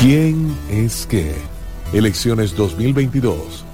¿Quién 0.00 0.56
es 0.70 1.06
qué? 1.06 1.34
Elecciones 1.92 2.54
2022. 2.54 3.64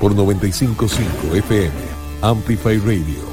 Por 0.00 0.14
955 0.14 1.34
FM, 1.34 1.72
Amplify 2.22 2.78
Radio. 2.78 3.29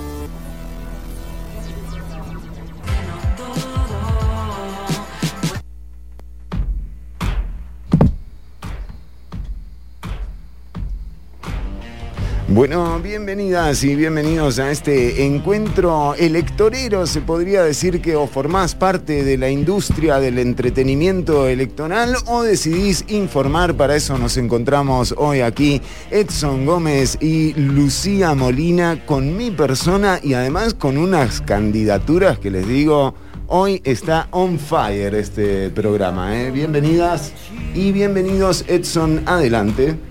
Bueno, 12.58 13.00
bienvenidas 13.00 13.84
y 13.84 13.94
bienvenidos 13.94 14.58
a 14.58 14.72
este 14.72 15.24
encuentro 15.28 16.16
electorero, 16.16 17.06
se 17.06 17.22
podría 17.22 17.62
decir 17.62 18.02
que 18.02 18.16
o 18.16 18.26
formás 18.26 18.74
parte 18.74 19.24
de 19.24 19.38
la 19.38 19.52
industria 19.52 20.20
del 20.20 20.40
entretenimiento 20.40 21.48
electoral 21.48 22.16
o 22.26 22.42
decidís 22.42 23.06
informar, 23.10 23.76
para 23.76 23.96
eso 23.96 24.18
nos 24.18 24.38
encontramos 24.38 25.14
hoy 25.20 25.42
aquí 25.42 25.84
Edson 26.10 26.66
Gómez 26.66 27.20
y 27.22 27.54
Lucía 27.54 28.34
Molina 28.34 29.06
con 29.06 29.38
mi 29.38 29.52
persona 29.52 30.20
y 30.24 30.34
además 30.34 30.74
con 30.74 30.98
unas 30.98 31.42
candidaturas 31.42 32.40
que 32.40 32.50
les 32.50 32.68
digo, 32.68 33.14
hoy 33.46 33.84
está 33.84 34.30
on 34.32 34.58
fire 34.58 35.14
este 35.14 35.70
programa. 35.70 36.36
¿eh? 36.36 36.50
Bienvenidas 36.50 37.34
y 37.76 37.92
bienvenidos 37.92 38.66
Edson, 38.68 39.22
adelante. 39.28 40.07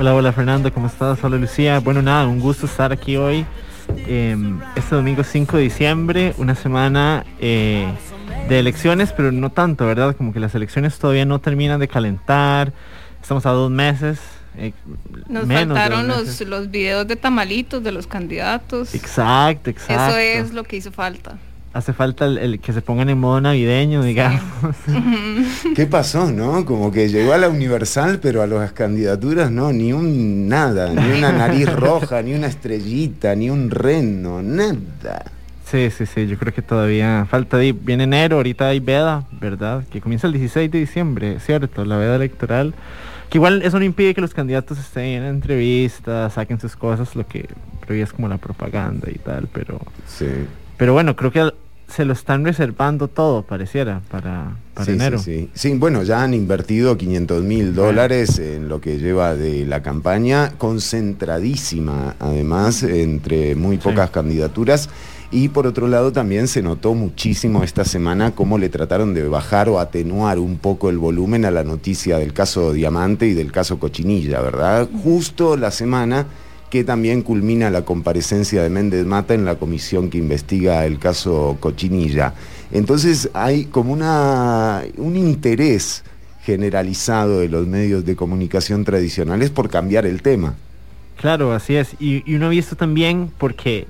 Hola, 0.00 0.14
hola 0.14 0.32
Fernando, 0.32 0.72
¿cómo 0.72 0.86
estás? 0.86 1.22
Hola 1.22 1.36
Lucía. 1.36 1.78
Bueno, 1.78 2.00
nada, 2.00 2.26
un 2.26 2.40
gusto 2.40 2.64
estar 2.64 2.90
aquí 2.90 3.18
hoy. 3.18 3.44
Em, 4.06 4.58
este 4.74 4.94
domingo 4.94 5.22
5 5.22 5.58
de 5.58 5.62
diciembre, 5.62 6.34
una 6.38 6.54
semana 6.54 7.26
eh, 7.38 7.86
de 8.48 8.58
elecciones, 8.58 9.12
pero 9.12 9.30
no 9.30 9.50
tanto, 9.50 9.84
¿verdad? 9.84 10.16
Como 10.16 10.32
que 10.32 10.40
las 10.40 10.54
elecciones 10.54 10.98
todavía 10.98 11.26
no 11.26 11.38
terminan 11.38 11.80
de 11.80 11.86
calentar. 11.86 12.72
Estamos 13.20 13.44
a 13.44 13.50
dos 13.50 13.70
meses. 13.70 14.18
Eh, 14.56 14.72
Nos 15.28 15.46
faltaron 15.46 16.08
los, 16.08 16.40
los 16.46 16.70
videos 16.70 17.06
de 17.06 17.16
tamalitos 17.16 17.84
de 17.84 17.92
los 17.92 18.06
candidatos. 18.06 18.94
Exacto, 18.94 19.68
exacto. 19.68 20.16
Eso 20.16 20.16
es 20.16 20.54
lo 20.54 20.64
que 20.64 20.76
hizo 20.76 20.92
falta 20.92 21.36
hace 21.72 21.92
falta 21.92 22.26
el, 22.26 22.60
que 22.60 22.72
se 22.72 22.82
pongan 22.82 23.08
en 23.10 23.18
modo 23.18 23.40
navideño, 23.40 24.02
digamos. 24.02 24.42
¿Qué 25.76 25.86
pasó, 25.86 26.30
no? 26.30 26.64
Como 26.64 26.90
que 26.90 27.08
llegó 27.08 27.32
a 27.32 27.38
la 27.38 27.48
Universal, 27.48 28.18
pero 28.20 28.42
a 28.42 28.46
las 28.46 28.72
candidaturas 28.72 29.50
no, 29.50 29.72
ni 29.72 29.92
un 29.92 30.48
nada, 30.48 30.92
ni 30.92 31.18
una 31.18 31.32
nariz 31.32 31.72
roja, 31.72 32.22
ni 32.22 32.34
una 32.34 32.48
estrellita, 32.48 33.34
ni 33.34 33.50
un 33.50 33.70
reno, 33.70 34.42
nada. 34.42 35.24
Sí, 35.64 35.88
sí, 35.90 36.04
sí, 36.04 36.26
yo 36.26 36.36
creo 36.36 36.52
que 36.52 36.62
todavía 36.62 37.26
falta, 37.30 37.58
viene 37.58 38.04
enero, 38.04 38.36
ahorita 38.36 38.68
hay 38.68 38.80
veda, 38.80 39.24
¿verdad? 39.30 39.84
Que 39.88 40.00
comienza 40.00 40.26
el 40.26 40.32
16 40.32 40.68
de 40.70 40.80
diciembre, 40.80 41.38
¿cierto? 41.38 41.84
La 41.84 41.96
veda 41.96 42.16
electoral. 42.16 42.74
Que 43.28 43.38
igual 43.38 43.62
eso 43.62 43.78
no 43.78 43.84
impide 43.84 44.12
que 44.12 44.20
los 44.20 44.34
candidatos 44.34 44.76
estén 44.80 45.04
en 45.04 45.24
entrevistas, 45.26 46.32
saquen 46.32 46.58
sus 46.58 46.74
cosas, 46.74 47.14
lo 47.14 47.24
que 47.24 47.48
pero 47.90 48.04
es 48.04 48.12
como 48.12 48.28
la 48.28 48.38
propaganda 48.38 49.08
y 49.10 49.18
tal, 49.18 49.48
pero... 49.52 49.80
Sí. 50.06 50.26
Pero 50.80 50.94
bueno, 50.94 51.14
creo 51.14 51.30
que 51.30 51.52
se 51.88 52.06
lo 52.06 52.14
están 52.14 52.42
reservando 52.42 53.06
todo, 53.06 53.42
pareciera, 53.42 54.00
para, 54.10 54.56
enero. 54.86 55.18
Sí, 55.18 55.50
sí. 55.52 55.70
sí, 55.72 55.74
bueno, 55.76 56.02
ya 56.04 56.22
han 56.22 56.32
invertido 56.32 56.96
500 56.96 57.42
mil 57.42 57.74
dólares 57.74 58.38
en 58.38 58.70
lo 58.70 58.80
que 58.80 58.96
lleva 58.96 59.36
de 59.36 59.66
la 59.66 59.82
campaña, 59.82 60.52
concentradísima 60.56 62.16
además 62.18 62.82
entre 62.82 63.56
muy 63.56 63.76
pocas 63.76 64.08
candidaturas. 64.08 64.88
Y 65.30 65.50
por 65.50 65.66
otro 65.66 65.86
lado 65.86 66.12
también 66.12 66.48
se 66.48 66.62
notó 66.62 66.94
muchísimo 66.94 67.62
esta 67.62 67.84
semana 67.84 68.30
cómo 68.30 68.56
le 68.56 68.70
trataron 68.70 69.12
de 69.12 69.28
bajar 69.28 69.68
o 69.68 69.80
atenuar 69.80 70.38
un 70.38 70.56
poco 70.56 70.88
el 70.88 70.96
volumen 70.96 71.44
a 71.44 71.50
la 71.50 71.62
noticia 71.62 72.16
del 72.16 72.32
caso 72.32 72.72
Diamante 72.72 73.26
y 73.26 73.34
del 73.34 73.52
caso 73.52 73.78
Cochinilla, 73.78 74.40
¿verdad? 74.40 74.88
Justo 75.04 75.58
la 75.58 75.72
semana 75.72 76.24
que 76.70 76.84
también 76.84 77.22
culmina 77.22 77.68
la 77.68 77.82
comparecencia 77.82 78.62
de 78.62 78.70
Méndez 78.70 79.04
Mata 79.04 79.34
en 79.34 79.44
la 79.44 79.56
comisión 79.56 80.08
que 80.08 80.18
investiga 80.18 80.86
el 80.86 80.98
caso 80.98 81.56
Cochinilla. 81.58 82.32
Entonces 82.72 83.28
hay 83.34 83.64
como 83.64 83.92
una, 83.92 84.82
un 84.96 85.16
interés 85.16 86.04
generalizado 86.42 87.40
de 87.40 87.48
los 87.48 87.66
medios 87.66 88.04
de 88.04 88.14
comunicación 88.16 88.84
tradicionales 88.84 89.50
por 89.50 89.68
cambiar 89.68 90.06
el 90.06 90.22
tema. 90.22 90.54
Claro, 91.20 91.52
así 91.52 91.76
es. 91.76 91.96
Y, 92.00 92.34
uno 92.34 92.46
ha 92.46 92.48
visto 92.48 92.76
también, 92.76 93.30
porque, 93.36 93.86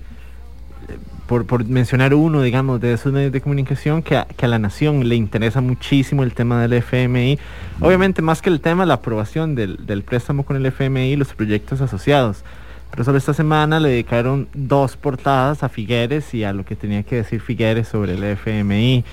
por, 1.27 1.65
mencionar 1.67 2.13
uno, 2.15 2.43
digamos, 2.43 2.81
de 2.81 2.95
esos 2.95 3.13
medios 3.13 3.31
de 3.31 3.41
comunicación, 3.41 4.03
que 4.03 4.17
a, 4.17 4.25
que 4.25 4.47
a, 4.47 4.49
la 4.49 4.59
nación 4.59 5.09
le 5.09 5.15
interesa 5.15 5.61
muchísimo 5.61 6.25
el 6.25 6.33
tema 6.33 6.61
del 6.61 6.73
FMI. 6.73 7.39
Obviamente, 7.81 8.21
más 8.21 8.43
que 8.43 8.51
el 8.51 8.61
tema, 8.61 8.85
la 8.85 8.95
aprobación 8.95 9.55
del, 9.55 9.87
del 9.87 10.03
préstamo 10.03 10.45
con 10.45 10.57
el 10.57 10.67
FMI 10.67 11.13
y 11.13 11.17
los 11.17 11.33
proyectos 11.35 11.81
asociados. 11.81 12.43
Pero 12.91 13.05
solo 13.05 13.19
esta 13.19 13.35
semana 13.35 13.79
le 13.79 13.91
dedicaron 13.91 14.49
dos 14.53 14.97
portadas 14.97 15.63
a 15.63 15.69
Figueres 15.69 16.35
y 16.35 16.45
a 16.45 16.53
lo 16.53 16.65
que 16.65 16.77
tenía 16.77 17.03
que 17.03 17.17
decir 17.17 17.41
Figueres 17.41 17.89
sobre 17.89 18.15
el 18.15 18.25
FMI. 18.25 19.05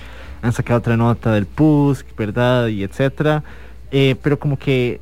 Han 0.42 0.54
sacado 0.54 0.80
otra 0.80 0.98
nota 0.98 1.32
del 1.32 1.46
PUSC, 1.46 2.16
¿verdad? 2.16 2.68
Y 2.68 2.84
etcétera. 2.84 3.44
Eh, 3.92 4.16
pero 4.22 4.40
como 4.40 4.58
que 4.58 5.00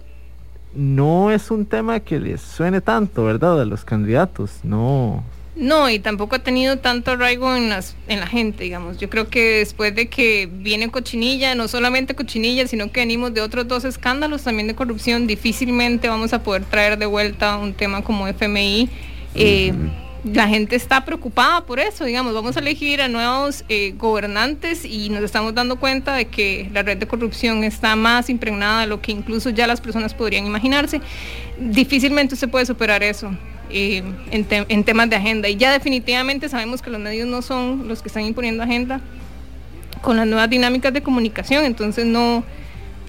no 0.75 1.31
es 1.31 1.51
un 1.51 1.65
tema 1.65 1.99
que 2.01 2.19
les 2.19 2.41
suene 2.41 2.81
tanto, 2.81 3.23
¿verdad? 3.23 3.61
A 3.61 3.65
los 3.65 3.85
candidatos. 3.85 4.59
No, 4.63 5.23
no, 5.55 5.89
y 5.89 5.99
tampoco 5.99 6.35
ha 6.35 6.39
tenido 6.39 6.77
tanto 6.77 7.11
arraigo 7.11 7.55
en, 7.55 7.69
las, 7.69 7.95
en 8.09 8.19
la 8.19 8.27
gente, 8.27 8.65
digamos. 8.65 8.97
Yo 8.97 9.09
creo 9.09 9.29
que 9.29 9.59
después 9.59 9.95
de 9.95 10.07
que 10.07 10.49
viene 10.51 10.89
Cochinilla, 10.89 11.55
no 11.55 11.69
solamente 11.69 12.13
Cochinilla, 12.13 12.67
sino 12.67 12.91
que 12.91 12.99
venimos 12.99 13.33
de 13.33 13.39
otros 13.39 13.65
dos 13.65 13.85
escándalos 13.85 14.43
también 14.43 14.67
de 14.67 14.75
corrupción, 14.75 15.27
difícilmente 15.27 16.09
vamos 16.09 16.33
a 16.33 16.43
poder 16.43 16.65
traer 16.65 16.97
de 16.97 17.05
vuelta 17.05 17.55
un 17.55 17.73
tema 17.73 18.03
como 18.03 18.27
FMI. 18.27 18.89
Eh, 19.33 19.73
la 20.25 20.47
gente 20.47 20.75
está 20.75 21.05
preocupada 21.05 21.65
por 21.65 21.79
eso, 21.79 22.03
digamos, 22.03 22.33
vamos 22.33 22.57
a 22.57 22.59
elegir 22.59 23.01
a 23.01 23.07
nuevos 23.07 23.63
eh, 23.69 23.93
gobernantes 23.95 24.83
y 24.83 25.09
nos 25.09 25.23
estamos 25.23 25.53
dando 25.53 25.77
cuenta 25.77 26.15
de 26.15 26.25
que 26.25 26.69
la 26.73 26.81
red 26.81 26.97
de 26.97 27.07
corrupción 27.07 27.63
está 27.63 27.95
más 27.95 28.29
impregnada 28.29 28.81
de 28.81 28.87
lo 28.87 29.01
que 29.01 29.11
incluso 29.11 29.51
ya 29.51 29.67
las 29.67 29.79
personas 29.79 30.13
podrían 30.13 30.45
imaginarse. 30.45 30.99
Difícilmente 31.59 32.35
se 32.35 32.47
puede 32.47 32.65
superar 32.65 33.03
eso. 33.03 33.31
Eh, 33.69 34.03
en, 34.31 34.83
temas 34.83 35.09
de 35.09 35.15
agenda. 35.15 35.49
Y 35.49 35.57
ya 35.57 35.71
definitivamente 35.71 36.49
sabemos 36.49 36.81
que 36.81 36.89
los 36.89 36.99
medios 36.99 37.27
no 37.27 37.41
son 37.41 37.87
los 37.87 38.01
que 38.01 38.09
están 38.09 38.25
imponiendo 38.25 38.63
agenda 38.63 39.01
con 40.01 40.17
las 40.17 40.27
nuevas 40.27 40.49
dinámicas 40.49 40.93
de 40.93 41.01
comunicación, 41.01 41.65
entonces 41.65 42.05
no, 42.05 42.43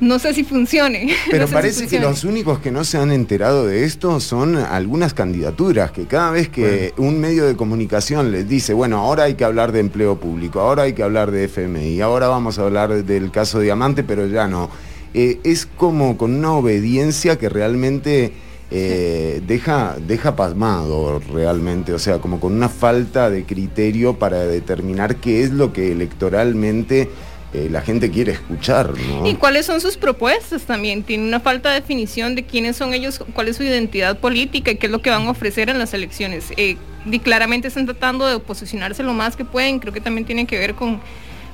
no 0.00 0.18
sé 0.18 0.32
si 0.32 0.44
funcione. 0.44 1.14
Pero 1.30 1.46
parece 1.46 1.86
que 1.86 2.00
los 2.00 2.24
únicos 2.24 2.58
que 2.58 2.70
no 2.70 2.84
se 2.84 2.96
han 2.96 3.12
enterado 3.12 3.66
de 3.66 3.84
esto 3.84 4.18
son 4.18 4.56
algunas 4.56 5.12
candidaturas, 5.12 5.90
que 5.90 6.06
cada 6.06 6.30
vez 6.30 6.48
que 6.48 6.94
un 6.96 7.20
medio 7.20 7.46
de 7.46 7.54
comunicación 7.54 8.32
les 8.32 8.48
dice, 8.48 8.72
bueno, 8.72 8.98
ahora 8.98 9.24
hay 9.24 9.34
que 9.34 9.44
hablar 9.44 9.72
de 9.72 9.80
empleo 9.80 10.18
público, 10.18 10.60
ahora 10.60 10.84
hay 10.84 10.94
que 10.94 11.02
hablar 11.02 11.30
de 11.30 11.44
FMI, 11.44 12.00
ahora 12.00 12.28
vamos 12.28 12.58
a 12.58 12.62
hablar 12.62 13.04
del 13.04 13.30
caso 13.30 13.60
Diamante, 13.60 14.04
pero 14.04 14.26
ya 14.26 14.48
no. 14.48 14.70
Eh, 15.12 15.38
es 15.44 15.66
como 15.66 16.16
con 16.16 16.34
una 16.34 16.52
obediencia 16.52 17.36
que 17.36 17.48
realmente 17.48 18.32
eh, 18.70 19.40
deja, 19.46 19.96
deja 20.06 20.34
pasmado 20.34 21.20
realmente, 21.32 21.92
o 21.92 21.98
sea, 21.98 22.18
como 22.18 22.40
con 22.40 22.52
una 22.52 22.68
falta 22.68 23.30
de 23.30 23.44
criterio 23.44 24.18
para 24.18 24.44
determinar 24.44 25.16
qué 25.16 25.42
es 25.42 25.50
lo 25.50 25.72
que 25.72 25.92
electoralmente 25.92 27.08
eh, 27.54 27.68
la 27.70 27.80
gente 27.80 28.10
quiere 28.10 28.32
escuchar. 28.32 28.92
¿Y 29.24 29.34
cuáles 29.34 29.66
son 29.66 29.80
sus 29.80 29.96
propuestas 29.96 30.62
también? 30.62 31.04
Tiene 31.04 31.28
una 31.28 31.38
falta 31.38 31.70
de 31.70 31.80
definición 31.80 32.34
de 32.34 32.44
quiénes 32.44 32.76
son 32.76 32.92
ellos, 32.92 33.22
cuál 33.34 33.48
es 33.48 33.56
su 33.56 33.62
identidad 33.62 34.18
política 34.18 34.72
y 34.72 34.76
qué 34.76 34.86
es 34.86 34.92
lo 34.92 35.00
que 35.00 35.10
van 35.10 35.26
a 35.26 35.30
ofrecer 35.30 35.70
en 35.70 35.78
las 35.78 35.94
elecciones. 35.94 36.52
Eh, 36.56 36.76
y 37.04 37.18
claramente 37.20 37.68
están 37.68 37.86
tratando 37.86 38.26
de 38.26 38.40
posicionarse 38.40 39.04
lo 39.04 39.12
más 39.12 39.36
que 39.36 39.44
pueden, 39.44 39.78
creo 39.78 39.92
que 39.92 40.00
también 40.00 40.26
tiene 40.26 40.44
que 40.46 40.58
ver 40.58 40.74
con 40.74 41.00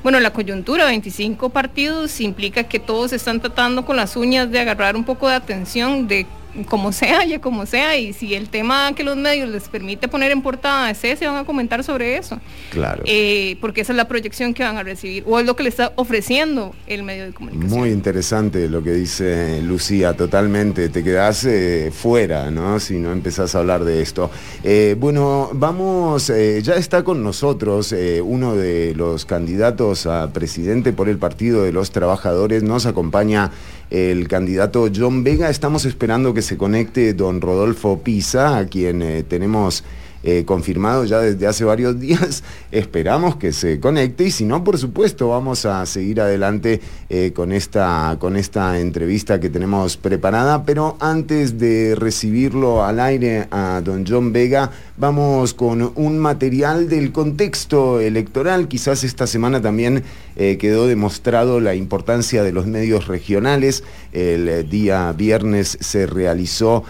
bueno, 0.02 0.18
la 0.18 0.32
coyuntura, 0.32 0.86
25 0.86 1.50
partidos, 1.50 2.20
implica 2.20 2.64
que 2.64 2.80
todos 2.80 3.12
están 3.12 3.40
tratando 3.40 3.84
con 3.84 3.96
las 3.96 4.16
uñas 4.16 4.50
de 4.50 4.58
agarrar 4.58 4.96
un 4.96 5.04
poco 5.04 5.28
de 5.28 5.34
atención 5.34 6.08
de 6.08 6.26
como 6.68 6.92
sea, 6.92 7.24
ya 7.24 7.40
como 7.40 7.66
sea, 7.66 7.96
y 7.96 8.12
si 8.12 8.34
el 8.34 8.48
tema 8.48 8.92
que 8.94 9.04
los 9.04 9.16
medios 9.16 9.48
les 9.48 9.68
permite 9.68 10.08
poner 10.08 10.30
en 10.32 10.42
portada 10.42 10.90
es 10.90 11.02
ese, 11.04 11.26
van 11.26 11.36
a 11.36 11.44
comentar 11.44 11.82
sobre 11.84 12.16
eso. 12.16 12.40
Claro. 12.70 13.02
Eh, 13.06 13.56
porque 13.60 13.80
esa 13.80 13.92
es 13.92 13.96
la 13.96 14.08
proyección 14.08 14.54
que 14.54 14.62
van 14.62 14.76
a 14.76 14.82
recibir, 14.82 15.24
o 15.26 15.38
es 15.38 15.46
lo 15.46 15.56
que 15.56 15.62
le 15.62 15.68
está 15.68 15.92
ofreciendo 15.96 16.74
el 16.86 17.02
medio 17.02 17.24
de 17.24 17.32
comunicación. 17.32 17.78
Muy 17.78 17.90
interesante 17.90 18.68
lo 18.68 18.82
que 18.82 18.92
dice 18.92 19.60
Lucía, 19.62 20.14
totalmente. 20.14 20.88
Te 20.88 21.02
quedás 21.02 21.44
eh, 21.44 21.90
fuera, 21.92 22.50
¿no? 22.50 22.78
Si 22.80 22.94
no 22.94 23.12
empezás 23.12 23.54
a 23.54 23.60
hablar 23.60 23.84
de 23.84 24.02
esto. 24.02 24.30
Eh, 24.62 24.96
bueno, 24.98 25.50
vamos, 25.52 26.28
ya 26.28 26.74
está 26.74 27.02
con 27.02 27.22
nosotros 27.22 27.94
uno 28.22 28.54
de 28.54 28.94
los 28.94 29.24
candidatos 29.24 30.06
a 30.06 30.32
presidente 30.32 30.92
por 30.92 31.08
el 31.08 31.18
Partido 31.18 31.62
de 31.62 31.72
los 31.72 31.90
Trabajadores, 31.90 32.62
nos 32.62 32.86
acompaña 32.86 33.50
el 33.92 34.26
candidato 34.26 34.88
John 34.94 35.22
Vega. 35.22 35.50
Estamos 35.50 35.84
esperando 35.84 36.32
que 36.32 36.40
se 36.40 36.56
conecte 36.56 37.12
don 37.12 37.42
Rodolfo 37.42 37.98
Pisa, 38.02 38.56
a 38.56 38.66
quien 38.66 39.02
eh, 39.02 39.22
tenemos 39.22 39.84
eh, 40.24 40.44
confirmado 40.44 41.04
ya 41.04 41.18
desde 41.18 41.46
hace 41.46 41.64
varios 41.64 41.98
días. 42.00 42.42
Esperamos 42.70 43.36
que 43.36 43.52
se 43.52 43.80
conecte 43.80 44.24
y 44.24 44.30
si 44.30 44.44
no, 44.44 44.64
por 44.64 44.78
supuesto, 44.78 45.28
vamos 45.28 45.66
a 45.66 45.84
seguir 45.84 46.20
adelante 46.20 46.80
eh, 47.10 47.32
con, 47.34 47.52
esta, 47.52 48.16
con 48.18 48.36
esta 48.36 48.78
entrevista 48.80 49.40
que 49.40 49.50
tenemos 49.50 49.98
preparada. 49.98 50.64
Pero 50.64 50.96
antes 51.00 51.58
de 51.58 51.94
recibirlo 51.94 52.84
al 52.84 52.98
aire 52.98 53.48
a 53.50 53.82
don 53.84 54.06
John 54.08 54.32
Vega, 54.32 54.70
vamos 54.96 55.52
con 55.52 55.92
un 55.96 56.18
material 56.18 56.88
del 56.88 57.12
contexto 57.12 58.00
electoral. 58.00 58.68
Quizás 58.68 59.04
esta 59.04 59.26
semana 59.26 59.60
también 59.60 60.04
eh, 60.36 60.56
quedó 60.58 60.86
demostrado 60.86 61.60
la 61.60 61.74
importancia 61.74 62.42
de 62.42 62.52
los 62.52 62.66
medios 62.66 63.06
regionales. 63.06 63.84
El 64.12 64.68
día 64.68 65.12
viernes 65.12 65.78
se 65.80 66.06
realizó 66.06 66.84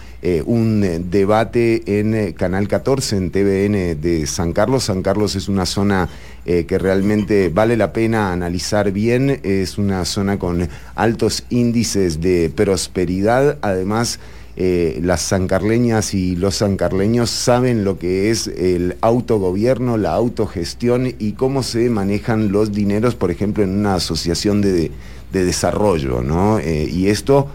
un 0.45 1.09
debate 1.09 1.99
en 1.99 2.33
Canal 2.33 2.67
14 2.67 3.29
TVN 3.29 4.01
de 4.01 4.25
San 4.25 4.53
Carlos. 4.53 4.85
San 4.85 5.01
Carlos 5.01 5.35
es 5.35 5.47
una 5.47 5.65
zona 5.65 6.09
eh, 6.45 6.65
que 6.65 6.77
realmente 6.77 7.47
vale 7.47 7.77
la 7.77 7.93
pena 7.93 8.33
analizar 8.33 8.91
bien, 8.91 9.39
es 9.43 9.77
una 9.77 10.03
zona 10.03 10.37
con 10.37 10.67
altos 10.95 11.45
índices 11.49 12.21
de 12.21 12.51
prosperidad, 12.53 13.57
además... 13.61 14.19
Eh, 14.55 14.99
las 15.01 15.21
sancarleñas 15.21 16.13
y 16.13 16.35
los 16.35 16.55
sancarleños 16.55 17.29
saben 17.29 17.83
lo 17.83 17.97
que 17.97 18.29
es 18.29 18.47
el 18.47 18.97
autogobierno, 19.01 19.97
la 19.97 20.13
autogestión 20.13 21.13
y 21.17 21.31
cómo 21.33 21.63
se 21.63 21.89
manejan 21.89 22.51
los 22.51 22.71
dineros, 22.71 23.15
por 23.15 23.31
ejemplo, 23.31 23.63
en 23.63 23.71
una 23.71 23.95
asociación 23.95 24.61
de, 24.61 24.91
desarrollo. 25.31 26.21
¿no? 26.21 26.59
Eh, 26.59 26.87
y 26.91 27.07
esto 27.07 27.47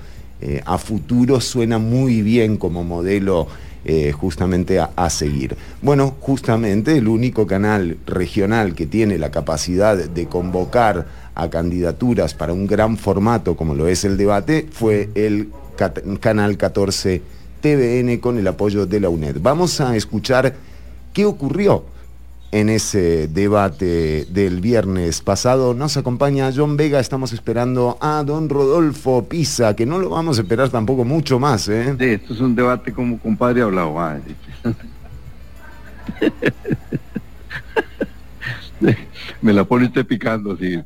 a 0.67 0.79
futuro 0.79 1.41
suena 1.41 1.79
muy 1.79 2.23
bien 2.23 2.57
como 2.59 2.85
modelo 2.85 3.49
eh, 3.85 4.13
justamente 4.13 4.81
a, 4.81 5.09
seguir. 5.09 5.57
Bueno, 5.81 6.15
justamente 6.21 6.99
el 6.99 7.09
único 7.09 7.47
canal 7.47 7.97
regional 8.07 8.75
que 8.75 8.87
tiene 8.87 9.17
la 9.19 9.31
capacidad 9.31 9.97
de 9.97 10.27
convocar 10.27 11.07
a 11.35 11.49
candidaturas 11.49 12.35
para 12.35 12.53
un 12.53 12.67
gran 12.67 12.99
formato 12.99 13.57
como 13.57 13.75
lo 13.75 13.89
es 13.89 14.05
el 14.05 14.19
debate 14.19 14.67
fue 14.71 15.09
el 15.15 15.49
canal 16.21 16.57
14 16.57 17.23
TVN 17.61 18.19
con 18.19 18.39
el 18.39 18.47
apoyo 18.47 18.87
de 18.87 19.01
la 19.01 19.09
UNED. 19.09 19.39
Vamos 19.41 19.81
a 19.81 19.97
escuchar 19.97 20.55
qué 21.13 21.25
ocurrió 21.25 21.85
en 22.51 22.69
ese 22.69 23.29
debate 23.29 24.27
del 24.31 24.61
viernes 24.61 25.21
pasado. 25.21 25.75
Nos 25.75 25.97
acompaña 25.97 26.51
John 26.55 26.77
Vega, 26.77 27.01
estamos 27.01 27.33
esperando 27.33 27.99
a 28.01 28.23
don 28.25 28.49
Rodolfo 28.49 29.25
Pisa, 29.25 29.77
que 29.77 29.87
no 29.87 29.99
lo 29.99 30.11
vamos 30.11 30.39
a 30.39 30.43
esperar 30.43 30.71
tampoco 30.71 31.05
mucho 31.05 31.39
más. 31.39 31.69
¿eh? 31.69 31.95
Sí, 31.99 32.05
esto 32.05 32.35
es 32.35 32.41
un 32.41 32.55
debate 32.55 32.93
como 32.93 33.19
compadre 33.19 33.63
hablado. 33.63 33.95
Me 39.43 39.53
la 39.53 39.65
pone 39.65 39.87
usted 39.87 40.07
picando, 40.07 40.57
sí. 40.57 40.81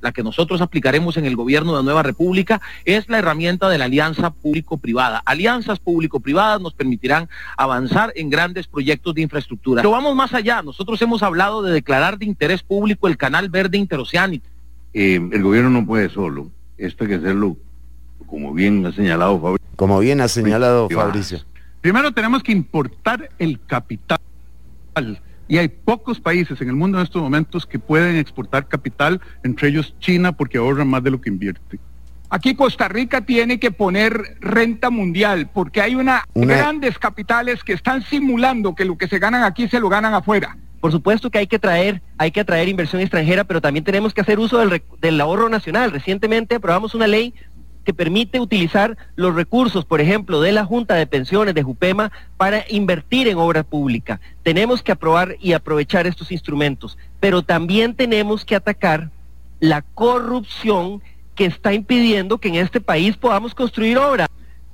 La 0.00 0.12
que 0.12 0.22
nosotros 0.22 0.60
aplicaremos 0.60 1.16
en 1.16 1.24
el 1.24 1.36
gobierno 1.36 1.72
de 1.72 1.78
la 1.78 1.84
Nueva 1.84 2.02
República 2.02 2.60
es 2.84 3.08
la 3.08 3.18
herramienta 3.18 3.68
de 3.68 3.78
la 3.78 3.86
alianza 3.86 4.30
público-privada. 4.30 5.22
Alianzas 5.24 5.78
público-privadas 5.78 6.60
nos 6.60 6.74
permitirán 6.74 7.28
avanzar 7.56 8.12
en 8.16 8.30
grandes 8.30 8.66
proyectos 8.66 9.14
de 9.14 9.22
infraestructura. 9.22 9.82
Pero 9.82 9.92
vamos 9.92 10.14
más 10.14 10.34
allá. 10.34 10.62
Nosotros 10.62 11.00
hemos 11.02 11.22
hablado 11.22 11.62
de 11.62 11.72
declarar 11.72 12.18
de 12.18 12.26
interés 12.26 12.62
público 12.62 13.08
el 13.08 13.16
canal 13.16 13.48
verde 13.48 13.78
interoceánico. 13.78 14.46
Eh, 14.92 15.16
el 15.16 15.42
gobierno 15.42 15.70
no 15.70 15.86
puede 15.86 16.08
solo. 16.08 16.50
Esto 16.78 17.04
hay 17.04 17.10
que 17.10 17.16
hacerlo, 17.16 17.56
como 18.26 18.52
bien 18.52 18.84
ha 18.86 18.92
señalado 18.92 19.40
Fabricio. 19.40 19.66
Como 19.76 19.98
bien 19.98 20.20
ha 20.20 20.28
señalado 20.28 20.88
Fabricio. 20.90 21.40
Primero 21.80 22.12
tenemos 22.12 22.42
que 22.42 22.52
importar 22.52 23.30
el 23.38 23.60
capital 23.64 24.18
y 25.48 25.58
hay 25.58 25.68
pocos 25.68 26.20
países 26.20 26.60
en 26.60 26.68
el 26.68 26.74
mundo 26.74 26.98
en 26.98 27.04
estos 27.04 27.22
momentos 27.22 27.66
que 27.66 27.78
pueden 27.78 28.16
exportar 28.16 28.68
capital, 28.68 29.20
entre 29.44 29.68
ellos 29.68 29.94
China, 30.00 30.32
porque 30.32 30.58
ahorran 30.58 30.88
más 30.88 31.02
de 31.02 31.10
lo 31.10 31.20
que 31.20 31.30
invierte. 31.30 31.78
Aquí 32.28 32.56
Costa 32.56 32.88
Rica 32.88 33.20
tiene 33.20 33.60
que 33.60 33.70
poner 33.70 34.38
renta 34.40 34.90
mundial, 34.90 35.48
porque 35.52 35.80
hay 35.80 35.94
una, 35.94 36.24
grandes 36.34 36.98
capitales 36.98 37.62
que 37.62 37.72
están 37.72 38.02
simulando 38.02 38.74
que 38.74 38.84
lo 38.84 38.98
que 38.98 39.06
se 39.06 39.18
ganan 39.18 39.44
aquí 39.44 39.68
se 39.68 39.78
lo 39.78 39.88
ganan 39.88 40.14
afuera. 40.14 40.56
Por 40.80 40.92
supuesto 40.92 41.30
que 41.30 41.38
hay 41.38 41.46
que 41.46 41.58
traer, 41.58 42.02
hay 42.18 42.32
que 42.32 42.40
atraer 42.40 42.68
inversión 42.68 43.00
extranjera, 43.00 43.44
pero 43.44 43.60
también 43.60 43.84
tenemos 43.84 44.12
que 44.12 44.20
hacer 44.20 44.38
uso 44.38 44.58
del, 44.58 44.82
del 45.00 45.20
ahorro 45.20 45.48
nacional. 45.48 45.90
Recientemente 45.90 46.56
aprobamos 46.56 46.94
una 46.94 47.06
ley 47.06 47.34
que 47.86 47.94
permite 47.94 48.40
utilizar 48.40 48.98
los 49.14 49.36
recursos, 49.36 49.84
por 49.84 50.00
ejemplo, 50.00 50.40
de 50.40 50.50
la 50.50 50.64
Junta 50.64 50.96
de 50.96 51.06
Pensiones 51.06 51.54
de 51.54 51.62
Jupema 51.62 52.10
para 52.36 52.64
invertir 52.68 53.28
en 53.28 53.38
obra 53.38 53.62
pública. 53.62 54.20
Tenemos 54.42 54.82
que 54.82 54.90
aprobar 54.90 55.36
y 55.40 55.52
aprovechar 55.52 56.08
estos 56.08 56.32
instrumentos, 56.32 56.98
pero 57.20 57.42
también 57.42 57.94
tenemos 57.94 58.44
que 58.44 58.56
atacar 58.56 59.10
la 59.60 59.82
corrupción 59.82 61.00
que 61.36 61.44
está 61.44 61.72
impidiendo 61.72 62.38
que 62.38 62.48
en 62.48 62.56
este 62.56 62.80
país 62.80 63.16
podamos 63.16 63.54
construir 63.54 63.98
obra. 63.98 64.26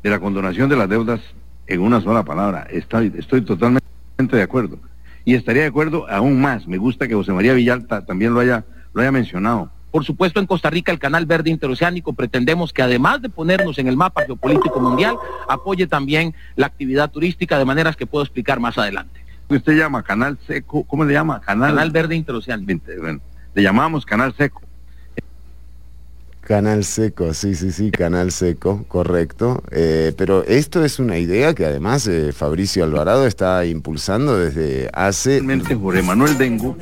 De 0.03 0.09
la 0.09 0.19
condonación 0.19 0.70
de 0.70 0.76
las 0.76 0.88
deudas, 0.88 1.20
en 1.67 1.82
una 1.82 2.00
sola 2.00 2.25
palabra, 2.25 2.67
estoy, 2.70 3.12
estoy 3.19 3.43
totalmente 3.43 3.82
de 4.31 4.43
acuerdo. 4.43 4.79
Y 5.26 5.35
estaría 5.35 5.62
de 5.62 5.69
acuerdo 5.69 6.09
aún 6.09 6.41
más, 6.41 6.67
me 6.67 6.79
gusta 6.79 7.06
que 7.06 7.14
José 7.14 7.32
María 7.32 7.53
Villalta 7.53 8.06
también 8.06 8.32
lo 8.32 8.41
haya, 8.41 8.64
lo 8.94 9.03
haya 9.03 9.12
mencionado 9.12 9.70
por 9.92 10.04
supuesto, 10.04 10.40
en 10.40 10.46
Costa 10.46 10.70
Rica, 10.70 10.90
el 10.90 10.98
Canal 10.98 11.26
Verde 11.26 11.50
Interoceánico 11.50 12.14
pretendemos 12.14 12.72
que 12.72 12.80
además 12.80 13.20
de 13.20 13.28
ponernos 13.28 13.78
en 13.78 13.88
el 13.88 13.96
mapa 13.96 14.24
geopolítico 14.24 14.80
mundial, 14.80 15.16
apoye 15.46 15.86
también 15.86 16.34
la 16.56 16.66
actividad 16.66 17.10
turística 17.10 17.58
de 17.58 17.66
maneras 17.66 17.94
que 17.94 18.06
puedo 18.06 18.24
explicar 18.24 18.58
más 18.58 18.78
adelante. 18.78 19.20
Usted 19.50 19.76
llama 19.76 20.02
Canal 20.02 20.38
Seco, 20.46 20.84
¿cómo 20.84 21.04
le 21.04 21.12
llama? 21.12 21.42
Canal, 21.42 21.90
Verde 21.90 22.16
Interoceánico. 22.16 22.72
le 23.54 23.62
llamamos 23.62 24.06
Canal 24.06 24.34
Seco. 24.34 24.62
Canal 26.42 26.82
seco, 26.82 27.34
sí, 27.34 27.54
sí, 27.54 27.70
sí, 27.70 27.92
canal 27.92 28.32
seco, 28.32 28.84
correcto. 28.88 29.62
Eh, 29.70 30.12
pero 30.18 30.44
esto 30.44 30.84
es 30.84 30.98
una 30.98 31.16
idea 31.18 31.54
que 31.54 31.64
además 31.64 32.08
eh, 32.08 32.32
Fabricio 32.32 32.82
Alvarado 32.82 33.28
está 33.28 33.64
impulsando 33.64 34.36
desde 34.36 34.90
hace... 34.92 35.34
Realmente 35.34 35.76
Jorge 35.76 36.02
Manuel 36.02 36.36
Dengo, 36.36 36.76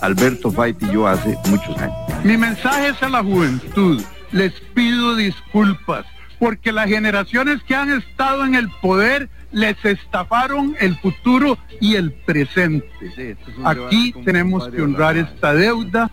Alberto 0.00 0.50
Fait 0.50 0.76
y 0.82 0.92
yo 0.92 1.06
hace 1.06 1.38
muchos 1.48 1.78
años. 1.78 1.96
Mi 2.24 2.36
mensaje 2.36 2.88
es 2.88 3.02
a 3.02 3.08
la 3.08 3.22
juventud. 3.22 4.02
Les 4.32 4.52
pido 4.74 5.14
disculpas 5.14 6.04
porque 6.40 6.72
las 6.72 6.88
generaciones 6.88 7.62
que 7.62 7.76
han 7.76 7.92
estado 7.92 8.44
en 8.44 8.56
el 8.56 8.68
poder 8.82 9.28
les 9.52 9.76
estafaron 9.84 10.74
el 10.80 10.96
futuro 10.98 11.56
y 11.80 11.94
el 11.94 12.12
presente. 12.12 13.36
Aquí 13.64 14.12
tenemos 14.24 14.68
que 14.68 14.82
honrar 14.82 15.16
esta 15.16 15.54
deuda 15.54 16.10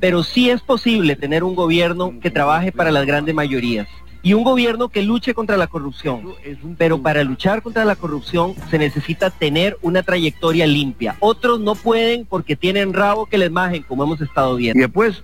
pero 0.00 0.22
sí 0.22 0.50
es 0.50 0.60
posible 0.60 1.16
tener 1.16 1.44
un 1.44 1.54
gobierno 1.54 2.14
que 2.20 2.30
trabaje 2.30 2.72
para 2.72 2.90
las 2.90 3.06
grandes 3.06 3.34
mayorías 3.34 3.88
y 4.22 4.34
un 4.34 4.42
gobierno 4.42 4.88
que 4.88 5.02
luche 5.02 5.34
contra 5.34 5.56
la 5.56 5.68
corrupción. 5.68 6.34
Pero 6.78 7.00
para 7.00 7.22
luchar 7.22 7.62
contra 7.62 7.84
la 7.84 7.94
corrupción 7.94 8.54
se 8.70 8.78
necesita 8.78 9.30
tener 9.30 9.78
una 9.82 10.02
trayectoria 10.02 10.66
limpia. 10.66 11.16
Otros 11.20 11.60
no 11.60 11.76
pueden 11.76 12.26
porque 12.26 12.56
tienen 12.56 12.92
rabo 12.92 13.26
que 13.26 13.38
les 13.38 13.52
majen, 13.52 13.84
como 13.84 14.02
hemos 14.02 14.20
estado 14.20 14.56
viendo. 14.56 14.78
Y 14.78 14.82
después, 14.82 15.22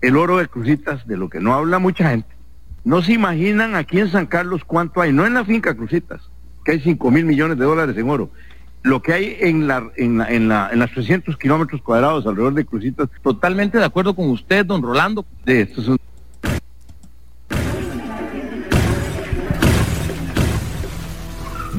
el 0.00 0.16
oro 0.16 0.36
de 0.36 0.46
Crucitas, 0.46 1.04
de 1.06 1.16
lo 1.16 1.28
que 1.28 1.40
no 1.40 1.52
habla 1.52 1.80
mucha 1.80 2.10
gente. 2.10 2.28
No 2.84 3.02
se 3.02 3.14
imaginan 3.14 3.74
aquí 3.74 3.98
en 3.98 4.12
San 4.12 4.26
Carlos 4.26 4.62
cuánto 4.64 5.00
hay, 5.00 5.12
no 5.12 5.26
en 5.26 5.34
la 5.34 5.44
finca 5.44 5.74
Crucitas, 5.74 6.30
que 6.64 6.72
hay 6.72 6.80
5 6.80 7.10
mil 7.10 7.24
millones 7.24 7.58
de 7.58 7.64
dólares 7.64 7.96
en 7.96 8.08
oro 8.08 8.30
lo 8.84 9.00
que 9.00 9.14
hay 9.14 9.36
en, 9.40 9.66
la, 9.66 9.90
en, 9.96 10.18
la, 10.18 10.30
en, 10.30 10.46
la, 10.46 10.68
en 10.70 10.78
las 10.78 10.92
300 10.92 11.38
kilómetros 11.38 11.80
cuadrados 11.80 12.26
alrededor 12.26 12.52
de 12.52 12.66
Crucitas. 12.66 13.08
Totalmente 13.22 13.78
de 13.78 13.84
acuerdo 13.84 14.14
con 14.14 14.28
usted, 14.28 14.66
don 14.66 14.82
Rolando. 14.82 15.24
De 15.44 15.66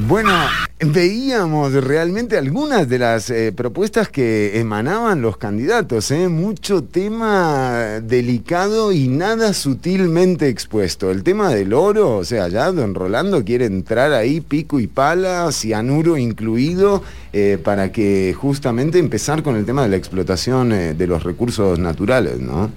Bueno, 0.08 0.30
veíamos 0.78 1.72
realmente 1.72 2.38
algunas 2.38 2.88
de 2.88 3.00
las 3.00 3.28
eh, 3.28 3.50
propuestas 3.50 4.08
que 4.08 4.60
emanaban 4.60 5.20
los 5.20 5.36
candidatos, 5.36 6.12
¿eh? 6.12 6.28
mucho 6.28 6.84
tema 6.84 8.00
delicado 8.00 8.92
y 8.92 9.08
nada 9.08 9.52
sutilmente 9.52 10.48
expuesto. 10.48 11.10
El 11.10 11.24
tema 11.24 11.50
del 11.50 11.72
oro, 11.72 12.18
o 12.18 12.24
sea, 12.24 12.46
ya 12.46 12.70
don 12.70 12.94
Rolando 12.94 13.44
quiere 13.44 13.64
entrar 13.64 14.12
ahí 14.12 14.40
pico 14.40 14.78
y 14.78 14.86
pala, 14.86 15.50
cianuro 15.50 16.16
incluido, 16.16 17.02
eh, 17.32 17.58
para 17.62 17.90
que 17.90 18.32
justamente 18.38 19.00
empezar 19.00 19.42
con 19.42 19.56
el 19.56 19.64
tema 19.64 19.82
de 19.82 19.88
la 19.88 19.96
explotación 19.96 20.68
de 20.68 21.06
los 21.08 21.24
recursos 21.24 21.80
naturales, 21.80 22.38
¿no? 22.38 22.70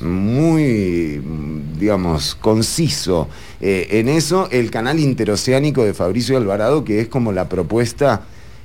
Muy, 0.00 1.20
digamos, 1.78 2.34
conciso 2.34 3.28
eh, 3.60 3.88
en 3.90 4.08
eso, 4.08 4.48
el 4.50 4.70
canal 4.70 4.98
interoceánico 5.00 5.84
de 5.84 5.94
Fabricio 5.94 6.36
Alvarado, 6.36 6.84
que 6.84 7.00
es 7.00 7.08
como 7.08 7.32
la 7.32 7.48
propuesta 7.48 8.22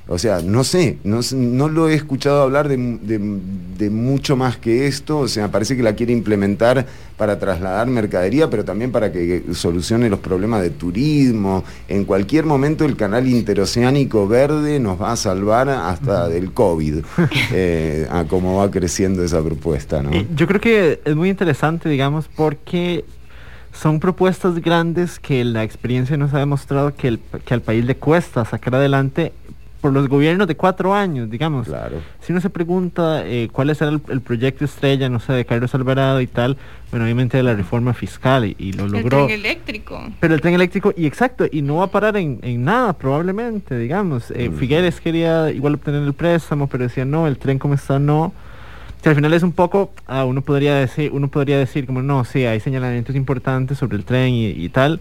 o 0.08 0.18
sea, 0.18 0.40
no 0.40 0.64
sé, 0.64 0.98
no, 1.04 1.20
no 1.32 1.68
lo 1.68 1.88
he 1.88 1.94
escuchado 1.94 2.42
hablar 2.42 2.68
de, 2.68 3.90
mucho 3.90 4.36
más 4.36 4.56
que 4.56 4.86
esto, 4.86 5.18
o 5.18 5.28
sea, 5.28 5.50
parece 5.50 5.76
que 5.76 5.82
la 5.82 5.94
quiere 5.94 6.12
implementar 6.12 6.86
para 7.16 7.38
trasladar 7.38 7.86
mercadería, 7.86 8.50
pero 8.50 8.64
también 8.64 8.90
para 8.90 9.12
que 9.12 9.44
solucione 9.52 10.10
los 10.10 10.18
problemas 10.18 10.62
de 10.62 10.70
turismo. 10.70 11.64
En 11.86 12.04
cualquier 12.04 12.44
momento 12.44 12.84
el 12.84 12.96
canal 12.96 13.28
interoceánico 13.28 14.26
verde 14.26 14.80
nos 14.80 15.00
va 15.00 15.12
a 15.12 15.16
salvar 15.16 15.68
hasta 15.68 16.28
del 16.28 16.52
COVID, 16.52 17.04
eh, 17.52 18.08
a 18.10 18.24
cómo 18.24 18.56
va 18.56 18.70
creciendo 18.70 19.22
esa 19.22 19.42
propuesta. 19.42 20.02
¿no? 20.02 20.10
Yo 20.34 20.46
creo 20.46 20.60
que 20.60 21.00
es 21.04 21.14
muy 21.14 21.28
interesante, 21.28 21.88
digamos, 21.88 22.28
porque 22.34 23.04
son 23.72 24.00
propuestas 24.00 24.60
grandes 24.60 25.18
que 25.18 25.44
la 25.44 25.62
experiencia 25.62 26.16
nos 26.16 26.34
ha 26.34 26.38
demostrado 26.38 26.94
que, 26.94 27.08
el, 27.08 27.20
que 27.44 27.54
al 27.54 27.62
país 27.62 27.84
le 27.84 27.96
cuesta 27.96 28.44
sacar 28.44 28.74
adelante 28.74 29.32
por 29.80 29.92
los 29.92 30.08
gobiernos 30.08 30.46
de 30.46 30.56
cuatro 30.56 30.94
años, 30.94 31.30
digamos. 31.30 31.66
Claro. 31.66 31.96
Si 32.20 32.32
uno 32.32 32.40
se 32.40 32.50
pregunta 32.50 33.26
eh, 33.26 33.48
cuál 33.50 33.70
es 33.70 33.80
el, 33.82 34.00
proyecto 34.00 34.64
estrella, 34.64 35.08
no 35.08 35.20
sé, 35.20 35.32
de 35.32 35.44
Carlos 35.44 35.74
Alvarado 35.74 36.20
y 36.20 36.26
tal, 36.26 36.56
bueno, 36.90 37.04
obviamente 37.04 37.36
de 37.36 37.42
la 37.42 37.54
reforma 37.54 37.94
fiscal 37.94 38.54
y, 38.58 38.72
lo 38.72 38.86
logró. 38.86 39.20
El 39.20 39.26
tren 39.26 39.40
eléctrico. 39.40 40.02
Pero 40.20 40.34
el 40.34 40.40
tren 40.40 40.54
eléctrico, 40.54 40.92
y 40.96 41.06
exacto, 41.06 41.46
y 41.50 41.62
no 41.62 41.76
va 41.76 41.84
a 41.84 41.90
parar 41.90 42.16
en, 42.16 42.40
nada 42.64 42.92
probablemente, 42.92 43.78
digamos. 43.78 44.30
Eh, 44.32 44.50
Figueres 44.50 45.00
quería 45.00 45.50
igual 45.50 45.74
obtener 45.74 46.02
el 46.02 46.12
préstamo, 46.12 46.66
pero 46.66 46.84
decía 46.84 47.04
no, 47.04 47.26
el 47.26 47.38
tren 47.38 47.58
como 47.58 47.74
está 47.74 47.98
no. 47.98 48.32
Si 49.02 49.08
al 49.08 49.14
final 49.14 49.32
es 49.32 49.42
un 49.42 49.52
poco, 49.52 49.92
ah, 50.06 50.26
uno 50.26 50.42
podría 50.42 50.74
decir, 50.74 51.10
uno 51.14 51.28
podría 51.28 51.58
decir 51.58 51.86
como 51.86 52.02
no, 52.02 52.24
sí, 52.26 52.44
hay 52.44 52.60
señalamientos 52.60 53.16
importantes 53.16 53.78
sobre 53.78 53.96
el 53.96 54.04
tren 54.04 54.34
y 54.34 54.68
tal 54.68 55.00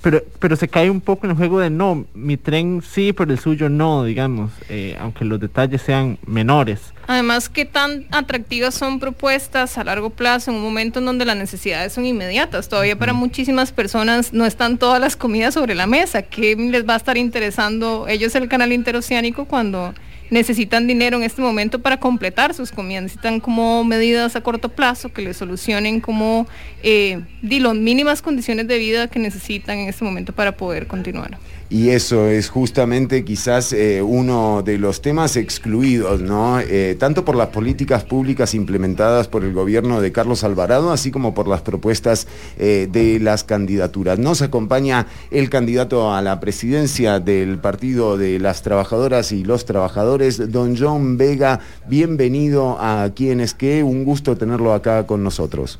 pero, 0.00 0.22
pero 0.38 0.56
se 0.56 0.68
cae 0.68 0.90
un 0.90 1.00
poco 1.00 1.26
en 1.26 1.32
el 1.32 1.36
juego 1.36 1.60
de 1.60 1.70
no, 1.70 2.06
mi 2.14 2.36
tren 2.36 2.82
sí, 2.82 3.12
pero 3.12 3.32
el 3.32 3.38
suyo 3.38 3.68
no, 3.68 4.04
digamos, 4.04 4.52
eh, 4.68 4.96
aunque 5.00 5.24
los 5.24 5.40
detalles 5.40 5.82
sean 5.82 6.18
menores. 6.26 6.92
Además, 7.06 7.48
¿qué 7.48 7.64
tan 7.64 8.06
atractivas 8.10 8.74
son 8.74 9.00
propuestas 9.00 9.78
a 9.78 9.84
largo 9.84 10.10
plazo 10.10 10.50
en 10.50 10.58
un 10.58 10.62
momento 10.62 10.98
en 10.98 11.06
donde 11.06 11.24
las 11.24 11.36
necesidades 11.36 11.92
son 11.92 12.04
inmediatas? 12.04 12.68
Todavía 12.68 12.98
para 12.98 13.12
muchísimas 13.12 13.72
personas 13.72 14.32
no 14.32 14.44
están 14.44 14.78
todas 14.78 15.00
las 15.00 15.16
comidas 15.16 15.54
sobre 15.54 15.74
la 15.74 15.86
mesa. 15.86 16.22
¿Qué 16.22 16.54
les 16.54 16.86
va 16.86 16.94
a 16.94 16.98
estar 16.98 17.16
interesando 17.16 18.06
ellos 18.08 18.34
el 18.34 18.48
canal 18.48 18.72
interoceánico 18.72 19.46
cuando 19.46 19.94
necesitan 20.30 20.86
dinero 20.86 21.16
en 21.16 21.22
este 21.22 21.42
momento 21.42 21.80
para 21.80 21.98
completar 21.98 22.54
sus 22.54 22.70
comidas, 22.70 23.04
necesitan 23.04 23.40
como 23.40 23.84
medidas 23.84 24.36
a 24.36 24.40
corto 24.40 24.68
plazo 24.68 25.12
que 25.12 25.22
les 25.22 25.36
solucionen 25.36 26.00
como 26.00 26.46
eh, 26.82 27.20
las 27.42 27.74
mínimas 27.74 28.22
condiciones 28.22 28.68
de 28.68 28.78
vida 28.78 29.08
que 29.08 29.18
necesitan 29.18 29.78
en 29.78 29.88
este 29.88 30.04
momento 30.04 30.32
para 30.32 30.52
poder 30.52 30.86
continuar. 30.86 31.38
Y 31.70 31.90
eso 31.90 32.28
es 32.28 32.48
justamente 32.48 33.26
quizás 33.26 33.74
eh, 33.74 34.00
uno 34.00 34.62
de 34.62 34.78
los 34.78 35.02
temas 35.02 35.36
excluidos, 35.36 36.22
¿no? 36.22 36.60
Eh, 36.60 36.96
tanto 36.98 37.26
por 37.26 37.36
las 37.36 37.48
políticas 37.48 38.04
públicas 38.04 38.54
implementadas 38.54 39.28
por 39.28 39.44
el 39.44 39.52
gobierno 39.52 40.00
de 40.00 40.10
Carlos 40.10 40.44
Alvarado, 40.44 40.90
así 40.92 41.10
como 41.10 41.34
por 41.34 41.46
las 41.46 41.60
propuestas 41.60 42.26
eh, 42.56 42.88
de 42.90 43.20
las 43.20 43.44
candidaturas. 43.44 44.18
Nos 44.18 44.40
acompaña 44.40 45.08
el 45.30 45.50
candidato 45.50 46.10
a 46.14 46.22
la 46.22 46.40
presidencia 46.40 47.20
del 47.20 47.58
Partido 47.58 48.16
de 48.16 48.38
las 48.38 48.62
Trabajadoras 48.62 49.30
y 49.32 49.44
los 49.44 49.66
Trabajadores, 49.66 50.50
don 50.50 50.74
John 50.74 51.18
Vega. 51.18 51.60
Bienvenido 51.86 52.78
a 52.80 53.10
Quienes 53.14 53.52
que, 53.52 53.82
un 53.82 54.04
gusto 54.04 54.38
tenerlo 54.38 54.72
acá 54.72 55.06
con 55.06 55.22
nosotros. 55.22 55.78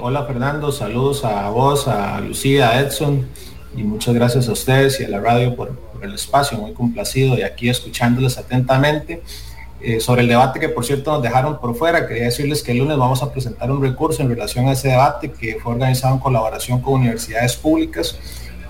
hola 0.00 0.24
Fernando, 0.24 0.70
saludos 0.70 1.24
a 1.24 1.50
vos, 1.50 1.88
a 1.88 2.20
Lucía, 2.20 2.70
a 2.70 2.80
Edson 2.82 3.26
y 3.76 3.82
muchas 3.82 4.14
gracias 4.14 4.48
a 4.48 4.52
ustedes 4.52 5.00
y 5.00 5.04
a 5.04 5.08
la 5.08 5.20
radio 5.20 5.54
por, 5.54 5.90
el 6.02 6.14
espacio, 6.14 6.56
muy 6.56 6.72
complacido 6.72 7.36
y 7.36 7.42
aquí 7.42 7.68
escuchándoles 7.68 8.38
atentamente. 8.38 9.22
Eh, 9.82 9.98
sobre 9.98 10.22
el 10.22 10.28
debate 10.28 10.60
que 10.60 10.68
por 10.68 10.84
cierto 10.84 11.10
nos 11.10 11.22
dejaron 11.22 11.58
por 11.58 11.74
fuera, 11.74 12.06
quería 12.06 12.24
decirles 12.24 12.62
que 12.62 12.72
el 12.72 12.78
lunes 12.78 12.98
vamos 12.98 13.22
a 13.22 13.32
presentar 13.32 13.70
un 13.70 13.80
recurso 13.80 14.22
en 14.22 14.28
relación 14.28 14.68
a 14.68 14.72
ese 14.72 14.88
debate 14.88 15.30
que 15.30 15.58
fue 15.58 15.72
organizado 15.72 16.14
en 16.14 16.20
colaboración 16.20 16.80
con 16.82 16.94
universidades 17.00 17.56
públicas 17.56 18.18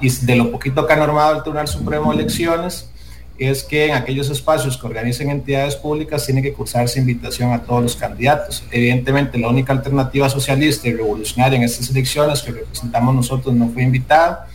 y 0.01 0.09
de 0.09 0.37
lo 0.37 0.53
poquito 0.53 0.87
que 0.87 0.93
ha 0.93 0.97
normado 0.97 1.37
el 1.37 1.43
Tribunal 1.43 1.67
Supremo 1.67 2.13
de 2.13 2.21
Elecciones 2.21 2.91
es 3.39 3.65
que 3.65 3.87
en 3.87 3.95
aquellos 3.95 4.31
espacios 4.31 4.77
que 4.77 4.87
organicen 4.87 5.31
entidades 5.31 5.75
públicas 5.75 6.25
tiene 6.27 6.43
que 6.43 6.53
cursarse 6.53 7.01
invitación 7.01 7.53
a 7.53 7.63
todos 7.63 7.83
los 7.83 7.97
candidatos. 7.97 8.63
Evidentemente 8.71 9.39
la 9.39 9.49
única 9.49 9.73
alternativa 9.73 10.29
socialista 10.29 10.89
y 10.89 10.93
revolucionaria 10.93 11.57
en 11.57 11.65
estas 11.65 11.91
elecciones 11.91 12.43
que 12.43 12.53
representamos 12.53 13.15
nosotros 13.15 13.55
no 13.55 13.69
fue 13.71 13.83
invitada 13.83 14.47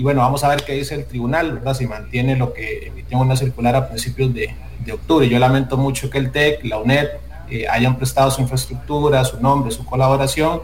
y 0.00 0.02
bueno, 0.02 0.22
vamos 0.22 0.42
a 0.44 0.48
ver 0.48 0.64
qué 0.64 0.72
dice 0.72 0.94
el 0.94 1.04
tribunal, 1.04 1.52
¿verdad? 1.52 1.74
Si 1.74 1.86
mantiene 1.86 2.34
lo 2.34 2.54
que 2.54 2.86
emitió 2.86 3.18
una 3.18 3.36
circular 3.36 3.76
a 3.76 3.86
principios 3.86 4.32
de, 4.32 4.56
octubre. 4.90 5.28
Yo 5.28 5.38
lamento 5.38 5.76
mucho 5.76 6.08
que 6.08 6.16
el 6.16 6.32
TEC, 6.32 6.64
la 6.64 6.78
UNED, 6.78 7.06
eh, 7.50 7.68
hayan 7.68 7.98
prestado 7.98 8.30
su 8.30 8.40
infraestructura, 8.40 9.22
su 9.26 9.38
nombre, 9.42 9.70
su 9.70 9.84
colaboración 9.84 10.62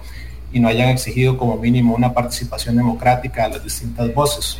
y 0.54 0.58
no 0.58 0.68
hayan 0.68 0.88
exigido 0.88 1.36
como 1.36 1.58
mínimo 1.58 1.94
una 1.94 2.14
participación 2.14 2.78
democrática 2.78 3.44
a 3.44 3.48
las 3.48 3.62
distintas 3.62 4.14
voces. 4.14 4.58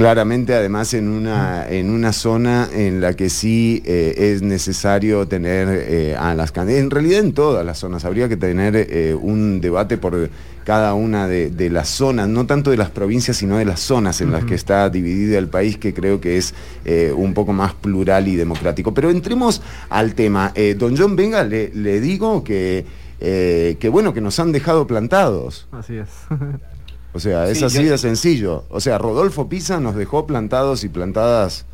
Claramente, 0.00 0.54
además, 0.54 0.94
en 0.94 1.08
una, 1.08 1.68
en 1.68 1.90
una 1.90 2.12
zona 2.12 2.68
en 2.72 3.00
la 3.00 3.14
que 3.14 3.28
sí 3.28 3.82
eh, 3.84 4.32
es 4.34 4.42
necesario 4.42 5.28
tener 5.28 5.68
eh, 5.70 6.16
a 6.16 6.34
las 6.34 6.52
candidatas, 6.52 6.84
en 6.84 6.90
realidad 6.90 7.20
en 7.20 7.32
todas 7.32 7.66
las 7.66 7.78
zonas, 7.78 8.04
habría 8.04 8.28
que 8.28 8.36
tener 8.36 9.16
un 9.20 9.60
debate 9.60 9.98
por 9.98 10.30
cada 10.64 10.94
una 10.94 11.26
de, 11.26 11.70
las 11.70 11.88
zonas, 11.88 12.28
no 12.28 12.46
tanto 12.46 12.70
de 12.70 12.76
las 12.76 12.90
provincias, 12.90 13.36
sino 13.36 13.58
de 13.58 13.64
las 13.64 13.80
zonas 13.80 14.20
en 14.20 14.30
las 14.30 14.44
que 14.44 14.54
está 14.54 14.88
dividido 14.90 15.36
el 15.36 15.48
país, 15.48 15.78
que 15.78 15.92
creo 15.92 16.20
que 16.20 16.36
es 16.36 16.54
eh, 16.84 17.12
un 17.12 17.34
poco 17.34 17.52
más 17.52 17.74
plural 17.74 18.28
y 18.28 18.36
democrático. 18.36 18.94
Pero 18.94 19.10
entremos 19.10 19.62
al 19.88 20.14
tema. 20.14 20.52
Eh, 20.54 20.76
don 20.78 20.96
John, 20.96 21.16
venga, 21.16 21.42
le, 21.42 22.00
digo 22.00 22.44
que, 22.44 22.84
eh, 23.20 23.76
que, 23.80 23.88
bueno, 23.88 24.12
que 24.12 24.20
nos 24.20 24.38
han 24.38 24.52
dejado 24.52 24.86
plantados. 24.86 25.66
Así 25.72 25.96
es. 25.96 26.08
O 27.12 27.20
sea, 27.20 27.48
es 27.48 27.62
así 27.62 27.84
de 27.84 27.98
sencillo. 27.98 28.64
O 28.70 28.80
sea, 28.80 28.98
Rodolfo 28.98 29.48
Pisa 29.48 29.80
nos 29.80 29.96
dejó 29.96 30.26
plantados 30.26 30.84
y 30.84 30.88
plantadas 30.88 31.66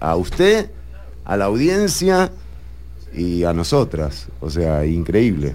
a 0.00 0.16
usted, 0.16 0.70
a 1.24 1.36
la 1.36 1.46
audiencia 1.46 2.30
y 3.12 3.44
a 3.44 3.52
nosotras. 3.52 4.28
O 4.40 4.50
sea, 4.50 4.84
increíble. 4.86 5.54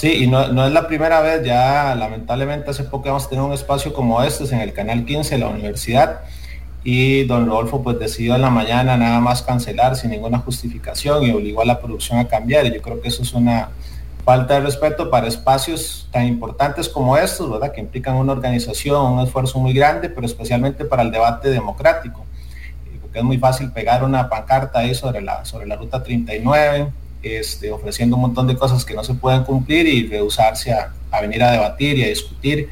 Sí, 0.00 0.24
y 0.24 0.26
no, 0.26 0.42
es 0.42 0.72
la 0.72 0.86
primera 0.86 1.20
vez, 1.20 1.44
ya 1.44 1.94
lamentablemente 1.94 2.70
hace 2.70 2.84
poco 2.84 3.08
vamos 3.08 3.26
a 3.26 3.28
tener 3.28 3.44
un 3.44 3.52
espacio 3.52 3.92
como 3.92 4.22
este 4.22 4.44
en 4.44 4.60
el 4.62 4.72
canal 4.72 5.04
15 5.04 5.34
de 5.34 5.38
la 5.38 5.48
universidad 5.48 6.20
y 6.82 7.24
don 7.24 7.46
Rodolfo 7.46 7.82
pues 7.82 7.98
decidió 7.98 8.34
en 8.34 8.40
la 8.40 8.48
mañana 8.48 8.96
nada 8.96 9.20
más 9.20 9.42
cancelar 9.42 9.96
sin 9.96 10.10
ninguna 10.10 10.38
justificación 10.38 11.24
y 11.24 11.32
obligó 11.32 11.60
a 11.60 11.66
la 11.66 11.78
producción 11.78 12.18
a 12.18 12.26
cambiar 12.26 12.64
y 12.64 12.72
yo 12.72 12.80
creo 12.80 12.98
que 13.02 13.08
eso 13.08 13.22
es 13.22 13.34
una 13.34 13.68
falta 14.24 14.54
de 14.54 14.60
respeto 14.60 15.10
para 15.10 15.26
espacios 15.26 16.08
tan 16.10 16.26
importantes 16.26 16.88
como 16.88 17.16
estos, 17.16 17.50
¿verdad? 17.50 17.72
Que 17.72 17.80
implican 17.80 18.16
una 18.16 18.32
organización, 18.32 19.12
un 19.12 19.20
esfuerzo 19.20 19.58
muy 19.58 19.72
grande, 19.72 20.08
pero 20.08 20.26
especialmente 20.26 20.84
para 20.84 21.02
el 21.02 21.10
debate 21.10 21.50
democrático. 21.50 22.24
Porque 23.00 23.18
es 23.18 23.24
muy 23.24 23.38
fácil 23.38 23.72
pegar 23.72 24.04
una 24.04 24.28
pancarta 24.28 24.80
ahí 24.80 24.94
sobre 24.94 25.20
la, 25.20 25.44
sobre 25.44 25.66
la 25.66 25.76
ruta 25.76 26.02
39, 26.02 26.92
este, 27.22 27.70
ofreciendo 27.70 28.16
un 28.16 28.22
montón 28.22 28.46
de 28.46 28.56
cosas 28.56 28.84
que 28.84 28.94
no 28.94 29.04
se 29.04 29.14
pueden 29.14 29.42
cumplir 29.44 29.86
y 29.86 30.06
rehusarse 30.06 30.72
a, 30.72 30.92
venir 31.20 31.42
a 31.42 31.50
debatir 31.50 31.98
y 31.98 32.04
a 32.04 32.08
discutir 32.08 32.68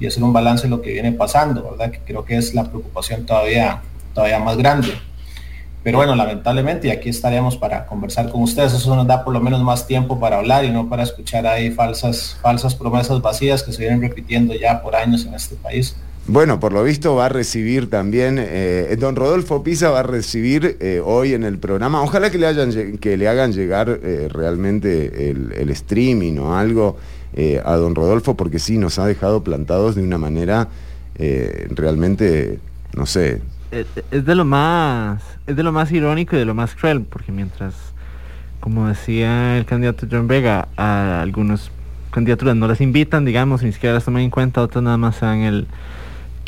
y 0.00 0.06
hacer 0.06 0.22
un 0.22 0.32
balance 0.32 0.64
de 0.64 0.70
lo 0.70 0.80
que 0.80 0.92
viene 0.92 1.12
pasando, 1.12 1.62
¿verdad? 1.70 1.90
Que 1.90 2.00
creo 2.00 2.24
que 2.24 2.36
es 2.36 2.54
la 2.54 2.64
preocupación 2.64 3.26
todavía, 3.26 3.82
todavía 4.14 4.38
más 4.38 4.56
grande. 4.56 4.88
Pero 5.82 5.98
bueno, 5.98 6.14
lamentablemente, 6.14 6.88
y 6.88 6.90
aquí 6.90 7.08
estaremos 7.08 7.56
para 7.56 7.86
conversar 7.86 8.30
con 8.30 8.42
ustedes, 8.42 8.72
eso 8.72 8.94
nos 8.94 9.06
da 9.06 9.24
por 9.24 9.32
lo 9.32 9.40
menos 9.40 9.62
más 9.62 9.86
tiempo 9.86 10.20
para 10.20 10.38
hablar 10.38 10.64
y 10.64 10.70
no 10.70 10.88
para 10.88 11.02
escuchar 11.02 11.46
ahí 11.46 11.72
falsas, 11.72 12.36
falsas 12.40 12.74
promesas 12.74 13.20
vacías 13.20 13.62
que 13.64 13.72
se 13.72 13.80
vienen 13.80 14.00
repitiendo 14.00 14.54
ya 14.54 14.80
por 14.80 14.94
años 14.94 15.26
en 15.26 15.34
este 15.34 15.56
país. 15.56 15.96
Bueno, 16.28 16.60
por 16.60 16.72
lo 16.72 16.84
visto 16.84 17.16
va 17.16 17.26
a 17.26 17.28
recibir 17.28 17.90
también, 17.90 18.36
eh, 18.38 18.96
don 18.96 19.16
Rodolfo 19.16 19.64
Pisa 19.64 19.90
va 19.90 20.00
a 20.00 20.04
recibir 20.04 20.76
eh, 20.78 21.02
hoy 21.04 21.34
en 21.34 21.42
el 21.42 21.58
programa, 21.58 22.00
ojalá 22.00 22.30
que 22.30 22.38
le, 22.38 22.46
hayan, 22.46 22.98
que 22.98 23.16
le 23.16 23.26
hagan 23.26 23.52
llegar 23.52 23.98
eh, 24.04 24.28
realmente 24.30 25.30
el, 25.30 25.70
streaming 25.70 26.38
o 26.38 26.56
algo 26.56 26.96
a 27.64 27.76
don 27.76 27.94
Rodolfo, 27.94 28.36
porque 28.36 28.58
sí, 28.58 28.76
nos 28.76 28.98
ha 28.98 29.06
dejado 29.06 29.42
plantados 29.42 29.96
de 29.96 30.02
una 30.02 30.18
manera 30.18 30.68
realmente, 31.16 32.58
no 32.94 33.06
sé. 33.06 33.40
Es 33.72 34.26
de 34.26 34.34
lo 34.34 34.44
más, 34.44 35.22
es 35.46 35.56
de 35.56 35.62
lo 35.62 35.72
más 35.72 35.90
irónico 35.92 36.36
y 36.36 36.38
de 36.38 36.44
lo 36.44 36.54
más 36.54 36.74
cruel, 36.74 37.00
porque 37.02 37.32
mientras, 37.32 37.74
como 38.60 38.86
decía 38.86 39.56
el 39.56 39.64
candidato 39.64 40.06
John 40.10 40.28
Vega, 40.28 40.68
a 40.76 41.22
algunos 41.22 41.70
candidaturas 42.10 42.54
no 42.54 42.68
las 42.68 42.82
invitan, 42.82 43.24
digamos, 43.24 43.62
ni 43.62 43.72
siquiera 43.72 43.94
las 43.94 44.04
toman 44.04 44.22
en 44.22 44.30
cuenta, 44.30 44.60
otras 44.60 44.84
nada 44.84 44.98
más 44.98 45.20
dan 45.20 45.38
el 45.38 45.66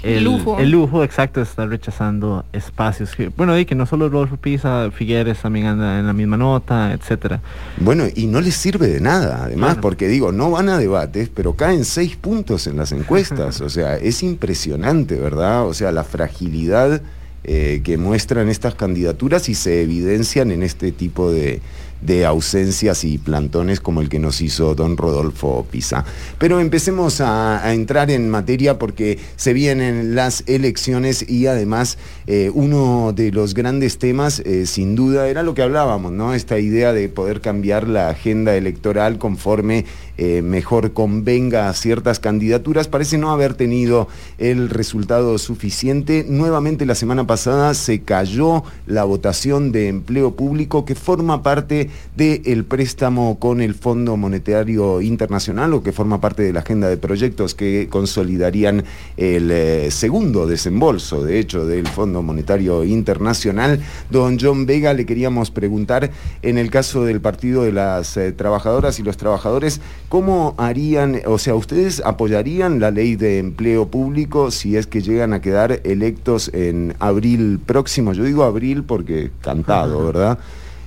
el, 0.05 0.25
lujo. 0.25 0.59
El 0.59 0.71
lujo, 0.71 1.03
exacto, 1.03 1.41
de 1.41 1.45
estar 1.45 1.69
rechazando 1.69 2.45
espacios. 2.53 3.11
bueno, 3.37 3.59
y 3.59 3.65
que 3.65 3.75
no 3.75 3.87
solo 3.87 4.09
Rodolfo 4.09 4.37
Pisa, 4.37 4.91
Figueres 4.91 5.39
también 5.39 5.67
anda 5.67 5.99
en 5.99 6.07
la 6.07 6.13
misma 6.13 6.37
nota, 6.37 6.93
etcétera. 6.93 7.41
Bueno, 7.79 8.05
y 8.15 8.27
no 8.27 8.41
les 8.41 8.55
sirve 8.55 8.87
de 8.89 9.01
nada, 9.01 9.45
además, 9.45 9.79
porque 9.81 10.09
digo, 10.09 10.33
no 10.33 10.51
van 10.51 10.69
a 10.69 10.79
debates, 10.79 11.31
pero 11.35 11.55
caen 11.55 11.85
seis 11.85 12.17
puntos 12.17 12.67
en 12.67 12.77
las 12.77 12.93
encuestas. 12.93 13.61
o 13.61 13.71
sea, 13.71 13.97
es 13.97 14.23
impresionante, 14.23 15.17
¿verdad? 15.17 15.67
O 15.67 15.75
sea, 15.75 15.93
la 15.93 16.05
fragilidad 16.05 17.03
eh, 17.45 17.83
que 17.85 17.99
muestran 17.99 18.49
estas 18.49 18.75
candidaturas 18.75 19.49
y 19.49 19.55
se 19.55 19.83
evidencian 19.83 20.51
en 20.51 20.63
este 20.63 20.93
tipo 20.93 21.31
de, 21.31 21.61
de 22.05 22.27
ausencias 22.27 23.05
y 23.05 23.19
plantones 23.19 23.81
como 23.81 24.01
el 24.01 24.09
que 24.09 24.19
nos 24.19 24.41
hizo 24.41 24.75
don 24.75 24.97
Rodolfo 24.97 25.67
Pisa. 25.71 26.05
Pero 26.39 26.61
empecemos 26.61 27.21
a, 27.21 27.73
entrar 27.73 28.11
en 28.11 28.29
materia 28.29 28.79
porque 28.79 29.19
se 29.37 29.53
vienen 29.53 30.15
las 30.15 30.45
elecciones 30.47 31.29
y 31.29 31.47
además 31.47 31.99
eh, 32.27 32.51
uno 32.53 33.13
de 33.15 33.33
los 33.33 33.55
grandes 33.55 33.99
temas 33.99 34.41
eh, 34.41 34.67
sin 34.67 34.95
duda 34.95 35.29
era 35.29 35.43
lo 35.43 35.55
que 35.55 35.63
hablábamos, 35.63 36.13
¿no? 36.13 36.35
Esta 36.35 36.59
idea 36.59 36.93
de 36.93 37.09
poder 37.09 37.41
cambiar 37.41 37.89
la 37.89 38.11
agenda 38.11 38.55
electoral 38.55 39.19
conforme 39.19 39.85
eh, 40.17 40.43
mejor 40.43 40.93
convenga 40.93 41.69
a 41.69 41.75
ciertas 41.75 42.21
candidaturas, 42.21 42.87
parece 42.87 43.19
no 43.19 43.33
haber 43.33 43.55
tenido 43.55 44.07
el 44.39 44.71
resultado 44.71 45.39
suficiente. 45.39 46.25
Nuevamente 46.29 46.87
la 46.87 46.95
semana 46.95 47.27
pasada 47.27 47.75
se 47.75 48.03
cayó 48.03 48.63
la 48.87 49.03
votación 49.03 49.73
de 49.73 49.89
empleo 49.89 50.37
público 50.37 50.85
que 50.85 50.95
forma 50.95 51.43
parte 51.43 51.91
del 52.17 52.65
préstamo 52.65 53.39
con 53.39 53.61
el 53.61 53.75
Fondo 53.75 54.17
Monetario 54.17 55.01
Internacional 55.01 55.75
o 55.75 55.83
que 55.83 55.93
forma 55.93 56.21
parte 56.21 56.43
de 56.43 56.53
la 56.53 56.61
agenda 56.61 56.89
de 56.89 56.97
proyectos 56.97 57.55
que 57.55 57.89
consolidarían 57.91 58.85
el 59.17 59.51
eh, 59.51 59.91
segundo 59.91 60.47
desembolso, 60.47 61.25
de 61.25 61.39
hecho, 61.39 61.67
del 61.67 61.89
Fondo 61.89 62.23
Monetario 62.23 62.85
Internacional. 62.85 63.81
Don 64.11 64.39
John 64.41 64.67
Vega, 64.67 64.95
le 64.95 65.07
queríamos 65.07 65.51
preguntar, 65.51 66.11
en 66.43 66.59
el 66.59 66.71
caso 66.71 67.05
del 67.05 67.21
Partido 67.21 67.65
de 67.65 67.73
las 67.73 68.17
eh, 68.17 68.33
Trabajadoras 68.33 68.99
y 68.99 69.03
los 69.03 69.17
Trabajadores, 69.17 69.81
¿Cómo 70.15 70.55
harían, 70.59 71.23
o 71.27 71.39
sea, 71.39 71.57
ustedes 71.57 72.01
apoyarían 72.05 72.79
la 72.79 72.93
ley 72.93 73.17
de 73.17 73.41
empleo 73.41 73.89
público 73.89 74.53
si 74.53 74.77
es 74.77 74.87
que 74.87 75.03
llegan 75.03 75.33
a 75.33 75.41
quedar 75.41 75.81
electos 75.83 76.53
en 76.55 76.95
abril 77.01 77.59
próximo? 77.59 78.13
Yo 78.13 78.23
digo 78.23 78.45
abril 78.45 78.85
porque 78.85 79.33
cantado, 79.41 80.07
¿verdad? 80.07 80.39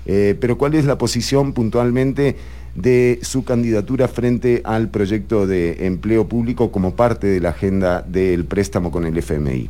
Eh, 0.08 0.36
pero 0.40 0.58
¿cuál 0.58 0.74
es 0.74 0.86
la 0.86 0.98
posición 0.98 1.52
puntualmente 1.52 2.38
de 2.76 3.20
su 3.24 3.44
candidatura 3.44 4.08
frente 4.08 4.62
al 4.64 4.88
proyecto 4.88 5.46
de 5.46 5.86
empleo 5.86 6.28
público 6.28 6.72
como 6.72 6.96
parte 6.96 7.28
de 7.28 7.42
la 7.42 7.50
agenda 7.50 8.04
del 8.08 8.46
préstamo 8.46 8.90
con 8.90 9.06
el 9.06 9.18
FMI? 9.18 9.70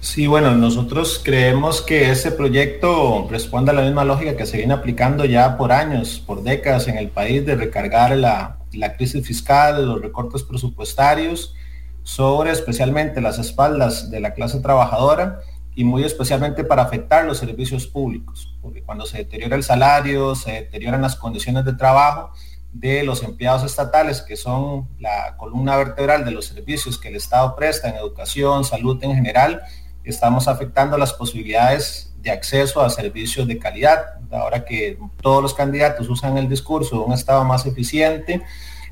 Sí, 0.00 0.26
bueno, 0.26 0.54
nosotros 0.54 1.18
creemos 1.24 1.80
que 1.80 2.10
ese 2.10 2.30
proyecto 2.30 3.26
responde 3.30 3.70
a 3.70 3.74
la 3.74 3.80
misma 3.80 4.04
lógica 4.04 4.36
que 4.36 4.44
se 4.44 4.58
viene 4.58 4.74
aplicando 4.74 5.24
ya 5.24 5.56
por 5.56 5.72
años, 5.72 6.22
por 6.26 6.42
décadas 6.42 6.88
en 6.88 6.98
el 6.98 7.08
país 7.08 7.46
de 7.46 7.54
recargar 7.54 8.14
la, 8.14 8.58
crisis 8.98 9.26
fiscal, 9.26 9.86
los 9.86 10.02
recortes 10.02 10.42
presupuestarios 10.42 11.54
sobre 12.02 12.50
especialmente 12.50 13.22
las 13.22 13.38
espaldas 13.38 14.10
de 14.10 14.20
la 14.20 14.34
clase 14.34 14.60
trabajadora 14.60 15.40
y 15.74 15.84
muy 15.84 16.04
especialmente 16.04 16.64
para 16.64 16.82
afectar 16.82 17.24
los 17.24 17.38
servicios 17.38 17.86
públicos, 17.86 18.56
porque 18.62 18.82
cuando 18.82 19.06
se 19.06 19.18
deteriora 19.18 19.56
el 19.56 19.62
salario, 19.62 20.34
se 20.34 20.52
deterioran 20.52 21.02
las 21.02 21.16
condiciones 21.16 21.64
de 21.64 21.74
trabajo 21.74 22.32
de 22.72 23.04
los 23.04 23.22
empleados 23.22 23.64
estatales, 23.64 24.20
que 24.20 24.36
son 24.36 24.88
la 24.98 25.36
columna 25.36 25.76
vertebral 25.76 26.24
de 26.24 26.32
los 26.32 26.46
servicios 26.46 26.98
que 26.98 27.08
el 27.08 27.16
Estado 27.16 27.54
presta 27.56 27.88
en 27.88 27.96
educación, 27.96 28.64
salud 28.64 29.02
en 29.02 29.14
general, 29.14 29.62
estamos 30.02 30.48
afectando 30.48 30.98
las 30.98 31.12
posibilidades 31.12 32.12
de 32.20 32.30
acceso 32.30 32.80
a 32.80 32.90
servicios 32.90 33.46
de 33.46 33.58
calidad. 33.58 34.04
Ahora 34.32 34.64
que 34.64 34.98
todos 35.22 35.42
los 35.42 35.54
candidatos 35.54 36.08
usan 36.08 36.36
el 36.36 36.48
discurso 36.48 36.96
de 36.96 37.02
un 37.02 37.12
Estado 37.12 37.44
más 37.44 37.64
eficiente, 37.64 38.42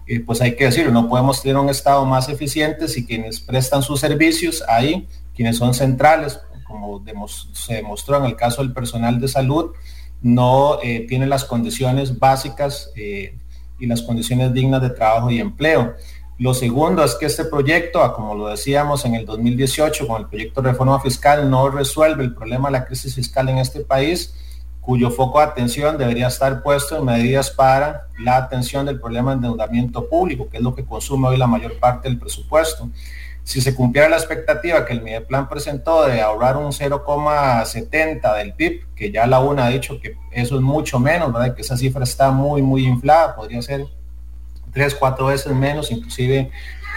eh, 0.06 0.20
pues 0.20 0.40
hay 0.40 0.54
que 0.54 0.64
decirlo, 0.64 0.92
no 0.92 1.08
podemos 1.08 1.42
tener 1.42 1.56
un 1.56 1.68
Estado 1.68 2.04
más 2.04 2.28
eficiente 2.28 2.88
si 2.88 3.04
quienes 3.04 3.40
prestan 3.40 3.82
sus 3.82 4.00
servicios 4.00 4.62
ahí, 4.68 5.08
quienes 5.34 5.56
son 5.56 5.74
centrales, 5.74 6.40
como 6.72 7.28
se 7.28 7.74
demostró 7.74 8.16
en 8.16 8.24
el 8.24 8.36
caso 8.36 8.62
del 8.62 8.72
personal 8.72 9.20
de 9.20 9.28
salud, 9.28 9.72
no 10.22 10.78
eh, 10.82 11.06
tienen 11.08 11.28
las 11.28 11.44
condiciones 11.44 12.18
básicas 12.18 12.90
eh, 12.96 13.36
y 13.78 13.86
las 13.86 14.02
condiciones 14.02 14.52
dignas 14.52 14.82
de 14.82 14.90
trabajo 14.90 15.30
y 15.30 15.38
empleo. 15.38 15.94
Lo 16.38 16.54
segundo 16.54 17.04
es 17.04 17.14
que 17.14 17.26
este 17.26 17.44
proyecto, 17.44 18.12
como 18.14 18.34
lo 18.34 18.48
decíamos 18.48 19.04
en 19.04 19.14
el 19.14 19.26
2018 19.26 20.06
con 20.08 20.22
el 20.22 20.28
proyecto 20.28 20.62
de 20.62 20.70
reforma 20.70 20.98
fiscal, 20.98 21.48
no 21.48 21.68
resuelve 21.68 22.24
el 22.24 22.34
problema 22.34 22.68
de 22.68 22.72
la 22.72 22.84
crisis 22.84 23.14
fiscal 23.14 23.48
en 23.48 23.58
este 23.58 23.80
país, 23.80 24.34
cuyo 24.80 25.10
foco 25.10 25.38
de 25.38 25.44
atención 25.44 25.96
debería 25.96 26.26
estar 26.26 26.62
puesto 26.62 26.98
en 26.98 27.04
medidas 27.04 27.50
para 27.50 28.08
la 28.18 28.36
atención 28.36 28.86
del 28.86 28.98
problema 28.98 29.30
de 29.30 29.36
endeudamiento 29.36 30.08
público, 30.08 30.48
que 30.48 30.56
es 30.56 30.62
lo 30.62 30.74
que 30.74 30.84
consume 30.84 31.28
hoy 31.28 31.36
la 31.36 31.46
mayor 31.46 31.78
parte 31.78 32.08
del 32.08 32.18
presupuesto. 32.18 32.88
Si 33.44 33.60
se 33.60 33.74
cumpliera 33.74 34.08
la 34.08 34.16
expectativa 34.16 34.84
que 34.84 34.92
el 34.92 35.02
Mideplan 35.02 35.48
presentó 35.48 36.06
de 36.06 36.20
ahorrar 36.20 36.56
un 36.56 36.72
0,70 36.72 38.36
del 38.36 38.54
PIB, 38.54 38.94
que 38.94 39.10
ya 39.10 39.26
la 39.26 39.40
UNA 39.40 39.66
ha 39.66 39.68
dicho 39.68 40.00
que 40.00 40.16
eso 40.30 40.56
es 40.56 40.60
mucho 40.62 41.00
menos, 41.00 41.32
¿verdad? 41.32 41.54
que 41.54 41.62
esa 41.62 41.76
cifra 41.76 42.04
está 42.04 42.30
muy, 42.30 42.62
muy 42.62 42.86
inflada, 42.86 43.34
podría 43.34 43.60
ser 43.60 43.86
tres, 44.72 44.94
cuatro 44.94 45.26
veces 45.26 45.52
menos, 45.54 45.90
inclusive 45.90 46.50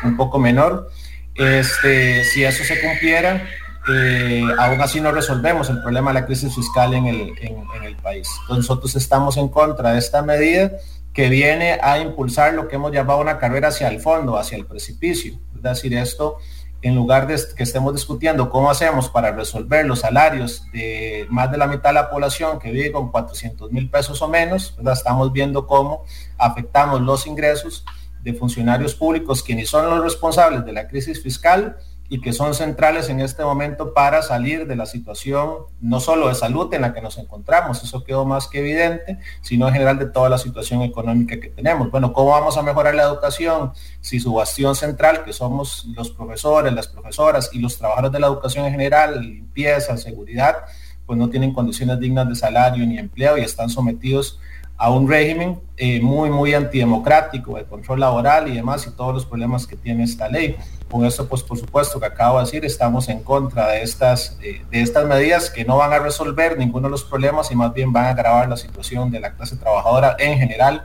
un 0.03 0.15
poco 0.15 0.39
menor. 0.39 0.89
Este, 1.35 2.23
si 2.23 2.43
eso 2.43 2.63
se 2.63 2.79
cumpliera, 2.79 3.43
eh, 3.87 4.43
aún 4.57 4.81
así 4.81 5.01
no 5.01 5.11
resolvemos 5.11 5.69
el 5.69 5.81
problema 5.81 6.11
de 6.11 6.21
la 6.21 6.25
crisis 6.25 6.55
fiscal 6.55 6.93
en 6.93 7.07
el, 7.07 7.33
en, 7.41 7.83
el 7.83 7.95
país. 7.97 8.27
nosotros 8.49 8.95
estamos 8.95 9.37
en 9.37 9.49
contra 9.49 9.93
de 9.93 9.99
esta 9.99 10.21
medida 10.21 10.71
que 11.13 11.29
viene 11.29 11.77
a 11.81 11.99
impulsar 11.99 12.53
lo 12.53 12.67
que 12.67 12.75
hemos 12.75 12.91
llamado 12.91 13.19
una 13.19 13.37
carrera 13.37 13.69
hacia 13.69 13.87
el 13.87 13.99
fondo, 13.99 14.37
hacia 14.37 14.57
el 14.57 14.65
precipicio. 14.65 15.37
Decir, 15.69 15.95
esto 15.95 16.37
en 16.81 16.93
lugar 16.93 17.25
de 17.25 17.35
que 17.55 17.63
estemos 17.63 17.95
discutiendo 17.95 18.49
cómo 18.51 18.69
hacemos 18.69 19.09
para 19.09 19.31
resolver 19.31 19.87
los 19.87 20.01
salarios 20.01 20.63
de 20.71 21.25
más 21.31 21.51
de 21.51 21.57
la 21.57 21.65
mitad 21.65 21.89
de 21.89 21.95
la 21.95 22.11
población 22.11 22.59
que 22.59 22.69
vive 22.69 22.91
con 22.91 23.11
400 23.11 23.71
mil 23.71 23.89
pesos 23.89 24.21
o 24.21 24.27
menos, 24.27 24.77
estamos 24.93 25.33
viendo 25.33 25.65
cómo 25.65 26.03
afectamos 26.37 27.01
los 27.01 27.25
ingresos 27.25 27.83
de 28.21 28.33
funcionarios 28.33 28.93
públicos, 28.93 29.41
quienes 29.41 29.69
son 29.69 29.89
los 29.89 30.03
responsables 30.03 30.63
de 30.63 30.73
la 30.73 30.87
crisis 30.87 31.23
fiscal 31.23 31.77
y 32.07 32.21
que 32.21 32.33
son 32.33 32.53
centrales 32.53 33.09
en 33.09 33.19
este 33.19 33.43
momento 33.43 33.93
para 33.93 34.21
salir 34.21 34.67
de 34.67 34.75
la 34.75 34.85
situación 34.85 35.65
no 35.81 35.99
solo 35.99 36.27
de 36.27 36.35
salud 36.35 36.71
en 36.73 36.81
la 36.81 36.93
que 36.93 37.01
nos 37.01 37.17
encontramos, 37.17 37.83
eso 37.83 38.03
quedó 38.03 38.25
más 38.25 38.47
que 38.47 38.59
evidente, 38.59 39.17
sino 39.41 39.67
en 39.67 39.73
general 39.73 39.97
de 39.97 40.05
toda 40.05 40.29
la 40.29 40.37
situación 40.37 40.83
económica 40.83 41.39
que 41.39 41.49
tenemos. 41.49 41.89
Bueno, 41.89 42.13
¿cómo 42.13 42.31
vamos 42.31 42.57
a 42.57 42.61
mejorar 42.61 42.93
la 42.93 43.03
educación 43.03 43.71
si 44.01 44.19
su 44.19 44.33
bastión 44.33 44.75
central, 44.75 45.23
que 45.23 45.33
somos 45.33 45.85
los 45.95 46.11
profesores, 46.11 46.71
las 46.73 46.87
profesoras 46.87 47.49
y 47.53 47.59
los 47.59 47.77
trabajadores 47.77 48.11
de 48.11 48.19
la 48.19 48.27
educación 48.27 48.65
en 48.65 48.71
general, 48.71 49.21
limpieza, 49.21 49.97
seguridad, 49.97 50.57
pues 51.05 51.17
no 51.17 51.29
tienen 51.29 51.53
condiciones 51.53 51.99
dignas 51.99 52.27
de 52.27 52.35
salario 52.35 52.85
ni 52.85 52.97
empleo 52.97 53.37
y 53.37 53.41
están 53.41 53.69
sometidos 53.69 54.39
a 54.77 54.91
un 54.91 55.07
régimen 55.07 55.59
eh, 55.77 56.01
muy, 56.01 56.29
muy 56.29 56.53
antidemocrático, 56.53 57.55
de 57.55 57.65
control 57.65 58.01
laboral 58.01 58.47
y 58.49 58.55
demás, 58.55 58.85
y 58.87 58.91
todos 58.91 59.13
los 59.13 59.25
problemas 59.25 59.65
que 59.65 59.75
tiene 59.75 60.03
esta 60.03 60.27
ley. 60.27 60.57
Con 60.89 61.03
esto, 61.05 61.27
pues 61.27 61.41
por 61.43 61.57
supuesto 61.57 61.99
que 61.99 62.05
acabo 62.05 62.37
de 62.37 62.45
decir, 62.45 62.63
estamos 62.63 63.09
en 63.09 63.23
contra 63.23 63.67
de 63.69 63.81
estas, 63.81 64.37
de 64.39 64.81
estas 64.81 65.05
medidas 65.07 65.49
que 65.49 65.65
no 65.65 65.77
van 65.77 65.91
a 65.91 65.99
resolver 65.99 66.57
ninguno 66.57 66.87
de 66.87 66.91
los 66.91 67.03
problemas 67.03 67.51
y 67.51 67.55
más 67.55 67.73
bien 67.73 67.91
van 67.91 68.05
a 68.05 68.09
agravar 68.09 68.47
la 68.47 68.55
situación 68.55 69.11
de 69.11 69.19
la 69.19 69.33
clase 69.33 69.57
trabajadora 69.57 70.15
en 70.19 70.37
general, 70.37 70.83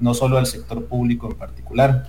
no 0.00 0.14
solo 0.14 0.36
del 0.36 0.46
sector 0.46 0.84
público 0.86 1.28
en 1.28 1.34
particular. 1.34 2.08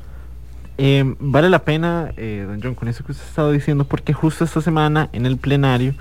Eh, 0.77 1.03
vale 1.19 1.49
la 1.49 1.59
pena, 1.59 2.13
eh, 2.17 2.45
don 2.47 2.61
John, 2.61 2.75
con 2.75 2.87
eso 2.87 3.03
que 3.03 3.11
usted 3.11 3.25
ha 3.25 3.29
estado 3.29 3.51
diciendo, 3.51 3.85
porque 3.85 4.13
justo 4.13 4.43
esta 4.43 4.61
semana 4.61 5.09
en 5.13 5.25
el 5.25 5.37
plenario 5.37 5.93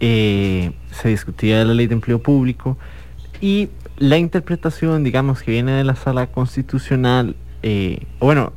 se 0.00 1.08
discutía 1.08 1.64
la 1.64 1.74
ley 1.74 1.86
de 1.86 1.94
empleo 1.94 2.20
público 2.20 2.76
y 3.40 3.70
la 3.98 4.18
interpretación, 4.18 5.04
digamos, 5.04 5.42
que 5.42 5.50
viene 5.50 5.72
de 5.72 5.84
la 5.84 5.96
sala 5.96 6.26
constitucional, 6.26 7.36
eh, 7.62 8.06
bueno, 8.18 8.52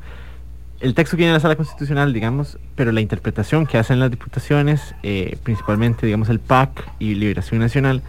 el 0.85 0.93
texto 0.93 1.17
que 1.17 1.21
viene 1.21 1.31
de 1.31 1.37
la 1.37 1.39
sala 1.39 1.55
constitucional, 1.55 2.13
digamos, 2.13 2.59
pero 2.75 2.91
la 2.91 3.01
interpretación 3.01 3.65
que 3.65 3.79
hacen 3.79 3.99
las 3.99 4.11
diputaciones, 4.11 4.93
eh, 5.01 5.35
principalmente, 5.41 6.05
digamos, 6.05 6.29
el 6.29 6.39
PAC 6.39 6.87
y 6.99 7.15
Liberación 7.15 7.59
Nacional, 7.59 8.03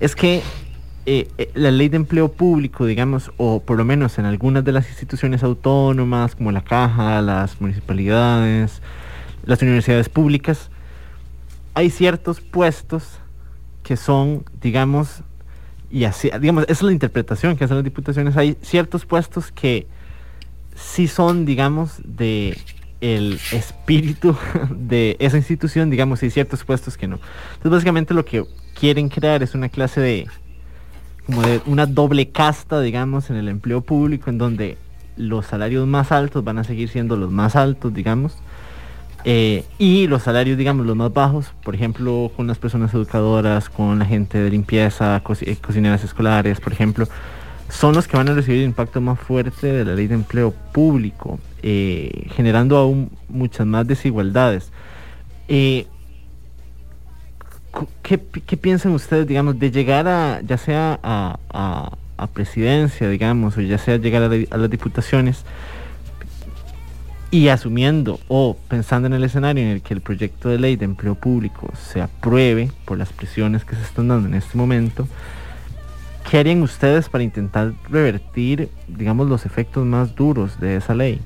es 0.00 0.14
que 0.14 0.42
eh, 1.06 1.28
la 1.54 1.70
ley 1.70 1.88
de 1.88 1.96
empleo 1.96 2.30
público, 2.30 2.84
digamos, 2.84 3.32
o 3.38 3.62
por 3.62 3.78
lo 3.78 3.86
menos 3.86 4.18
en 4.18 4.26
algunas 4.26 4.62
de 4.66 4.72
las 4.72 4.86
instituciones 4.90 5.42
autónomas, 5.42 6.34
como 6.34 6.52
la 6.52 6.60
caja, 6.60 7.22
las 7.22 7.58
municipalidades, 7.58 8.82
las 9.46 9.62
universidades 9.62 10.10
públicas, 10.10 10.70
hay 11.72 11.88
ciertos 11.88 12.42
puestos 12.42 13.18
que 13.82 13.96
son, 13.96 14.44
digamos, 14.60 15.22
y 15.90 16.04
así, 16.04 16.30
digamos, 16.38 16.64
esa 16.64 16.72
es 16.72 16.82
la 16.82 16.92
interpretación 16.92 17.56
que 17.56 17.64
hacen 17.64 17.78
las 17.78 17.84
diputaciones. 17.84 18.36
Hay 18.36 18.58
ciertos 18.60 19.06
puestos 19.06 19.50
que 19.50 19.86
sí 20.80 21.08
son, 21.08 21.44
digamos, 21.44 22.00
de 22.04 22.58
el 23.00 23.40
espíritu 23.52 24.36
de 24.70 25.16
esa 25.18 25.36
institución, 25.36 25.90
digamos, 25.90 26.22
y 26.22 26.30
ciertos 26.30 26.64
puestos 26.64 26.96
que 26.96 27.08
no. 27.08 27.16
Entonces, 27.54 27.70
básicamente 27.70 28.14
lo 28.14 28.24
que 28.24 28.44
quieren 28.78 29.08
crear 29.08 29.42
es 29.42 29.54
una 29.54 29.68
clase 29.68 30.00
de, 30.00 30.26
como 31.26 31.42
de 31.42 31.60
una 31.66 31.86
doble 31.86 32.30
casta, 32.30 32.80
digamos, 32.80 33.30
en 33.30 33.36
el 33.36 33.48
empleo 33.48 33.80
público, 33.80 34.30
en 34.30 34.38
donde 34.38 34.78
los 35.16 35.46
salarios 35.46 35.86
más 35.86 36.12
altos 36.12 36.44
van 36.44 36.58
a 36.58 36.64
seguir 36.64 36.88
siendo 36.88 37.16
los 37.16 37.30
más 37.30 37.56
altos, 37.56 37.92
digamos, 37.94 38.36
Eh, 39.24 39.64
y 39.78 40.06
los 40.06 40.22
salarios, 40.22 40.56
digamos, 40.56 40.86
los 40.86 40.96
más 40.96 41.12
bajos, 41.12 41.52
por 41.62 41.74
ejemplo, 41.74 42.30
con 42.36 42.46
las 42.46 42.58
personas 42.58 42.94
educadoras, 42.94 43.68
con 43.68 43.98
la 43.98 44.06
gente 44.06 44.38
de 44.38 44.50
limpieza, 44.50 45.22
eh, 45.42 45.56
cocineras 45.60 46.04
escolares, 46.04 46.60
por 46.60 46.72
ejemplo, 46.72 47.06
son 47.70 47.94
los 47.94 48.06
que 48.06 48.16
van 48.16 48.28
a 48.28 48.34
recibir 48.34 48.60
el 48.60 48.66
impacto 48.66 49.00
más 49.00 49.18
fuerte 49.18 49.72
de 49.72 49.84
la 49.84 49.94
ley 49.94 50.06
de 50.06 50.14
empleo 50.14 50.52
público, 50.72 51.38
eh, 51.62 52.26
generando 52.34 52.76
aún 52.76 53.10
muchas 53.28 53.66
más 53.66 53.86
desigualdades. 53.86 54.70
¿qué, 58.02 58.18
piensan 58.56 58.92
ustedes, 58.92 59.26
digamos, 59.26 59.58
de 59.58 59.70
llegar 59.70 60.06
a, 60.08 60.40
ya 60.42 60.58
sea 60.58 60.98
a, 61.02 61.96
presidencia, 62.34 63.08
digamos, 63.08 63.56
o 63.56 63.60
ya 63.62 63.78
sea 63.78 63.96
llegar 63.96 64.22
a 64.22 64.56
las 64.56 64.70
diputaciones? 64.70 65.44
y 67.30 67.48
asumiendo 67.48 68.18
o 68.28 68.56
pensando 68.68 69.06
en 69.06 69.12
el 69.12 69.22
escenario 69.22 69.62
en 69.62 69.70
el 69.70 69.82
que 69.82 69.94
el 69.94 70.00
proyecto 70.00 70.48
de 70.48 70.58
ley 70.58 70.76
de 70.76 70.84
empleo 70.84 71.14
público 71.14 71.70
se 71.76 72.00
apruebe 72.02 72.72
por 72.84 72.98
las 72.98 73.12
presiones 73.12 73.64
que 73.64 73.76
se 73.76 73.82
están 73.82 74.08
dando 74.08 74.28
en 74.28 74.34
este 74.34 74.58
momento, 74.58 75.06
¿qué 76.30 76.38
harían 76.38 76.62
ustedes 76.62 77.08
para 77.08 77.24
intentar 77.24 77.72
revertir, 77.88 78.70
digamos, 78.86 79.28
los 79.28 79.44
efectos 79.46 79.84
más 79.84 80.14
duros 80.14 80.60
de 80.60 80.76
esa 80.76 80.94
ley? 80.94 81.20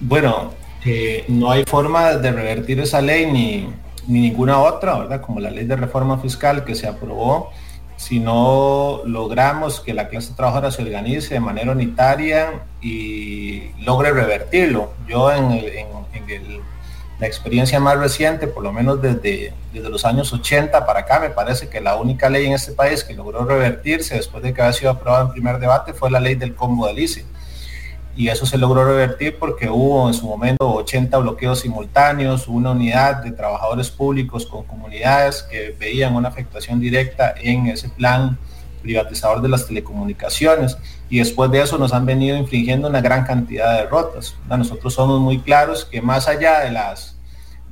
Bueno, 0.00 0.52
eh, 0.84 1.24
no 1.26 1.50
hay 1.50 1.64
forma 1.64 2.12
de 2.12 2.30
revertir 2.30 2.78
esa 2.78 3.00
ley 3.00 3.26
ni, 3.26 3.68
ni 4.06 4.20
ninguna 4.20 4.58
otra, 4.58 4.96
¿verdad? 4.98 5.20
Como 5.20 5.40
la 5.40 5.50
ley 5.50 5.66
de 5.66 5.74
reforma 5.74 6.18
fiscal 6.18 6.64
que 6.64 6.76
se 6.76 6.86
aprobó 6.86 7.50
si 7.98 8.20
no 8.20 9.02
logramos 9.04 9.80
que 9.80 9.92
la 9.92 10.06
clase 10.06 10.32
trabajadora 10.34 10.70
se 10.70 10.82
organice 10.82 11.34
de 11.34 11.40
manera 11.40 11.72
unitaria 11.72 12.62
y 12.80 13.72
logre 13.80 14.12
revertirlo. 14.12 14.92
Yo 15.08 15.32
en, 15.32 15.50
la 17.18 17.26
experiencia 17.26 17.80
más 17.80 17.98
reciente, 17.98 18.46
por 18.46 18.62
lo 18.62 18.72
menos 18.72 19.02
desde, 19.02 19.52
desde 19.72 19.88
los 19.88 20.04
años 20.04 20.32
80 20.32 20.86
para 20.86 21.00
acá, 21.00 21.18
me 21.18 21.30
parece 21.30 21.68
que 21.68 21.80
la 21.80 21.96
única 21.96 22.30
ley 22.30 22.46
en 22.46 22.52
este 22.52 22.72
país 22.72 23.02
que 23.02 23.14
logró 23.14 23.44
revertirse 23.44 24.14
después 24.14 24.42
de 24.42 24.54
que 24.54 24.62
había 24.62 24.72
sido 24.72 24.90
aprobada 24.92 25.24
en 25.24 25.32
primer 25.32 25.58
debate 25.58 25.92
fue 25.92 26.10
la 26.10 26.20
ley 26.20 26.36
del 26.36 26.54
combo 26.54 26.86
de 26.86 26.94
y 28.18 28.28
eso 28.30 28.46
se 28.46 28.58
logró 28.58 28.84
revertir 28.84 29.38
porque 29.38 29.70
hubo 29.70 30.08
en 30.08 30.14
su 30.14 30.26
momento 30.26 30.68
80 30.74 31.18
bloqueos 31.18 31.60
simultáneos, 31.60 32.48
una 32.48 32.72
unidad 32.72 33.22
de 33.22 33.30
trabajadores 33.30 33.90
públicos 33.90 34.44
con 34.44 34.64
comunidades 34.64 35.44
que 35.44 35.76
veían 35.78 36.16
una 36.16 36.28
afectación 36.28 36.80
directa 36.80 37.32
en 37.40 37.68
ese 37.68 37.88
plan 37.90 38.36
privatizador 38.78 39.42
de 39.42 39.48
las 39.48 39.66
telecomunicaciones 39.66 40.78
y 41.10 41.18
después 41.18 41.50
de 41.50 41.62
eso 41.62 41.78
nos 41.78 41.92
han 41.92 42.06
venido 42.06 42.36
infringiendo 42.36 42.88
una 42.88 43.00
gran 43.00 43.24
cantidad 43.24 43.72
de 43.72 43.82
derrotas. 43.82 44.36
Nosotros 44.48 44.94
somos 44.94 45.20
muy 45.20 45.38
claros 45.40 45.84
que 45.84 46.00
más 46.00 46.28
allá 46.28 46.60
de 46.60 46.70
las 46.70 47.16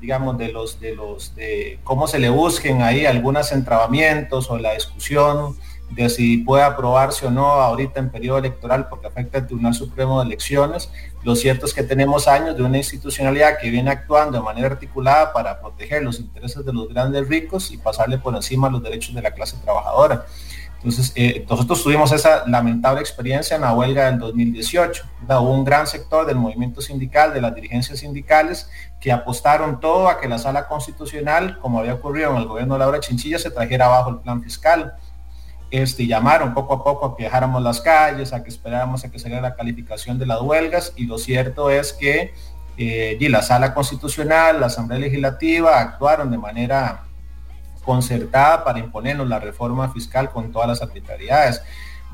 digamos 0.00 0.36
de 0.36 0.52
los 0.52 0.78
de 0.78 0.94
los 0.94 1.34
de 1.34 1.78
cómo 1.82 2.06
se 2.06 2.18
le 2.18 2.28
busquen 2.28 2.82
ahí 2.82 3.06
algunos 3.06 3.50
entrabamientos 3.52 4.50
o 4.50 4.58
la 4.58 4.74
discusión 4.74 5.56
de 5.90 6.08
si 6.08 6.38
puede 6.38 6.64
aprobarse 6.64 7.26
o 7.26 7.30
no 7.30 7.46
ahorita 7.46 8.00
en 8.00 8.10
periodo 8.10 8.38
electoral 8.38 8.88
porque 8.88 9.06
afecta 9.06 9.38
al 9.38 9.46
Tribunal 9.46 9.74
Supremo 9.74 10.18
de 10.18 10.26
Elecciones. 10.26 10.90
Lo 11.22 11.36
cierto 11.36 11.66
es 11.66 11.74
que 11.74 11.82
tenemos 11.82 12.28
años 12.28 12.56
de 12.56 12.62
una 12.62 12.78
institucionalidad 12.78 13.58
que 13.58 13.70
viene 13.70 13.90
actuando 13.90 14.38
de 14.38 14.44
manera 14.44 14.68
articulada 14.68 15.32
para 15.32 15.60
proteger 15.60 16.02
los 16.02 16.18
intereses 16.18 16.64
de 16.64 16.72
los 16.72 16.88
grandes 16.88 17.28
ricos 17.28 17.70
y 17.70 17.76
pasarle 17.76 18.18
por 18.18 18.34
encima 18.34 18.68
los 18.68 18.82
derechos 18.82 19.14
de 19.14 19.22
la 19.22 19.30
clase 19.30 19.56
trabajadora. 19.62 20.26
Entonces, 20.76 21.12
eh, 21.16 21.44
nosotros 21.48 21.82
tuvimos 21.82 22.12
esa 22.12 22.46
lamentable 22.46 23.00
experiencia 23.00 23.56
en 23.56 23.62
la 23.62 23.74
huelga 23.74 24.06
del 24.06 24.18
2018. 24.18 25.04
Hubo 25.28 25.52
un 25.52 25.64
gran 25.64 25.86
sector 25.86 26.26
del 26.26 26.36
movimiento 26.36 26.80
sindical, 26.80 27.34
de 27.34 27.40
las 27.40 27.54
dirigencias 27.54 27.98
sindicales, 27.98 28.70
que 29.00 29.10
apostaron 29.10 29.80
todo 29.80 30.08
a 30.08 30.20
que 30.20 30.28
la 30.28 30.38
sala 30.38 30.68
constitucional, 30.68 31.58
como 31.58 31.80
había 31.80 31.94
ocurrido 31.94 32.30
en 32.30 32.36
el 32.36 32.46
gobierno 32.46 32.74
de 32.74 32.80
Laura 32.80 33.00
Chinchilla, 33.00 33.38
se 33.38 33.50
trajera 33.50 33.86
abajo 33.86 34.10
el 34.10 34.18
plan 34.18 34.42
fiscal 34.42 34.94
este, 35.70 36.06
llamaron 36.06 36.54
poco 36.54 36.74
a 36.74 36.84
poco 36.84 37.06
a 37.06 37.16
que 37.16 37.24
dejáramos 37.24 37.62
las 37.62 37.80
calles, 37.80 38.32
a 38.32 38.42
que 38.42 38.50
esperáramos 38.50 39.04
a 39.04 39.10
que 39.10 39.18
saliera 39.18 39.42
la 39.42 39.54
calificación 39.54 40.18
de 40.18 40.26
las 40.26 40.40
huelgas 40.40 40.92
y 40.96 41.06
lo 41.06 41.18
cierto 41.18 41.70
es 41.70 41.92
que 41.92 42.32
eh, 42.78 43.18
la 43.28 43.42
sala 43.42 43.74
constitucional, 43.74 44.60
la 44.60 44.66
asamblea 44.66 45.00
legislativa 45.00 45.80
actuaron 45.80 46.30
de 46.30 46.38
manera 46.38 47.05
concertada 47.86 48.64
para 48.64 48.78
imponernos 48.78 49.26
la 49.26 49.38
reforma 49.38 49.88
fiscal 49.90 50.30
con 50.30 50.52
todas 50.52 50.68
las 50.68 50.82
arbitrariedades. 50.82 51.62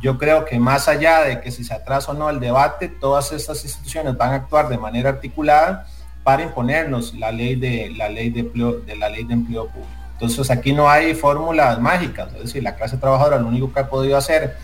Yo 0.01 0.19
creo 0.19 0.45
que 0.45 0.59
más 0.61 0.87
allá 0.87 1.23
de 1.23 1.41
que 1.41 1.51
si 1.51 1.65
se 1.65 1.75
atrasa 1.75 2.13
o 2.13 2.15
no 2.15 2.31
el 2.31 2.39
debate, 2.39 2.89
todas 2.89 3.33
estas 3.33 3.65
instituciones 3.65 4.17
van 4.17 4.33
a 4.33 4.37
actuar 4.37 4.69
de 4.69 4.79
manera 4.79 5.11
articulada 5.11 5.87
para 6.23 6.43
imponernos 6.43 7.15
la 7.15 7.33
ley 7.33 7.57
de 7.57 7.93
la 7.97 8.09
ley 8.09 8.31
de 8.31 8.43
de 8.87 8.97
la 8.97 9.09
ley 9.09 9.25
de 9.25 9.35
empleo 9.35 9.67
público. 9.69 9.91
Entonces 10.13 10.51
aquí 10.51 10.73
no 10.73 10.89
hay 10.89 11.15
fórmulas 11.15 11.81
mágicas, 11.81 12.33
es 12.35 12.43
decir, 12.45 12.63
la 12.63 12.77
clase 12.77 12.97
trabajadora 12.97 13.39
lo 13.39 13.49
único 13.49 13.73
que 13.73 13.81
ha 13.81 13.89
podido 13.89 14.17
hacer 14.17 14.57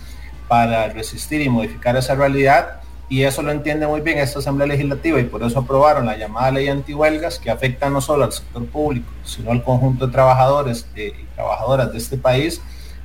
para 0.47 0.89
resistir 0.89 1.41
y 1.41 1.49
modificar 1.49 1.97
esa 1.97 2.15
realidad, 2.15 2.81
y 3.09 3.23
eso 3.23 3.43
lo 3.43 3.53
entiende 3.53 3.87
muy 3.87 4.01
bien 4.01 4.19
esta 4.19 4.39
Asamblea 4.39 4.67
Legislativa 4.67 5.19
y 5.19 5.25
por 5.25 5.43
eso 5.43 5.61
aprobaron 5.61 6.07
la 6.07 6.17
llamada 6.17 6.51
ley 6.51 6.69
antihuelgas 6.69 7.39
que 7.39 7.51
afecta 7.51 7.89
no 7.89 8.01
solo 8.01 8.25
al 8.25 8.33
sector 8.33 8.67
público, 8.67 9.11
sino 9.25 9.51
al 9.51 9.63
conjunto 9.63 10.07
de 10.07 10.13
trabajadores 10.13 10.87
y 10.95 11.11
trabajadoras 11.35 11.93
de 11.93 11.99
este 11.99 12.19
país 12.19 12.61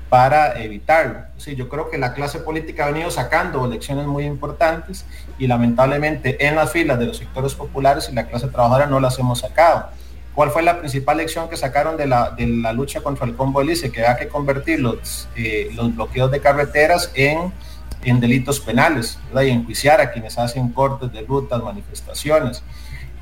para 0.09 0.61
evitarlo. 0.61 1.21
Sí, 1.37 1.55
yo 1.55 1.69
creo 1.69 1.89
que 1.89 1.97
la 1.97 2.13
clase 2.13 2.39
política 2.39 2.85
ha 2.85 2.91
venido 2.91 3.09
sacando 3.09 3.65
elecciones 3.65 4.05
muy 4.05 4.25
importantes 4.25 5.05
y 5.39 5.47
lamentablemente 5.47 6.45
en 6.45 6.55
las 6.55 6.71
filas 6.71 6.99
de 6.99 7.07
los 7.07 7.17
sectores 7.17 7.55
populares 7.55 8.09
y 8.11 8.13
la 8.13 8.27
clase 8.27 8.47
trabajadora 8.47 8.85
no 8.85 8.99
las 8.99 9.17
hemos 9.17 9.39
sacado. 9.39 9.87
¿Cuál 10.35 10.49
fue 10.49 10.63
la 10.63 10.79
principal 10.79 11.17
lección 11.17 11.47
que 11.47 11.57
sacaron 11.57 11.95
de 11.95 12.07
la, 12.07 12.31
de 12.31 12.45
la 12.47 12.73
lucha 12.73 13.01
contra 13.01 13.25
el 13.25 13.35
combo 13.35 13.61
hélice? 13.61 13.91
Que 13.91 14.01
había 14.01 14.17
que 14.17 14.27
convertir 14.27 14.79
los, 14.79 15.29
eh, 15.35 15.69
los 15.73 15.95
bloqueos 15.95 16.29
de 16.31 16.41
carreteras 16.41 17.11
en, 17.13 17.53
en 18.03 18.19
delitos 18.19 18.59
penales 18.59 19.19
y 19.33 19.49
enjuiciar 19.49 20.01
a 20.01 20.11
quienes 20.11 20.37
hacen 20.37 20.69
cortes 20.69 21.11
de 21.11 21.21
rutas, 21.21 21.61
manifestaciones. 21.63 22.63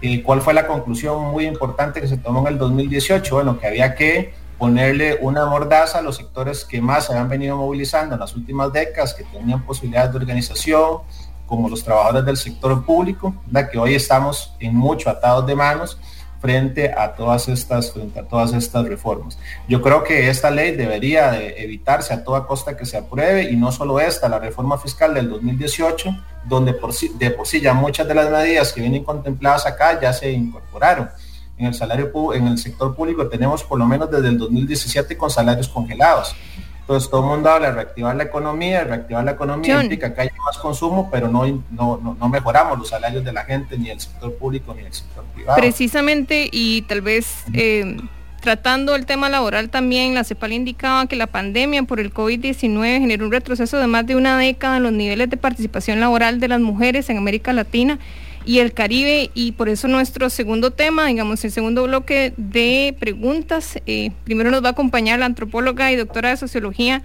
Eh, 0.02 0.24
¿Cuál 0.24 0.42
fue 0.42 0.54
la 0.54 0.66
conclusión 0.66 1.32
muy 1.32 1.46
importante 1.46 2.02
que 2.02 2.08
se 2.08 2.18
tomó 2.18 2.42
en 2.42 2.54
el 2.54 2.58
2018? 2.58 3.36
Bueno, 3.36 3.60
que 3.60 3.68
había 3.68 3.94
que 3.96 4.34
ponerle 4.58 5.18
una 5.22 5.46
mordaza 5.46 6.00
a 6.00 6.02
los 6.02 6.18
sectores 6.18 6.66
que 6.66 6.82
más 6.82 7.06
se 7.06 7.14
habían 7.14 7.30
venido 7.30 7.58
movilizando 7.58 8.16
en 8.16 8.20
las 8.20 8.36
últimas 8.36 8.72
décadas, 8.72 9.14
que 9.14 9.24
tenían 9.24 9.64
posibilidades 9.64 10.12
de 10.12 10.18
organización, 10.18 11.00
como 11.46 11.68
los 11.68 11.84
trabajadores 11.84 12.26
del 12.26 12.38
sector 12.38 12.86
público, 12.86 13.36
que 13.72 13.78
hoy 13.78 13.96
estamos 13.96 14.54
en 14.60 14.76
mucho 14.76 15.10
atados 15.10 15.46
de 15.46 15.56
manos 15.56 16.00
frente 16.42 16.92
a 16.92 17.14
todas 17.14 17.48
estas, 17.48 17.92
frente 17.94 18.20
a 18.20 18.24
todas 18.24 18.52
estas 18.54 18.86
reformas. 18.88 19.38
Yo 19.68 19.82
creo 19.82 20.04
que 20.04 20.30
esta 20.30 20.50
ley 20.50 20.76
debería 20.76 21.32
de 21.32 21.64
evitarse 21.64 22.14
a 22.14 22.24
toda 22.24 22.48
costa 22.48 22.76
que 22.76 22.86
se 22.86 22.98
apruebe 22.98 23.44
y 23.44 23.56
no 23.56 23.72
solo 23.72 24.00
esta, 24.00 24.28
la 24.28 24.40
reforma 24.40 24.80
fiscal 24.80 25.14
del 25.14 25.30
2018, 25.30 26.10
donde 26.46 26.74
por 26.74 26.94
sí, 26.94 27.12
de 27.20 27.30
por 27.30 27.46
sí 27.46 27.62
ya 27.62 27.76
muchas 27.76 28.08
de 28.08 28.16
las 28.16 28.30
medidas 28.32 28.74
que 28.74 28.82
vienen 28.82 29.04
contempladas 29.04 29.68
acá 29.68 30.02
ya 30.02 30.12
se 30.12 30.32
incorporaron. 30.32 31.10
En 31.58 31.68
el 31.68 31.76
salario 31.76 32.12
en 32.34 32.48
el 32.48 32.58
sector 32.58 32.96
público 32.96 33.28
tenemos 33.28 33.64
por 33.64 33.78
lo 33.78 33.86
menos 33.86 34.10
desde 34.10 34.30
el 34.30 34.40
2017 34.40 35.16
con 35.16 35.30
salarios 35.30 35.70
congelados. 35.70 36.36
Entonces 36.82 37.10
todo 37.10 37.22
el 37.22 37.28
mundo 37.28 37.50
habla 37.50 37.68
de 37.68 37.74
reactivar 37.74 38.16
la 38.16 38.24
economía, 38.24 38.84
reactivar 38.84 39.24
la 39.24 39.32
economía 39.32 39.82
implica 39.82 40.14
que 40.14 40.22
haya 40.22 40.34
más 40.46 40.58
consumo, 40.58 41.10
pero 41.12 41.28
no, 41.30 41.46
no, 41.70 42.16
no, 42.20 42.30
mejoramos 42.30 42.78
los 42.78 42.90
salarios 42.90 43.24
de 43.24 43.32
la 43.32 43.44
gente, 43.44 43.78
ni 43.78 43.90
el 43.90 44.00
sector 44.00 44.34
público, 44.36 44.74
ni 44.74 44.84
el 44.84 44.94
sector 44.94 45.24
privado. 45.34 45.60
Precisamente, 45.60 46.50
y 46.52 46.82
tal 46.84 47.02
vez 47.02 47.46
eh, 47.54 47.98
tratando 48.42 48.96
el 48.96 49.06
tema 49.06 49.30
laboral 49.30 49.70
también, 49.70 50.16
la 50.16 50.24
CEPAL 50.24 50.54
indicaba 50.54 51.06
que 51.06 51.16
la 51.16 51.28
pandemia 51.28 51.84
por 51.84 52.00
el 52.00 52.14
COVID-19 52.14 53.00
generó 53.00 53.26
un 53.26 53.32
retroceso 53.32 53.78
de 53.78 53.88
más 53.88 54.06
de 54.06 54.16
una 54.16 54.38
década 54.38 54.78
en 54.78 54.84
los 54.84 54.92
niveles 54.92 55.30
de 55.30 55.38
participación 55.38 56.00
laboral 56.00 56.40
de 56.40 56.48
las 56.48 56.60
mujeres 56.60 57.10
en 57.10 57.18
América 57.18 57.54
Latina 57.54 58.00
y 58.46 58.60
el 58.60 58.74
Caribe 58.74 59.30
y 59.34 59.52
por 59.54 59.70
eso 59.70 59.88
nuestro 59.88 60.30
segundo 60.30 60.72
tema, 60.72 61.08
digamos 61.08 61.44
el 61.46 61.52
segundo 61.52 61.84
bloque 61.84 62.34
de 62.38 62.96
preguntas, 63.00 63.80
eh, 63.86 64.12
primero 64.24 64.52
nos 64.52 64.64
va 64.64 64.70
a 64.70 64.72
acompañar 64.72 65.20
la 65.20 65.26
antropóloga 65.26 65.92
y 65.92 65.96
doctora 65.96 66.30
de 66.30 66.38
sociología 66.38 67.04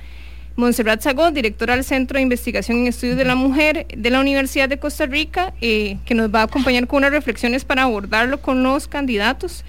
Montserrat 0.57 1.03
Sagó, 1.03 1.31
directora 1.31 1.75
del 1.75 1.85
Centro 1.85 2.17
de 2.17 2.23
Investigación 2.23 2.79
en 2.79 2.87
Estudios 2.87 3.19
de 3.19 3.27
la 3.27 3.35
Mujer 3.35 3.87
de 3.95 4.11
la 4.11 4.21
Universidad 4.21 4.69
de 4.69 4.79
Costa 4.79 5.05
Rica, 5.05 5.53
eh, 5.61 5.99
que 6.07 6.15
nos 6.15 6.35
va 6.35 6.41
a 6.41 6.45
acompañar 6.45 6.87
con 6.87 6.99
unas 6.99 7.11
reflexiones 7.11 7.67
para 7.67 7.83
abordarlo 7.83 8.41
con 8.41 8.63
los 8.63 8.89
candidatos. 8.89 9.65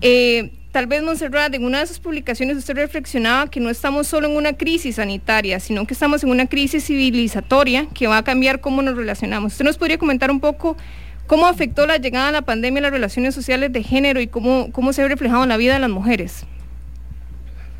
Eh, 0.00 0.52
Tal 0.74 0.88
vez, 0.88 1.04
Monserrat, 1.04 1.54
en 1.54 1.64
una 1.64 1.78
de 1.78 1.86
sus 1.86 2.00
publicaciones 2.00 2.56
usted 2.56 2.74
reflexionaba 2.74 3.48
que 3.48 3.60
no 3.60 3.70
estamos 3.70 4.08
solo 4.08 4.26
en 4.26 4.36
una 4.36 4.54
crisis 4.54 4.96
sanitaria, 4.96 5.60
sino 5.60 5.86
que 5.86 5.94
estamos 5.94 6.24
en 6.24 6.30
una 6.30 6.48
crisis 6.48 6.86
civilizatoria 6.86 7.86
que 7.94 8.08
va 8.08 8.18
a 8.18 8.24
cambiar 8.24 8.60
cómo 8.60 8.82
nos 8.82 8.96
relacionamos. 8.96 9.52
¿Usted 9.52 9.66
nos 9.66 9.78
podría 9.78 9.98
comentar 9.98 10.32
un 10.32 10.40
poco 10.40 10.76
cómo 11.28 11.46
afectó 11.46 11.86
la 11.86 11.98
llegada 11.98 12.26
de 12.26 12.32
la 12.32 12.42
pandemia 12.42 12.80
a 12.80 12.82
las 12.82 12.90
relaciones 12.90 13.36
sociales 13.36 13.72
de 13.72 13.84
género 13.84 14.20
y 14.20 14.26
cómo, 14.26 14.72
cómo 14.72 14.92
se 14.92 15.02
ha 15.02 15.06
reflejado 15.06 15.44
en 15.44 15.50
la 15.50 15.56
vida 15.56 15.74
de 15.74 15.78
las 15.78 15.90
mujeres? 15.90 16.44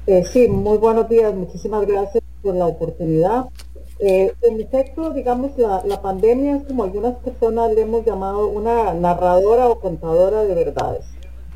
Eh, 0.06 0.22
sí, 0.32 0.46
muy 0.46 0.78
buenos 0.78 1.08
días. 1.08 1.34
Muchísimas 1.34 1.84
gracias 1.88 2.22
por 2.42 2.54
la 2.54 2.66
oportunidad. 2.66 3.46
Eh, 3.98 4.32
en 4.42 4.60
efecto, 4.60 5.10
digamos, 5.10 5.58
la, 5.58 5.82
la, 5.84 6.00
pandemia 6.00 6.58
es 6.58 6.62
como 6.62 6.84
algunas 6.84 7.16
personas 7.16 7.72
le 7.74 7.80
hemos 7.80 8.06
llamado 8.06 8.46
una 8.46 8.94
narradora 8.94 9.66
o 9.66 9.80
contadora 9.80 10.44
de 10.44 10.54
verdades. 10.54 11.04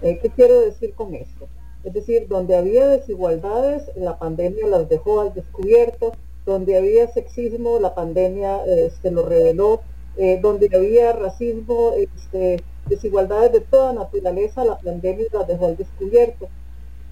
Eh, 0.02 0.18
¿Qué 0.22 0.30
quiero 0.30 0.61
decir 0.61 0.94
con 0.94 1.14
esto? 1.14 1.48
Es 1.84 1.92
decir, 1.92 2.28
donde 2.28 2.56
había 2.56 2.87
desigualdades, 2.88 3.90
la 3.96 4.18
pandemia 4.18 4.66
las 4.66 4.88
dejó 4.88 5.20
al 5.20 5.34
descubierto, 5.34 6.12
donde 6.44 6.76
había 6.76 7.08
sexismo, 7.08 7.78
la 7.78 7.94
pandemia 7.94 8.64
se 8.64 8.87
este, 8.87 9.11
lo 9.11 9.24
reveló, 9.24 9.80
eh, 10.16 10.38
donde 10.42 10.68
había 10.74 11.12
racismo, 11.12 11.92
este, 11.96 12.62
desigualdades 12.88 13.52
de 13.52 13.61
toda 13.61 13.92
naturaleza, 13.92 14.64
la 14.64 14.78
pandemia 14.78 15.26
las 15.32 15.46
dejó 15.46 15.66
al 15.66 15.76
descubierto. 15.76 16.48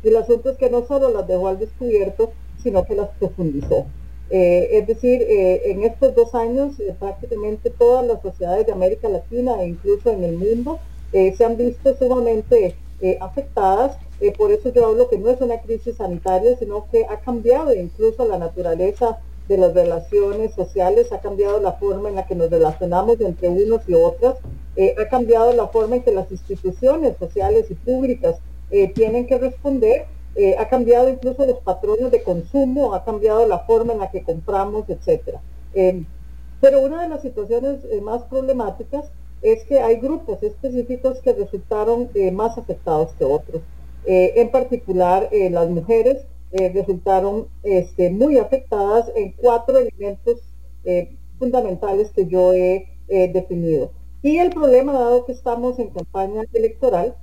Y 0.03 0.09
el 0.09 0.17
asunto 0.17 0.51
es 0.51 0.57
que 0.57 0.71
no 0.71 0.85
solo 0.87 1.11
las 1.11 1.27
dejó 1.27 1.49
al 1.49 1.59
descubierto, 1.59 2.33
sino 2.63 2.85
que 2.85 2.97
las 2.97 3.09
profundizó. 3.19 3.87
Eh, 4.31 4.71
es 4.73 4.87
decir, 4.89 5.23
eh, 5.23 5.71
en 5.71 5.85
estos 5.85 6.15
dos 6.17 6.35
años 6.35 6.75
prácticamente 6.99 7.71
todas 7.71 8.05
las 8.05 8.21
sociedades 8.23 8.67
de 8.67 8.73
América 8.73 9.09
Latina 9.09 9.63
e 9.63 9.69
incluso 9.69 10.11
en 10.11 10.25
el 10.25 10.37
mundo 10.37 10.81
se 11.37 11.45
han 11.45 11.57
visto 11.57 11.97
sumamente 11.97 12.77
afectadas. 13.21 13.97
por 14.37 14.53
eso 14.53 14.71
yo 14.73 14.87
hablo 14.87 15.09
que 15.09 15.19
no 15.19 15.31
es 15.31 15.41
una 15.41 15.61
crisis 15.61 15.97
sanitaria, 15.97 16.57
sino 16.59 16.87
que 16.91 17.07
ha 17.07 17.21
cambiado 17.21 17.75
incluso 17.75 18.27
la 18.27 18.39
naturaleza 18.39 19.19
de 19.49 19.59
las 19.59 19.75
relaciones 19.75 20.55
sociales, 20.55 21.13
ha 21.13 21.21
cambiado 21.21 21.61
la 21.61 21.73
forma 21.73 22.09
en 22.09 22.17
la 22.17 22.27
que 22.27 22.35
nos 22.35 22.51
relacionamos 22.51 23.21
entre 23.21 23.49
unos 23.49 23.89
y 23.89 23.95
otras, 23.95 24.37
eh, 24.75 24.95
ha 24.99 25.09
cambiado 25.09 25.53
la 25.53 25.69
forma 25.69 25.97
en 25.97 26.03
que 26.03 26.13
las 26.13 26.31
instituciones 26.31 27.17
sociales 27.19 27.67
y 27.71 27.75
públicas 27.75 28.37
eh, 28.71 28.93
tienen 28.93 29.27
que 29.27 29.39
responder, 29.39 30.07
eh, 30.35 30.57
ha 30.59 30.69
cambiado 30.69 31.09
incluso 31.09 31.47
los 31.47 31.59
patrones 31.61 32.11
de 32.11 32.23
consumo, 32.23 32.95
ha 32.95 33.05
cambiado 33.05 33.47
la 33.47 33.61
forma 33.61 33.93
en 33.93 34.01
la 34.01 34.11
que 34.11 34.23
compramos, 34.23 34.85
etc. 34.89 35.39
pero 36.61 36.81
una 36.81 37.03
de 37.03 37.09
las 37.09 37.23
situaciones 37.23 37.81
más 38.03 38.23
problemáticas 38.25 39.05
es 39.43 39.65
que 39.65 39.81
hay 39.81 39.97
grupos 39.97 40.43
específicos 40.43 41.21
que 41.21 41.33
resultaron 41.33 42.11
más 42.33 42.57
afectados 42.59 43.13
que 43.19 43.25
otros. 43.25 43.63
en 44.05 44.51
particular, 44.51 45.29
las 45.51 45.69
mujeres 45.69 46.27
eh, 46.53 46.71
resultaron 46.73 47.49
este, 47.65 48.09
muy 48.09 48.39
afectadas 48.39 49.11
en 49.17 49.33
cuatro 49.33 49.79
elementos 49.79 50.41
eh, 50.85 51.17
fundamentales 51.39 52.11
que 52.13 52.27
yo 52.27 52.55
he 52.55 52.89
definido. 53.09 53.93
Y 54.23 54.39
el 54.39 54.51
problema, 54.51 54.93
dado 54.93 55.25
que 55.27 55.33
estamos 55.33 55.79
en 55.79 55.91
campaña 55.91 56.45
electoral, 56.53 57.17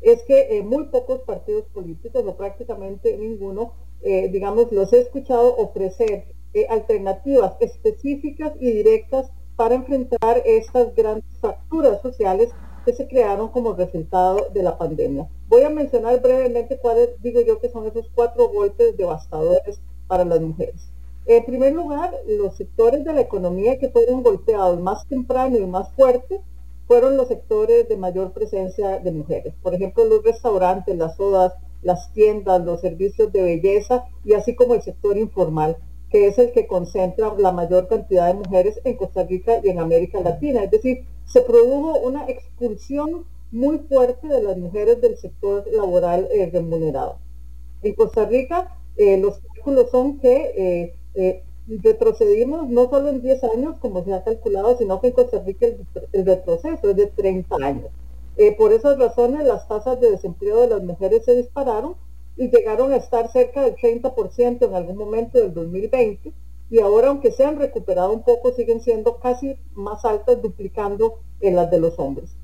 es 0.00 0.22
que 0.22 0.58
eh, 0.58 0.62
muy 0.62 0.84
pocos 0.84 1.20
partidos 1.22 1.64
políticos, 1.74 2.24
o 2.26 2.36
prácticamente 2.36 3.16
ninguno, 3.18 3.72
digamos, 4.00 4.70
los 4.70 4.92
he 4.92 5.00
escuchado 5.00 5.56
ofrecer 5.56 6.26
alternativas 6.68 7.56
específicas 7.60 8.52
y 8.60 8.70
directas 8.70 9.32
para 9.58 9.74
enfrentar 9.74 10.40
estas 10.44 10.94
grandes 10.94 11.24
fracturas 11.40 12.00
sociales 12.00 12.50
que 12.86 12.92
se 12.92 13.08
crearon 13.08 13.48
como 13.48 13.72
resultado 13.72 14.46
de 14.54 14.62
la 14.62 14.78
pandemia. 14.78 15.28
Voy 15.48 15.64
a 15.64 15.68
mencionar 15.68 16.22
brevemente 16.22 16.78
cuáles 16.78 17.20
digo 17.22 17.40
yo 17.40 17.58
que 17.58 17.68
son 17.68 17.84
esos 17.88 18.08
cuatro 18.14 18.50
golpes 18.50 18.96
devastadores 18.96 19.80
para 20.06 20.24
las 20.24 20.40
mujeres. 20.40 20.92
En 21.26 21.44
primer 21.44 21.74
lugar, 21.74 22.14
los 22.28 22.56
sectores 22.56 23.04
de 23.04 23.12
la 23.12 23.22
economía 23.22 23.80
que 23.80 23.90
fueron 23.90 24.22
golpeados 24.22 24.80
más 24.80 25.08
temprano 25.08 25.58
y 25.58 25.66
más 25.66 25.92
fuerte 25.94 26.40
fueron 26.86 27.16
los 27.16 27.26
sectores 27.26 27.88
de 27.88 27.96
mayor 27.96 28.32
presencia 28.32 29.00
de 29.00 29.10
mujeres. 29.10 29.54
Por 29.60 29.74
ejemplo, 29.74 30.04
los 30.04 30.22
restaurantes, 30.22 30.96
las 30.96 31.16
sodas, 31.16 31.54
las 31.82 32.12
tiendas, 32.12 32.64
los 32.64 32.80
servicios 32.80 33.32
de 33.32 33.42
belleza 33.42 34.04
y 34.24 34.34
así 34.34 34.54
como 34.54 34.74
el 34.74 34.82
sector 34.82 35.18
informal, 35.18 35.78
que 36.10 36.26
es 36.26 36.38
el 36.38 36.52
que 36.52 36.66
concentra 36.66 37.34
la 37.36 37.52
mayor 37.52 37.88
cantidad 37.88 38.28
de 38.28 38.34
mujeres 38.34 38.80
en 38.84 38.96
Costa 38.96 39.24
Rica 39.24 39.60
y 39.62 39.68
en 39.68 39.78
América 39.78 40.20
Latina. 40.20 40.64
Es 40.64 40.70
decir, 40.70 41.04
se 41.26 41.42
produjo 41.42 41.98
una 41.98 42.28
expulsión 42.28 43.26
muy 43.50 43.78
fuerte 43.78 44.28
de 44.28 44.42
las 44.42 44.56
mujeres 44.56 45.00
del 45.00 45.16
sector 45.16 45.64
laboral 45.70 46.28
eh, 46.32 46.50
remunerado. 46.52 47.18
En 47.82 47.94
Costa 47.94 48.24
Rica, 48.26 48.76
eh, 48.96 49.18
los 49.18 49.38
cálculos 49.38 49.90
son 49.90 50.18
que 50.18 50.94
eh, 51.14 51.42
retrocedimos 51.66 52.68
no 52.68 52.88
solo 52.88 53.08
en 53.08 53.22
10 53.22 53.44
años, 53.44 53.76
como 53.78 54.04
se 54.04 54.12
ha 54.14 54.24
calculado, 54.24 54.76
sino 54.78 55.00
que 55.00 55.08
en 55.08 55.12
Costa 55.12 55.42
Rica 55.44 55.66
el, 55.66 56.26
retroceso 56.26 56.90
es 56.90 56.96
de 56.96 57.06
30 57.06 57.56
años. 57.56 57.90
por 58.56 58.72
esas 58.72 58.98
razones, 58.98 59.46
las 59.46 59.68
tasas 59.68 60.00
de 60.00 60.12
desempleo 60.12 60.60
de 60.62 60.68
las 60.68 60.82
mujeres 60.82 61.24
se 61.24 61.34
dispararon 61.34 61.94
y 62.38 62.50
llegaron 62.50 62.92
a 62.92 62.96
estar 62.96 63.30
cerca 63.32 63.62
del 63.62 63.74
30% 63.74 64.66
en 64.66 64.74
algún 64.74 64.96
momento 64.96 65.38
del 65.38 65.52
2020 65.52 66.32
y 66.70 66.78
ahora 66.78 67.08
aunque 67.08 67.32
se 67.32 67.44
han 67.44 67.58
recuperado 67.58 68.12
un 68.12 68.22
poco 68.22 68.52
siguen 68.52 68.80
siendo 68.80 69.18
casi 69.18 69.56
más 69.74 70.04
altas 70.04 70.40
duplicando 70.40 71.18
en 71.40 71.56
las 71.56 71.68
de 71.70 71.80
los 71.80 71.98
hombres. 71.98 72.36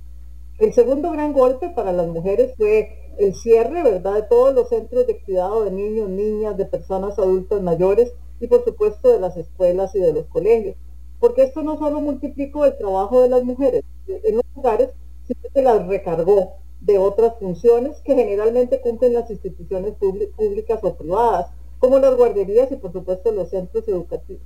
El 0.59 0.72
segundo 0.72 1.12
gran 1.12 1.33
golpe 1.33 1.70
para 1.70 1.92
las 1.92 2.09
mujeres 2.09 2.54
fue 2.57 3.14
el 3.18 3.35
cierre, 3.35 3.85
¿verdad?, 3.85 4.14
de 4.14 4.22
todos 4.22 4.52
los 4.52 4.68
centros 4.68 5.07
de 5.07 5.20
cuidado 5.20 5.64
de 5.64 5.70
niños, 5.70 6.09
niñas, 6.09 6.57
de 6.57 6.64
personas 6.64 7.16
adultas 7.18 7.62
mayores 7.62 8.12
y 8.40 8.48
por 8.48 8.64
supuesto 8.64 9.11
de 9.11 9.20
las 9.20 9.37
escuelas 9.37 9.94
y 9.94 10.00
de 10.00 10.12
los 10.12 10.26
colegios. 10.26 10.74
Porque 11.20 11.44
esto 11.44 11.62
no 11.62 11.78
solo 11.78 12.00
multiplicó 12.00 12.64
el 12.64 12.76
trabajo 12.76 13.22
de 13.22 13.28
las 13.28 13.44
mujeres 13.44 13.85
en 14.09 14.37
los 14.37 14.44
lugares, 14.57 14.90
sino 15.26 15.40
que 15.54 15.62
las 15.62 15.87
recargó 15.87 16.63
de 16.85 16.99
otras 16.99 17.35
funciones 17.38 18.01
que 18.03 18.14
generalmente 18.14 18.81
cumplen 18.81 19.14
las 19.14 19.31
instituciones 19.31 19.94
públicas 19.94 20.81
o 20.83 20.94
privadas, 20.94 21.51
como 21.79 21.99
las 21.99 22.14
guarderías 22.14 22.70
y 22.73 22.77
por 22.77 22.92
supuesto 22.92 23.33
los 23.33 23.51
centros 23.51 23.88
educativos. 23.88 24.42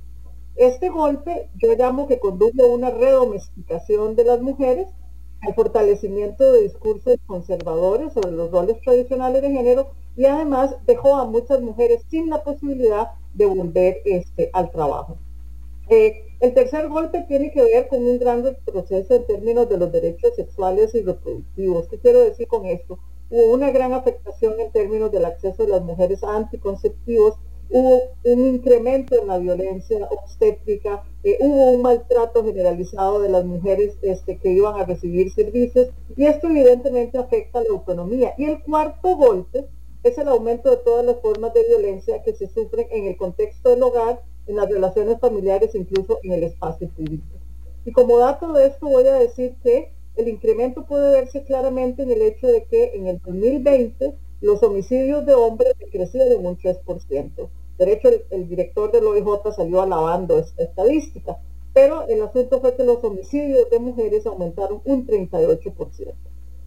Este 0.55 0.89
golpe 0.89 1.49
yo 1.55 1.73
llamo 1.75 2.07
que 2.07 2.19
condujo 2.19 2.63
a 2.63 2.67
una 2.67 2.89
redomesticación 2.89 4.15
de 4.15 4.25
las 4.25 4.41
mujeres, 4.41 4.87
al 5.41 5.53
fortalecimiento 5.53 6.51
de 6.51 6.63
discursos 6.63 7.15
conservadores 7.25 8.13
sobre 8.13 8.31
los 8.31 8.51
roles 8.51 8.79
tradicionales 8.81 9.41
de 9.41 9.51
género 9.51 9.91
y 10.17 10.25
además 10.25 10.75
dejó 10.85 11.15
a 11.15 11.25
muchas 11.25 11.61
mujeres 11.61 12.03
sin 12.09 12.29
la 12.29 12.43
posibilidad 12.43 13.11
de 13.33 13.45
volver 13.45 14.01
este, 14.03 14.49
al 14.53 14.69
trabajo. 14.71 15.17
Eh, 15.89 16.23
el 16.39 16.53
tercer 16.53 16.87
golpe 16.87 17.25
tiene 17.27 17.51
que 17.51 17.61
ver 17.61 17.87
con 17.87 18.03
un 18.03 18.19
gran 18.19 18.43
retroceso 18.43 19.15
en 19.15 19.27
términos 19.27 19.67
de 19.67 19.77
los 19.77 19.91
derechos 19.91 20.35
sexuales 20.35 20.95
y 20.95 21.01
reproductivos. 21.01 21.87
¿Qué 21.87 21.99
quiero 21.99 22.21
decir 22.21 22.47
con 22.47 22.65
esto? 22.65 22.99
hubo 23.29 23.53
una 23.53 23.71
gran 23.71 23.93
afectación 23.93 24.59
en 24.59 24.71
términos 24.71 25.11
del 25.11 25.25
acceso 25.25 25.63
de 25.63 25.69
las 25.69 25.81
mujeres 25.81 26.23
a 26.23 26.35
anticonceptivos, 26.35 27.35
hubo 27.69 28.01
un 28.23 28.47
incremento 28.47 29.21
en 29.21 29.27
la 29.27 29.37
violencia 29.37 30.07
obstétrica, 30.09 31.03
eh, 31.23 31.37
hubo 31.39 31.71
un 31.71 31.81
maltrato 31.83 32.43
generalizado 32.43 33.21
de 33.21 33.29
las 33.29 33.45
mujeres 33.45 33.97
este, 34.01 34.37
que 34.37 34.51
iban 34.51 34.79
a 34.79 34.85
recibir 34.85 35.31
servicios 35.31 35.89
y 36.15 36.25
esto 36.25 36.47
evidentemente 36.47 37.17
afecta 37.17 37.61
la 37.61 37.69
autonomía. 37.69 38.33
Y 38.37 38.45
el 38.45 38.63
cuarto 38.63 39.15
golpe 39.15 39.67
es 40.01 40.17
el 40.17 40.27
aumento 40.27 40.71
de 40.71 40.77
todas 40.77 41.05
las 41.05 41.19
formas 41.19 41.53
de 41.53 41.67
violencia 41.67 42.23
que 42.23 42.33
se 42.33 42.47
sufren 42.47 42.87
en 42.89 43.05
el 43.05 43.17
contexto 43.17 43.69
del 43.69 43.83
hogar, 43.83 44.21
en 44.49 44.55
las 44.55 44.67
relaciones 44.67 45.19
familiares, 45.19 45.75
incluso 45.75 46.19
en 46.23 46.33
el 46.33 46.43
espacio 46.43 46.89
público. 46.89 47.23
Y 47.85 47.91
como 47.91 48.17
dato 48.17 48.51
de 48.51 48.67
esto 48.67 48.87
voy 48.87 49.05
a 49.05 49.13
decir 49.13 49.55
que 49.63 49.93
el 50.15 50.27
incremento 50.27 50.85
puede 50.85 51.11
verse 51.11 51.43
claramente 51.43 52.03
en 52.03 52.11
el 52.11 52.21
hecho 52.23 52.47
de 52.47 52.65
que 52.65 52.95
en 52.95 53.07
el 53.07 53.19
2020 53.19 54.15
los 54.41 54.63
homicidios 54.63 55.25
de 55.25 55.33
hombres 55.33 55.73
crecieron 55.91 56.45
un 56.45 56.57
3%. 56.57 57.49
De 57.77 57.93
hecho, 57.93 58.09
el, 58.31 58.49
director 58.49 58.91
del 58.91 59.05
OIJ 59.05 59.53
salió 59.55 59.81
alabando 59.81 60.39
esta 60.39 60.63
estadística, 60.63 61.37
pero 61.73 62.07
el 62.07 62.21
asunto 62.21 62.59
fue 62.59 62.75
que 62.75 62.83
los 62.83 63.03
homicidios 63.03 63.69
de 63.69 63.79
mujeres 63.79 64.25
aumentaron 64.25 64.81
un 64.83 65.05
38%. 65.05 66.13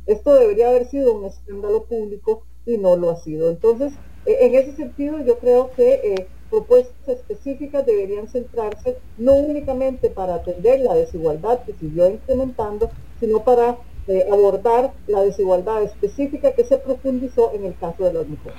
Esto 0.06 0.34
debería 0.34 0.68
haber 0.68 0.86
sido 0.86 1.14
un 1.14 1.24
escándalo 1.24 1.84
público 1.84 2.44
y 2.64 2.78
no 2.78 2.96
lo 2.96 3.10
ha 3.10 3.16
sido. 3.16 3.50
Entonces, 3.50 3.92
eh, 4.24 4.38
en 4.40 4.54
ese 4.54 4.74
sentido, 4.76 5.20
yo 5.20 5.38
creo 5.38 5.70
que 5.72 5.92
eh, 5.92 6.26
propuestas 6.52 7.08
específicas 7.08 7.86
deberían 7.86 8.28
centrarse 8.28 8.98
no 9.16 9.32
únicamente 9.32 10.10
para 10.10 10.34
atender 10.34 10.80
la 10.80 10.94
desigualdad 10.94 11.64
que 11.64 11.72
siguió 11.72 12.10
incrementando, 12.10 12.90
sino 13.18 13.42
para 13.42 13.78
eh, 14.06 14.26
abordar 14.30 14.92
la 15.06 15.22
desigualdad 15.22 15.82
específica 15.82 16.52
que 16.52 16.64
se 16.64 16.76
profundizó 16.76 17.52
en 17.54 17.64
el 17.64 17.74
caso 17.78 18.04
de 18.04 18.12
las 18.12 18.28
mujeres. 18.28 18.58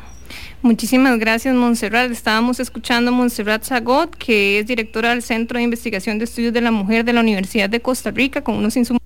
Muchísimas 0.63 1.19
gracias, 1.19 1.53
Montserrat. 1.53 2.09
Estábamos 2.09 2.59
escuchando 2.59 3.11
a 3.11 3.13
Montserrat 3.13 3.63
Zagot, 3.63 4.15
que 4.15 4.59
es 4.59 4.65
directora 4.65 5.09
del 5.09 5.21
Centro 5.21 5.59
de 5.59 5.63
Investigación 5.65 6.17
de 6.17 6.23
Estudios 6.23 6.53
de 6.53 6.61
la 6.61 6.71
Mujer 6.71 7.05
de 7.05 7.13
la 7.13 7.21
Universidad 7.21 7.69
de 7.69 7.79
Costa 7.79 8.09
Rica, 8.09 8.43
con 8.43 8.55
unos 8.55 8.75
insumos 8.75 9.01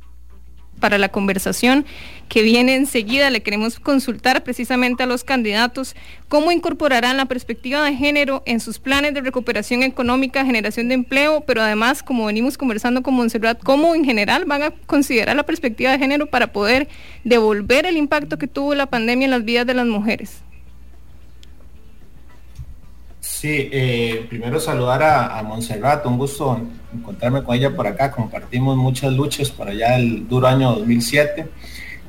para 0.80 0.98
la 0.98 1.10
conversación 1.10 1.86
que 2.30 2.42
viene 2.42 2.76
enseguida. 2.76 3.30
Le 3.30 3.42
queremos 3.42 3.80
consultar 3.80 4.44
precisamente 4.44 5.04
a 5.04 5.06
los 5.06 5.24
candidatos 5.24 5.96
cómo 6.28 6.52
incorporarán 6.52 7.18
la 7.18 7.26
perspectiva 7.26 7.84
de 7.84 7.96
género 7.96 8.44
en 8.46 8.60
sus 8.60 8.80
planes 8.80 9.14
de 9.14 9.22
recuperación 9.22 9.84
económica, 9.84 10.46
generación 10.46 10.88
de 10.88 10.96
empleo, 10.96 11.42
pero 11.42 11.62
además, 11.62 12.04
como 12.04 12.26
venimos 12.26 12.58
conversando 12.58 13.04
con 13.04 13.14
Montserrat, 13.14 13.62
cómo 13.64 13.96
en 13.96 14.06
general 14.06 14.46
van 14.46 14.64
a 14.64 14.72
considerar 14.72 15.36
la 15.36 15.44
perspectiva 15.44 15.92
de 15.92 16.00
género 16.00 16.28
para 16.28 16.52
poder 16.52 16.88
devolver 17.24 17.86
el 17.86 17.98
impacto 17.98 18.38
que 18.38 18.48
tuvo 18.48 18.76
la 18.76 18.88
pandemia 18.88 19.26
en 19.26 19.32
las 19.32 19.46
vidas 19.46 19.66
de 19.66 19.74
las 19.74 19.88
mujeres. 19.88 20.47
Sí, 23.40 23.70
eh, 23.72 24.26
primero 24.30 24.60
saludar 24.60 25.04
a, 25.04 25.38
a 25.38 25.44
Montserrat, 25.44 26.04
un 26.08 26.18
gusto 26.18 26.60
encontrarme 26.92 27.44
con 27.44 27.56
ella 27.56 27.76
por 27.76 27.86
acá, 27.86 28.12
compartimos 28.12 28.76
muchas 28.76 29.14
luchas 29.14 29.52
por 29.52 29.70
allá 29.70 29.96
el 29.96 30.28
duro 30.28 30.48
año 30.48 30.72
2007, 30.72 31.48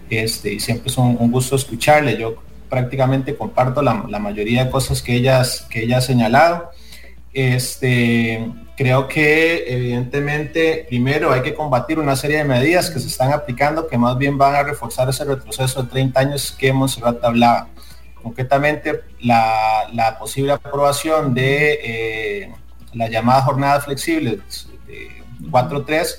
este, 0.09 0.55
y 0.55 0.59
siempre 0.59 0.91
es 0.91 0.97
un, 0.97 1.17
gusto 1.31 1.55
escucharle, 1.55 2.17
yo 2.17 2.37
prácticamente 2.71 3.37
comparto 3.37 3.83
la, 3.83 3.93
mayoría 4.19 4.65
de 4.65 4.71
cosas 4.71 5.03
que, 5.03 5.17
ellas, 5.17 5.67
que 5.69 5.83
ella 5.83 5.99
ha 5.99 6.01
señalado. 6.01 6.71
Este, 7.35 8.51
creo 8.75 9.07
que 9.07 9.65
evidentemente 9.69 10.87
primero 10.89 11.31
hay 11.31 11.43
que 11.43 11.53
combatir 11.53 11.99
una 11.99 12.17
serie 12.17 12.39
de 12.39 12.45
medidas 12.45 12.89
que 12.89 13.01
se 13.01 13.07
están 13.07 13.35
aplicando 13.35 13.87
que 13.87 13.99
más 13.99 14.17
bien 14.17 14.39
van 14.39 14.55
a 14.55 14.63
reforzar 14.63 15.11
ese 15.11 15.27
retroceso 15.27 15.83
de 15.83 15.91
30 15.91 16.21
años 16.21 16.57
que 16.59 16.73
Montserrat 16.73 17.23
hablaba 17.23 17.69
concretamente 18.29 19.05
la, 19.21 20.17
posible 20.19 20.53
aprobación 20.53 21.33
de 21.33 21.81
eh, 21.83 22.53
la 22.93 23.09
llamada 23.09 23.43
jornada 23.43 23.81
flexible 23.81 24.39
de 24.87 25.09
4.3, 25.51 26.17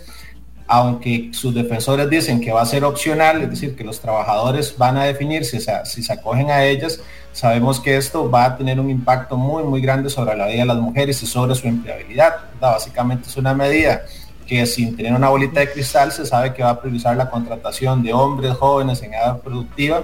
aunque 0.68 1.30
sus 1.34 1.54
defensores 1.54 2.10
dicen 2.10 2.42
que 2.42 2.52
va 2.52 2.62
a 2.62 2.66
ser 2.66 2.84
opcional, 2.84 3.44
es 3.44 3.50
decir, 3.52 3.76
que 3.76 3.84
los 3.84 4.00
trabajadores 4.00 4.76
van 4.78 4.98
a 4.98 5.04
definir 5.04 5.46
si, 5.46 5.60
si 5.60 6.04
se 6.04 6.14
acogen 6.14 6.50
a 6.50 6.64
ellas, 6.64 7.00
sabemos 7.32 7.80
que 7.80 7.96
esto 7.96 8.30
va 8.30 8.46
a 8.46 8.58
tener 8.58 8.80
un 8.80 8.90
impacto 8.90 9.38
muy, 9.38 9.64
muy 9.64 9.82
grande 9.82 10.10
sobre 10.10 10.36
la 10.36 10.48
vida 10.48 10.62
de 10.62 10.66
las 10.66 10.78
mujeres 10.78 11.22
y 11.22 11.28
sobre 11.28 11.54
su 11.54 11.68
empleabilidad. 11.68 12.36
Básicamente 12.60 13.30
es 13.30 13.38
una 13.38 13.54
medida 13.54 14.02
que 14.48 14.66
sin 14.66 14.96
tener 14.96 15.14
una 15.14 15.30
bolita 15.30 15.60
de 15.60 15.72
cristal 15.72 16.12
se 16.12 16.26
sabe 16.26 16.54
que 16.56 16.64
va 16.64 16.72
a 16.72 16.82
priorizar 16.82 17.16
la 17.16 17.30
contratación 17.30 18.02
de 18.02 18.14
hombres 18.14 18.54
jóvenes 18.54 19.02
en 19.04 19.14
edad 19.14 19.40
productiva 19.42 20.04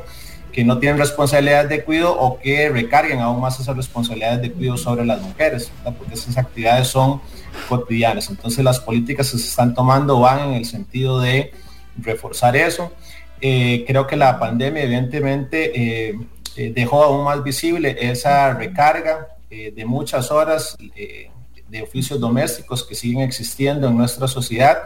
que 0.56 0.64
no 0.64 0.80
tienen 0.80 0.98
responsabilidades 0.98 1.68
de 1.68 1.84
cuidado 1.84 2.18
o 2.18 2.40
que 2.40 2.70
recarguen 2.70 3.20
aún 3.20 3.42
más 3.42 3.60
esas 3.60 3.76
responsabilidades 3.76 4.42
de 4.42 4.54
cuidado 4.54 4.78
sobre 4.78 5.06
las 5.06 5.22
mujeres, 5.22 5.70
porque 5.84 6.14
esas 6.14 6.38
actividades 6.38 6.88
son 6.88 7.20
cotidianas. 7.68 8.30
Entonces 8.30 8.64
las 8.64 8.80
políticas 8.80 9.30
que 9.30 9.38
se 9.38 9.50
están 9.50 9.74
tomando 9.74 10.22
van 10.22 10.48
en 10.48 10.54
el 10.54 10.64
sentido 10.64 11.20
de 11.20 11.52
reforzar 11.98 12.56
eso. 12.56 12.94
Eh, 13.42 13.84
creo 13.86 14.08
que 14.08 14.16
la 14.16 14.40
pandemia 14.40 14.84
evidentemente 14.84 15.74
eh, 15.76 16.20
eh, 16.56 16.72
dejó 16.74 17.04
aún 17.04 17.26
más 17.26 17.44
visible 17.44 17.98
esa 18.00 18.54
recarga 18.54 19.28
de 19.50 19.86
muchas 19.86 20.32
horas 20.32 20.78
de 20.78 21.82
oficios 21.82 22.20
domésticos 22.20 22.84
que 22.84 22.96
siguen 22.96 23.22
existiendo 23.22 23.88
en 23.88 23.98
nuestra 23.98 24.28
sociedad 24.28 24.78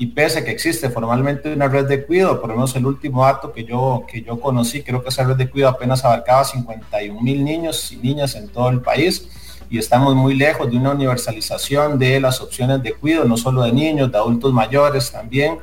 y 0.00 0.06
pese 0.06 0.38
a 0.38 0.44
que 0.46 0.50
existe 0.50 0.88
formalmente 0.88 1.52
una 1.52 1.68
red 1.68 1.86
de 1.86 2.06
cuidado, 2.06 2.40
por 2.40 2.48
lo 2.48 2.56
menos 2.56 2.74
el 2.74 2.86
último 2.86 3.22
dato 3.22 3.52
que 3.52 3.64
yo, 3.64 4.06
que 4.10 4.22
yo 4.22 4.40
conocí, 4.40 4.82
creo 4.82 5.02
que 5.02 5.10
esa 5.10 5.24
red 5.24 5.36
de 5.36 5.50
cuidado 5.50 5.74
apenas 5.74 6.02
abarcaba 6.06 6.42
51 6.42 7.20
mil 7.20 7.44
niños 7.44 7.92
y 7.92 7.98
niñas 7.98 8.34
en 8.34 8.48
todo 8.48 8.70
el 8.70 8.80
país 8.80 9.28
y 9.68 9.76
estamos 9.76 10.14
muy 10.14 10.32
lejos 10.32 10.70
de 10.70 10.78
una 10.78 10.92
universalización 10.92 11.98
de 11.98 12.18
las 12.18 12.40
opciones 12.40 12.82
de 12.82 12.94
cuidado, 12.94 13.26
no 13.26 13.36
solo 13.36 13.60
de 13.60 13.72
niños, 13.72 14.10
de 14.10 14.16
adultos 14.16 14.54
mayores 14.54 15.12
también, 15.12 15.58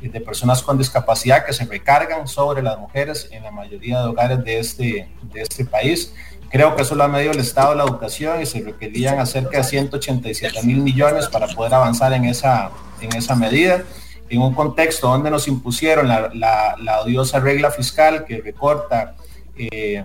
de 0.00 0.20
personas 0.20 0.62
con 0.62 0.78
discapacidad 0.78 1.44
que 1.44 1.52
se 1.52 1.64
recargan 1.64 2.28
sobre 2.28 2.62
las 2.62 2.78
mujeres 2.78 3.28
en 3.32 3.42
la 3.42 3.50
mayoría 3.50 4.02
de 4.02 4.06
hogares 4.06 4.44
de 4.44 4.60
este, 4.60 5.08
de 5.32 5.42
este 5.42 5.64
país. 5.64 6.14
Creo 6.50 6.74
que 6.74 6.82
eso 6.82 6.96
lo 6.96 7.04
ha 7.04 7.08
medido 7.08 7.30
el 7.30 7.38
Estado 7.38 7.70
de 7.70 7.76
la 7.76 7.84
Educación 7.84 8.42
y 8.42 8.46
se 8.46 8.60
requerían 8.60 9.24
cerca 9.26 9.58
de 9.58 9.64
187 9.64 10.62
mil 10.64 10.80
millones 10.80 11.28
para 11.28 11.46
poder 11.46 11.72
avanzar 11.74 12.12
en 12.12 12.24
esa, 12.24 12.70
en 13.00 13.16
esa 13.16 13.36
medida. 13.36 13.84
En 14.28 14.42
un 14.42 14.52
contexto 14.52 15.08
donde 15.08 15.30
nos 15.30 15.46
impusieron 15.46 16.08
la, 16.08 16.76
odiosa 17.04 17.38
regla 17.38 17.70
fiscal 17.70 18.24
que 18.24 18.40
recorta 18.40 19.14
eh, 19.56 20.04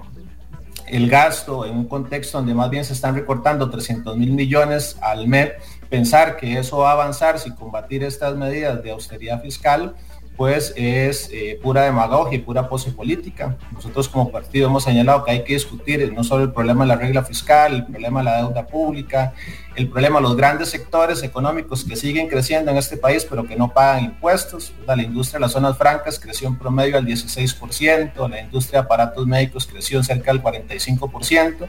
el 0.88 1.10
gasto, 1.10 1.66
en 1.66 1.76
un 1.78 1.88
contexto 1.88 2.38
donde 2.38 2.54
más 2.54 2.70
bien 2.70 2.86
se 2.86 2.94
están 2.94 3.16
recortando 3.16 3.70
300 3.70 4.16
mil 4.16 4.32
millones 4.32 4.98
al 5.02 5.28
mes, 5.28 5.54
pensar 5.90 6.38
que 6.38 6.60
eso 6.60 6.78
va 6.78 6.92
a 6.92 6.94
avanzar 6.94 7.40
sin 7.40 7.54
combatir 7.56 8.04
estas 8.04 8.36
medidas 8.36 8.84
de 8.84 8.92
austeridad 8.92 9.42
fiscal, 9.42 9.96
pues 10.36 10.74
es 10.76 11.30
eh, 11.32 11.60
pura 11.62 11.84
demagogia 11.84 12.38
y 12.38 12.42
pura 12.42 12.68
pose 12.68 12.92
política. 12.92 13.58
Nosotros 13.72 14.10
como 14.10 14.32
partido 14.32 14.68
hemos 14.68 14.84
señalado 14.84 15.24
que 15.24 15.32
hay 15.32 15.44
que 15.44 15.54
discutir 15.54 16.12
no 16.14 16.24
solo 16.24 16.44
el 16.44 16.52
problema 16.52 16.84
de 16.84 16.90
la 16.90 16.96
regla 16.96 17.24
fiscal, 17.24 17.74
el 17.74 17.86
problema 17.86 18.20
de 18.20 18.26
la 18.26 18.38
deuda 18.38 18.68
pública, 18.68 19.34
el 19.76 19.90
problema 19.90 20.20
de 20.20 20.24
los 20.24 20.36
grandes 20.36 20.70
sectores 20.70 21.24
económicos 21.24 21.84
que 21.84 21.96
siguen 21.96 22.28
creciendo 22.28 22.72
en 22.72 22.78
este 22.78 22.98
país 22.98 23.26
pero 23.30 23.46
que 23.46 23.56
no 23.56 23.72
pagan 23.72 24.06
impuestos. 24.06 24.74
La 24.86 25.02
industria 25.02 25.40
de 25.40 25.42
las 25.42 25.52
zonas 25.52 25.78
francas 25.78 26.20
creció 26.20 26.48
en 26.48 26.58
promedio 26.58 26.98
al 26.98 27.06
16%, 27.06 28.30
la 28.30 28.42
industria 28.42 28.82
de 28.82 28.86
aparatos 28.86 29.26
médicos 29.26 29.66
creció 29.66 30.04
cerca 30.04 30.32
del 30.32 30.42
45% 30.42 31.68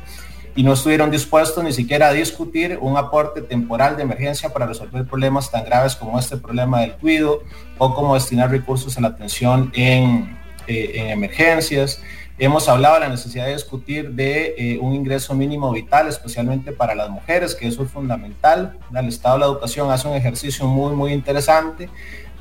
y 0.57 0.63
no 0.63 0.73
estuvieron 0.73 1.11
dispuestos 1.11 1.63
ni 1.63 1.73
siquiera 1.73 2.09
a 2.09 2.13
discutir 2.13 2.79
un 2.81 2.97
aporte 2.97 3.43
temporal 3.43 3.95
de 3.97 4.03
emergencia 4.03 4.49
para 4.49 4.67
resolver 4.67 5.05
problemas 5.05 5.51
tan 5.51 5.65
graves 5.65 5.95
como 5.95 6.19
este 6.19 6.39
problema 6.39 6.81
del 6.81 6.93
cuido 6.95 7.43
o 7.77 7.95
como 7.95 8.15
destinar 8.15 8.51
recursos 8.51 8.97
a 8.97 9.03
la 9.03 9.09
atención 9.09 9.71
en, 9.75 10.35
eh, 10.67 11.11
emergencias. 11.11 12.01
Hemos 12.39 12.69
hablado 12.71 12.95
de 12.95 13.01
la 13.01 13.09
necesidad 13.11 13.47
de 13.47 13.53
discutir 13.53 14.13
de 14.13 14.55
eh, 14.57 14.79
un 14.81 14.95
ingreso 14.95 15.35
mínimo 15.35 15.71
vital, 15.73 16.09
especialmente 16.09 16.73
para 16.73 16.95
las 16.95 17.11
mujeres, 17.11 17.55
que 17.55 17.69
eso 17.69 17.83
es 17.83 17.91
fundamental. 17.91 18.79
El 18.95 19.09
Estado 19.09 19.37
de 19.37 19.41
la 19.41 19.47
Educación 19.47 19.91
hace 19.91 20.09
un 20.09 20.15
ejercicio 20.15 20.67
muy, 20.67 20.95
muy 20.95 21.13
interesante 21.13 21.91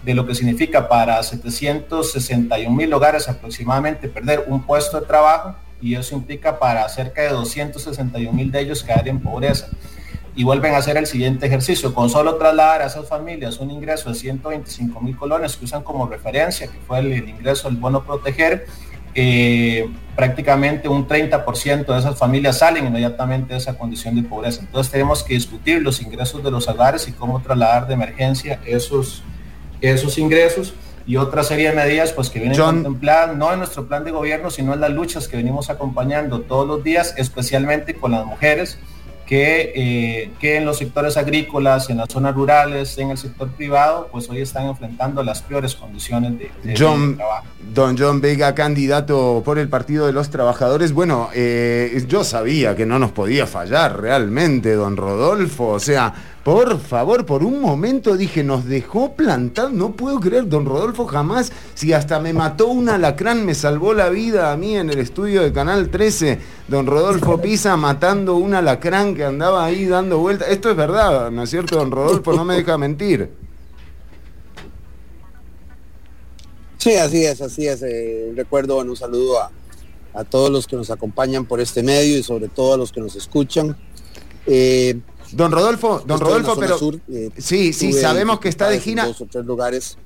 de 0.04 0.14
lo 0.14 0.26
que 0.26 0.36
significa 0.36 0.88
para 0.88 1.22
761 1.22 2.74
mil 2.74 2.94
hogares 2.94 3.28
aproximadamente 3.28 4.08
perder 4.08 4.46
un 4.48 4.64
puesto 4.64 5.02
de 5.02 5.06
trabajo 5.06 5.56
y 5.86 5.94
eso 5.94 6.16
implica 6.16 6.58
para 6.58 6.90
cerca 6.90 7.22
de 7.22 7.30
261 7.30 8.34
mil 8.34 8.52
de 8.52 8.60
ellos 8.60 8.84
quedar 8.84 9.08
en 9.08 9.20
pobreza. 9.20 9.68
Y 10.36 10.44
vuelven 10.44 10.74
a 10.74 10.78
hacer 10.78 10.98
el 10.98 11.06
siguiente 11.06 11.46
ejercicio, 11.46 11.94
con 11.94 12.10
solo 12.10 12.38
trasladar 12.38 12.82
a 12.82 12.88
esas 12.88 13.08
familias 13.08 13.60
un 13.60 13.70
ingreso 13.70 14.10
de 14.10 14.16
125 14.16 15.00
mil 15.00 15.16
colones 15.16 15.56
que 15.56 15.66
usan 15.66 15.84
como 15.84 16.08
referencia, 16.08 16.66
que 16.66 16.80
fue 16.88 17.00
el, 17.00 17.30
ingreso 17.30 17.70
del 17.70 17.78
bono 17.78 18.04
proteger, 18.04 18.66
eh, 19.14 19.88
prácticamente 20.16 20.90
un 20.90 21.08
30% 21.08 21.86
de 21.86 22.00
esas 22.00 22.18
familias 22.18 22.58
salen 22.58 22.88
inmediatamente 22.88 23.54
de 23.54 23.60
esa 23.60 23.78
condición 23.78 24.16
de 24.16 24.24
pobreza. 24.24 24.62
Entonces 24.62 24.92
tenemos 24.92 25.22
que 25.22 25.36
discutir 25.36 25.84
los 25.84 26.02
ingresos 26.02 26.44
de 26.44 26.50
los 26.50 26.68
hogares 26.68 27.08
y 27.08 27.12
cómo 27.12 27.40
trasladar 27.44 27.86
de 27.86 27.94
emergencia 27.94 28.60
esos, 28.66 29.22
esos 29.82 30.18
ingresos 30.18 30.74
y 31.08 31.18
otra 31.18 31.44
serie 31.44 31.70
de 31.70 31.76
medidas 31.76 32.12
pues 32.14 32.30
que 32.30 32.40
vienen 32.40 32.60
contempladas 32.60 33.36
no 33.38 33.52
en 33.54 33.60
nuestro 33.60 33.88
plan 33.88 34.04
de 34.04 34.12
gobierno, 34.12 34.50
sino 34.50 34.74
en 34.74 34.82
las 34.82 34.92
luchas 34.92 35.28
que 35.28 35.38
venimos 35.38 35.70
acompañando 35.70 36.42
todos 36.42 36.68
los 36.68 36.84
días, 36.84 37.14
especialmente 37.18 37.94
con 37.94 38.12
las 38.12 38.26
mujeres 38.26 38.80
que, 39.26 39.72
eh, 39.76 40.32
que 40.40 40.58
en 40.58 40.66
los 40.66 40.78
sectores 40.78 41.18
agrícolas, 41.18 41.90
en 41.90 41.98
las 41.98 42.10
zonas 42.10 42.36
rurales, 42.36 42.98
en 42.98 43.10
el 43.10 43.18
sector 43.18 43.50
privado, 43.50 44.08
pues 44.12 44.30
hoy 44.30 44.42
están 44.42 44.68
enfrentando 44.68 45.24
las 45.24 45.42
peores 45.42 45.76
condiciones 45.76 46.34
de, 46.38 46.74
trabajo. 46.74 47.46
Don 47.74 47.98
John 47.98 48.22
Vega, 48.22 48.54
candidato 48.54 49.42
por 49.44 49.58
el 49.58 49.68
Partido 49.68 50.06
de 50.06 50.14
los 50.14 50.30
Trabajadores. 50.30 50.94
Bueno, 50.94 51.30
eh, 51.34 52.04
yo 52.08 52.24
sabía 52.24 52.76
que 52.76 52.86
no 52.86 53.00
nos 53.00 53.12
podía 53.12 53.48
fallar 53.48 54.00
realmente, 54.00 54.74
don 54.74 54.96
Rodolfo. 54.96 55.70
O 55.70 55.80
sea, 55.80 56.14
por 56.46 56.80
favor, 56.80 57.26
por 57.26 57.44
un 57.44 57.60
momento 57.60 58.16
dije, 58.16 58.44
nos 58.44 58.66
dejó 58.66 59.16
plantar, 59.16 59.74
no 59.74 59.94
puedo 59.94 60.20
creer, 60.20 60.48
don 60.48 60.68
Rodolfo 60.68 61.08
jamás, 61.08 61.52
si 61.74 61.92
hasta 61.92 62.20
me 62.20 62.34
mató 62.34 62.68
un 62.68 62.88
alacrán, 62.88 63.44
me 63.44 63.56
salvó 63.56 63.96
la 63.96 64.10
vida 64.10 64.52
a 64.52 64.56
mí 64.56 64.78
en 64.78 64.92
el 64.92 65.00
estudio 65.00 65.42
de 65.42 65.52
Canal 65.52 65.90
13, 65.90 66.38
don 66.68 66.86
Rodolfo 66.86 67.42
Pisa 67.42 67.76
matando 67.78 68.36
un 68.36 68.54
alacrán 68.54 69.16
que 69.16 69.24
andaba 69.24 69.66
ahí 69.66 69.88
dando 69.88 70.20
vueltas. 70.20 70.50
Esto 70.50 70.70
es 70.70 70.76
verdad, 70.78 71.32
¿no 71.32 71.42
es 71.42 71.50
cierto, 71.50 71.78
don 71.78 71.90
Rodolfo? 71.90 72.34
No 72.34 72.46
me 72.46 72.58
deja 72.58 72.78
mentir. 72.78 73.28
Sí, 76.78 76.94
así 76.94 77.26
es, 77.26 77.42
así 77.42 77.66
es. 77.66 77.82
Eh, 77.82 78.34
recuerdo, 78.36 78.78
un 78.78 78.96
saludo 78.96 79.42
a, 79.42 79.52
a, 80.14 80.24
todos 80.24 80.52
los 80.52 80.68
que 80.68 80.76
nos 80.76 80.92
acompañan 80.92 81.48
por 81.48 81.60
este 81.60 81.82
medio 81.82 82.20
y 82.20 82.22
sobre 82.22 82.50
todo 82.50 82.76
a 82.76 82.78
los 82.78 82.92
que 82.92 83.02
nos 83.02 83.16
escuchan. 83.16 83.76
Eh, 84.46 85.00
Don 85.32 85.52
Rodolfo, 85.52 86.04
don 86.06 86.20
Rodolfo, 86.20 86.56
pero 86.58 86.78
eh, 87.10 87.30
sí, 87.38 87.74
sí, 87.74 87.94
sabemos 87.94 88.40
que 88.40 88.50
está 88.50 88.70
de 88.70 88.80
gira. 88.80 89.06
Dos 89.06 89.22
o 89.22 89.26
tres 89.26 89.46
lugares 89.46 89.98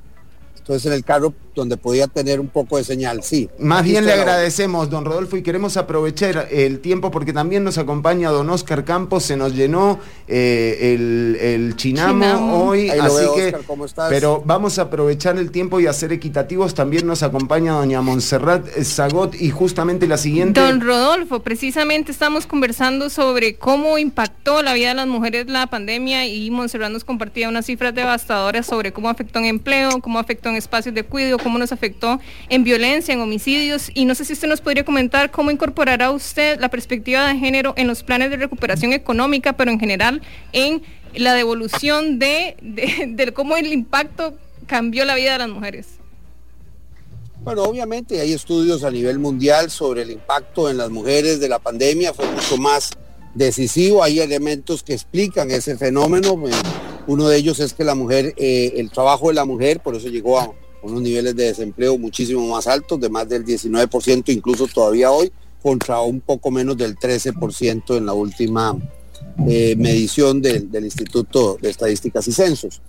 entonces 0.70 0.86
en 0.86 0.94
el 0.94 1.04
carro 1.04 1.34
donde 1.56 1.78
podía 1.78 2.06
tener 2.08 2.40
un 2.40 2.48
poco 2.48 2.78
de 2.78 2.84
señal, 2.84 3.24
sí. 3.24 3.50
Más 3.58 3.84
bien 3.84 4.06
le 4.06 4.14
agradecemos, 4.14 4.90
don 4.90 5.04
Rodolfo, 5.04 5.36
y 5.36 5.42
queremos 5.42 5.78
aprovechar 5.78 6.48
el 6.52 6.80
tiempo 6.80 7.10
porque 7.10 7.34
también 7.34 7.64
nos 7.64 7.80
acompaña 7.80 8.30
don 8.30 8.50
Oscar 8.52 8.86
Campos, 8.86 9.24
se 9.24 9.36
nos 9.36 9.56
llenó 9.56 10.00
eh, 10.28 10.94
el, 10.94 11.74
chinamo, 11.76 12.68
hoy, 12.68 12.90
así 12.90 13.26
que, 13.36 13.56
pero 14.10 14.44
vamos 14.46 14.78
a 14.78 14.84
aprovechar 14.84 15.38
el 15.38 15.50
tiempo 15.50 15.80
y 15.80 15.88
hacer 15.88 16.14
equitativos. 16.14 16.76
También 16.76 17.08
nos 17.08 17.24
acompaña 17.24 17.74
doña 17.74 18.02
Montserrat 18.02 18.68
Zagot 18.84 19.34
y 19.42 19.50
justamente 19.50 20.08
la 20.08 20.18
siguiente. 20.18 20.62
Don 20.62 20.82
Rodolfo, 20.82 21.42
precisamente 21.42 22.12
estamos 22.12 22.46
conversando 22.46 23.10
sobre 23.10 23.56
cómo 23.56 23.98
impactó 23.98 24.62
la 24.62 24.76
vida 24.76 24.90
de 24.90 24.96
las 24.96 25.08
mujeres 25.08 25.48
la 25.48 25.66
pandemia 25.66 26.28
y 26.28 26.52
Montserrat 26.52 26.92
nos 26.92 27.04
compartía 27.04 27.50
unas 27.50 27.66
cifras 27.66 27.96
devastadoras 27.96 28.68
sobre 28.68 28.94
cómo 28.94 29.10
afectó 29.10 29.40
en 29.40 29.46
empleo, 29.46 30.00
cómo 30.02 30.20
afectó 30.20 30.50
en 30.50 30.59
espacios 30.60 30.94
de 30.94 31.04
cuidado, 31.04 31.40
cómo 31.40 31.58
nos 31.58 31.72
afectó 31.72 32.20
en 32.50 32.64
violencia, 32.64 33.14
en 33.14 33.22
homicidios. 33.22 33.90
Y 33.94 34.06
no 34.06 34.14
sé 34.14 34.26
si 34.26 34.34
usted 34.34 34.48
nos 34.48 34.62
podría 34.62 34.86
comentar 34.86 35.32
cómo 35.32 35.50
incorporará 35.50 36.12
usted 36.12 36.60
la 36.60 36.70
perspectiva 36.70 37.28
de 37.28 37.40
género 37.40 37.74
en 37.78 37.88
los 37.88 38.04
planes 38.04 38.30
de 38.30 38.38
recuperación 38.38 38.94
económica, 38.94 39.54
pero 39.54 39.72
en 39.72 39.80
general 39.80 40.22
en 40.54 40.84
la 41.16 41.34
devolución 41.34 42.20
de, 42.20 42.56
de 42.62 43.34
cómo 43.34 43.58
el 43.58 43.74
impacto 43.74 44.38
cambió 44.68 45.06
la 45.06 45.16
vida 45.16 45.34
de 45.34 45.40
las 45.40 45.50
mujeres. 45.50 45.88
Bueno, 47.42 47.64
obviamente 47.64 48.20
hay 48.20 48.34
estudios 48.34 48.84
a 48.84 48.92
nivel 48.92 49.18
mundial 49.18 49.72
sobre 49.72 50.02
el 50.02 50.12
impacto 50.12 50.70
en 50.70 50.78
las 50.78 50.90
mujeres 50.90 51.40
de 51.40 51.48
la 51.48 51.58
pandemia, 51.58 52.14
fue 52.14 52.30
mucho 52.30 52.58
más 52.58 52.92
decisivo, 53.34 54.04
hay 54.04 54.20
elementos 54.20 54.84
que 54.84 54.94
explican 54.94 55.50
ese 55.50 55.78
fenómeno, 55.78 56.34
eh, 56.48 56.52
uno 57.10 57.28
de 57.28 57.38
ellos 57.38 57.60
es 57.60 57.74
que 57.74 57.84
la 57.84 57.96
mujer, 57.96 58.36
eh, 58.38 58.74
el 58.76 58.92
trabajo 58.92 59.30
de 59.30 59.34
la 59.34 59.44
mujer, 59.44 59.80
por 59.80 59.96
eso 59.96 60.10
llegó 60.10 60.40
a 60.40 60.52
unos 60.84 61.02
niveles 61.02 61.36
de 61.36 61.46
desempleo 61.46 61.98
muchísimo 61.98 62.48
más 62.48 62.68
altos, 62.68 63.00
de 63.00 63.10
más 63.10 63.28
del 63.28 63.44
19%, 63.44 64.32
incluso 64.32 64.68
todavía 64.68 65.10
hoy, 65.10 65.32
contra 65.60 66.02
un 66.02 66.22
poco 66.22 66.52
menos 66.52 66.78
del 66.78 66.96
13% 66.96 67.98
en 67.98 68.06
la 68.06 68.14
última 68.14 68.78
eh, 69.48 69.76
medición 69.76 70.40
del, 70.40 70.70
Instituto 70.84 71.58
de 71.60 71.72
Estadísticas 71.72 72.28
y 72.28 72.32
Censos. 72.32 72.80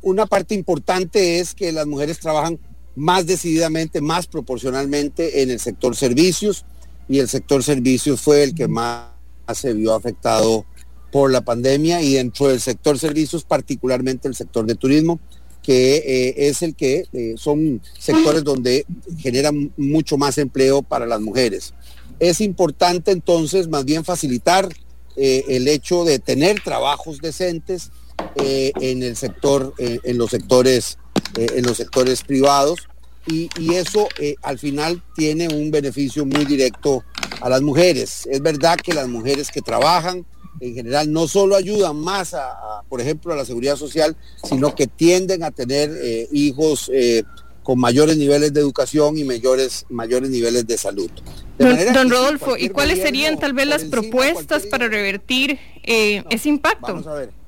una 0.00 0.24
parte 0.24 0.54
importante 0.54 1.40
es 1.40 1.54
que 1.54 1.72
las 1.72 1.86
mujeres 1.86 2.20
trabajan 2.20 2.58
más 2.96 3.26
decididamente, 3.26 4.00
más 4.00 4.28
proporcionalmente 4.28 5.42
en 5.42 5.50
el 5.50 5.60
sector 5.60 5.94
servicios 5.94 6.64
y 7.06 7.18
el 7.18 7.28
sector 7.28 7.62
servicios 7.62 8.22
fue 8.22 8.44
el 8.44 8.54
que 8.54 8.66
más 8.66 9.10
se 9.52 9.74
vio 9.74 9.94
afectado 9.94 10.64
por 11.10 11.30
la 11.30 11.40
pandemia 11.40 12.02
y 12.02 12.14
dentro 12.14 12.48
del 12.48 12.60
sector 12.60 12.98
servicios, 12.98 13.44
particularmente 13.44 14.28
el 14.28 14.34
sector 14.34 14.66
de 14.66 14.74
turismo, 14.74 15.20
que 15.62 15.96
eh, 15.96 16.48
es 16.48 16.62
el 16.62 16.74
que 16.74 17.04
eh, 17.12 17.34
son 17.36 17.82
sectores 17.98 18.44
donde 18.44 18.86
generan 19.18 19.72
mucho 19.76 20.16
más 20.16 20.38
empleo 20.38 20.82
para 20.82 21.06
las 21.06 21.20
mujeres. 21.20 21.74
Es 22.18 22.40
importante 22.40 23.10
entonces 23.10 23.68
más 23.68 23.84
bien 23.84 24.04
facilitar 24.04 24.68
eh, 25.16 25.44
el 25.48 25.68
hecho 25.68 26.04
de 26.04 26.18
tener 26.18 26.60
trabajos 26.62 27.20
decentes 27.20 27.90
en 28.36 29.02
el 29.02 29.16
sector, 29.16 29.72
en 29.78 30.18
los 30.18 30.30
sectores, 30.30 30.98
en 31.36 31.64
los 31.64 31.78
sectores 31.78 32.22
privados 32.22 32.80
y, 33.26 33.48
eso 33.74 34.08
al 34.42 34.58
final 34.58 35.02
tiene 35.16 35.48
un 35.48 35.70
beneficio 35.70 36.26
muy 36.26 36.44
directo 36.44 37.02
a 37.40 37.48
las 37.48 37.62
mujeres. 37.62 38.26
Es 38.30 38.42
verdad 38.42 38.76
que 38.76 38.92
las 38.92 39.08
mujeres 39.08 39.50
que 39.50 39.62
trabajan 39.62 40.26
en 40.60 40.74
general 40.74 41.12
no 41.12 41.26
solo 41.26 41.56
ayudan 41.56 41.96
más 41.96 42.34
a, 42.34 42.82
por 42.88 43.00
ejemplo, 43.00 43.32
a 43.32 43.36
la 43.36 43.44
seguridad 43.44 43.76
social, 43.76 44.16
sino 44.44 44.74
que 44.74 44.86
tienden 44.86 45.42
a 45.42 45.50
tener 45.50 45.90
eh, 46.02 46.28
hijos 46.32 46.90
eh, 46.92 47.24
con 47.62 47.78
mayores 47.78 48.16
niveles 48.16 48.52
de 48.52 48.60
educación 48.60 49.18
y 49.18 49.24
mayores, 49.24 49.86
mayores 49.88 50.30
niveles 50.30 50.66
de 50.66 50.78
salud. 50.78 51.10
don, 51.58 52.10
Rodolfo, 52.10 52.56
¿y 52.56 52.68
cuáles 52.68 53.00
serían 53.00 53.38
tal 53.38 53.52
vez 53.52 53.66
las 53.66 53.84
propuestas 53.84 54.66
para 54.66 54.88
revertir 54.88 55.58
ese 55.82 56.48
impacto? 56.48 56.86
Vamos 56.86 57.06
a 57.06 57.14
ver. 57.14 57.39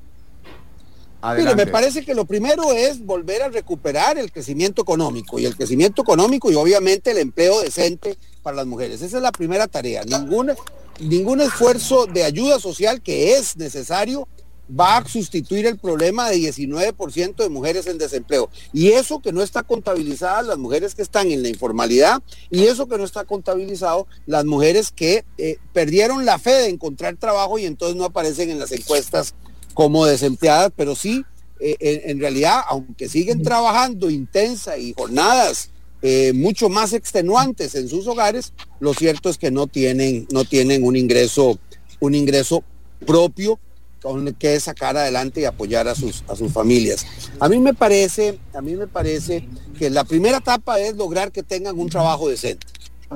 Mire, 1.37 1.55
me 1.55 1.67
parece 1.67 2.03
que 2.03 2.13
lo 2.13 2.25
primero 2.25 2.73
es 2.73 3.05
volver 3.05 3.43
a 3.43 3.49
recuperar 3.49 4.17
el 4.17 4.31
crecimiento 4.31 4.81
económico 4.81 5.39
y 5.39 5.45
el 5.45 5.55
crecimiento 5.55 6.01
económico 6.01 6.51
y 6.51 6.55
obviamente 6.55 7.11
el 7.11 7.17
empleo 7.17 7.61
decente 7.61 8.17
para 8.41 8.57
las 8.57 8.65
mujeres. 8.65 9.01
Esa 9.01 9.17
es 9.17 9.23
la 9.23 9.31
primera 9.31 9.67
tarea. 9.67 10.03
Ningún, 10.03 10.51
ningún 10.99 11.39
esfuerzo 11.39 12.07
de 12.07 12.25
ayuda 12.25 12.59
social 12.59 13.01
que 13.01 13.37
es 13.37 13.55
necesario 13.55 14.27
va 14.69 14.97
a 14.97 15.07
sustituir 15.07 15.65
el 15.65 15.77
problema 15.77 16.29
de 16.29 16.37
19% 16.37 17.35
de 17.35 17.49
mujeres 17.49 17.87
en 17.87 17.97
desempleo. 17.97 18.49
Y 18.73 18.89
eso 18.89 19.21
que 19.21 19.31
no 19.31 19.41
está 19.41 19.63
contabilizada 19.63 20.41
las 20.41 20.57
mujeres 20.57 20.95
que 20.95 21.01
están 21.01 21.31
en 21.31 21.41
la 21.41 21.49
informalidad 21.49 22.21
y 22.49 22.65
eso 22.65 22.87
que 22.87 22.97
no 22.97 23.03
está 23.03 23.23
contabilizado 23.23 24.07
las 24.25 24.45
mujeres 24.45 24.91
que 24.91 25.25
eh, 25.37 25.57
perdieron 25.73 26.25
la 26.25 26.39
fe 26.39 26.51
de 26.51 26.69
encontrar 26.69 27.15
trabajo 27.15 27.57
y 27.59 27.65
entonces 27.65 27.95
no 27.95 28.05
aparecen 28.05 28.49
en 28.49 28.59
las 28.59 28.71
encuestas 28.71 29.35
como 29.73 30.05
desempleadas, 30.05 30.71
pero 30.75 30.95
sí, 30.95 31.23
eh, 31.59 32.03
en, 32.05 32.19
realidad, 32.19 32.61
aunque 32.67 33.07
siguen 33.07 33.41
trabajando 33.41 34.09
intensa 34.09 34.77
y 34.77 34.93
jornadas 34.93 35.69
eh, 36.01 36.33
mucho 36.33 36.67
más 36.67 36.91
extenuantes 36.93 37.75
en 37.75 37.87
sus 37.87 38.05
hogares, 38.07 38.53
lo 38.79 38.93
cierto 38.93 39.29
es 39.29 39.37
que 39.37 39.51
no 39.51 39.67
tienen, 39.67 40.27
no 40.31 40.43
tienen 40.43 40.83
un 40.83 40.95
ingreso, 40.97 41.57
un 41.99 42.15
ingreso 42.15 42.63
propio 43.05 43.59
con 44.01 44.33
que 44.33 44.59
sacar 44.59 44.97
adelante 44.97 45.39
y 45.39 45.45
apoyar 45.45 45.87
a 45.87 45.95
sus, 45.95 46.25
a 46.27 46.35
sus 46.35 46.51
familias. 46.51 47.05
A 47.39 47.47
mí 47.47 47.57
me 47.59 47.73
parece, 47.73 48.37
a 48.53 48.61
mí 48.61 48.75
me 48.75 48.87
parece 48.87 49.47
que 49.79 49.89
la 49.89 50.03
primera 50.03 50.39
etapa 50.39 50.77
es 50.81 50.97
lograr 50.97 51.31
que 51.31 51.41
tengan 51.41 51.79
un 51.79 51.89
trabajo 51.89 52.27
decente. 52.27 52.67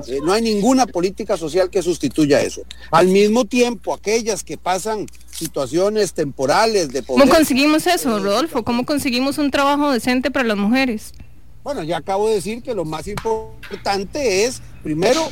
Eh, 0.06 0.20
no 0.22 0.32
hay 0.32 0.42
ninguna 0.42 0.86
política 0.86 1.36
social 1.36 1.70
que 1.70 1.82
sustituya 1.82 2.40
eso. 2.40 2.62
Al 2.90 3.08
mismo 3.08 3.44
tiempo, 3.44 3.94
aquellas 3.94 4.44
que 4.44 4.56
pasan 4.58 5.06
situaciones 5.30 6.12
temporales 6.12 6.88
de 6.88 7.02
poder, 7.02 7.22
¿Cómo 7.22 7.34
conseguimos 7.34 7.86
eso, 7.86 8.18
Rodolfo? 8.18 8.64
¿Cómo 8.64 8.84
conseguimos 8.84 9.38
un 9.38 9.50
trabajo 9.50 9.90
decente 9.90 10.30
para 10.30 10.46
las 10.46 10.56
mujeres? 10.56 11.12
Bueno, 11.62 11.82
ya 11.82 11.98
acabo 11.98 12.28
de 12.28 12.34
decir 12.34 12.62
que 12.62 12.74
lo 12.74 12.84
más 12.84 13.06
importante 13.08 14.44
es, 14.44 14.62
primero, 14.82 15.28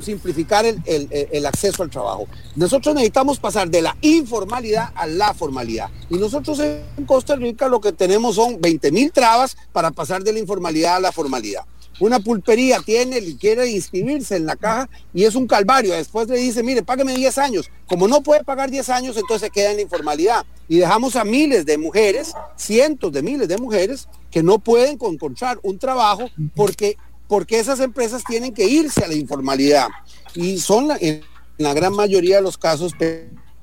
simplificar 0.00 0.64
el, 0.66 1.46
acceso 1.46 1.82
al 1.82 1.90
trabajo. 1.90 2.26
Nosotros 2.56 2.94
necesitamos 2.94 3.38
pasar 3.38 3.70
de 3.70 3.82
la 3.82 3.96
informalidad 4.00 4.90
a 4.94 5.06
la 5.06 5.32
formalidad. 5.34 5.88
Y 6.10 6.16
nosotros 6.16 6.58
en 6.60 7.06
Costa 7.06 7.36
Rica 7.36 7.68
lo 7.68 7.80
que 7.80 7.92
tenemos 7.92 8.36
son 8.36 8.60
20 8.60 8.92
mil 8.92 9.12
trabas 9.12 9.56
para 9.72 9.90
pasar 9.90 10.22
de 10.22 10.32
la 10.32 10.38
informalidad 10.38 10.96
a 10.96 11.00
la 11.00 11.12
formalidad 11.12 11.64
una 12.00 12.20
pulpería 12.20 12.80
tiene 12.84 13.18
y 13.18 13.36
quiere 13.36 13.68
inscribirse 13.70 14.36
en 14.36 14.46
la 14.46 14.56
caja 14.56 14.88
y 15.14 15.24
es 15.24 15.34
un 15.34 15.46
calvario. 15.46 15.94
Después 15.94 16.28
le 16.28 16.36
dice, 16.36 16.62
mire, 16.62 16.82
págame 16.82 17.14
10 17.14 17.38
años. 17.38 17.70
Como 17.86 18.08
no 18.08 18.22
puede 18.22 18.44
pagar 18.44 18.70
10 18.70 18.88
años, 18.90 19.16
entonces 19.16 19.50
queda 19.50 19.70
en 19.70 19.76
la 19.76 19.82
informalidad. 19.82 20.44
Y 20.68 20.78
dejamos 20.78 21.16
a 21.16 21.24
miles 21.24 21.64
de 21.64 21.78
mujeres, 21.78 22.32
cientos 22.56 23.12
de 23.12 23.22
miles 23.22 23.48
de 23.48 23.56
mujeres, 23.58 24.08
que 24.30 24.42
no 24.42 24.58
pueden 24.58 24.92
encontrar 24.92 25.58
un 25.62 25.78
trabajo 25.78 26.28
porque, 26.54 26.96
porque 27.28 27.58
esas 27.58 27.80
empresas 27.80 28.22
tienen 28.24 28.52
que 28.52 28.66
irse 28.66 29.04
a 29.04 29.08
la 29.08 29.14
informalidad. 29.14 29.88
Y 30.34 30.58
son 30.58 30.90
en 31.00 31.22
la 31.58 31.72
gran 31.72 31.94
mayoría 31.94 32.36
de 32.36 32.42
los 32.42 32.58
casos 32.58 32.92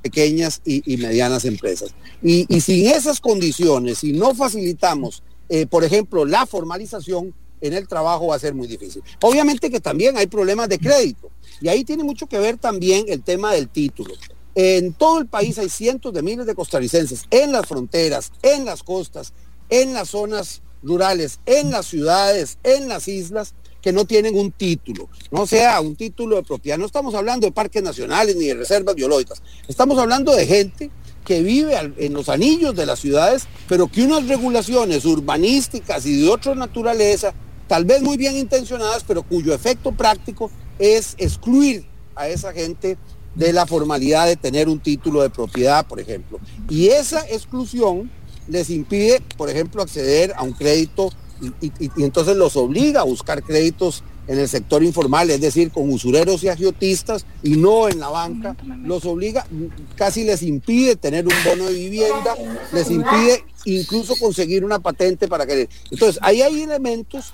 pequeñas 0.01 0.61
y, 0.65 0.97
medianas 0.97 1.45
empresas. 1.45 1.93
Y, 2.21 2.45
sin 2.61 2.87
esas 2.87 3.19
condiciones, 3.19 3.99
si 3.99 4.13
no 4.13 4.33
facilitamos, 4.33 5.23
eh, 5.49 5.65
por 5.65 5.83
ejemplo, 5.83 6.25
la 6.25 6.45
formalización, 6.45 7.33
en 7.63 7.73
el 7.73 7.87
trabajo 7.87 8.27
va 8.27 8.35
a 8.35 8.39
ser 8.39 8.53
muy 8.53 8.67
difícil. 8.67 9.01
Obviamente 9.21 9.71
que 9.71 9.79
también 9.79 10.17
hay 10.17 10.27
problemas 10.27 10.69
de 10.69 10.77
crédito 10.77 11.31
y 11.61 11.69
ahí 11.69 11.83
tiene 11.83 12.03
mucho 12.03 12.27
que 12.27 12.37
ver 12.37 12.57
también 12.57 13.05
el 13.07 13.23
tema 13.23 13.53
del 13.53 13.69
título. 13.69 14.13
En 14.53 14.93
todo 14.93 15.19
el 15.19 15.27
país 15.27 15.57
hay 15.57 15.69
cientos 15.69 16.13
de 16.13 16.21
miles 16.21 16.45
de 16.45 16.55
costarricenses 16.55 17.23
en 17.31 17.51
las 17.51 17.65
fronteras, 17.65 18.31
en 18.41 18.65
las 18.65 18.83
costas, 18.83 19.33
en 19.69 19.93
las 19.93 20.09
zonas 20.09 20.61
rurales, 20.83 21.39
en 21.45 21.71
las 21.71 21.87
ciudades, 21.87 22.59
en 22.63 22.89
las 22.89 23.07
islas, 23.07 23.55
que 23.81 23.91
no 23.91 24.05
tienen 24.05 24.37
un 24.37 24.51
título, 24.51 25.09
no 25.29 25.45
sea 25.45 25.81
un 25.81 25.97
título 25.97 26.37
de 26.37 26.43
propiedad. 26.43 26.77
No 26.77 26.85
estamos 26.85 27.13
hablando 27.15 27.45
de 27.45 27.51
parques 27.51 27.83
nacionales 27.83 28.35
ni 28.37 28.45
de 28.45 28.55
reservas 28.55 28.95
biológicas. 28.95 29.41
Estamos 29.67 29.99
hablando 29.99 30.33
de 30.33 30.45
gente 30.45 30.89
que 31.25 31.41
vive 31.41 31.75
en 31.97 32.13
los 32.13 32.29
anillos 32.29 32.75
de 32.75 32.85
las 32.85 32.99
ciudades, 32.99 33.45
pero 33.67 33.87
que 33.87 34.03
unas 34.03 34.27
regulaciones 34.27 35.03
urbanísticas 35.05 36.05
y 36.05 36.21
de 36.21 36.29
otra 36.29 36.55
naturaleza 36.55 37.33
tal 37.73 37.85
vez 37.85 38.03
muy 38.03 38.17
bien 38.17 38.37
intencionadas, 38.37 39.03
pero 39.03 39.23
cuyo 39.23 39.51
efecto 39.51 39.91
práctico 39.93 40.51
es 40.77 41.15
excluir 41.17 41.83
a 42.15 42.27
esa 42.27 42.53
gente 42.53 42.99
de 43.33 43.51
la 43.51 43.65
formalidad 43.65 44.27
de 44.27 44.35
tener 44.35 44.69
un 44.69 44.79
título 44.79 45.23
de 45.23 45.31
propiedad, 45.31 45.83
por 45.87 45.99
ejemplo. 45.99 46.39
Y 46.69 46.89
esa 46.89 47.21
exclusión 47.21 48.11
les 48.47 48.69
impide, 48.69 49.23
por 49.37 49.49
ejemplo, 49.49 49.81
acceder 49.81 50.33
a 50.37 50.43
un 50.43 50.53
crédito 50.53 51.09
y, 51.61 51.71
entonces 52.03 52.37
los 52.37 52.55
obliga 52.57 53.01
a 53.01 53.05
buscar 53.05 53.41
créditos 53.41 54.03
en 54.27 54.37
el 54.37 54.47
sector 54.47 54.83
informal, 54.83 55.31
es 55.31 55.41
decir, 55.41 55.71
con 55.71 55.91
usureros 55.91 56.43
y 56.43 56.49
agiotistas 56.49 57.25
y 57.41 57.55
no 57.55 57.89
en 57.89 57.99
la 57.99 58.09
banca, 58.09 58.55
los 58.83 59.03
obliga, 59.05 59.47
casi 59.95 60.23
les 60.23 60.43
impide 60.43 60.95
tener 60.95 61.25
un 61.25 61.33
bono 61.43 61.65
de 61.65 61.73
vivienda, 61.73 62.35
les 62.71 62.91
impide 62.91 63.43
incluso 63.65 64.13
conseguir 64.19 64.63
una 64.63 64.77
patente 64.77 65.27
para 65.27 65.47
que... 65.47 65.67
Entonces, 65.89 66.19
ahí 66.21 66.43
hay 66.43 66.61
elementos 66.61 67.33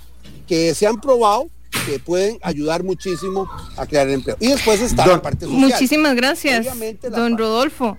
que 0.49 0.73
se 0.73 0.87
han 0.87 0.99
probado 0.99 1.47
que 1.85 1.99
pueden 1.99 2.39
ayudar 2.41 2.83
muchísimo 2.83 3.47
a 3.77 3.85
crear 3.85 4.09
empleo. 4.09 4.35
Y 4.39 4.47
después 4.47 4.81
está 4.81 5.05
la 5.05 5.21
parte 5.21 5.45
social. 5.45 5.61
Muchísimas 5.61 6.15
gracias, 6.15 6.67
don 7.11 7.37
Rodolfo. 7.37 7.97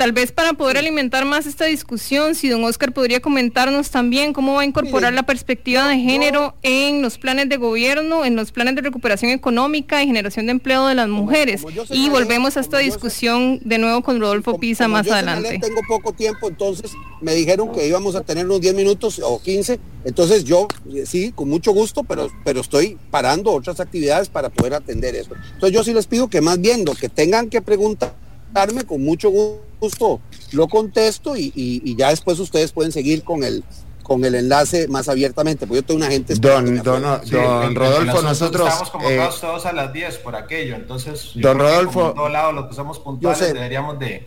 Tal 0.00 0.12
vez 0.12 0.32
para 0.32 0.54
poder 0.54 0.78
alimentar 0.78 1.26
más 1.26 1.44
esta 1.44 1.66
discusión, 1.66 2.34
si 2.34 2.48
don 2.48 2.64
Oscar 2.64 2.90
podría 2.90 3.20
comentarnos 3.20 3.90
también 3.90 4.32
cómo 4.32 4.54
va 4.54 4.62
a 4.62 4.64
incorporar 4.64 5.12
la 5.12 5.24
perspectiva 5.24 5.86
de 5.88 5.98
género 5.98 6.54
en 6.62 7.02
los 7.02 7.18
planes 7.18 7.50
de 7.50 7.58
gobierno, 7.58 8.24
en 8.24 8.34
los 8.34 8.50
planes 8.50 8.76
de 8.76 8.80
recuperación 8.80 9.30
económica 9.30 10.02
y 10.02 10.06
generación 10.06 10.46
de 10.46 10.52
empleo 10.52 10.86
de 10.86 10.94
las 10.94 11.10
mujeres. 11.10 11.62
y 11.90 12.08
volvemos 12.08 12.56
a 12.56 12.60
esta 12.60 12.78
discusión 12.78 13.60
de 13.62 13.76
nuevo 13.76 14.00
con 14.00 14.18
Rodolfo 14.18 14.58
Pisa 14.58 14.88
más 14.88 15.06
adelante. 15.06 15.58
tengo 15.58 15.82
poco 15.86 16.14
tiempo, 16.14 16.48
entonces 16.48 16.92
me 17.20 17.34
dijeron 17.34 17.70
que 17.70 17.86
íbamos 17.86 18.16
a 18.16 18.22
tener 18.22 18.46
unos 18.46 18.62
10 18.62 18.74
minutos 18.74 19.20
o 19.22 19.38
15, 19.38 19.78
entonces 20.06 20.44
yo 20.44 20.66
eh, 20.94 21.04
sí, 21.04 21.30
con 21.32 21.50
mucho 21.50 21.72
gusto, 21.72 22.04
pero, 22.04 22.30
pero 22.42 22.62
estoy 22.62 22.96
parando 23.10 23.52
otras 23.52 23.80
actividades 23.80 24.30
para 24.30 24.48
poder 24.48 24.72
atender 24.72 25.14
eso. 25.14 25.34
Entonces 25.52 25.72
yo 25.72 25.84
sí 25.84 25.92
les 25.92 26.06
pido 26.06 26.28
que 26.28 26.40
más 26.40 26.58
bien 26.58 26.86
lo 26.86 26.94
que 26.94 27.10
tengan 27.10 27.50
que 27.50 27.60
preguntarme 28.50 28.84
con 28.84 29.02
mucho 29.02 29.30
gusto 29.30 30.20
lo 30.52 30.68
contesto 30.68 31.36
y, 31.36 31.94
ya 31.96 32.10
después 32.10 32.38
ustedes 32.38 32.72
pueden 32.72 32.92
seguir 32.92 33.22
con 33.22 33.44
el 33.44 33.64
con 34.02 34.24
el 34.24 34.34
enlace 34.34 34.88
más 34.88 35.08
abiertamente, 35.08 35.68
porque 35.68 35.82
yo 35.82 35.86
tengo 35.86 35.98
una 35.98 36.10
gente... 36.10 36.34
Don, 36.34 36.82
don, 36.82 37.00
don 37.30 37.74
Rodolfo, 37.76 38.22
nosotros... 38.22 38.66
Estamos 38.66 38.90
convocados 38.90 39.36
eh, 39.36 39.38
todos 39.40 39.66
a 39.66 39.72
las 39.72 39.92
10 39.92 40.18
por 40.18 40.34
aquello, 40.34 40.74
entonces... 40.74 41.30
Don 41.36 41.56
Rodolfo... 41.56 42.12
todos 42.12 42.32
lados 42.32 42.52
los 42.52 42.66
que 42.66 42.74
somos 42.74 42.98
puntuales 42.98 43.54
deberíamos 43.54 44.00
de... 44.00 44.26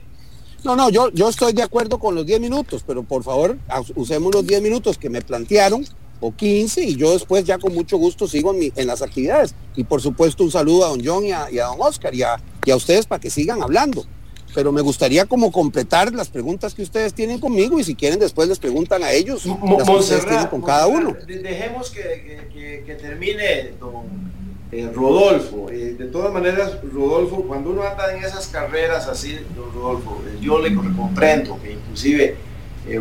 No, 0.63 0.77
no, 0.77 0.89
yo, 0.89 1.09
yo 1.11 1.27
estoy 1.27 1.51
de 1.51 1.63
acuerdo 1.63 1.99
con 1.99 2.15
los 2.15 2.25
10 2.25 2.39
minutos, 2.39 2.81
pero 2.87 3.03
por 3.03 3.23
favor, 3.23 3.57
usemos 3.95 4.33
los 4.33 4.47
10 4.47 4.61
minutos 4.61 4.97
que 4.97 5.09
me 5.09 5.21
plantearon, 5.21 5.85
o 6.23 6.33
15, 6.33 6.85
y 6.85 6.95
yo 6.95 7.11
después 7.11 7.43
ya 7.43 7.57
con 7.57 7.73
mucho 7.73 7.97
gusto 7.97 8.27
sigo 8.27 8.53
en, 8.53 8.71
en 8.75 8.87
las 8.87 9.01
actividades. 9.01 9.55
Y 9.75 9.83
por 9.83 10.01
supuesto 10.01 10.43
un 10.43 10.51
saludo 10.51 10.85
a 10.85 10.89
don 10.89 11.01
John 11.03 11.25
y 11.25 11.31
a, 11.31 11.51
y 11.51 11.59
a 11.59 11.65
don 11.65 11.77
Oscar 11.81 12.15
y 12.15 12.23
a, 12.23 12.37
y 12.65 12.71
a 12.71 12.75
ustedes 12.75 13.05
para 13.05 13.19
que 13.19 13.29
sigan 13.29 13.61
hablando 13.61 14.05
pero 14.53 14.71
me 14.71 14.81
gustaría 14.81 15.25
como 15.25 15.51
completar 15.51 16.13
las 16.13 16.29
preguntas 16.29 16.73
que 16.73 16.83
ustedes 16.83 17.13
tienen 17.13 17.39
conmigo 17.39 17.79
y 17.79 17.83
si 17.83 17.95
quieren 17.95 18.19
después 18.19 18.47
les 18.47 18.59
preguntan 18.59 19.03
a 19.03 19.11
ellos 19.11 19.45
las 19.45 19.87
que 19.87 19.95
ustedes 19.95 20.25
tienen 20.27 20.47
con 20.47 20.61
cada 20.61 20.85
uno. 20.87 21.15
Dejemos 21.25 21.89
que, 21.89 22.95
termine 23.01 23.71
don 23.79 24.31
eh, 24.71 24.89
Rodolfo. 24.93 25.69
Eh, 25.69 25.95
de 25.97 26.05
todas 26.05 26.31
maneras, 26.31 26.77
Rodolfo, 26.83 27.43
cuando 27.47 27.71
uno 27.71 27.83
anda 27.83 28.15
en 28.15 28.23
esas 28.23 28.47
carreras 28.47 29.07
así, 29.07 29.39
don 29.55 29.73
Rodolfo, 29.73 30.21
eh, 30.27 30.37
yo 30.41 30.59
le 30.59 30.73
comprendo 30.75 31.59
que 31.61 31.73
inclusive 31.73 32.35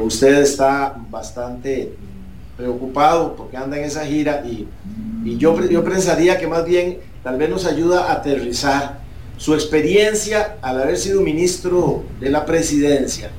usted 0.00 0.42
está 0.42 0.96
bastante 1.10 1.92
preocupado 2.56 3.34
porque 3.36 3.56
anda 3.56 3.78
en 3.78 3.84
esa 3.84 4.04
gira 4.04 4.42
y, 4.44 4.68
y 5.24 5.36
yo, 5.38 5.58
yo 5.68 5.84
pensaría 5.84 6.38
que 6.38 6.46
más 6.46 6.64
bien 6.64 6.98
tal 7.22 7.38
vez 7.38 7.48
nos 7.48 7.66
ayuda 7.66 8.08
a 8.08 8.12
aterrizar 8.14 9.00
su 9.36 9.54
experiencia 9.54 10.58
al 10.62 10.80
haber 10.80 10.96
sido 10.96 11.20
ministro 11.20 12.04
de 12.20 12.30
la 12.30 12.44
presidencia 12.44 13.30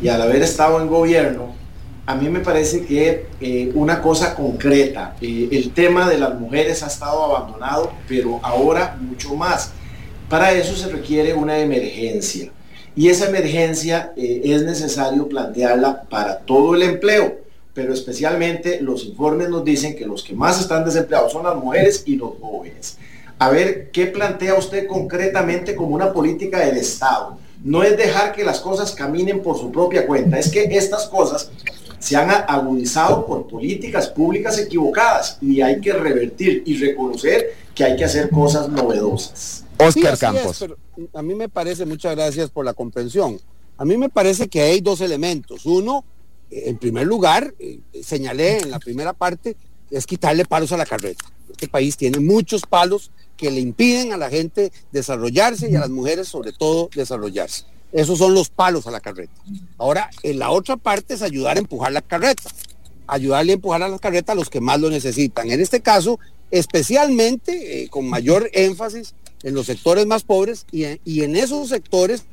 y 0.00 0.08
al 0.08 0.22
haber 0.22 0.42
estado 0.42 0.80
en 0.80 0.88
gobierno, 0.88 1.54
a 2.06 2.14
mí 2.14 2.28
me 2.28 2.40
parece 2.40 2.84
que 2.84 3.26
eh, 3.40 3.70
una 3.74 4.00
cosa 4.02 4.34
concreta, 4.34 5.14
eh, 5.20 5.48
el 5.52 5.72
tema 5.72 6.08
de 6.08 6.18
las 6.18 6.38
mujeres 6.38 6.82
ha 6.82 6.86
estado 6.86 7.24
abandonado, 7.24 7.92
pero 8.08 8.40
ahora 8.42 8.96
mucho 9.00 9.34
más. 9.36 9.72
Para 10.28 10.52
eso 10.52 10.74
se 10.74 10.88
requiere 10.88 11.34
una 11.34 11.58
emergencia 11.58 12.50
y 12.96 13.08
esa 13.08 13.28
emergencia 13.28 14.12
eh, 14.16 14.42
es 14.44 14.62
necesario 14.62 15.28
plantearla 15.28 16.02
para 16.08 16.38
todo 16.38 16.74
el 16.74 16.82
empleo, 16.82 17.38
pero 17.80 17.94
especialmente 17.94 18.78
los 18.82 19.06
informes 19.06 19.48
nos 19.48 19.64
dicen 19.64 19.96
que 19.96 20.04
los 20.04 20.22
que 20.22 20.34
más 20.34 20.60
están 20.60 20.84
desempleados 20.84 21.32
son 21.32 21.44
las 21.44 21.56
mujeres 21.56 22.02
y 22.04 22.16
los 22.16 22.32
jóvenes 22.38 22.98
a 23.38 23.48
ver 23.48 23.90
qué 23.90 24.06
plantea 24.06 24.54
usted 24.54 24.86
concretamente 24.86 25.74
como 25.74 25.94
una 25.94 26.12
política 26.12 26.58
del 26.58 26.76
Estado. 26.76 27.38
No 27.64 27.82
es 27.82 27.96
dejar 27.96 28.32
que 28.32 28.44
las 28.44 28.60
cosas 28.60 28.92
caminen 28.92 29.42
por 29.42 29.58
su 29.58 29.72
propia 29.72 30.06
cuenta, 30.06 30.38
es 30.38 30.50
que 30.50 30.64
estas 30.64 31.08
cosas 31.08 31.50
se 31.98 32.16
han 32.16 32.30
agudizado 32.30 33.24
por 33.24 33.46
políticas 33.46 34.08
públicas 34.08 34.58
equivocadas 34.58 35.38
y 35.40 35.62
hay 35.62 35.80
que 35.80 35.94
revertir 35.94 36.62
y 36.66 36.76
reconocer 36.76 37.54
que 37.74 37.84
hay 37.84 37.96
que 37.96 38.04
hacer 38.04 38.28
cosas 38.28 38.68
novedosas. 38.68 39.64
Oscar 39.78 40.18
Campos. 40.18 40.66
a 41.14 41.22
mí 41.22 41.34
me 41.34 41.48
parece, 41.48 41.86
muchas 41.86 42.14
gracias 42.14 42.50
por 42.50 42.66
la 42.66 42.74
comprensión. 42.74 43.40
A 43.78 43.86
mí 43.86 43.96
me 43.96 44.10
parece 44.10 44.48
que 44.48 44.60
hay 44.60 44.82
dos 44.82 45.00
elementos. 45.00 45.64
Uno, 45.64 46.04
en 46.50 46.78
primer 46.78 47.06
lugar, 47.06 47.54
eh, 47.58 47.80
señalé 48.02 48.58
en 48.58 48.70
la 48.70 48.78
primera 48.78 49.12
parte, 49.12 49.56
es 49.90 50.06
quitarle 50.06 50.44
palos 50.44 50.72
a 50.72 50.76
la 50.76 50.86
carreta. 50.86 51.24
Este 51.50 51.68
país 51.68 51.96
tiene 51.96 52.20
muchos 52.20 52.62
palos 52.62 53.10
que 53.36 53.50
le 53.50 53.60
impiden 53.60 54.12
a 54.12 54.16
la 54.16 54.30
gente 54.30 54.72
desarrollarse 54.92 55.70
y 55.70 55.76
a 55.76 55.80
las 55.80 55.90
mujeres 55.90 56.28
sobre 56.28 56.52
todo 56.52 56.90
desarrollarse. 56.94 57.64
Esos 57.92 58.18
son 58.18 58.34
los 58.34 58.50
palos 58.50 58.86
a 58.86 58.90
la 58.90 59.00
carreta. 59.00 59.32
Ahora, 59.78 60.10
en 60.22 60.38
la 60.38 60.50
otra 60.50 60.76
parte 60.76 61.14
es 61.14 61.22
ayudar 61.22 61.56
a 61.56 61.60
empujar 61.60 61.92
la 61.92 62.02
carreta, 62.02 62.42
ayudarle 63.06 63.52
a 63.52 63.54
empujar 63.54 63.82
a 63.82 63.88
la 63.88 63.98
carreta 63.98 64.32
a 64.32 64.36
los 64.36 64.48
que 64.48 64.60
más 64.60 64.80
lo 64.80 64.90
necesitan. 64.90 65.50
En 65.50 65.60
este 65.60 65.80
caso, 65.80 66.20
especialmente 66.50 67.82
eh, 67.82 67.88
con 67.88 68.08
mayor 68.08 68.50
énfasis 68.52 69.14
en 69.42 69.54
los 69.54 69.66
sectores 69.66 70.06
más 70.06 70.22
pobres 70.22 70.66
y 70.70 70.84
en, 70.84 71.36
esos 71.36 71.68
sectores, 71.68 72.24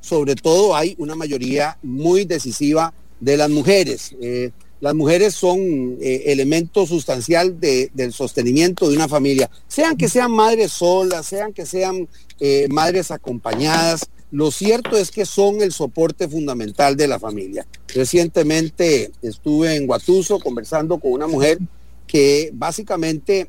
sobre 0.00 0.34
todo, 0.34 0.76
hay 0.76 0.94
una 0.98 1.14
mayoría 1.14 1.78
muy 1.82 2.24
decisiva 2.24 2.92
de 3.20 3.36
las 3.36 3.50
mujeres. 3.50 4.14
Eh, 4.20 4.50
las 4.80 4.94
mujeres 4.94 5.34
son 5.34 5.96
eh, 6.00 6.24
elemento 6.26 6.86
sustancial 6.86 7.58
del 7.58 8.12
sostenimiento 8.12 8.90
de 8.90 8.96
una 8.96 9.08
familia, 9.08 9.50
sean 9.66 9.96
que 9.96 10.08
sean 10.08 10.30
madres 10.30 10.72
solas, 10.72 11.26
sean 11.26 11.54
que 11.54 11.64
sean 11.64 12.06
eh, 12.40 12.66
madres 12.68 13.10
acompañadas, 13.10 14.06
lo 14.30 14.50
cierto 14.50 14.98
es 14.98 15.10
que 15.10 15.24
son 15.24 15.62
el 15.62 15.72
soporte 15.72 16.28
fundamental 16.28 16.96
de 16.96 17.08
la 17.08 17.18
familia. 17.18 17.66
Recientemente 17.94 19.12
estuve 19.22 19.76
en 19.76 19.86
Guatuso 19.86 20.40
conversando 20.40 20.98
con 20.98 21.12
una 21.12 21.26
mujer 21.26 21.58
que 22.06 22.50
básicamente, 22.52 23.48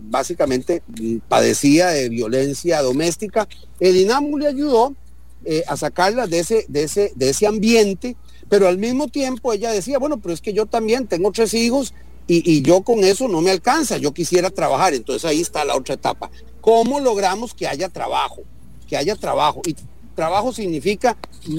básicamente 0.00 0.82
padecía 1.28 1.88
de 1.88 2.08
violencia 2.08 2.82
doméstica. 2.82 3.46
El 3.78 3.96
INAMU 3.96 4.38
le 4.38 4.48
ayudó 4.48 4.94
a 5.66 5.76
sacarla 5.76 6.26
de 6.26 6.40
ese, 6.40 6.64
de 6.68 6.84
ese, 6.84 7.12
de 7.14 7.28
ese 7.28 7.46
ambiente 7.46 8.16
pero 8.48 8.68
al 8.68 8.78
mismo 8.78 9.08
tiempo 9.08 9.52
ella 9.52 9.72
decía, 9.72 9.98
bueno, 9.98 10.18
pero 10.18 10.34
es 10.34 10.40
que 10.40 10.52
yo 10.52 10.66
también 10.66 11.06
tengo 11.06 11.32
tres 11.32 11.54
hijos 11.54 11.94
y, 12.26 12.50
y, 12.50 12.62
yo 12.62 12.82
con 12.82 13.04
eso 13.04 13.28
no 13.28 13.40
me 13.40 13.50
alcanza, 13.50 13.98
yo 13.98 14.12
quisiera 14.12 14.50
trabajar. 14.50 14.94
Entonces 14.94 15.24
ahí 15.24 15.40
está 15.40 15.64
la 15.64 15.76
otra 15.76 15.94
etapa. 15.94 16.30
¿Cómo 16.60 16.98
logramos 16.98 17.54
que 17.54 17.68
haya 17.68 17.88
trabajo? 17.88 18.42
Que 18.88 18.96
haya 18.96 19.14
trabajo. 19.14 19.62
Trabajo 20.16 20.52
significa 20.52 21.16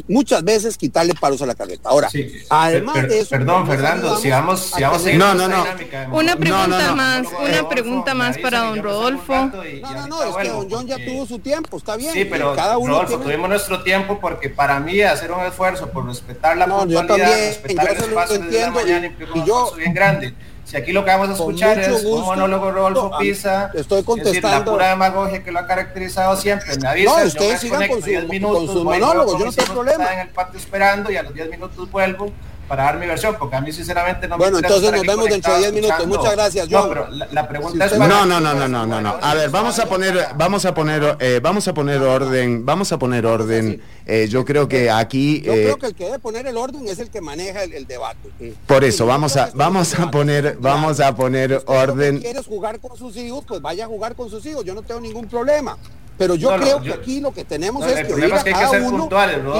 muchas 0.07 0.43
veces 0.43 0.77
quitarle 0.77 1.13
palos 1.13 1.41
a 1.41 1.45
la 1.45 1.55
carreta. 1.55 1.89
Ahora, 1.89 2.09
además 2.49 3.07
de 3.07 3.19
eso... 3.19 3.29
Perdón, 3.29 3.67
Fernando, 3.67 4.17
si 4.17 4.29
vamos, 4.29 4.71
si 4.75 4.81
vamos 4.81 5.05
No, 5.13 5.33
no, 5.33 5.47
no. 5.47 5.65
Una 6.11 6.35
pregunta 6.35 6.95
más, 6.95 7.27
una 7.41 7.69
pregunta 7.69 8.13
más 8.13 8.37
para 8.39 8.59
don 8.65 8.83
Rodolfo. 8.83 9.33
No, 9.33 9.93
no, 9.93 10.07
no, 10.07 10.23
es 10.23 10.35
que 10.35 10.49
don 10.49 10.69
John 10.69 10.87
ya 10.87 10.97
tuvo 10.97 11.25
su 11.25 11.39
tiempo, 11.39 11.77
está 11.77 11.95
bien. 11.95 12.11
Sí, 12.11 12.25
pero 12.25 12.53
cada 12.55 12.77
uno 12.77 12.93
Rodolfo, 12.93 13.19
tuvimos 13.19 13.47
nuestro 13.47 13.83
tiempo 13.83 14.19
porque 14.19 14.49
para 14.49 14.79
mí 14.79 14.99
hacer 15.01 15.31
un 15.31 15.45
esfuerzo 15.45 15.89
por 15.89 16.05
respetar 16.05 16.57
la 16.57 16.65
puntualidad, 16.65 17.29
respetar 17.29 17.91
el 17.91 17.97
espacio 17.97 18.39
de 18.39 18.59
la 18.59 18.71
mañana 18.71 19.15
y 19.35 19.45
yo, 19.45 19.73
bien 19.77 19.93
grande 19.93 20.33
si 20.67 20.75
aquí 20.75 20.91
lo 20.91 21.05
que 21.05 21.11
vamos 21.11 21.29
a 21.29 21.31
escuchar 21.31 21.79
es 21.79 22.03
un 22.03 22.25
monólogo 22.25 22.71
Rodolfo 22.71 23.17
Pisa, 23.17 23.71
estoy 23.73 24.03
contestando. 24.03 24.47
Es 24.49 24.53
la 24.53 24.65
pura 24.65 24.89
demagogia 24.89 25.41
que 25.41 25.49
lo 25.49 25.59
ha 25.59 25.65
caracterizado 25.65 26.35
siempre. 26.35 26.77
Me 26.77 26.87
avisa, 26.89 27.21
no, 27.21 27.25
ustedes 27.25 27.61
sigan 27.61 27.87
con, 27.87 28.01
su, 28.03 28.09
minutos, 28.27 28.71
con 28.71 28.83
monólogo, 28.83 29.39
yo 29.39 29.45
no 29.45 29.51
tengo 29.53 29.73
problema. 29.73 30.13
en 30.13 30.19
el 30.19 30.27
patio 30.27 30.59
esperando 30.59 31.09
y 31.09 31.15
a 31.15 31.23
los 31.23 31.33
10 31.33 31.51
minutos 31.51 31.89
vuelvo 31.89 32.33
para 32.67 32.83
dar 32.83 32.97
mi 32.97 33.07
versión, 33.07 33.35
porque 33.39 33.55
a 33.55 33.61
mí 33.61 33.71
sinceramente 33.71 34.27
no 34.27 34.37
me 34.37 34.43
Bueno, 34.43 34.57
entonces 34.59 34.91
nos 34.91 35.01
vemos 35.05 35.29
dentro 35.29 35.53
de 35.53 35.59
10 35.59 35.73
minutos. 35.73 36.07
Muchas 36.07 36.31
gracias, 36.33 36.67
John. 36.69 36.81
No, 36.83 36.89
pero 36.89 37.07
la, 37.31 37.47
pregunta 37.47 37.85
es 37.85 37.97
No, 37.97 38.25
no, 38.25 38.39
no, 38.39 38.53
no, 38.53 38.67
no, 38.67 38.85
no, 38.85 39.01
no. 39.01 39.17
A 39.21 39.33
ver, 39.33 39.49
vamos 39.49 39.79
a 39.79 39.85
poner 39.85 40.27
vamos 40.35 40.65
a 40.65 40.73
poner 40.73 41.17
eh, 41.19 41.39
vamos 41.41 41.67
a 41.67 41.73
poner 41.73 42.01
orden, 42.01 42.65
vamos 42.65 42.91
a 42.91 42.99
poner 42.99 43.25
orden. 43.25 43.81
Eh, 44.05 44.27
yo 44.29 44.45
creo 44.45 44.67
que 44.67 44.89
aquí 44.89 45.41
Yo 45.41 45.53
creo 45.53 45.77
que 45.77 45.85
el 45.87 45.95
que 45.95 46.05
debe 46.05 46.19
poner 46.19 46.47
el 46.47 46.57
orden 46.57 46.87
es 46.87 46.99
el 46.99 47.09
que 47.09 47.21
maneja 47.21 47.63
el, 47.63 47.87
debate. 47.87 48.29
Por 48.65 48.83
eso 48.83 49.05
vamos 49.05 49.37
a 49.37 49.49
vamos 49.53 49.97
a 49.99 50.11
poner 50.11 50.57
vamos 50.59 50.99
a 50.99 51.15
poner 51.15 51.61
orden. 51.65 52.17
Si 52.17 52.23
quieres 52.23 52.45
jugar 52.45 52.79
con 52.79 52.97
sus 52.97 53.15
hijos, 53.17 53.43
pues 53.47 53.61
vaya 53.61 53.85
a 53.85 53.87
jugar 53.87 54.15
con 54.15 54.29
sus 54.29 54.45
hijos, 54.45 54.63
yo 54.65 54.73
no 54.73 54.81
tengo 54.81 54.99
ningún 54.99 55.27
problema. 55.27 55.77
Pero 56.17 56.35
yo 56.35 56.55
creo 56.57 56.81
que 56.81 56.93
aquí 56.93 57.19
lo 57.19 57.31
que 57.31 57.45
tenemos 57.45 57.85
es 57.85 58.07
que 58.07 58.13
oír 58.13 58.33
a 58.33 58.43
cada 58.43 58.71
uno 58.81 59.09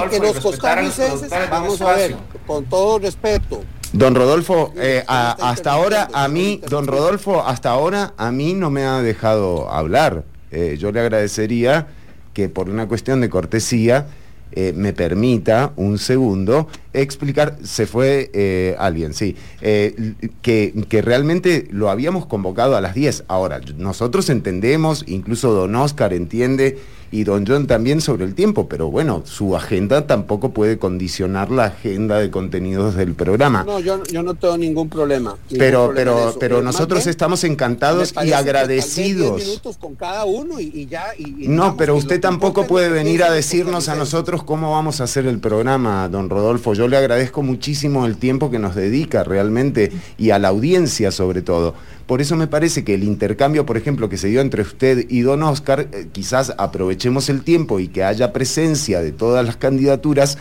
y 0.06 0.08
que 0.08 0.18
los 0.18 0.40
costarricenses, 0.40 1.30
vamos 1.50 1.80
a 1.80 1.92
ver, 1.94 2.16
con 2.46 2.64
todo 2.64 2.98
respeto. 2.98 3.62
Don 3.92 4.14
Rodolfo, 4.14 4.72
eh, 4.76 5.02
hasta 5.06 5.72
ahora 5.72 6.08
a 6.12 6.28
mí, 6.28 6.60
don 6.68 6.86
Rodolfo, 6.86 7.42
hasta 7.46 7.70
ahora 7.70 8.12
a 8.18 8.30
mí 8.30 8.52
no 8.52 8.70
me 8.70 8.84
ha 8.84 9.00
dejado 9.00 9.70
hablar. 9.70 10.24
Eh, 10.50 10.76
yo 10.78 10.92
le 10.92 11.00
agradecería 11.00 11.88
que 12.34 12.48
por 12.48 12.68
una 12.68 12.86
cuestión 12.86 13.20
de 13.20 13.30
cortesía 13.30 14.06
eh, 14.52 14.72
me 14.74 14.92
permita 14.92 15.72
un 15.76 15.98
segundo 15.98 16.68
explicar, 16.92 17.58
se 17.62 17.86
fue 17.86 18.30
eh, 18.32 18.74
alguien, 18.78 19.14
sí, 19.14 19.36
eh, 19.60 20.14
que, 20.42 20.72
que, 20.88 21.02
realmente 21.02 21.68
lo 21.70 21.90
habíamos 21.90 22.26
convocado 22.26 22.76
a 22.76 22.80
las 22.80 22.94
10. 22.94 23.24
Ahora, 23.28 23.60
nosotros 23.76 24.30
entendemos, 24.30 25.04
incluso 25.06 25.52
don 25.52 25.74
Oscar 25.76 26.12
entiende 26.12 26.78
y 27.10 27.24
don 27.24 27.46
John 27.46 27.66
también 27.66 28.00
sobre 28.00 28.24
el 28.24 28.34
tiempo, 28.34 28.68
pero 28.68 28.90
bueno, 28.90 29.22
su 29.24 29.56
agenda 29.56 30.06
tampoco 30.06 30.50
puede 30.50 30.78
condicionar 30.78 31.50
la 31.50 31.64
agenda 31.66 32.18
de 32.18 32.30
contenidos 32.30 32.94
del 32.94 33.14
programa. 33.14 33.64
No, 33.64 33.80
yo, 33.80 34.02
yo 34.04 34.22
no 34.22 34.34
tengo 34.34 34.58
ningún 34.58 34.88
problema. 34.88 35.36
pero 35.56 35.92
pero, 35.94 36.36
pero 36.38 36.62
nosotros 36.62 37.06
estamos 37.06 37.44
encantados 37.44 38.14
y 38.24 38.32
agradecidos. 38.32 39.42
minutos 39.42 39.76
con 39.78 39.94
cada 39.94 40.24
uno 40.24 40.60
y, 40.60 40.86
ya. 40.86 41.06
no, 41.18 41.76
pero 41.76 41.96
usted 41.96 42.20
tampoco 42.20 42.66
puede 42.66 42.88
venir 42.88 43.22
a 43.22 43.32
decirnos 43.32 43.88
a 43.88 43.96
nosotros 43.96 44.42
cómo 44.42 44.72
vamos 44.72 45.00
a 45.00 45.04
hacer 45.04 45.26
el 45.26 45.38
programa, 45.38 46.08
don 46.08 46.30
Rodolfo. 46.30 46.74
Yo 46.74 46.88
le 46.88 46.96
agradezco 46.96 47.42
muchísimo 47.42 48.06
el 48.06 48.16
tiempo 48.16 48.50
que 48.50 48.58
nos 48.58 48.74
dedica 48.74 49.24
realmente 49.24 49.92
y 50.16 50.30
a 50.30 50.38
la 50.38 50.48
audiencia 50.48 51.10
sobre 51.10 51.42
todo. 51.42 51.74
Por 52.08 52.22
eso 52.22 52.36
me 52.36 52.46
parece 52.46 52.84
que 52.84 52.94
el 52.94 53.04
intercambio, 53.04 53.66
por 53.66 53.76
ejemplo, 53.76 54.08
que 54.08 54.16
se 54.16 54.28
dio 54.28 54.40
entre 54.40 54.62
usted 54.62 55.04
y 55.10 55.20
don 55.20 55.42
Oscar, 55.42 55.88
eh, 55.92 56.08
quizás 56.10 56.54
aprovechemos 56.56 57.28
el 57.28 57.42
tiempo 57.42 57.80
y 57.80 57.88
que 57.88 58.02
haya 58.02 58.32
presencia 58.32 59.02
de 59.02 59.12
todas 59.12 59.44
las 59.44 59.58
candidaturas, 59.58 60.38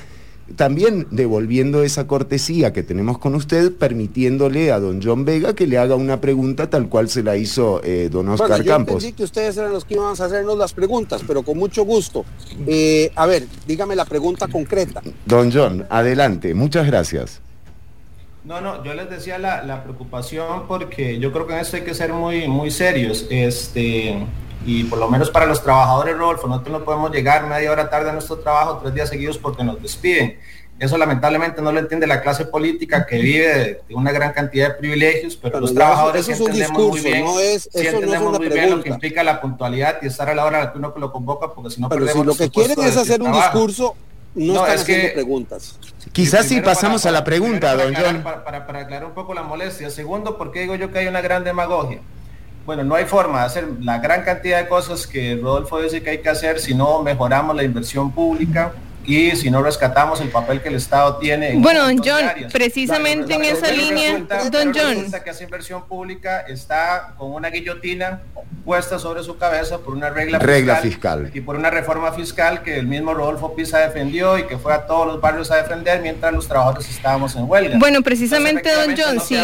también 0.56 1.08
devolviendo 1.12 1.84
esa 1.84 2.08
cortesía 2.08 2.72
que 2.72 2.84
tenemos 2.84 3.18
con 3.18 3.36
usted, 3.36 3.74
permitiéndole 3.74 4.72
a 4.72 4.80
don 4.80 5.02
John 5.04 5.26
Vega 5.26 5.56
que 5.56 5.68
le 5.68 5.78
haga 5.78 5.96
una 5.96 6.22
pregunta 6.22 6.70
tal 6.70 6.88
cual 6.88 7.10
se 7.10 7.22
la 7.22 7.36
hizo 7.36 7.82
eh, 7.84 8.08
don 8.10 8.30
Oscar 8.30 8.48
bueno, 8.48 8.64
yo 8.64 8.72
Campos. 8.72 9.06
que 9.14 9.24
ustedes 9.26 9.58
eran 9.58 9.74
los 9.74 9.84
que 9.84 9.96
iban 9.96 10.08
a 10.08 10.12
hacernos 10.12 10.58
las 10.58 10.72
preguntas, 10.72 11.22
pero 11.28 11.44
con 11.44 11.58
mucho 11.58 11.84
gusto. 11.84 12.24
Eh, 12.66 13.12
a 13.14 13.26
ver, 13.26 13.46
dígame 13.68 13.94
la 13.94 14.06
pregunta 14.06 14.48
concreta. 14.48 15.02
Don 15.26 15.52
John, 15.52 15.86
adelante, 15.90 16.54
muchas 16.54 16.88
gracias. 16.88 17.42
No, 18.48 18.62
no, 18.62 18.82
yo 18.82 18.94
les 18.94 19.10
decía 19.10 19.38
la, 19.38 19.84
preocupación 19.84 20.68
porque 20.70 21.20
yo 21.20 21.34
creo 21.34 21.46
que 21.46 21.54
en 21.54 21.60
esto 21.60 21.76
hay 21.76 21.84
que 21.84 21.94
ser 21.94 22.14
muy, 22.14 22.48
muy 22.48 22.72
serios. 22.72 23.28
Este, 23.30 24.26
y 24.66 24.86
por 24.86 25.00
lo 25.00 25.10
menos 25.10 25.30
para 25.30 25.46
los 25.46 25.62
trabajadores, 25.62 26.18
Rodolfo, 26.18 26.48
nosotros 26.48 26.80
no 26.80 26.86
podemos 26.86 27.12
llegar 27.12 27.46
media 27.46 27.70
hora 27.74 27.90
tarde 27.90 28.10
a 28.10 28.14
nuestro 28.14 28.38
trabajo 28.38 28.80
tres 28.82 28.94
días 28.94 29.10
seguidos 29.10 29.38
porque 29.38 29.66
nos 29.66 29.82
despiden. 29.82 30.40
Eso 30.80 30.98
lamentablemente 30.98 31.62
no 31.62 31.74
lo 31.74 31.80
entiende 31.80 32.08
la 32.08 32.22
clase 32.22 32.46
política 32.46 33.06
que 33.06 33.18
vive 33.18 33.82
de 33.86 33.96
una 33.96 34.14
gran 34.14 34.32
cantidad 34.32 34.70
de 34.70 34.76
privilegios, 34.76 35.36
pero, 35.36 35.60
los 35.60 35.74
trabajadores 35.74 36.30
eso, 36.30 36.46
entendemos 36.46 36.90
muy 36.90 37.02
bien, 37.02 37.26
no 37.26 37.40
es, 37.42 37.70
entendemos 37.74 38.40
muy 38.40 38.48
bien 38.48 38.70
lo 38.70 38.82
que 38.82 38.90
implica 38.90 39.24
la 39.24 39.42
puntualidad 39.42 39.98
y 40.02 40.06
estar 40.06 40.30
a 40.30 40.36
la 40.36 40.46
hora 40.46 40.62
a 40.62 40.72
que 40.72 40.78
uno 40.78 40.94
lo 40.96 41.12
convoca, 41.12 41.52
porque 41.54 41.72
si 41.72 41.82
no 41.82 41.90
pero 41.90 42.08
si 42.08 42.24
lo 42.24 42.36
que 42.36 42.50
quieren 42.50 42.80
es 42.80 42.96
hacer 42.96 43.22
un 43.22 43.34
discurso, 43.34 43.96
no, 44.38 44.54
están 44.54 44.76
es 44.76 44.82
haciendo 44.82 45.08
que, 45.08 45.14
preguntas. 45.14 45.80
Quizás 46.12 46.46
si 46.46 46.62
pasamos 46.62 47.06
a 47.06 47.12
la 47.12 47.24
pregunta, 47.24 47.76
don 47.76 47.94
John. 47.94 48.22
Para, 48.24 48.58
aclarar 48.60 49.06
un 49.06 49.14
poco 49.14 49.34
la 49.34 49.44
molestia. 49.44 49.90
Segundo, 49.90 50.38
¿por 50.38 50.52
qué 50.52 50.62
digo 50.62 50.76
yo 50.76 50.92
que 50.92 51.00
hay 51.00 51.08
una 51.08 51.22
gran 51.22 51.44
demagogia? 51.44 52.00
Bueno, 52.66 52.84
no 52.84 52.96
hay 52.96 53.06
forma 53.06 53.40
de 53.40 53.46
hacer 53.46 53.68
la 53.82 54.00
gran 54.00 54.24
cantidad 54.24 54.62
de 54.62 54.68
cosas 54.68 55.08
que 55.08 55.40
Rodolfo 55.42 55.82
dice 55.82 56.04
que 56.04 56.12
hay 56.12 56.18
que 56.22 56.30
hacer 56.30 56.60
si 56.60 56.76
no 56.76 57.02
mejoramos 57.02 57.56
la 57.56 57.64
inversión 57.64 58.12
pública, 58.12 58.74
y 59.08 59.36
si 59.38 59.50
no 59.50 59.64
rescatamos 59.64 60.20
el 60.20 60.28
papel 60.30 60.62
que 60.62 60.68
el 60.68 60.76
Estado 60.76 61.16
tiene. 61.18 61.54
En 61.54 61.62
bueno, 61.62 61.84
don 61.84 61.98
John, 61.98 62.26
precisamente 62.52 63.34
en 63.34 63.46
esa 63.46 63.72
línea, 63.72 64.20
don 64.52 64.74
John. 64.76 65.12
Que 65.24 65.30
esa 65.30 65.44
inversión 65.44 65.88
pública 65.88 66.42
está 66.42 67.16
con 67.18 67.32
una 67.32 67.50
guillotina 67.50 68.22
puesta 68.66 69.00
sobre 69.00 69.24
su 69.24 69.38
cabeza 69.38 69.78
por 69.80 69.94
una 69.94 70.10
regla, 70.10 70.40
regla 70.40 70.76
fiscal, 70.78 71.32
y 71.34 71.40
por 71.40 71.56
una 71.56 71.70
reforma 71.70 72.12
fiscal 72.12 72.64
que 72.64 72.78
el 72.78 72.86
mismo 72.86 73.14
Rodolfo 73.14 73.56
Pisa 73.56 73.80
defendió 73.80 74.38
y 74.38 74.44
que 74.44 74.58
fue 74.58 74.74
a 74.74 74.86
todos 74.86 75.08
los 75.08 75.22
barrios 75.22 75.50
a 75.52 75.56
defender 75.56 76.02
mientras 76.02 76.34
los 76.34 76.48
trabajadores 76.48 76.90
estábamos 76.90 77.34
en 77.38 77.50
huelga. 77.50 77.78
Bueno, 77.80 78.02
precisamente, 78.02 78.70
don 78.74 78.94
John, 78.98 79.22
si, 79.22 79.38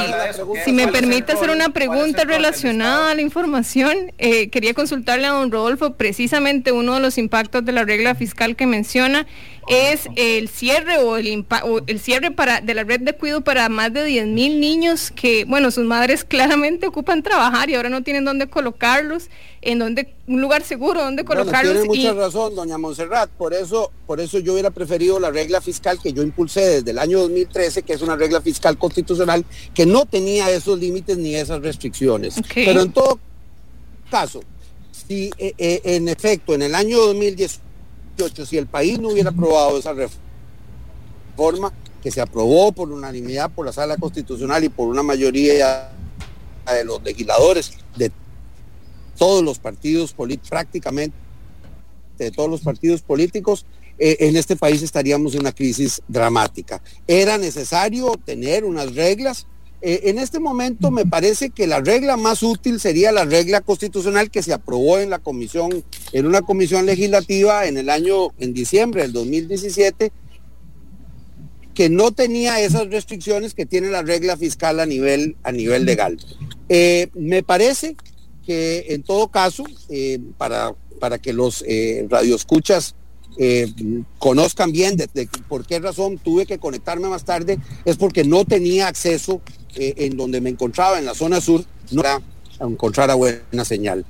si 0.66 0.74
me 0.74 0.90
permite 0.90 1.32
hacer 1.32 1.50
una 1.50 1.70
pregunta 1.70 2.26
relacionada 2.26 3.12
a 3.12 3.16
la 3.16 3.22
información, 3.22 4.12
eh, 4.18 4.50
quería 4.50 4.74
consultarle 4.74 5.28
a 5.28 5.32
don 5.32 5.52
Rodolfo 5.52 5.94
precisamente 5.94 6.74
uno 6.74 6.96
de 6.96 7.00
los 7.00 7.18
impactos 7.18 7.64
de 7.64 7.72
la 7.72 7.86
regla 7.86 8.16
fiscal 8.16 8.58
que 8.58 8.68
menciona 8.68 9.26
es 9.68 10.08
el 10.16 10.50
cierre 10.50 10.98
o 10.98 11.18
el, 11.18 11.46
el 11.88 12.00
cierre 12.00 12.32
para, 12.32 12.62
de 12.62 12.74
la 12.74 12.84
red 12.84 13.02
de 13.02 13.14
cuidado 13.14 13.42
para 13.42 13.70
más 13.70 13.94
de 13.94 14.04
10 14.04 14.28
mil 14.28 14.60
niños 14.60 15.12
que, 15.12 15.46
bueno, 15.46 15.72
sus 15.72 15.86
madres 15.86 16.24
claramente 16.28 16.88
ocupan 16.88 17.24
trabajar 17.24 17.70
y 17.70 17.76
ahora 17.76 17.90
no 17.90 18.04
tienen 18.04 18.26
dónde 18.26 18.48
colocarlos, 18.48 19.30
en 19.62 19.80
donde, 19.80 20.14
un 20.28 20.42
lugar 20.42 20.64
seguro 20.64 21.02
donde 21.02 21.24
colocarlos. 21.24 21.74
tiene 21.74 21.88
mucha 21.88 22.14
razón, 22.14 22.56
doña 22.56 22.78
Monserrat, 22.78 23.30
por 23.32 23.54
eso, 23.54 23.92
por 24.06 24.20
eso 24.20 24.40
yo 24.40 24.54
hubiera 24.54 24.72
preferido 24.72 25.20
la 25.20 25.32
regla 25.32 25.62
fiscal 25.62 26.00
que 26.02 26.14
yo 26.14 26.24
impulsé 26.24 26.82
desde 26.82 26.92
el 26.92 27.00
año 27.00 27.20
2013, 27.20 27.84
que 27.84 27.94
es 27.94 28.02
una 28.02 28.16
regla 28.16 28.42
fiscal 28.42 28.78
constitucional 28.78 29.46
que 29.74 29.86
no 29.86 30.06
tenía 30.06 30.50
esos 30.50 30.80
límites 30.80 31.18
ni 31.18 31.36
esas 31.36 31.62
restricciones. 31.62 32.36
Pero 32.54 32.82
en 32.82 32.92
todo 32.92 33.20
caso, 34.10 34.42
si 35.08 35.32
eh, 35.38 35.54
eh, 35.58 35.82
en 35.84 36.08
efecto 36.08 36.54
en 36.54 36.62
el 36.62 36.76
año 36.76 36.98
2010 38.18 38.50
si 38.50 38.58
el 38.58 38.68
país 38.68 39.00
no 39.00 39.10
hubiera 39.10 39.30
aprobado 39.30 39.78
esa 39.78 39.94
reforma 39.94 41.74
que 42.02 42.12
se 42.12 42.22
aprobó 42.22 42.72
por 42.72 42.92
unanimidad 42.92 43.50
por 43.52 43.66
la 43.66 43.74
sala 43.74 43.98
constitucional 43.98 44.64
y 44.64 44.70
por 44.70 44.88
una 44.88 45.04
mayoría 45.04 45.92
de 46.66 46.84
los 46.84 47.02
legisladores 47.04 47.74
de 47.96 48.12
todos 49.18 49.44
los 49.44 49.60
partidos 49.60 50.14
políticos, 50.14 50.50
prácticamente 50.50 51.16
de 52.18 52.32
todos 52.32 52.50
los 52.50 52.62
partidos 52.62 53.02
políticos, 53.02 53.66
eh, 53.98 54.18
en 54.22 54.36
este 54.36 54.56
país 54.56 54.82
estaríamos 54.82 55.34
en 55.34 55.42
una 55.42 55.52
crisis 55.52 56.02
dramática. 56.08 56.82
Era 57.08 57.38
necesario 57.38 58.12
tener 58.26 58.66
unas 58.66 58.94
reglas 58.96 59.48
eh, 59.86 60.10
en 60.10 60.18
este 60.18 60.40
momento 60.40 60.92
me 60.92 61.06
parece 61.06 61.50
que 61.50 61.68
la 61.68 61.82
regla 61.82 62.16
más 62.16 62.42
útil 62.42 62.80
sería 62.80 63.12
la 63.12 63.26
regla 63.26 63.60
constitucional 63.60 64.32
que 64.32 64.42
se 64.42 64.54
aprobó 64.54 64.98
en 64.98 65.10
la 65.10 65.20
comisión, 65.20 65.84
en 66.14 66.26
una 66.26 66.42
comisión 66.42 66.86
legislativa 66.86 67.66
en 67.68 67.78
el 67.78 67.90
año, 67.90 68.30
en 68.40 68.54
diciembre 68.54 69.02
del 69.02 69.12
2017, 69.12 70.14
que 71.74 71.90
no 71.90 72.14
tenía 72.14 72.62
esas 72.62 72.88
restricciones 72.92 73.54
que 73.54 73.66
tiene 73.66 73.90
la 73.90 74.04
regla 74.04 74.38
fiscal 74.38 74.80
a 74.80 74.86
nivel, 74.86 75.36
a 75.44 75.52
nivel 75.52 75.84
legal. 75.84 76.18
Eh, 76.70 77.10
me 77.14 77.44
parece 77.44 77.98
que 78.46 78.86
en 78.88 79.04
todo 79.04 79.28
caso, 79.28 79.66
eh, 79.90 80.18
para, 80.38 80.74
para 81.02 81.18
que 81.18 81.34
los 81.34 81.62
radioescuchas 82.08 82.96
conozcan 84.18 84.72
bien 84.72 84.96
de, 84.96 85.10
por 85.50 85.66
qué 85.66 85.80
razón 85.80 86.20
tuve 86.20 86.46
que 86.46 86.60
conectarme 86.60 87.10
más 87.10 87.26
tarde, 87.26 87.60
es 87.84 87.98
porque 87.98 88.24
no 88.24 88.46
tenía 88.46 88.88
acceso 88.88 89.42
eh, 89.76 89.94
en 89.98 90.18
donde 90.18 90.42
me 90.42 90.50
encontraba, 90.50 91.00
en 91.00 91.06
la 91.06 91.14
zona 91.14 91.42
sur, 91.42 91.64
no 91.92 92.02
era 92.02 92.22
encontrar 92.60 93.10
a 93.12 93.16
buena 93.16 93.66
señal. 93.66 94.06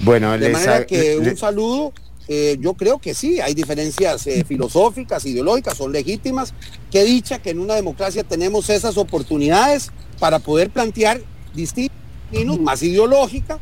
Bueno, 0.00 0.36
de 0.38 0.48
manera 0.48 0.86
que 0.86 1.18
un 1.18 1.36
saludo. 1.36 1.92
Eh, 2.32 2.58
yo 2.60 2.74
creo 2.74 3.00
que 3.00 3.12
sí, 3.12 3.40
hay 3.40 3.54
diferencias 3.54 4.24
eh, 4.28 4.44
filosóficas, 4.46 5.26
ideológicas, 5.26 5.76
son 5.76 5.90
legítimas. 5.90 6.54
Qué 6.88 7.02
dicha 7.02 7.40
que 7.40 7.50
en 7.50 7.58
una 7.58 7.74
democracia 7.74 8.22
tenemos 8.22 8.70
esas 8.70 8.96
oportunidades 8.98 9.90
para 10.20 10.38
poder 10.38 10.70
plantear 10.70 11.20
distintos, 11.54 11.96
más 12.60 12.84
ideológica, 12.84 13.58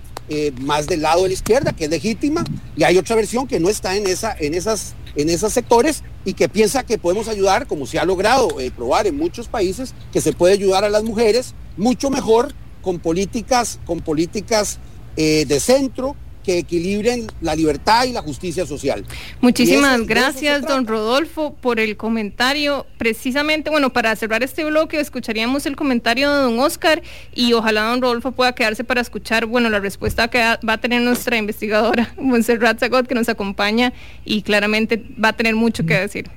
más 0.60 0.86
del 0.86 1.02
lado 1.02 1.22
de 1.22 1.28
la 1.28 1.34
izquierda, 1.34 1.72
que 1.72 1.84
es 1.84 1.90
legítima, 1.90 2.44
y 2.76 2.84
hay 2.84 2.98
otra 2.98 3.16
versión 3.16 3.46
que 3.46 3.60
no 3.60 3.68
está 3.68 3.96
en, 3.96 4.06
esa, 4.06 4.36
en 4.38 4.54
esas 4.54 4.94
en 5.18 5.28
esos 5.28 5.52
sectores 5.52 6.04
y 6.24 6.34
que 6.34 6.48
piensa 6.48 6.84
que 6.84 6.96
podemos 6.96 7.28
ayudar, 7.28 7.66
como 7.66 7.86
se 7.86 7.98
ha 7.98 8.04
logrado 8.04 8.60
eh, 8.60 8.70
probar 8.70 9.06
en 9.06 9.16
muchos 9.16 9.48
países, 9.48 9.92
que 10.12 10.20
se 10.20 10.32
puede 10.32 10.54
ayudar 10.54 10.84
a 10.84 10.88
las 10.88 11.02
mujeres 11.02 11.54
mucho 11.76 12.08
mejor 12.08 12.54
con 12.82 13.00
políticas, 13.00 13.80
con 13.84 14.00
políticas 14.00 14.78
eh, 15.16 15.44
de 15.46 15.58
centro, 15.60 16.14
que 16.48 16.56
equilibren 16.56 17.26
la 17.42 17.54
libertad 17.54 18.06
y 18.06 18.12
la 18.14 18.22
justicia 18.22 18.64
social. 18.64 19.04
Muchísimas 19.42 20.06
gracias, 20.06 20.62
don 20.62 20.86
Rodolfo, 20.86 21.52
por 21.52 21.78
el 21.78 21.98
comentario. 21.98 22.86
Precisamente, 22.96 23.68
bueno, 23.68 23.92
para 23.92 24.16
cerrar 24.16 24.42
este 24.42 24.64
bloque, 24.64 24.98
escucharíamos 24.98 25.66
el 25.66 25.76
comentario 25.76 26.32
de 26.32 26.44
don 26.44 26.58
Oscar 26.58 27.02
y 27.34 27.52
ojalá 27.52 27.82
don 27.82 28.00
Rodolfo 28.00 28.32
pueda 28.32 28.54
quedarse 28.54 28.82
para 28.82 29.02
escuchar, 29.02 29.44
bueno, 29.44 29.68
la 29.68 29.78
respuesta 29.78 30.28
que 30.28 30.38
va 30.38 30.72
a 30.72 30.78
tener 30.78 31.02
nuestra 31.02 31.36
investigadora, 31.36 32.14
Montserrat 32.18 32.80
Zagot, 32.80 33.06
que 33.06 33.14
nos 33.14 33.28
acompaña 33.28 33.92
y 34.24 34.40
claramente 34.40 35.04
va 35.22 35.28
a 35.28 35.36
tener 35.36 35.54
mucho 35.54 35.84
que 35.84 36.00
decir. 36.00 36.30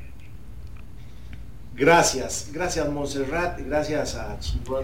Gracias, 1.73 2.49
gracias 2.51 2.89
Montserrat, 2.89 3.61
gracias 3.65 4.15
a 4.15 4.37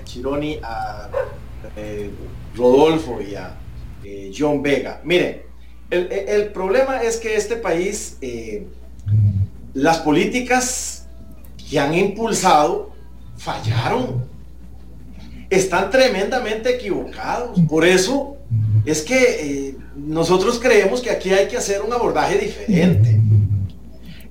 Chironi, 0.05 0.57
a 0.63 1.09
eh, 1.75 2.11
Rodolfo 2.55 3.19
y 3.21 3.35
a 3.35 3.57
eh, 4.09 4.31
John 4.33 4.61
Vega. 4.61 5.01
Miren, 5.03 5.41
el, 5.89 6.47
problema 6.53 7.03
es 7.03 7.17
que 7.17 7.35
este 7.35 7.57
país, 7.57 8.17
eh, 8.21 8.65
las 9.73 9.97
políticas 9.97 11.07
que 11.69 11.77
han 11.77 11.93
impulsado 11.93 12.93
fallaron. 13.35 14.25
Están 15.49 15.89
tremendamente 15.89 16.75
equivocados. 16.75 17.59
Por 17.69 17.85
eso 17.85 18.37
es 18.85 19.01
que 19.01 19.17
eh, 19.17 19.77
nosotros 19.95 20.57
creemos 20.59 21.01
que 21.01 21.09
aquí 21.09 21.31
hay 21.31 21.47
que 21.47 21.57
hacer 21.57 21.81
un 21.81 21.91
abordaje 21.91 22.37
diferente. 22.37 23.19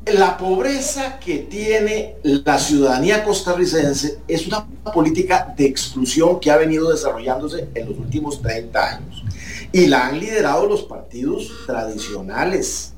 la 0.06 0.38
pobreza 0.38 1.18
que 1.18 1.38
tiene 1.38 2.14
la 2.22 2.58
ciudadanía 2.58 3.24
costarricense 3.24 4.18
es 4.28 4.46
una 4.46 4.66
política 4.94 5.52
de 5.56 5.66
exclusión 5.66 6.38
que 6.38 6.50
ha 6.50 6.56
venido 6.56 6.90
desarrollándose 6.90 7.68
en 7.74 7.88
los 7.88 7.98
últimos 7.98 8.40
30 8.40 8.96
años. 8.96 9.24
Y 9.72 9.86
la 9.86 10.06
han 10.06 10.18
liderado 10.18 10.66
los 10.66 10.82
partidos 10.82 11.50
tradicionales. 11.66 12.94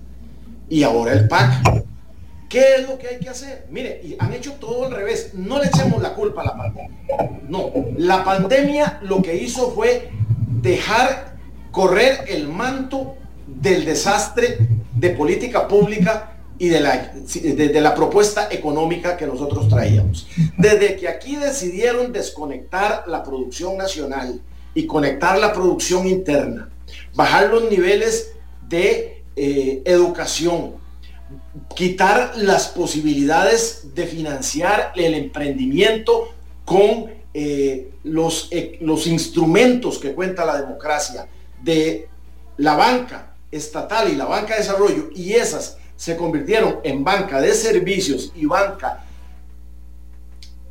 Y 0.68 0.82
ahora 0.82 1.12
el 1.12 1.28
PAC. 1.28 1.84
¿Qué 2.48 2.76
es 2.76 2.88
lo 2.88 2.98
que 2.98 3.08
hay 3.08 3.18
que 3.18 3.28
hacer? 3.28 3.66
Mire, 3.70 4.00
y 4.02 4.16
han 4.18 4.32
hecho 4.32 4.52
todo 4.54 4.86
al 4.86 4.92
revés. 4.92 5.32
No 5.34 5.58
le 5.58 5.66
echemos 5.66 6.00
la 6.02 6.14
culpa 6.14 6.40
a 6.42 6.44
la 6.46 6.56
pandemia. 6.56 6.98
No, 7.48 7.72
la 7.96 8.24
pandemia 8.24 9.00
lo 9.02 9.20
que 9.20 9.36
hizo 9.36 9.72
fue 9.72 10.10
dejar 10.62 11.36
correr 11.70 12.24
el 12.28 12.48
manto 12.48 13.16
del 13.46 13.84
desastre 13.84 14.58
de 14.94 15.10
política 15.10 15.68
pública 15.68 16.38
y 16.58 16.68
de 16.68 16.80
la, 16.80 17.12
de, 17.14 17.80
la 17.80 17.94
propuesta 17.94 18.48
económica 18.50 19.16
que 19.16 19.26
nosotros 19.26 19.68
traíamos. 19.68 20.26
Desde 20.56 20.96
que 20.96 21.08
aquí 21.08 21.36
decidieron 21.36 22.12
desconectar 22.12 23.04
la 23.06 23.22
producción 23.22 23.76
nacional 23.76 24.40
y 24.74 24.86
conectar 24.86 25.38
la 25.38 25.52
producción 25.52 26.06
interna, 26.06 26.68
bajar 27.14 27.50
los 27.50 27.70
niveles 27.70 28.32
de 28.68 29.22
eh, 29.36 29.82
educación, 29.84 30.74
quitar 31.74 32.32
las 32.36 32.68
posibilidades 32.68 33.94
de 33.94 34.06
financiar 34.06 34.92
el 34.96 35.14
emprendimiento 35.14 36.28
con 36.64 37.10
eh, 37.34 37.90
los, 38.04 38.48
eh, 38.50 38.78
los 38.80 39.06
instrumentos 39.06 39.98
que 39.98 40.14
cuenta 40.14 40.44
la 40.44 40.60
democracia 40.60 41.28
de 41.62 42.08
la 42.56 42.74
banca 42.76 43.34
estatal 43.50 44.10
y 44.10 44.16
la 44.16 44.24
banca 44.24 44.54
de 44.54 44.60
desarrollo 44.60 45.10
y 45.14 45.34
esas 45.34 45.76
se 45.96 46.16
convirtieron 46.16 46.78
en 46.84 47.02
banca 47.02 47.40
de 47.40 47.52
servicios 47.54 48.32
y 48.34 48.46
banca 48.46 49.04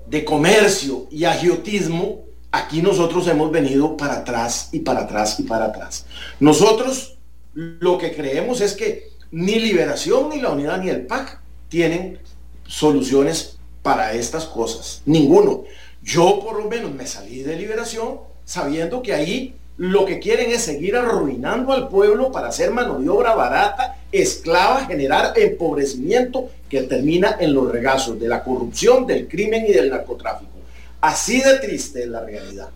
de 0.08 0.24
comercio 0.24 1.06
y 1.12 1.26
agiotismo, 1.26 2.24
aquí 2.58 2.82
nosotros 2.82 3.28
hemos 3.28 3.52
venido 3.52 3.96
para 3.96 4.18
atrás 4.18 4.70
y 4.72 4.80
para 4.80 5.02
atrás 5.02 5.40
y 5.40 5.44
para 5.44 5.66
atrás. 5.66 6.06
Nosotros 6.40 7.18
lo 7.54 7.98
que 7.98 8.14
creemos 8.16 8.62
es 8.62 8.74
que 8.74 9.10
ni 9.32 9.60
Liberación, 9.60 10.30
ni 10.30 10.42
la 10.42 10.52
Unidad, 10.52 10.82
ni 10.82 10.90
el 10.90 11.06
PAC 11.06 11.40
tienen 11.70 12.20
soluciones 12.66 13.58
para 13.82 14.14
estas 14.14 14.46
cosas. 14.46 15.02
Ninguno. 15.06 15.64
Yo 16.04 16.40
por 16.40 16.62
lo 16.62 16.70
menos 16.70 16.94
me 16.94 17.08
salí 17.08 17.44
de 17.44 17.56
Liberación 17.56 18.20
sabiendo 18.46 19.02
que 19.02 19.14
ahí 19.14 19.56
lo 19.78 20.06
que 20.06 20.20
quieren 20.20 20.52
es 20.52 20.64
seguir 20.64 20.96
arruinando 20.96 21.72
al 21.72 21.88
pueblo 21.88 22.32
para 22.32 22.48
hacer 22.48 22.72
mano 22.72 23.00
de 23.00 23.10
obra 23.10 23.36
barata, 23.36 24.00
esclava, 24.12 24.86
generar 24.86 25.34
empobrecimiento 25.38 26.50
que 26.70 26.82
termina 26.84 27.38
en 27.40 27.54
los 27.54 27.72
regazos 27.72 28.20
de 28.20 28.28
la 28.28 28.44
corrupción, 28.44 29.06
del 29.06 29.28
crimen 29.28 29.66
y 29.68 29.74
del 29.74 29.90
narcotráfico. 29.90 30.57
Así 31.02 31.42
de 31.42 31.60
triste 31.60 32.04
es 32.04 32.08
la 32.08 32.22
realidad. 32.22 32.70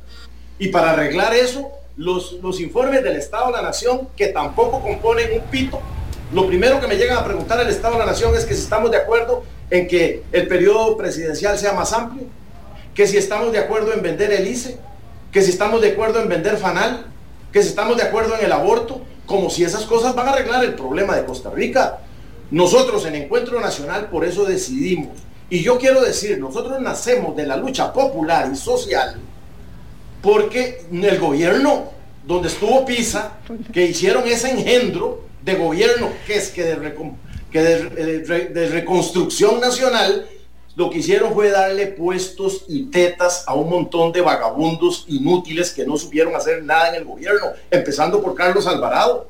Y 0.60 0.68
para 0.68 0.92
arreglar 0.92 1.34
eso, 1.34 1.72
los, 1.98 2.34
los 2.34 2.60
informes 2.60 3.04
del 3.04 3.18
Estado 3.18 3.48
de 3.48 3.54
la 3.54 3.62
Nación, 3.62 4.10
que 4.16 4.28
tampoco 4.28 4.82
componen 4.82 5.34
un 5.34 5.42
pito, 5.50 5.82
lo 6.34 6.48
primero 6.48 6.80
que 6.80 6.88
me 6.88 6.96
llegan 6.96 7.18
a 7.18 7.26
preguntar 7.26 7.60
el 7.60 7.68
Estado 7.68 7.96
de 7.96 8.00
la 8.00 8.06
Nación 8.06 8.36
es 8.36 8.46
que 8.46 8.54
si 8.54 8.62
estamos 8.62 8.90
de 8.92 8.98
acuerdo 8.98 9.44
en 9.70 9.88
que 9.88 10.24
el 10.32 10.48
periodo 10.48 10.96
presidencial 10.96 11.58
sea 11.58 11.74
más 11.74 11.92
amplio, 11.92 12.26
que 12.94 13.08
si 13.08 13.18
estamos 13.18 13.52
de 13.52 13.60
acuerdo 13.60 13.94
en 13.94 14.02
vender 14.02 14.32
el 14.32 14.48
ICE, 14.48 14.78
que 15.32 15.42
si 15.42 15.52
estamos 15.52 15.82
de 15.82 15.92
acuerdo 15.92 16.22
en 16.22 16.30
vender 16.30 16.58
fanal, 16.58 17.06
que 17.52 17.62
si 17.62 17.70
estamos 17.70 17.98
de 17.98 18.04
acuerdo 18.04 18.38
en 18.38 18.46
el 18.46 18.52
aborto, 18.52 19.02
como 19.26 19.50
si 19.50 19.64
esas 19.64 19.86
cosas 19.86 20.16
van 20.16 20.28
a 20.28 20.32
arreglar 20.32 20.64
el 20.64 20.76
problema 20.76 21.16
de 21.16 21.26
Costa 21.26 21.50
Rica. 21.50 22.00
Nosotros 22.50 23.06
en 23.06 23.16
Encuentro 23.16 23.60
Nacional 23.62 24.10
por 24.10 24.26
eso 24.26 24.46
decidimos. 24.46 25.18
Y 25.52 25.62
yo 25.62 25.78
quiero 25.78 26.02
decir, 26.02 26.40
nosotros 26.40 26.80
nacemos 26.80 27.36
de 27.36 27.46
la 27.46 27.58
lucha 27.58 27.92
popular 27.92 28.50
y 28.52 28.56
social 28.56 29.18
porque 30.22 30.86
el 30.90 31.20
gobierno 31.20 31.92
donde 32.26 32.48
estuvo 32.48 32.86
Pisa, 32.86 33.40
que 33.74 33.88
hicieron 33.88 34.26
ese 34.28 34.50
engendro 34.50 35.26
de 35.44 35.56
gobierno 35.56 36.10
que 36.26 36.36
es 36.36 36.52
que 36.52 36.64
de 36.64 38.70
reconstrucción 38.72 39.60
nacional, 39.60 40.26
lo 40.78 40.90
que 40.90 41.00
hicieron 41.00 41.34
fue 41.34 41.50
darle 41.50 41.88
puestos 41.88 42.64
y 42.70 42.86
tetas 42.86 43.44
a 43.46 43.54
un 43.54 43.70
montón 43.70 44.14
de 44.14 44.22
vagabundos 44.22 45.04
inútiles 45.10 45.72
que 45.72 45.86
no 45.86 45.98
supieron 45.98 46.34
hacer 46.34 46.64
nada 46.64 46.90
en 46.90 46.96
el 46.96 47.04
gobierno, 47.04 47.48
empezando 47.70 48.24
por 48.24 48.36
Carlos 48.36 48.68
Alvarado. 48.68 49.28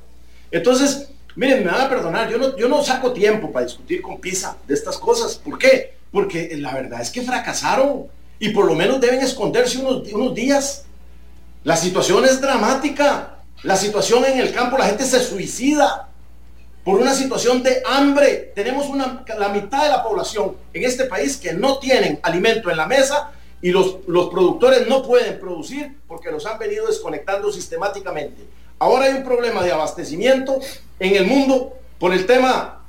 Entonces, 0.51 1.07
miren, 1.35 1.65
me 1.65 1.71
van 1.71 1.81
a 1.81 1.89
perdonar, 1.89 2.29
yo 2.29 2.37
no, 2.37 2.55
yo 2.55 2.67
no 2.67 2.83
saco 2.83 3.11
tiempo 3.11 3.51
para 3.51 3.65
discutir 3.65 4.03
con 4.03 4.21
Pisa 4.21 4.55
de 4.67 4.75
estas 4.75 4.99
cosas. 4.99 5.35
¿Por 5.35 5.57
qué? 5.57 6.00
Porque 6.11 6.55
la 6.57 6.73
verdad 6.73 7.01
es 7.01 7.09
que 7.09 7.21
fracasaron 7.21 8.07
y 8.39 8.49
por 8.49 8.65
lo 8.65 8.75
menos 8.75 8.99
deben 8.99 9.21
esconderse 9.21 9.77
unos, 9.79 10.11
unos 10.11 10.35
días. 10.35 10.83
La 11.63 11.77
situación 11.77 12.25
es 12.25 12.41
dramática. 12.41 13.37
La 13.63 13.75
situación 13.75 14.25
en 14.25 14.39
el 14.39 14.51
campo, 14.51 14.77
la 14.77 14.85
gente 14.85 15.05
se 15.05 15.19
suicida 15.19 16.09
por 16.83 16.99
una 16.99 17.13
situación 17.13 17.61
de 17.61 17.83
hambre. 17.85 18.51
Tenemos 18.55 18.87
la 19.37 19.49
mitad 19.49 19.83
de 19.83 19.89
la 19.89 20.03
población 20.03 20.55
en 20.73 20.83
este 20.83 21.05
país 21.05 21.37
que 21.37 21.53
no 21.53 21.77
tienen 21.77 22.19
alimento 22.23 22.69
en 22.71 22.77
la 22.77 22.87
mesa 22.87 23.31
y 23.61 23.69
los, 23.69 23.97
los 24.07 24.29
productores 24.29 24.87
no 24.87 25.03
pueden 25.03 25.39
producir 25.39 25.97
porque 26.07 26.31
los 26.31 26.45
han 26.45 26.57
venido 26.57 26.87
desconectando 26.87 27.51
sistemáticamente. 27.51 28.41
Ahora 28.79 29.05
hay 29.05 29.13
un 29.13 29.23
problema 29.23 29.63
de 29.63 29.71
abastecimiento 29.71 30.59
en 30.99 31.15
el 31.15 31.25
mundo 31.25 31.77
por 31.99 32.13
el 32.13 32.25
tema 32.25 32.80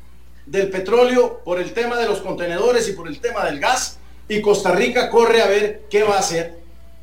del 0.47 0.71
petróleo, 0.71 1.41
por 1.45 1.61
el 1.61 1.73
tema 1.73 1.97
de 1.97 2.07
los 2.07 2.21
contenedores 2.21 2.89
y 2.89 2.93
por 2.93 3.09
el 3.09 3.21
tema 3.21 3.45
del 3.45 3.61
gas. 3.61 3.99
Y 4.29 4.41
Costa 4.41 4.73
Rica 4.73 5.11
corre 5.11 5.43
a 5.43 5.47
ver 5.47 5.85
qué 5.91 6.03
va 6.03 6.17
a 6.17 6.21
hacer. 6.21 6.59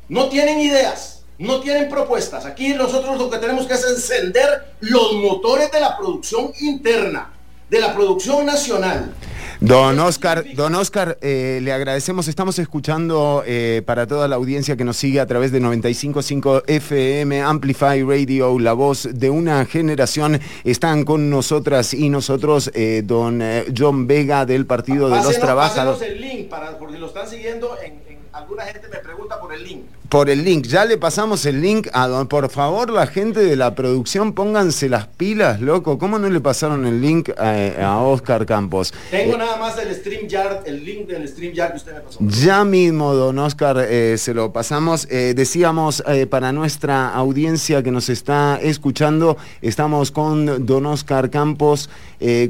No 0.08 0.28
tienen 0.28 0.60
ideas 0.60 1.20
no 1.40 1.60
tienen 1.60 1.88
propuestas. 1.88 2.44
Aquí 2.44 2.74
nosotros 2.74 3.18
lo 3.18 3.30
que 3.30 3.38
tenemos 3.38 3.66
que 3.66 3.72
hacer 3.72 3.92
es 3.92 4.10
encender 4.10 4.74
los 4.80 5.14
motores 5.14 5.72
de 5.72 5.80
la 5.80 5.96
producción 5.96 6.52
interna, 6.60 7.32
de 7.70 7.80
la 7.80 7.94
producción 7.94 8.44
nacional. 8.44 9.14
Don 9.60 9.98
Oscar, 9.98 10.46
don 10.54 10.74
Oscar, 10.74 11.18
eh, 11.20 11.60
le 11.62 11.70
agradecemos. 11.74 12.28
Estamos 12.28 12.58
escuchando 12.58 13.42
eh, 13.46 13.82
para 13.84 14.06
toda 14.06 14.26
la 14.26 14.36
audiencia 14.36 14.74
que 14.74 14.84
nos 14.84 14.96
sigue 14.96 15.20
a 15.20 15.26
través 15.26 15.52
de 15.52 15.60
95.5 15.60 16.62
FM, 16.66 17.42
Amplify 17.42 18.02
Radio, 18.02 18.58
la 18.58 18.72
voz 18.72 19.06
de 19.12 19.28
una 19.28 19.66
generación. 19.66 20.40
Están 20.64 21.04
con 21.04 21.28
nosotras 21.28 21.92
y 21.92 22.08
nosotros, 22.08 22.70
eh, 22.72 23.02
don 23.04 23.42
John 23.76 24.06
Vega 24.06 24.46
del 24.46 24.64
Partido 24.64 25.10
de 25.10 25.22
los 25.22 25.38
Trabajadores. 25.38 26.00
el 26.08 26.22
link 26.22 26.48
para, 26.48 26.78
porque 26.78 26.98
lo 26.98 27.08
están 27.08 27.28
siguiendo 27.28 27.76
en 27.84 28.00
alguna 28.32 28.64
gente 28.64 28.88
me 28.88 28.98
pregunta 28.98 29.38
por 29.38 29.52
el 29.52 29.62
link. 29.62 29.82
Por 30.10 30.28
el 30.28 30.42
link, 30.42 30.66
ya 30.66 30.84
le 30.86 30.98
pasamos 30.98 31.46
el 31.46 31.62
link 31.62 31.86
a 31.92 32.08
don, 32.08 32.26
por 32.26 32.50
favor, 32.50 32.90
la 32.90 33.06
gente 33.06 33.38
de 33.38 33.54
la 33.54 33.76
producción, 33.76 34.32
pónganse 34.32 34.88
las 34.88 35.06
pilas, 35.06 35.60
loco. 35.60 35.98
¿Cómo 35.98 36.18
no 36.18 36.28
le 36.28 36.40
pasaron 36.40 36.84
el 36.84 37.00
link 37.00 37.30
a, 37.38 38.00
Oscar 38.00 38.44
Campos? 38.44 38.92
Tengo 39.12 39.36
eh, 39.36 39.38
nada 39.38 39.56
más 39.58 39.78
el 39.78 39.94
StreamYard, 39.94 40.66
el 40.66 40.84
link 40.84 41.06
del 41.06 41.28
StreamYard 41.28 41.70
que 41.70 41.76
usted 41.76 41.94
me 41.94 42.00
pasó. 42.00 42.18
Ya 42.26 42.64
mismo, 42.64 43.14
don 43.14 43.38
Oscar, 43.38 43.86
eh, 43.88 44.18
se 44.18 44.34
lo 44.34 44.52
pasamos. 44.52 45.06
Eh, 45.12 45.32
decíamos 45.36 46.02
para 46.28 46.50
nuestra 46.50 47.10
audiencia 47.10 47.84
que 47.84 47.92
nos 47.92 48.08
está 48.08 48.58
escuchando, 48.60 49.36
estamos 49.62 50.10
con 50.10 50.66
don 50.66 50.86
Oscar 50.86 51.30
Campos, 51.30 51.88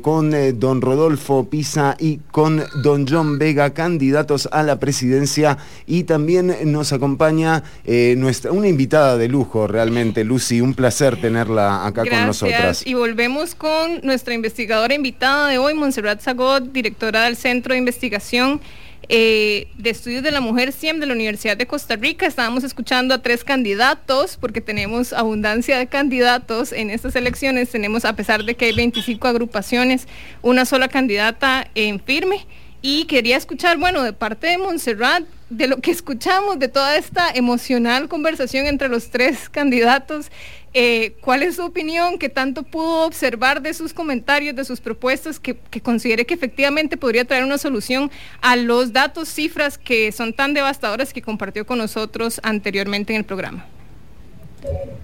con 0.01 0.59
don 0.59 0.81
Rodolfo 0.81 1.45
Pisa 1.51 1.95
y 1.99 2.21
con 2.31 2.65
don 2.83 3.07
John 3.07 3.39
Vega, 3.39 3.75
candidatos 3.75 4.49
a 4.51 4.63
la 4.63 4.79
presidencia 4.79 5.59
y 5.87 6.05
también 6.05 6.57
nos 6.73 6.95
acompaña 6.95 7.50
eh, 7.85 8.15
nuestra, 8.17 8.53
una 8.53 8.69
invitada 8.69 9.17
de 9.17 9.29
lujo 9.29 9.67
realmente, 9.67 10.25
Lucy, 10.25 10.61
un 10.61 10.75
placer 10.75 11.21
tenerla 11.21 11.87
acá 11.87 12.05
con 12.07 12.27
nosotras. 12.27 12.87
Y 12.87 12.95
volvemos 12.95 13.55
con 13.55 14.01
nuestra 14.03 14.35
investigadora 14.35 14.95
invitada 14.95 15.49
de 15.49 15.59
hoy, 15.59 15.75
Montserrat 15.75 16.21
Zagot, 16.21 16.73
directora 16.73 17.25
del 17.25 17.37
Centro 17.37 17.75
de 17.75 17.79
Investigación 17.79 18.61
eh, 19.13 19.67
de 19.77 19.91
Estudios 19.91 20.23
de 20.23 20.31
la 20.31 20.41
Mujer 20.41 20.71
SIEM 20.71 21.01
de 21.01 21.07
la 21.07 21.15
Universidad 21.15 21.57
de 21.57 21.67
Costa 21.67 21.97
Rica. 21.97 22.27
Estábamos 22.27 22.63
escuchando 22.63 23.13
a 23.13 23.21
tres 23.21 23.43
candidatos 23.43 24.37
porque 24.37 24.61
tenemos 24.61 25.13
abundancia 25.13 25.79
de 25.79 25.89
candidatos 25.89 26.73
en 26.73 26.91
estas 26.91 27.17
elecciones. 27.17 27.71
Tenemos, 27.71 28.05
a 28.05 28.15
pesar 28.15 28.45
de 28.45 28.55
que 28.55 28.67
hay 28.67 28.73
25 28.73 29.27
agrupaciones, 29.27 30.07
una 30.43 30.65
sola 30.65 30.87
candidata 30.87 31.67
en 31.75 31.99
firme. 31.99 32.47
Y 32.83 33.07
quería 33.07 33.37
escuchar, 33.37 33.79
bueno, 33.79 34.05
de 34.05 34.13
parte 34.13 34.47
de 34.47 34.59
Montserrat, 34.59 35.25
de 35.51 35.67
lo 35.67 35.79
que 35.79 35.91
escuchamos, 35.91 36.59
de 36.59 36.69
toda 36.69 36.97
esta 36.97 37.29
emocional 37.31 38.09
conversación 38.09 38.67
entre 38.67 38.89
los 38.89 39.11
tres 39.11 39.49
candidatos, 39.49 40.31
eh, 40.73 41.17
¿cuál 41.21 41.43
es 41.43 41.57
su 41.57 41.65
opinión? 41.65 42.19
¿Qué 42.19 42.29
tanto 42.29 42.63
pudo 42.63 43.05
observar 43.05 43.61
de 43.61 43.75
sus 43.75 43.93
comentarios, 43.93 44.55
de 44.55 44.65
sus 44.65 44.81
propuestas, 44.81 45.41
que, 45.41 45.57
considere 45.83 46.25
que 46.25 46.35
efectivamente 46.35 46.97
podría 46.97 47.25
traer 47.25 47.43
una 47.43 47.59
solución 47.59 48.11
a 48.41 48.55
los 48.55 48.93
datos, 48.93 49.29
cifras 49.29 49.77
que 49.77 50.13
son 50.13 50.33
tan 50.33 50.55
devastadoras 50.55 51.13
que 51.13 51.21
compartió 51.21 51.67
con 51.67 51.79
nosotros 51.79 52.41
anteriormente 52.45 53.13
en 53.13 53.19
el 53.19 53.25
programa? 53.25 53.67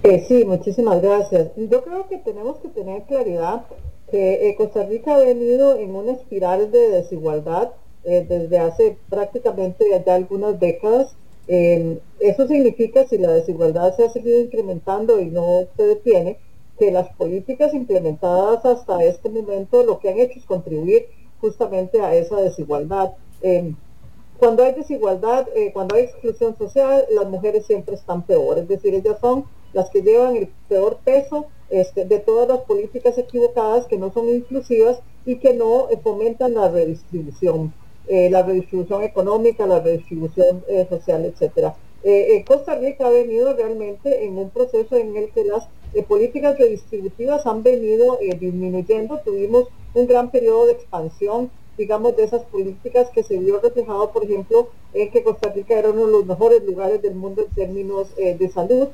Eh, 0.05 0.25
sí, 0.29 0.45
muchísimas 0.45 1.03
gracias. 1.03 1.49
Yo 1.57 1.83
creo 1.83 2.09
que 2.09 2.19
tenemos 2.19 2.59
que 2.59 2.69
tener 2.69 3.03
claridad 3.03 3.65
que 4.13 4.49
eh, 4.49 4.55
Costa 4.57 4.87
Rica 4.87 5.17
ha 5.17 5.19
venido 5.19 5.77
en 5.77 5.93
una 5.93 6.13
espiral 6.13 6.71
de 6.71 6.91
desigualdad 6.91 7.73
eh, 8.07 8.25
desde 8.29 8.59
hace 8.59 8.97
prácticamente 9.11 9.85
ya 9.91 10.15
algunas 10.15 10.59
décadas. 10.59 11.15
Eh, 11.49 12.01
eso 12.21 12.49
significa, 12.49 13.07
si 13.07 13.19
la 13.19 13.33
desigualdad 13.33 13.95
se 13.95 14.05
ha 14.05 14.11
seguido 14.11 14.41
incrementando 14.41 15.21
y 15.21 15.27
no 15.27 15.65
se 15.77 15.83
detiene, 15.83 16.39
que 16.79 16.91
las 16.91 17.09
políticas 17.17 17.75
implementadas 17.75 18.65
hasta 18.65 19.03
este 19.05 19.29
momento 19.31 19.83
lo 19.83 19.99
que 19.99 20.11
han 20.11 20.19
hecho 20.19 20.39
es 20.39 20.45
contribuir 20.45 21.07
justamente 21.41 22.01
a 22.01 22.15
esa 22.15 22.37
desigualdad. 22.41 23.13
cuando 24.39 24.63
hay 24.63 24.75
desigualdad, 24.75 25.47
cuando 25.73 25.97
hay 25.97 26.05
exclusión 26.05 26.57
social, 26.59 27.05
las 27.11 27.27
mujeres 27.29 27.65
siempre 27.67 27.95
están 27.95 28.27
peor, 28.27 28.59
es 28.59 28.69
decir, 28.69 28.95
ellas 28.95 29.19
son 29.21 29.45
las 29.73 29.91
que 29.91 30.03
llevan 30.03 30.37
el 30.37 30.49
peor 30.69 30.99
peso 31.05 31.47
este, 31.69 32.05
de 32.05 32.21
todas 32.21 32.49
las 32.49 32.61
políticas 32.61 33.19
equivocadas 33.19 33.87
que 33.87 33.99
no 33.99 34.13
son 34.13 34.29
inclusivas 34.29 35.01
y 35.25 35.37
que 35.37 35.53
no 35.53 35.91
eh, 35.91 35.99
fomentan 36.03 36.55
la 36.55 36.69
redistribución, 36.69 37.75
eh, 38.09 38.31
la 38.31 38.43
redistribución 38.43 39.03
económica, 39.03 39.67
la 39.67 39.81
redistribución 39.81 40.65
eh, 40.69 40.87
social, 40.89 41.25
etcétera. 41.25 41.75
Costa 42.47 42.77
Rica 42.77 43.09
ha 43.09 43.11
venido 43.11 43.53
realmente 43.53 44.25
en 44.25 44.39
un 44.39 44.51
proceso 44.51 44.97
en 44.97 45.17
el 45.17 45.31
que 45.31 45.43
las 45.43 45.67
políticas 46.07 46.57
redistributivas 46.57 47.45
han 47.47 47.65
venido 47.65 48.21
disminuyendo. 48.39 49.19
Tuvimos 49.25 49.67
un 49.93 50.07
gran 50.07 50.31
periodo 50.31 50.67
de 50.67 50.73
expansión 50.75 51.51
digamos, 51.77 52.17
de 52.17 52.25
esas 52.25 52.43
políticas 52.45 53.11
que 53.11 53.25
se 53.25 53.37
vio 53.39 53.61
reflejado, 53.61 54.13
por 54.13 54.25
ejemplo, 54.25 54.69
en 54.95 55.11
que 55.11 55.25
Costa 55.25 55.51
Rica 55.51 55.77
era 55.77 55.91
uno 55.91 56.07
de 56.07 56.13
los 56.13 56.27
mejores 56.27 56.63
lugares 56.65 57.03
del 57.03 57.17
mundo 57.17 57.43
en 57.43 57.55
términos 57.55 58.15
de 58.17 58.49
salud, 58.49 58.89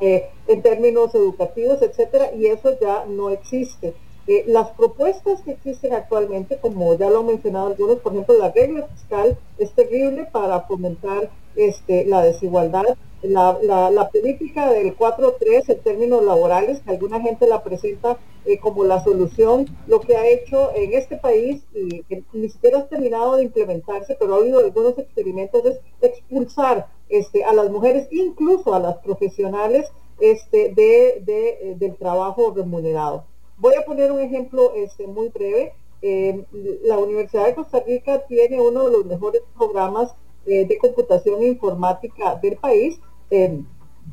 eh, 0.00 0.28
en 0.48 0.60
términos 0.60 1.14
educativos, 1.14 1.80
etcétera, 1.80 2.32
y 2.34 2.46
eso 2.46 2.76
ya 2.80 3.04
no 3.06 3.30
existe. 3.30 3.94
Eh, 4.26 4.44
las 4.46 4.70
propuestas 4.70 5.42
que 5.42 5.52
existen 5.52 5.92
actualmente, 5.92 6.58
como 6.58 6.94
ya 6.94 7.10
lo 7.10 7.20
han 7.20 7.26
mencionado 7.26 7.66
algunos, 7.66 7.98
por 7.98 8.12
ejemplo, 8.12 8.38
la 8.38 8.50
regla 8.50 8.86
fiscal 8.86 9.36
es 9.58 9.72
terrible 9.72 10.26
para 10.32 10.62
fomentar 10.62 11.30
este, 11.56 12.06
la 12.06 12.22
desigualdad. 12.22 12.84
La, 13.22 13.58
la, 13.62 14.10
política 14.10 14.70
del 14.70 14.94
4.3 14.98 15.64
en 15.68 15.80
términos 15.80 16.22
laborales, 16.22 16.80
que 16.80 16.90
alguna 16.90 17.22
gente 17.22 17.46
la 17.46 17.62
presenta 17.62 18.18
eh, 18.44 18.58
como 18.58 18.84
la 18.84 19.02
solución, 19.02 19.66
lo 19.86 20.00
que 20.00 20.14
ha 20.14 20.26
hecho 20.26 20.74
en 20.74 20.92
este 20.92 21.16
país, 21.16 21.62
y 21.72 22.02
que 22.02 22.22
ni 22.34 22.50
siquiera 22.50 22.80
ha 22.80 22.86
terminado 22.86 23.36
de 23.36 23.44
implementarse, 23.44 24.14
pero 24.20 24.34
ha 24.34 24.38
habido 24.38 24.58
algunos 24.58 24.98
experimentos, 24.98 25.64
es 25.64 25.80
expulsar 26.02 26.88
este, 27.08 27.44
a 27.44 27.54
las 27.54 27.70
mujeres, 27.70 28.08
incluso 28.10 28.74
a 28.74 28.78
las 28.78 28.98
profesionales, 28.98 29.90
este, 30.20 30.74
de, 30.74 31.08
eh, 31.16 31.74
del 31.78 31.96
trabajo 31.96 32.52
remunerado. 32.54 33.24
Voy 33.64 33.76
a 33.76 33.84
poner 33.86 34.12
un 34.12 34.20
ejemplo 34.20 34.74
este, 34.74 35.06
muy 35.06 35.30
breve. 35.30 35.72
Eh, 36.02 36.44
la 36.82 36.98
Universidad 36.98 37.46
de 37.46 37.54
Costa 37.54 37.80
Rica 37.80 38.18
tiene 38.26 38.60
uno 38.60 38.84
de 38.84 38.92
los 38.92 39.06
mejores 39.06 39.40
programas 39.56 40.14
eh, 40.44 40.66
de 40.66 40.76
computación 40.76 41.42
informática 41.42 42.34
del 42.42 42.58
país. 42.58 43.00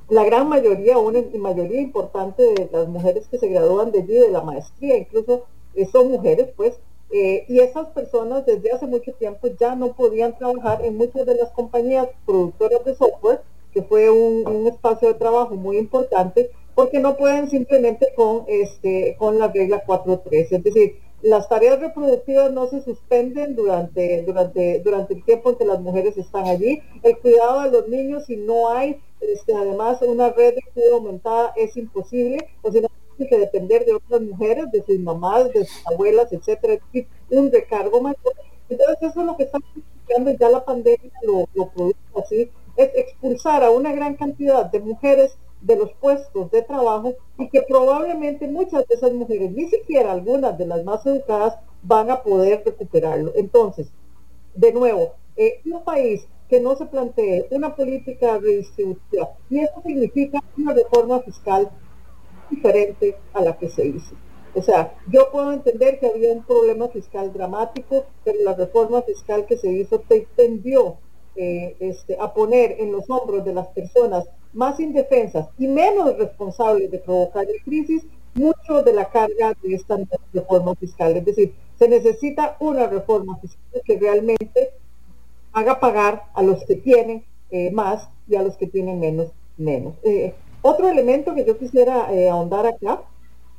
la 0.07 0.23
gran 0.23 0.47
mayoría, 0.47 0.97
una 0.97 1.19
mayoría 1.37 1.81
importante 1.81 2.43
de 2.43 2.69
las 2.71 2.87
mujeres 2.87 3.27
que 3.27 3.39
se 3.39 3.49
gradúan 3.49 3.91
de 3.91 3.99
allí, 3.99 4.13
de 4.13 4.31
la 4.31 4.41
maestría, 4.41 4.97
incluso 4.97 5.43
son 5.91 6.11
mujeres, 6.11 6.47
pues, 6.55 6.79
y 7.11 7.59
esas 7.59 7.89
personas 7.89 8.45
desde 8.45 8.71
hace 8.71 8.87
mucho 8.87 9.11
tiempo 9.15 9.49
ya 9.59 9.75
no 9.75 9.91
podían 9.91 10.37
trabajar 10.37 10.85
en 10.85 10.95
muchas 10.95 11.25
de 11.25 11.35
las 11.35 11.49
compañías 11.49 12.07
productoras 12.25 12.85
de 12.85 12.95
software 12.95 13.41
que 13.73 13.81
fue 13.83 14.09
un, 14.09 14.67
espacio 14.67 15.09
de 15.09 15.13
trabajo 15.15 15.55
muy 15.55 15.77
importante, 15.77 16.51
porque 16.75 16.99
no 16.99 17.17
pueden 17.17 17.49
simplemente 17.49 18.07
con, 18.15 18.45
este, 18.47 19.15
con 19.17 19.37
la 19.37 19.47
regla 19.47 19.83
4.3. 19.85 20.47
Es 20.51 20.63
decir, 20.63 20.99
las 21.21 21.47
tareas 21.47 21.79
reproductivas 21.79 22.51
no 22.51 22.67
se 22.67 22.81
suspenden 22.81 23.55
durante, 23.55 24.23
durante, 24.23 24.79
durante 24.79 25.13
el 25.13 25.23
tiempo 25.23 25.51
en 25.51 25.57
que 25.57 25.65
las 25.65 25.79
mujeres 25.81 26.17
están 26.17 26.47
allí. 26.47 26.81
El 27.03 27.17
cuidado 27.19 27.61
de 27.63 27.71
los 27.71 27.87
niños, 27.87 28.25
si 28.25 28.37
no 28.37 28.69
hay 28.69 28.99
este, 29.19 29.53
además 29.53 30.01
una 30.01 30.29
red 30.29 30.55
de 30.55 30.61
cuidado 30.73 30.95
aumentada, 30.95 31.53
es 31.55 31.77
imposible, 31.77 32.47
o 32.63 32.71
no 32.71 32.87
tiene 33.17 33.29
que 33.29 33.37
depender 33.37 33.85
de 33.85 33.93
otras 33.93 34.21
mujeres, 34.21 34.71
de 34.71 34.83
sus 34.83 34.99
mamás, 34.99 35.51
de 35.53 35.65
sus 35.65 35.87
abuelas, 35.87 36.31
etcétera, 36.31 36.79
un 37.29 37.51
recargo 37.51 38.01
mayor. 38.01 38.33
Entonces 38.67 38.97
eso 39.01 39.19
es 39.19 39.25
lo 39.25 39.37
que 39.37 39.43
estamos 39.43 39.69
y 39.75 40.37
ya 40.37 40.49
la 40.49 40.65
pandemia 40.65 41.11
lo, 41.23 41.47
lo 41.53 41.69
produce 41.69 41.97
así 42.21 42.51
es 42.75 42.91
expulsar 42.95 43.63
a 43.63 43.71
una 43.71 43.93
gran 43.93 44.15
cantidad 44.15 44.65
de 44.65 44.79
mujeres 44.79 45.37
de 45.61 45.75
los 45.75 45.91
puestos 45.93 46.49
de 46.51 46.63
trabajo 46.63 47.13
y 47.37 47.49
que 47.49 47.61
probablemente 47.61 48.47
muchas 48.47 48.87
de 48.87 48.95
esas 48.95 49.13
mujeres, 49.13 49.51
ni 49.51 49.67
siquiera 49.67 50.11
algunas 50.11 50.57
de 50.57 50.65
las 50.65 50.83
más 50.83 51.05
educadas, 51.05 51.57
van 51.83 52.09
a 52.09 52.21
poder 52.23 52.63
recuperarlo. 52.65 53.31
Entonces, 53.35 53.91
de 54.55 54.73
nuevo, 54.73 55.13
eh, 55.35 55.61
un 55.65 55.83
país 55.83 56.27
que 56.49 56.59
no 56.59 56.75
se 56.75 56.85
plantee 56.85 57.47
una 57.51 57.75
política 57.75 58.37
redistributiva, 58.37 59.29
y 59.49 59.59
eso 59.59 59.81
significa 59.85 60.39
una 60.57 60.73
reforma 60.73 61.19
fiscal 61.21 61.69
diferente 62.49 63.15
a 63.33 63.41
la 63.41 63.57
que 63.57 63.69
se 63.69 63.85
hizo. 63.85 64.15
O 64.53 64.61
sea, 64.61 64.93
yo 65.07 65.31
puedo 65.31 65.53
entender 65.53 65.99
que 65.99 66.07
había 66.07 66.33
un 66.33 66.43
problema 66.43 66.89
fiscal 66.89 67.31
dramático, 67.31 68.03
pero 68.25 68.37
la 68.43 68.53
reforma 68.53 69.01
fiscal 69.03 69.45
que 69.45 69.57
se 69.57 69.71
hizo 69.71 70.03
tendió 70.35 70.97
eh, 71.37 71.77
este, 71.79 72.17
a 72.19 72.33
poner 72.33 72.75
en 72.79 72.91
los 72.91 73.09
hombros 73.09 73.45
de 73.45 73.53
las 73.53 73.67
personas 73.69 74.27
más 74.53 74.79
indefensas 74.79 75.47
y 75.57 75.67
menos 75.67 76.17
responsables 76.17 76.91
de 76.91 76.99
provocar 76.99 77.45
la 77.45 77.63
crisis 77.63 78.03
mucho 78.33 78.83
de 78.83 78.93
la 78.93 79.09
carga 79.09 79.53
de 79.61 79.75
esta 79.75 79.97
reforma 80.33 80.75
fiscal. 80.75 81.15
Es 81.17 81.25
decir, 81.25 81.53
se 81.77 81.87
necesita 81.87 82.57
una 82.59 82.87
reforma 82.87 83.37
fiscal 83.37 83.81
que 83.83 83.99
realmente 83.99 84.71
haga 85.53 85.79
pagar 85.79 86.23
a 86.33 86.43
los 86.43 86.63
que 86.65 86.75
tienen 86.75 87.23
eh, 87.49 87.71
más 87.71 88.07
y 88.27 88.35
a 88.35 88.43
los 88.43 88.55
que 88.55 88.67
tienen 88.67 88.99
menos, 88.99 89.31
menos. 89.57 89.95
Eh, 90.03 90.33
otro 90.61 90.87
elemento 90.87 91.33
que 91.33 91.43
yo 91.43 91.57
quisiera 91.57 92.07
ahondar 92.31 92.67
acá 92.67 93.01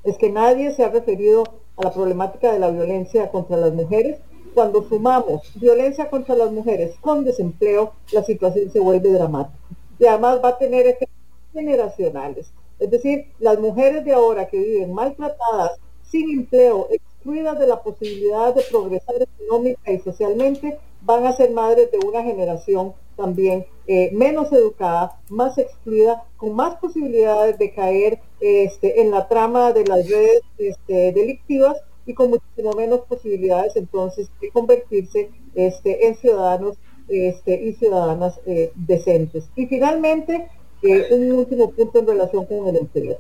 es 0.05 0.17
que 0.19 0.31
nadie 0.31 0.73
se 0.73 0.85
ha 0.85 0.89
referido 0.89 1.45
a 1.77 1.85
la 1.85 1.93
problemática 1.93 2.53
de 2.53 2.59
la 2.59 2.71
violencia 2.71 3.31
contra 3.31 3.57
las 3.57 3.73
mujeres 3.73 4.19
cuando 4.55 4.87
sumamos 4.89 5.43
violencia 5.55 6.11
contra 6.11 6.37
las 6.37 6.53
mujeres 6.53 6.95
con 7.01 7.25
desempleo, 7.25 7.93
la 8.13 8.23
situación 8.23 8.71
se 8.71 8.81
vuelve 8.81 9.11
dramática. 9.11 9.59
Y 10.03 10.07
además 10.07 10.41
va 10.43 10.49
a 10.49 10.59
tener 10.59 10.85
efectos 10.89 11.17
generacionales. 11.53 12.53
Es 12.81 12.91
decir, 12.91 13.27
las 13.39 13.61
mujeres 13.61 14.05
de 14.05 14.13
ahora 14.13 14.49
que 14.49 14.59
viven 14.59 14.93
maltratadas, 14.93 15.79
sin 16.03 16.29
empleo, 16.41 16.89
excluidas 16.91 17.57
de 17.61 17.69
la 17.69 17.81
posibilidad 17.81 18.53
de 18.53 18.65
progresar 18.69 19.15
económica 19.23 19.93
y 19.93 20.01
socialmente, 20.01 20.77
van 21.03 21.25
a 21.25 21.37
ser 21.37 21.53
madres 21.53 21.93
de 21.93 21.99
una 22.05 22.21
generación 22.21 22.95
también 23.17 23.65
eh, 23.87 24.11
menos 24.13 24.53
educada, 24.53 25.21
más 25.29 25.57
excluida, 25.57 26.25
con 26.37 26.57
más 26.57 26.81
posibilidades 26.81 27.57
de 27.59 27.73
caer 27.73 28.19
este, 28.41 29.03
en 29.03 29.13
la 29.13 29.29
trama 29.29 29.73
de 29.73 29.85
las 29.85 30.09
redes 30.11 30.43
este, 30.59 31.13
delictivas 31.13 31.77
y 32.07 32.15
con 32.15 32.31
muchísimo 32.31 32.73
menos 32.73 33.03
posibilidades 33.03 33.77
entonces 33.77 34.29
de 34.41 34.51
convertirse 34.51 35.31
este, 35.55 36.09
en 36.09 36.17
ciudadanos 36.17 36.77
este, 37.13 37.55
y 37.55 37.75
ciudadanas 37.75 38.41
eh, 38.47 38.73
decentes. 38.75 39.49
Y 39.55 39.67
finalmente, 39.67 40.49
eh, 40.83 41.09
un 41.13 41.33
último 41.33 41.71
punto 41.71 42.01
en 42.01 42.07
relación 42.07 42.47
con 42.47 42.67
el 42.67 42.77
empleo. 42.77 43.19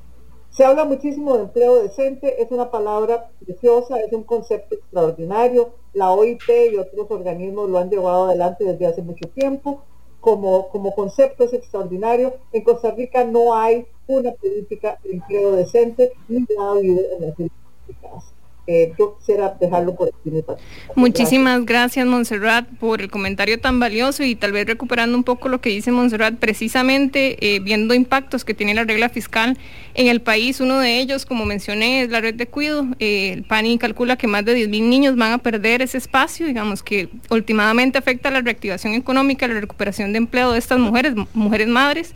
Se 0.50 0.64
habla 0.64 0.84
muchísimo 0.84 1.36
de 1.36 1.44
empleo 1.44 1.82
decente, 1.82 2.42
es 2.42 2.50
una 2.50 2.70
palabra 2.70 3.30
preciosa, 3.44 3.98
es 4.00 4.12
un 4.12 4.24
concepto 4.24 4.74
extraordinario. 4.74 5.70
La 5.94 6.10
OIT 6.10 6.42
y 6.72 6.76
otros 6.76 7.10
organismos 7.10 7.70
lo 7.70 7.78
han 7.78 7.88
llevado 7.88 8.24
adelante 8.24 8.64
desde 8.64 8.86
hace 8.86 9.02
mucho 9.02 9.28
tiempo. 9.28 9.82
Como, 10.20 10.68
como 10.68 10.94
concepto 10.94 11.44
es 11.44 11.52
extraordinario. 11.52 12.34
En 12.52 12.62
Costa 12.62 12.90
Rica 12.92 13.24
no 13.24 13.54
hay 13.54 13.86
una 14.06 14.32
política 14.32 14.98
de 15.02 15.12
empleo 15.12 15.52
decente 15.52 16.12
ni 16.28 16.44
nada 16.56 16.78
en 16.80 16.96
las 17.20 17.34
políticas. 17.34 18.31
Eh, 18.68 18.92
yo 18.96 19.16
quisiera 19.18 19.56
dejarlo 19.60 19.96
por 19.96 20.08
aquí. 20.08 20.30
Muchísimas 20.94 21.64
gracias. 21.66 22.06
Montserrat 22.06 22.68
por 22.78 23.02
el 23.02 23.10
comentario 23.10 23.58
tan 23.58 23.80
valioso 23.80 24.22
y 24.22 24.36
tal 24.36 24.52
vez 24.52 24.66
recuperando 24.66 25.16
un 25.16 25.24
poco 25.24 25.48
lo 25.48 25.60
que 25.60 25.70
dice 25.70 25.90
Montserrat, 25.90 26.36
precisamente 26.36 27.54
eh, 27.54 27.58
viendo 27.58 27.92
impactos 27.92 28.44
que 28.44 28.54
tiene 28.54 28.74
la 28.74 28.84
regla 28.84 29.08
fiscal 29.08 29.58
en 29.94 30.06
el 30.06 30.22
país, 30.22 30.60
uno 30.60 30.78
de 30.78 31.00
ellos, 31.00 31.26
como 31.26 31.44
mencioné, 31.44 32.02
es 32.02 32.10
la 32.10 32.20
red 32.20 32.34
de 32.34 32.46
cuido. 32.46 32.86
Eh, 33.00 33.32
el 33.32 33.42
PANI 33.42 33.78
calcula 33.78 34.16
que 34.16 34.28
más 34.28 34.44
de 34.44 34.56
10.000 34.56 34.88
niños 34.88 35.16
van 35.16 35.32
a 35.32 35.38
perder 35.38 35.82
ese 35.82 35.98
espacio, 35.98 36.46
digamos 36.46 36.84
que 36.84 37.08
últimamente 37.30 37.98
afecta 37.98 38.30
la 38.30 38.42
reactivación 38.42 38.94
económica, 38.94 39.48
la 39.48 39.60
recuperación 39.60 40.12
de 40.12 40.18
empleo 40.18 40.52
de 40.52 40.60
estas 40.60 40.78
mujeres, 40.78 41.14
mujeres 41.34 41.66
madres. 41.66 42.14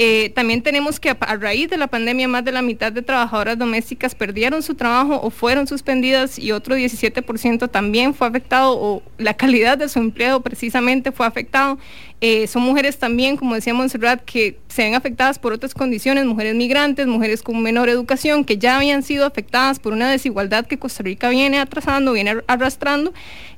Eh, 0.00 0.30
también 0.32 0.62
tenemos 0.62 1.00
que 1.00 1.10
a, 1.10 1.36
raíz 1.40 1.68
de 1.68 1.76
la 1.76 1.88
pandemia 1.88 2.28
más 2.28 2.44
de 2.44 2.52
la 2.52 2.62
mitad 2.62 2.92
de 2.92 3.02
trabajadoras 3.02 3.58
domésticas 3.58 4.14
perdieron 4.14 4.62
su 4.62 4.76
trabajo 4.76 5.20
o 5.20 5.28
fueron 5.30 5.66
suspendidas 5.66 6.38
y 6.38 6.52
otro 6.52 6.76
17% 6.76 7.68
también 7.68 8.14
fue 8.14 8.28
afectado 8.28 8.78
o 8.78 9.02
la 9.18 9.34
calidad 9.34 9.76
de 9.76 9.88
su 9.88 9.98
empleo 9.98 10.40
precisamente 10.40 11.10
fue 11.10 11.26
afectado. 11.26 11.80
Eh, 12.20 12.48
son 12.48 12.62
mujeres 12.62 12.98
también, 12.98 13.36
como 13.36 13.54
decía 13.54 13.74
Montserrat, 13.74 14.24
que 14.24 14.58
se 14.68 14.82
ven 14.82 14.96
afectadas 14.96 15.38
por 15.38 15.52
otras 15.52 15.72
condiciones, 15.72 16.24
mujeres 16.24 16.56
migrantes, 16.56 17.06
mujeres 17.06 17.42
con 17.42 17.62
menor 17.62 17.88
educación, 17.88 18.44
que 18.44 18.58
ya 18.58 18.76
habían 18.76 19.04
sido 19.04 19.24
afectadas 19.24 19.78
por 19.78 19.92
una 19.92 20.10
desigualdad 20.10 20.66
que 20.66 20.78
Costa 20.78 21.04
Rica 21.04 21.28
viene 21.28 21.60
atrasando, 21.60 22.12
viene 22.12 22.38
arrastrando. 22.48 23.12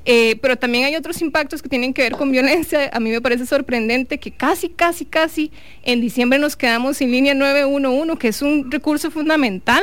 Eh, 0.04 0.36
pero 0.42 0.56
también 0.56 0.84
hay 0.84 0.96
otros 0.96 1.22
impactos 1.22 1.62
que 1.62 1.68
tienen 1.68 1.94
que 1.94 2.02
ver 2.02 2.12
con 2.12 2.30
violencia. 2.30 2.90
A 2.92 3.00
mí 3.00 3.10
me 3.10 3.20
parece 3.22 3.46
sorprendente 3.46 4.18
que 4.18 4.30
casi, 4.30 4.68
casi, 4.68 5.06
casi 5.06 5.52
en 5.82 6.02
diciembre 6.02 6.38
nos 6.38 6.56
quedamos 6.56 6.98
sin 6.98 7.10
línea 7.10 7.32
911, 7.32 8.18
que 8.18 8.28
es 8.28 8.42
un 8.42 8.70
recurso 8.70 9.10
fundamental. 9.10 9.82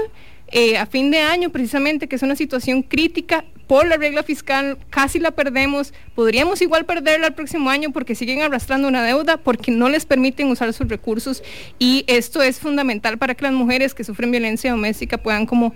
Eh, 0.49 0.77
a 0.77 0.85
fin 0.85 1.11
de 1.11 1.19
año, 1.19 1.51
precisamente, 1.51 2.07
que 2.07 2.15
es 2.15 2.21
una 2.21 2.35
situación 2.35 2.83
crítica 2.83 3.43
por 3.67 3.85
la 3.85 3.97
regla 3.97 4.23
fiscal, 4.23 4.77
casi 4.89 5.19
la 5.19 5.31
perdemos, 5.31 5.93
podríamos 6.15 6.61
igual 6.61 6.85
perderla 6.85 7.27
el 7.27 7.33
próximo 7.33 7.69
año 7.69 7.91
porque 7.91 8.15
siguen 8.15 8.41
arrastrando 8.41 8.87
una 8.87 9.03
deuda, 9.03 9.37
porque 9.37 9.71
no 9.71 9.89
les 9.89 10.05
permiten 10.05 10.49
usar 10.49 10.71
sus 10.73 10.87
recursos 10.87 11.43
y 11.77 12.05
esto 12.07 12.41
es 12.41 12.59
fundamental 12.59 13.17
para 13.17 13.35
que 13.35 13.43
las 13.43 13.53
mujeres 13.53 13.93
que 13.93 14.03
sufren 14.03 14.31
violencia 14.31 14.71
doméstica 14.71 15.17
puedan 15.17 15.45
como 15.45 15.73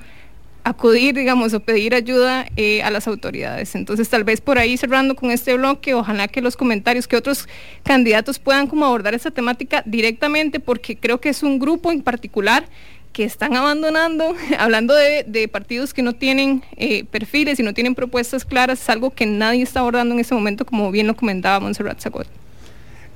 acudir, 0.63 1.15
digamos, 1.15 1.53
o 1.53 1.59
pedir 1.59 1.95
ayuda 1.95 2.45
eh, 2.55 2.83
a 2.83 2.91
las 2.91 3.07
autoridades. 3.07 3.75
Entonces, 3.75 4.07
tal 4.09 4.23
vez 4.23 4.41
por 4.41 4.59
ahí 4.59 4.77
cerrando 4.77 5.15
con 5.15 5.31
este 5.31 5.55
bloque, 5.57 5.93
ojalá 5.93 6.27
que 6.27 6.41
los 6.41 6.55
comentarios, 6.55 7.07
que 7.07 7.17
otros 7.17 7.47
candidatos 7.83 8.39
puedan 8.39 8.67
como 8.67 8.85
abordar 8.85 9.13
esta 9.13 9.31
temática 9.31 9.83
directamente, 9.85 10.59
porque 10.59 10.95
creo 10.95 11.19
que 11.19 11.29
es 11.29 11.43
un 11.43 11.59
grupo 11.59 11.91
en 11.91 12.01
particular 12.01 12.65
que 13.11 13.23
están 13.23 13.55
abandonando, 13.55 14.35
hablando 14.59 14.93
de, 14.93 15.49
partidos 15.51 15.93
que 15.93 16.01
no 16.01 16.13
tienen 16.13 16.63
eh, 16.77 17.03
perfiles 17.05 17.59
y 17.59 17.63
no 17.63 17.73
tienen 17.73 17.95
propuestas 17.95 18.45
claras, 18.45 18.81
es 18.81 18.89
algo 18.89 19.11
que 19.11 19.25
nadie 19.25 19.63
está 19.63 19.81
abordando 19.81 20.13
en 20.13 20.19
este 20.19 20.35
momento, 20.35 20.65
como 20.65 20.91
bien 20.91 21.07
lo 21.07 21.15
comentaba 21.15 21.59
Montserrat 21.59 21.99
Zagot. 21.99 22.27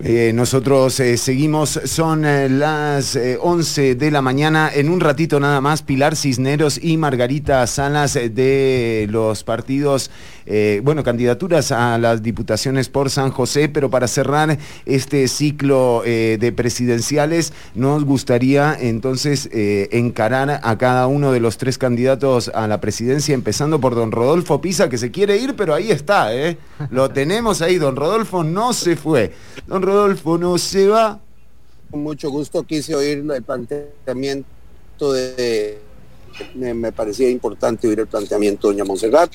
Eh, 0.04 0.34
nosotros 0.36 1.00
eh, 1.00 1.16
seguimos, 1.16 1.80
son 1.86 2.26
eh, 2.26 2.50
las 2.50 3.18
11 3.40 3.96
de 3.96 4.12
la 4.12 4.22
mañana, 4.22 4.70
en 4.74 4.90
un 4.90 5.00
ratito 5.00 5.40
nada 5.40 5.62
más, 5.62 5.84
Pilar 5.84 6.18
Cisneros 6.18 6.78
y 6.84 6.98
Margarita 6.98 7.66
Salas 7.66 8.16
de 8.16 9.08
los 9.10 9.46
partidos, 9.46 10.12
bueno, 10.84 11.04
candidaturas 11.04 11.72
a 11.72 11.98
las 11.98 12.22
diputaciones 12.22 12.90
por 12.90 13.10
San 13.10 13.32
José, 13.32 13.70
pero 13.70 13.90
para 13.90 14.08
cerrar 14.08 14.58
este 14.86 15.28
ciclo 15.28 16.04
de 16.06 16.54
presidenciales, 16.56 17.54
nos 17.74 18.06
gustaría 18.06 18.78
entonces 18.80 19.50
encarar 19.52 20.60
a 20.64 20.78
cada 20.78 21.08
uno 21.08 21.32
de 21.32 21.40
los 21.40 21.58
tres 21.58 21.78
candidatos 21.78 22.52
a 22.54 22.68
la 22.68 22.80
presidencia, 22.82 23.34
empezando 23.34 23.80
por 23.80 23.96
don 23.96 24.12
Rodolfo 24.12 24.62
Pisa, 24.62 24.90
que 24.90 24.98
se 24.98 25.12
quiere 25.12 25.38
ir, 25.38 25.56
pero 25.56 25.74
ahí 25.74 25.92
está, 25.92 26.30
lo 26.92 27.10
tenemos 27.14 27.62
ahí, 27.62 27.78
don 27.78 27.96
Rodolfo 27.96 28.44
no 28.44 28.74
se 28.74 28.96
fue. 28.96 29.34
Don 29.68 29.82
Rodolfo 29.82 30.38
no 30.38 30.58
se 30.58 30.88
va. 30.88 31.20
Con 31.90 32.04
mucho 32.04 32.30
gusto 32.30 32.64
quise 32.64 32.96
oír 32.96 33.24
el 33.34 33.44
planteamiento 33.44 35.14
de, 35.14 35.80
me, 36.56 36.92
parecía 36.92 37.30
importante 37.30 37.88
oír 37.88 38.00
el 38.00 38.08
planteamiento 38.08 38.68
de 38.68 38.74
doña 38.74 38.86
Monserrat. 38.86 39.32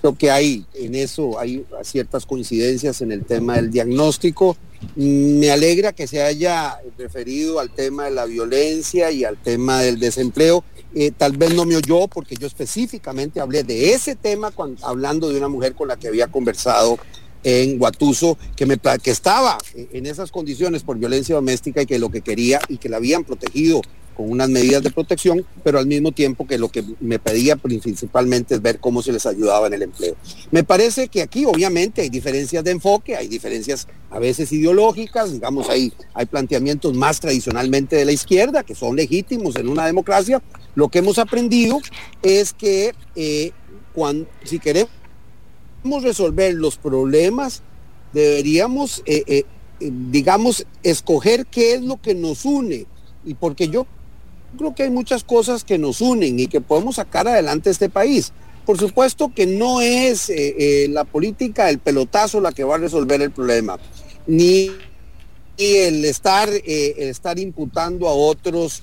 Creo 0.00 0.16
que 0.16 0.30
hay 0.30 0.64
en 0.74 0.94
eso, 0.94 1.38
hay 1.38 1.64
ciertas 1.82 2.24
coincidencias 2.24 3.02
en 3.02 3.12
el 3.12 3.24
tema 3.24 3.56
del 3.56 3.70
diagnóstico. 3.70 4.56
Me 4.96 5.50
alegra 5.50 5.92
que 5.92 6.06
se 6.06 6.22
haya 6.22 6.78
referido 6.96 7.60
al 7.60 7.70
tema 7.70 8.06
de 8.06 8.12
la 8.12 8.24
violencia 8.24 9.10
y 9.10 9.24
al 9.24 9.36
tema 9.36 9.82
del 9.82 10.00
desempleo. 10.00 10.64
Eh, 10.94 11.12
tal 11.16 11.36
vez 11.36 11.54
no 11.54 11.66
me 11.66 11.76
oyó 11.76 12.08
porque 12.08 12.34
yo 12.34 12.46
específicamente 12.46 13.40
hablé 13.40 13.62
de 13.62 13.92
ese 13.92 14.16
tema 14.16 14.50
cuando, 14.50 14.84
hablando 14.86 15.28
de 15.28 15.36
una 15.36 15.48
mujer 15.48 15.74
con 15.74 15.88
la 15.88 15.96
que 15.96 16.08
había 16.08 16.28
conversado 16.28 16.98
en 17.44 17.78
Guatuso, 17.78 18.38
que, 18.56 18.66
estaba 19.04 19.58
en 19.74 20.06
esas 20.06 20.30
condiciones 20.30 20.82
por 20.82 20.98
violencia 20.98 21.34
doméstica 21.34 21.82
y 21.82 21.86
que 21.86 21.98
lo 21.98 22.10
que 22.10 22.22
quería 22.22 22.60
y 22.68 22.78
que 22.78 22.88
la 22.88 22.96
habían 22.96 23.24
protegido 23.24 23.82
con 24.20 24.30
unas 24.30 24.50
medidas 24.50 24.82
de 24.82 24.90
protección, 24.90 25.46
pero 25.64 25.78
al 25.78 25.86
mismo 25.86 26.12
tiempo 26.12 26.46
que 26.46 26.58
lo 26.58 26.68
que 26.68 26.84
me 27.00 27.18
pedía 27.18 27.56
principalmente 27.56 28.54
es 28.54 28.60
ver 28.60 28.78
cómo 28.78 29.00
se 29.00 29.12
les 29.12 29.24
ayudaba 29.24 29.66
en 29.66 29.72
el 29.72 29.82
empleo. 29.84 30.14
Me 30.50 30.62
parece 30.62 31.08
que 31.08 31.22
aquí 31.22 31.46
obviamente 31.46 32.02
hay 32.02 32.10
diferencias 32.10 32.62
de 32.62 32.72
enfoque, 32.72 33.16
hay 33.16 33.28
diferencias 33.28 33.88
a 34.10 34.18
veces 34.18 34.52
ideológicas, 34.52 35.32
digamos, 35.32 35.70
hay, 35.70 35.90
hay 36.12 36.26
planteamientos 36.26 36.92
más 36.94 37.18
tradicionalmente 37.18 37.96
de 37.96 38.04
la 38.04 38.12
izquierda 38.12 38.62
que 38.62 38.74
son 38.74 38.94
legítimos 38.94 39.56
en 39.56 39.70
una 39.70 39.86
democracia. 39.86 40.42
Lo 40.74 40.90
que 40.90 40.98
hemos 40.98 41.18
aprendido 41.18 41.80
es 42.22 42.52
que 42.52 42.92
eh, 43.16 43.52
cuando, 43.94 44.28
si 44.44 44.58
queremos 44.58 44.90
resolver 46.02 46.52
los 46.56 46.76
problemas, 46.76 47.62
deberíamos, 48.12 49.02
eh, 49.06 49.22
eh, 49.26 49.44
digamos, 49.80 50.66
escoger 50.82 51.46
qué 51.46 51.72
es 51.72 51.80
lo 51.80 51.96
que 51.96 52.14
nos 52.14 52.44
une. 52.44 52.84
Y 53.24 53.34
porque 53.34 53.68
yo 53.68 53.86
creo 54.56 54.74
que 54.74 54.84
hay 54.84 54.90
muchas 54.90 55.24
cosas 55.24 55.64
que 55.64 55.78
nos 55.78 56.00
unen 56.00 56.38
y 56.38 56.46
que 56.46 56.60
podemos 56.60 56.96
sacar 56.96 57.28
adelante 57.28 57.70
este 57.70 57.88
país. 57.88 58.32
Por 58.66 58.78
supuesto 58.78 59.32
que 59.34 59.46
no 59.46 59.80
es 59.80 60.30
eh, 60.30 60.86
la 60.90 61.04
política, 61.04 61.70
el 61.70 61.78
pelotazo 61.78 62.40
la 62.40 62.52
que 62.52 62.64
va 62.64 62.76
a 62.76 62.78
resolver 62.78 63.20
el 63.22 63.30
problema, 63.30 63.78
ni, 64.26 64.70
el 65.58 66.04
estar, 66.04 66.48
el 66.48 67.08
estar 67.08 67.38
imputando 67.38 68.08
a 68.08 68.12
otros 68.12 68.82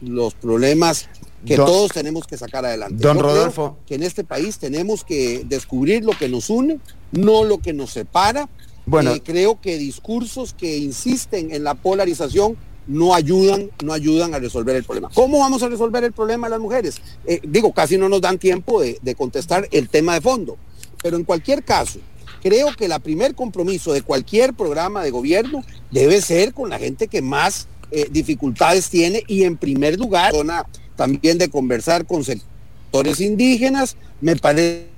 los 0.00 0.34
problemas 0.34 1.08
que 1.46 1.56
todos 1.56 1.92
tenemos 1.92 2.26
que 2.26 2.36
sacar 2.36 2.64
adelante. 2.64 2.96
Don 2.98 3.18
Rodolfo. 3.18 3.76
que 3.86 3.94
en 3.94 4.02
este 4.02 4.24
país 4.24 4.58
tenemos 4.58 5.04
que 5.04 5.44
descubrir 5.46 6.04
lo 6.04 6.12
que 6.12 6.28
nos 6.28 6.50
une, 6.50 6.80
no 7.12 7.44
lo 7.44 7.58
que 7.58 7.72
nos 7.72 7.90
separa. 7.90 8.48
Bueno, 8.86 9.12
eh, 9.12 9.22
creo 9.22 9.60
que 9.60 9.76
discursos 9.76 10.54
que 10.54 10.78
insisten 10.78 11.52
en 11.52 11.64
la 11.64 11.74
polarización 11.74 12.56
no 12.88 13.14
ayudan, 13.14 13.70
no 13.84 13.92
ayudan 13.92 14.34
a 14.34 14.38
resolver 14.38 14.74
el 14.74 14.82
problema. 14.82 15.10
¿Cómo 15.14 15.38
vamos 15.38 15.62
a 15.62 15.68
resolver 15.68 16.02
el 16.02 16.12
problema 16.12 16.46
de 16.48 16.52
las 16.52 16.60
mujeres? 16.60 17.00
Eh, 17.26 17.40
digo, 17.46 17.72
casi 17.72 17.98
no 17.98 18.08
nos 18.08 18.22
dan 18.22 18.38
tiempo 18.38 18.80
de, 18.80 19.14
contestar 19.14 19.68
el 19.70 19.88
tema 19.88 20.14
de 20.14 20.20
fondo, 20.22 20.56
pero 21.02 21.16
en 21.16 21.24
cualquier 21.24 21.62
caso, 21.62 22.00
creo 22.42 22.74
que 22.74 22.86
el 22.86 23.00
primer 23.00 23.34
compromiso 23.34 23.92
de 23.92 24.02
cualquier 24.02 24.54
programa 24.54 25.02
de 25.02 25.10
gobierno 25.10 25.62
debe 25.90 26.22
ser 26.22 26.54
con 26.54 26.70
la 26.70 26.78
gente 26.78 27.08
que 27.08 27.20
más 27.20 27.68
eh, 27.90 28.08
dificultades 28.10 28.88
tiene 28.88 29.22
y 29.26 29.44
en 29.44 29.56
primer 29.58 29.98
lugar, 29.98 30.32
zona 30.32 30.64
también 30.96 31.36
de 31.36 31.50
conversar 31.50 32.06
con 32.06 32.24
sectores 32.24 33.20
indígenas. 33.20 33.96
Me 34.20 34.34
parece 34.36 34.88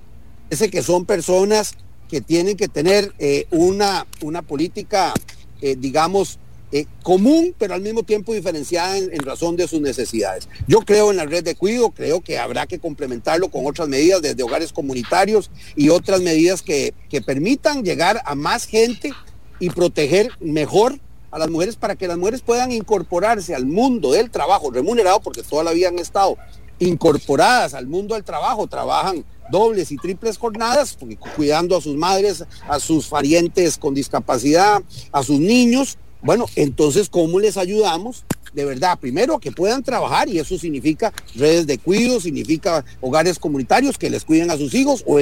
que 0.70 0.82
son 0.82 1.06
personas 1.06 1.74
que 2.08 2.20
tienen 2.20 2.56
que 2.56 2.68
tener 2.68 3.12
eh, 3.18 3.46
una, 3.50 4.06
una 4.22 4.42
política, 4.42 5.12
digamos, 5.60 6.38
eh, 6.72 6.86
común, 7.02 7.54
pero 7.58 7.74
al 7.74 7.80
mismo 7.80 8.02
tiempo 8.02 8.32
diferenciada 8.32 8.96
en, 8.96 9.20
razón 9.20 9.56
de 9.56 9.68
sus 9.68 9.80
necesidades. 9.80 10.48
Yo 10.66 10.80
creo 10.80 11.10
en 11.10 11.16
la 11.16 11.26
red 11.26 11.44
de 11.44 11.54
cuido, 11.54 11.90
creo 11.90 12.20
que 12.20 12.38
habrá 12.38 12.66
que 12.66 12.78
complementarlo 12.78 13.50
con 13.50 13.66
otras 13.66 13.88
medidas 13.88 14.22
desde 14.22 14.42
hogares 14.42 14.72
comunitarios 14.72 15.50
y 15.76 15.88
otras 15.88 16.20
medidas 16.20 16.62
que, 16.62 16.94
que 17.08 17.20
permitan 17.20 17.84
llegar 17.84 18.22
a 18.24 18.34
más 18.34 18.66
gente 18.66 19.12
y 19.58 19.70
proteger 19.70 20.30
mejor 20.40 20.98
a 21.30 21.38
las 21.38 21.50
mujeres 21.50 21.76
para 21.76 21.96
que 21.96 22.08
las 22.08 22.18
mujeres 22.18 22.42
puedan 22.42 22.72
incorporarse 22.72 23.54
al 23.54 23.66
mundo 23.66 24.12
del 24.12 24.30
trabajo 24.30 24.70
remunerado, 24.70 25.20
porque 25.20 25.42
toda 25.42 25.64
la 25.64 25.72
vida 25.72 25.88
han 25.88 25.98
estado 25.98 26.36
incorporadas 26.80 27.74
al 27.74 27.86
mundo 27.86 28.14
del 28.14 28.24
trabajo, 28.24 28.66
trabajan 28.66 29.24
dobles 29.50 29.92
y 29.92 29.96
triples 29.96 30.38
jornadas, 30.38 30.96
cuidando 31.36 31.76
a 31.76 31.80
sus 31.80 31.96
madres, 31.96 32.44
a 32.68 32.80
sus 32.80 33.06
parientes 33.08 33.76
con 33.76 33.94
discapacidad, 33.94 34.82
a 35.12 35.22
sus 35.22 35.38
niños. 35.38 35.98
Bueno, 36.22 36.46
entonces, 36.56 37.08
¿cómo 37.08 37.40
les 37.40 37.56
ayudamos? 37.56 38.24
De 38.52 38.64
verdad, 38.64 38.98
primero 38.98 39.38
que 39.38 39.52
puedan 39.52 39.82
trabajar 39.82 40.28
y 40.28 40.38
eso 40.38 40.58
significa 40.58 41.12
redes 41.34 41.66
de 41.66 41.78
cuidado, 41.78 42.20
significa 42.20 42.84
hogares 43.00 43.38
comunitarios 43.38 43.96
que 43.96 44.10
les 44.10 44.24
cuiden 44.24 44.50
a 44.50 44.56
sus 44.56 44.74
hijos 44.74 45.04
o 45.06 45.20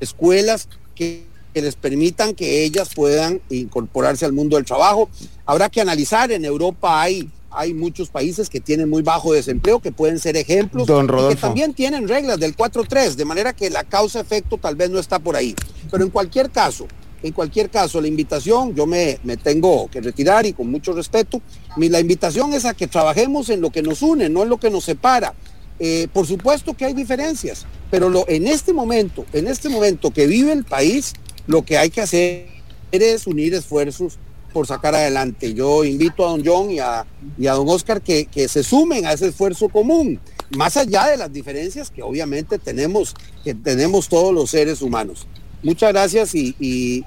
escuelas 0.00 0.68
que 0.94 1.26
que 1.54 1.62
les 1.62 1.76
permitan 1.76 2.34
que 2.34 2.64
ellas 2.64 2.90
puedan 2.94 3.40
incorporarse 3.48 4.24
al 4.24 4.32
mundo 4.32 4.56
del 4.56 4.64
trabajo. 4.64 5.08
Habrá 5.46 5.70
que 5.70 5.80
analizar, 5.80 6.32
en 6.32 6.44
Europa 6.44 7.00
hay, 7.00 7.30
hay 7.48 7.72
muchos 7.72 8.10
países 8.10 8.50
que 8.50 8.60
tienen 8.60 8.90
muy 8.90 9.02
bajo 9.02 9.32
desempleo, 9.32 9.78
que 9.78 9.92
pueden 9.92 10.18
ser 10.18 10.36
ejemplos, 10.36 10.88
Don 10.88 11.06
que 11.06 11.36
también 11.36 11.72
tienen 11.72 12.08
reglas 12.08 12.40
del 12.40 12.56
4-3, 12.56 13.14
de 13.14 13.24
manera 13.24 13.52
que 13.52 13.70
la 13.70 13.84
causa-efecto 13.84 14.58
tal 14.58 14.74
vez 14.74 14.90
no 14.90 14.98
está 14.98 15.20
por 15.20 15.36
ahí. 15.36 15.54
Pero 15.92 16.02
en 16.02 16.10
cualquier 16.10 16.50
caso, 16.50 16.88
en 17.24 17.32
cualquier 17.32 17.70
caso, 17.70 18.02
la 18.02 18.06
invitación, 18.06 18.74
yo 18.74 18.86
me, 18.86 19.18
me 19.24 19.38
tengo 19.38 19.88
que 19.88 20.02
retirar 20.02 20.44
y 20.44 20.52
con 20.52 20.70
mucho 20.70 20.92
respeto, 20.92 21.40
la 21.78 21.98
invitación 21.98 22.52
es 22.52 22.66
a 22.66 22.74
que 22.74 22.86
trabajemos 22.86 23.48
en 23.48 23.62
lo 23.62 23.70
que 23.70 23.80
nos 23.80 24.02
une, 24.02 24.28
no 24.28 24.42
en 24.42 24.50
lo 24.50 24.58
que 24.58 24.68
nos 24.68 24.84
separa. 24.84 25.32
Eh, 25.78 26.06
por 26.12 26.26
supuesto 26.26 26.74
que 26.74 26.84
hay 26.84 26.92
diferencias, 26.92 27.64
pero 27.90 28.28
en 28.28 28.46
este 28.46 28.74
momento, 28.74 29.24
en 29.32 29.48
este 29.48 29.70
momento 29.70 30.10
que 30.10 30.26
vive 30.26 30.52
el 30.52 30.64
país, 30.64 31.14
lo 31.46 31.64
que 31.64 31.78
hay 31.78 31.88
que 31.88 32.02
hacer 32.02 32.46
es 32.92 33.26
unir 33.26 33.54
esfuerzos 33.54 34.18
por 34.52 34.66
sacar 34.66 34.94
adelante. 34.94 35.54
Yo 35.54 35.82
invito 35.82 36.26
a 36.26 36.30
don 36.30 36.42
John 36.44 36.70
y 36.70 36.78
a, 36.78 37.06
don 37.38 37.68
Oscar 37.70 38.02
que, 38.02 38.28
se 38.48 38.62
sumen 38.62 39.06
a 39.06 39.14
ese 39.14 39.28
esfuerzo 39.28 39.70
común, 39.70 40.20
más 40.58 40.76
allá 40.76 41.06
de 41.06 41.16
las 41.16 41.32
diferencias 41.32 41.90
que 41.90 42.02
obviamente 42.02 42.58
tenemos, 42.58 43.14
que 43.42 43.54
tenemos 43.54 44.10
todos 44.10 44.34
los 44.34 44.50
seres 44.50 44.82
humanos. 44.82 45.26
Muchas 45.64 45.92
gracias 45.92 46.34
y, 46.34 47.04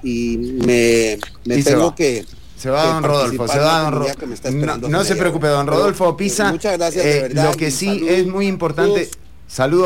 me, 0.64 1.18
tengo 1.62 1.94
que, 1.94 2.26
Se 2.56 2.68
va 2.68 2.86
don 2.86 3.04
Rodolfo, 3.04 3.48
se 3.48 3.58
va 3.58 3.82
don 3.82 3.92
Rodolfo. 3.92 4.50
No, 4.50 4.88
no 4.88 5.04
se 5.04 5.16
preocupe, 5.16 5.46
don 5.46 5.66
Rodolfo 5.66 6.16
Pisa. 6.16 6.52
Muchas 6.52 6.76
gracias, 6.76 7.04
de 7.04 7.18
eh. 7.26 7.28
Lo 7.30 7.52
que 7.52 7.70
sí 7.70 7.86
saludos. 7.86 8.10
es 8.10 8.26
muy 8.26 8.46
importante. 8.46 9.04
Saludos 9.04 9.27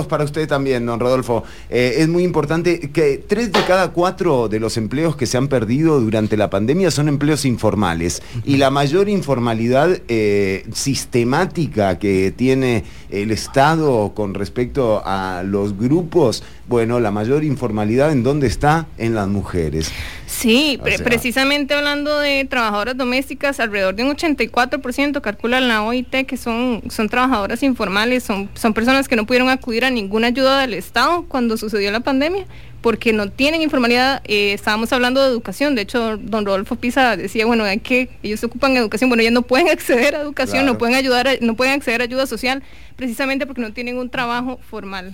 para 0.09 0.25
usted 0.25 0.49
también, 0.49 0.85
don 0.87 0.99
Rodolfo. 1.01 1.45
Eh, 1.71 1.95
es 1.99 2.09
muy 2.09 2.25
importante 2.25 2.91
que 2.93 3.23
tres 3.27 3.53
de 3.53 3.63
cada 3.65 3.93
cuatro 3.93 4.49
de 4.49 4.59
los 4.61 4.77
empleos 4.77 5.17
que 5.17 5.27
se 5.27 5.39
han 5.39 5.49
perdido 5.49 6.01
durante 6.01 6.37
la 6.37 6.51
pandemia 6.51 6.91
son 6.91 7.09
empleos 7.09 7.45
informales. 7.45 8.23
Y 8.45 8.57
la 8.57 8.71
mayor 8.71 9.09
informalidad 9.09 9.99
eh, 10.09 10.65
sistemática 10.73 11.99
que 11.99 12.33
tiene 12.37 12.85
el 13.11 13.31
Estado 13.31 14.13
con 14.15 14.35
respecto 14.35 15.03
a 15.05 15.43
los 15.45 15.77
grupos, 15.79 16.43
bueno, 16.69 16.99
la 17.01 17.11
mayor 17.11 17.45
informalidad 17.45 18.11
en 18.13 18.23
dónde 18.23 18.47
está? 18.47 18.87
En 18.99 19.15
las 19.15 19.29
mujeres. 19.29 19.91
Sí, 20.27 20.79
O 20.81 20.85
pre- 20.85 20.97
sea- 20.97 21.05
precisamente 21.05 21.75
hablando 21.75 22.19
de 22.19 22.47
trabajadoras 22.47 22.97
domésticas, 22.97 23.61
alrededor 23.61 23.95
de 23.95 24.05
un 24.05 24.17
84% 24.17 25.21
calcula 25.21 25.61
la 25.61 25.83
OIT 25.83 26.25
que 26.27 26.37
son, 26.39 26.83
son 26.89 27.09
trabajadoras 27.11 27.63
informales, 27.63 28.23
son, 28.25 28.49
son 28.55 28.73
personas 28.73 29.09
que 29.09 29.17
no 29.17 29.27
pudieron 29.27 29.51
acudir 29.55 29.85
a 29.85 29.91
ninguna 29.91 30.29
ayuda 30.29 30.61
del 30.61 30.75
Estado 30.75 31.25
cuando 31.29 31.57
sucedió 31.57 31.91
la 31.91 32.01
pandemia, 32.01 32.47
porque 32.81 33.13
no 33.13 33.31
tienen 33.31 33.63
informalidad. 33.63 34.23
Eh, 34.25 34.53
estábamos 34.53 34.93
hablando 34.93 35.21
de 35.23 35.29
educación, 35.29 35.75
de 35.75 35.83
hecho, 35.83 36.17
don 36.17 36.45
Rodolfo 36.45 36.77
Pisa 36.77 37.17
decía, 37.17 37.47
bueno, 37.47 37.65
hay 37.65 37.79
que, 37.79 38.09
ellos 38.23 38.41
se 38.41 38.47
ocupan 38.47 38.75
de 38.75 38.81
educación, 38.81 39.09
bueno, 39.11 39.21
ellos 39.23 39.33
no 39.33 39.43
pueden 39.43 39.69
acceder 39.71 40.17
a 40.17 40.21
educación, 40.21 40.63
Claro. 40.63 40.73
no 40.73 40.79
pueden 40.79 40.95
ayudar, 40.97 41.29
a- 41.29 41.37
no 41.41 41.55
pueden 41.55 41.75
acceder 41.75 42.01
a 42.01 42.05
ayuda 42.05 42.27
social, 42.27 42.63
precisamente 42.97 43.47
porque 43.47 43.61
no 43.63 43.73
tienen 43.73 43.99
un 43.99 44.11
trabajo 44.11 44.59
formal. 44.69 45.13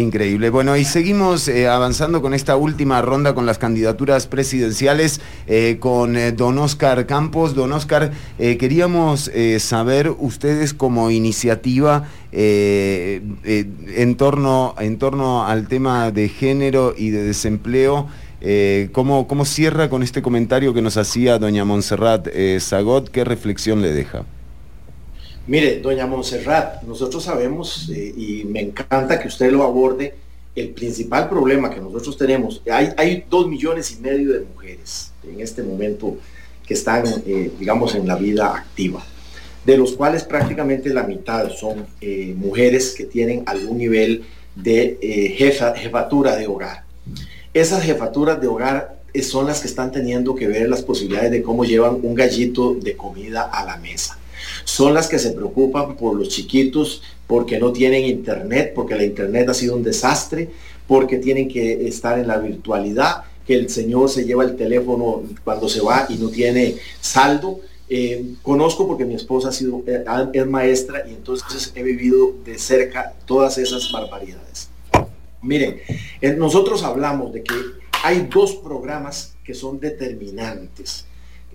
Increíble. 0.00 0.50
Bueno, 0.50 0.76
y 0.76 0.84
seguimos 0.84 1.48
eh, 1.48 1.68
avanzando 1.68 2.20
con 2.20 2.34
esta 2.34 2.56
última 2.56 3.00
ronda 3.00 3.34
con 3.34 3.46
las 3.46 3.56
candidaturas 3.56 4.26
presidenciales 4.26 5.22
eh, 5.46 5.78
con 5.80 6.16
eh, 6.16 6.32
don 6.32 6.58
Oscar 6.58 7.06
Campos. 7.06 7.54
Don 7.54 7.72
Oscar, 7.72 8.12
queríamos 8.36 9.30
saber 9.58 10.10
ustedes 10.18 10.74
como 10.74 11.10
iniciativa 11.10 12.04
en, 12.32 14.14
torno, 14.16 14.74
en 14.78 14.98
torno 14.98 15.46
al 15.46 15.66
tema 15.66 16.10
de 16.10 16.28
género 16.28 16.94
y 16.96 17.10
de 17.10 17.22
desempleo. 17.22 18.08
¿cómo, 18.92 19.26
¿Cómo 19.26 19.44
cierra 19.44 19.88
con 19.88 20.02
este 20.02 20.20
comentario 20.20 20.74
que 20.74 20.82
nos 20.82 20.96
hacía 20.96 21.38
doña 21.38 21.64
Montserrat 21.64 22.28
Zagot? 22.60 23.08
¿Qué 23.10 23.24
reflexión 23.24 23.80
le 23.80 23.92
deja? 23.92 24.24
Mire, 25.46 25.80
doña 25.80 26.06
Montserrat, 26.06 26.82
nosotros 26.82 27.22
sabemos, 27.22 27.88
eh, 27.94 28.12
y 28.16 28.44
me 28.44 28.60
encanta 28.60 29.20
que 29.20 29.28
usted 29.28 29.52
lo 29.52 29.62
aborde, 29.62 30.14
el 30.56 30.70
principal 30.70 31.28
problema 31.28 31.70
que 31.70 31.80
nosotros 31.80 32.16
tenemos, 32.16 32.62
hay, 32.68 33.24
dos 33.30 33.46
millones 33.46 33.92
y 33.92 34.00
medio 34.00 34.32
de 34.32 34.40
mujeres 34.40 35.12
en 35.22 35.40
este 35.40 35.62
momento 35.62 36.16
que 36.66 36.74
están, 36.74 37.04
eh, 37.26 37.52
digamos, 37.60 37.94
en 37.94 38.08
la 38.08 38.16
vida 38.16 38.56
activa, 38.56 39.04
de 39.64 39.76
los 39.76 39.92
cuales 39.92 40.24
prácticamente 40.24 40.92
la 40.92 41.04
mitad 41.04 41.50
son 41.50 41.86
eh, 42.00 42.34
mujeres 42.36 42.94
que 42.96 43.04
tienen 43.04 43.44
algún 43.46 43.78
nivel 43.78 44.24
de 44.56 45.36
jefa- 45.38 45.76
jefatura 45.76 46.36
de 46.36 46.46
hogar. 46.46 46.84
Esas 47.54 47.84
jefaturas 47.84 48.40
de 48.40 48.48
hogar 48.48 48.96
son 49.22 49.46
las 49.46 49.60
que 49.60 49.68
están 49.68 49.92
teniendo 49.92 50.34
que 50.34 50.48
ver 50.48 50.68
las 50.68 50.82
posibilidades 50.82 51.30
de 51.30 51.42
cómo 51.42 51.64
llevan 51.64 51.98
un 52.02 52.14
gallito 52.14 52.74
de 52.74 52.96
comida 52.96 53.42
a 53.42 53.64
la 53.64 53.76
mesa 53.76 54.18
son 54.66 54.94
las 54.94 55.06
que 55.06 55.20
se 55.20 55.30
preocupan 55.30 55.96
por 55.96 56.16
los 56.16 56.28
chiquitos 56.28 57.00
porque 57.28 57.56
no 57.56 57.72
tienen 57.72 58.04
internet, 58.04 58.72
porque 58.74 58.96
la 58.96 59.04
internet 59.04 59.48
ha 59.48 59.54
sido 59.54 59.76
un 59.76 59.84
desastre, 59.84 60.50
porque 60.88 61.18
tienen 61.18 61.46
que 61.48 61.86
estar 61.86 62.18
en 62.18 62.26
la 62.26 62.38
virtualidad, 62.38 63.22
que 63.46 63.54
el 63.54 63.70
señor 63.70 64.10
se 64.10 64.24
lleva 64.24 64.42
el 64.42 64.56
teléfono 64.56 65.22
cuando 65.44 65.68
se 65.68 65.80
va 65.80 66.06
y 66.08 66.16
no 66.16 66.30
tiene 66.30 66.74
saldo. 67.00 67.60
Eh, 67.88 68.34
conozco 68.42 68.88
porque 68.88 69.04
mi 69.04 69.14
esposa 69.14 69.50
ha 69.50 69.52
sido, 69.52 69.84
eh, 69.86 70.04
es 70.32 70.46
maestra 70.46 71.04
y 71.08 71.14
entonces 71.14 71.72
he 71.76 71.84
vivido 71.84 72.34
de 72.44 72.58
cerca 72.58 73.14
todas 73.24 73.58
esas 73.58 73.92
barbaridades. 73.92 74.68
Miren, 75.42 75.80
eh, 76.20 76.32
nosotros 76.32 76.82
hablamos 76.82 77.32
de 77.32 77.44
que 77.44 77.54
hay 78.02 78.28
dos 78.28 78.56
programas 78.56 79.36
que 79.44 79.54
son 79.54 79.78
determinantes. 79.78 81.04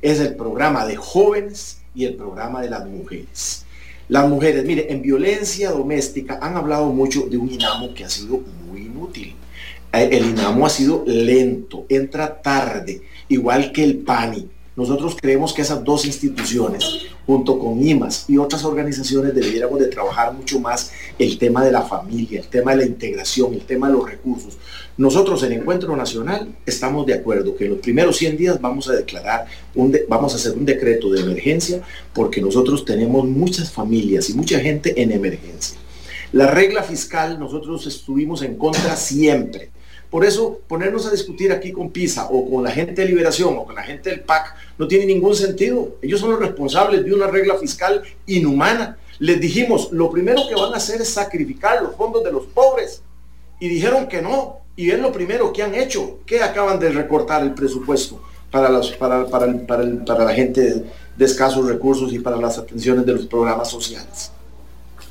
Es 0.02 0.22
el 0.22 0.38
programa 0.38 0.86
de 0.86 0.96
jóvenes 0.96 1.81
y 1.94 2.06
el 2.06 2.16
programa 2.16 2.62
de 2.62 2.70
las 2.70 2.86
mujeres. 2.86 3.66
Las 4.08 4.28
mujeres, 4.28 4.66
mire, 4.66 4.92
en 4.92 5.02
violencia 5.02 5.72
doméstica 5.72 6.40
han 6.42 6.58
hablado 6.58 6.88
mucho 6.88 7.28
de 7.30 7.38
un 7.38 7.50
INAMO 7.50 7.94
que 7.94 8.04
ha 8.04 8.10
sido 8.10 8.42
muy 8.68 8.82
inútil. 8.82 9.36
Eh, 9.94 10.10
El 10.12 10.32
INAMO 10.32 10.66
ha 10.66 10.70
sido 10.70 11.04
lento, 11.06 11.86
entra 11.88 12.42
tarde, 12.42 13.02
igual 13.30 13.72
que 13.72 13.84
el 13.84 13.98
PANI. 14.00 14.50
Nosotros 14.76 15.18
creemos 15.20 15.54
que 15.54 15.62
esas 15.62 15.84
dos 15.84 16.06
instituciones, 16.06 17.06
junto 17.26 17.60
con 17.60 17.86
IMAS 17.86 18.26
y 18.30 18.38
otras 18.38 18.64
organizaciones, 18.64 19.36
deberíamos 19.36 19.80
de 19.80 19.88
trabajar 19.88 20.34
mucho 20.34 20.60
más 20.60 20.92
el 21.20 21.38
tema 21.38 21.64
de 21.64 21.72
la 21.72 21.82
familia, 21.82 22.40
el 22.40 22.48
tema 22.48 22.72
de 22.72 22.78
la 22.78 22.86
integración, 22.86 23.54
el 23.54 23.62
tema 23.62 23.88
de 23.88 23.94
los 23.94 24.10
recursos. 24.10 24.58
Nosotros 25.02 25.42
en 25.42 25.54
Encuentro 25.54 25.98
Nacional 25.98 26.56
estamos 26.64 27.08
de 27.08 27.16
acuerdo 27.16 27.56
que 27.56 27.64
en 27.66 27.72
los 27.72 27.80
primeros 27.80 28.18
100 28.18 28.38
días 28.38 28.62
vamos 28.62 28.88
a 28.88 28.94
declarar, 28.94 29.48
un 29.74 29.98
vamos 30.08 30.34
a 30.34 30.36
hacer 30.36 30.52
un 30.52 30.64
decreto 30.64 31.10
de 31.10 31.22
emergencia 31.22 31.82
porque 32.14 32.40
nosotros 32.40 32.86
tenemos 32.86 33.26
muchas 33.26 33.72
familias 33.72 34.30
y 34.30 34.36
mucha 34.36 34.60
gente 34.60 35.02
en 35.02 35.12
emergencia. 35.12 35.80
La 36.34 36.52
regla 36.52 36.84
fiscal 36.84 37.40
nosotros 37.40 37.88
estuvimos 37.88 38.44
en 38.44 38.60
contra 38.60 38.96
siempre. 38.96 39.72
Por 40.12 40.24
eso 40.24 40.60
ponernos 40.68 41.08
a 41.08 41.12
discutir 41.12 41.52
aquí 41.52 41.72
con 41.72 41.90
PISA 41.90 42.28
o 42.30 42.48
con 42.48 42.64
la 42.64 42.70
gente 42.70 43.02
de 43.02 43.08
Liberación 43.08 43.58
o 43.58 43.66
con 43.66 43.74
la 43.74 43.82
gente 43.82 44.12
del 44.12 44.20
PAC 44.20 44.54
no 44.78 44.88
tiene 44.88 45.08
ningún 45.08 45.36
sentido. 45.36 45.96
Ellos 46.04 46.20
son 46.20 46.30
los 46.30 46.40
responsables 46.40 47.04
de 47.04 47.12
una 47.12 47.26
regla 47.26 47.58
fiscal 47.58 48.04
inhumana. 48.28 49.00
Les 49.18 49.42
dijimos, 49.42 49.92
lo 49.92 50.12
primero 50.12 50.48
que 50.48 50.54
van 50.54 50.76
a 50.76 50.78
hacer 50.78 51.02
es 51.02 51.10
sacrificar 51.10 51.82
los 51.82 51.96
fondos 51.96 52.24
de 52.24 52.32
los 52.32 52.46
pobres. 52.46 53.02
Y 53.60 53.68
dijeron 53.68 54.08
que 54.08 54.22
no. 54.22 54.61
Y 54.76 54.90
es 54.92 55.00
lo 55.00 55.12
primero 55.12 55.52
que 55.54 55.64
han 55.64 55.76
hecho. 55.76 56.20
que 56.26 56.42
acaban 56.42 56.80
de 56.80 56.90
recortar 56.90 57.44
el 57.44 57.54
presupuesto 57.54 58.22
para, 58.50 58.70
los, 58.70 58.92
para, 58.94 59.26
para, 59.28 59.46
el- 59.46 59.62
para 59.62 59.84
el- 59.84 59.98
para 60.04 60.26
la 60.26 60.34
gente 60.34 60.62
de, 60.62 61.26
escasos 61.26 61.68
recursos 61.68 62.12
y 62.14 62.20
para 62.20 62.38
las 62.38 62.58
atenciones 62.58 63.06
de 63.06 63.14
los 63.14 63.26
programas 63.28 63.70
sociales? 63.70 64.32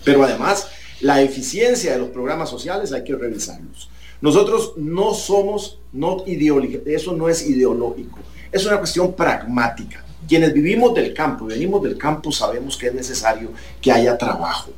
Pero 0.04 0.24
además, 0.24 0.66
la 1.00 1.20
eficiencia 1.22 1.92
de 1.92 1.98
los 1.98 2.08
programas 2.08 2.48
sociales 2.50 2.92
hay 2.92 3.04
que 3.04 3.14
revisarlos. 3.14 3.88
Nosotros 4.20 4.72
no 4.76 5.14
somos, 5.14 5.78
no 5.92 6.24
eso 6.26 7.12
no 7.12 7.28
es 7.28 7.48
ideológico, 7.48 8.18
es 8.52 8.66
una 8.66 8.78
cuestión 8.78 9.14
pragmática. 9.14 10.04
Quienes 10.28 10.52
vivimos 10.52 10.94
del 10.94 11.14
campo 11.14 11.46
venimos 11.46 11.82
del 11.82 11.96
campo 11.96 12.30
sabemos 12.30 12.76
que 12.76 12.88
es 12.88 12.94
necesario 12.94 13.50
que 13.80 13.90
haya 13.90 14.18
trabajo, 14.18 14.70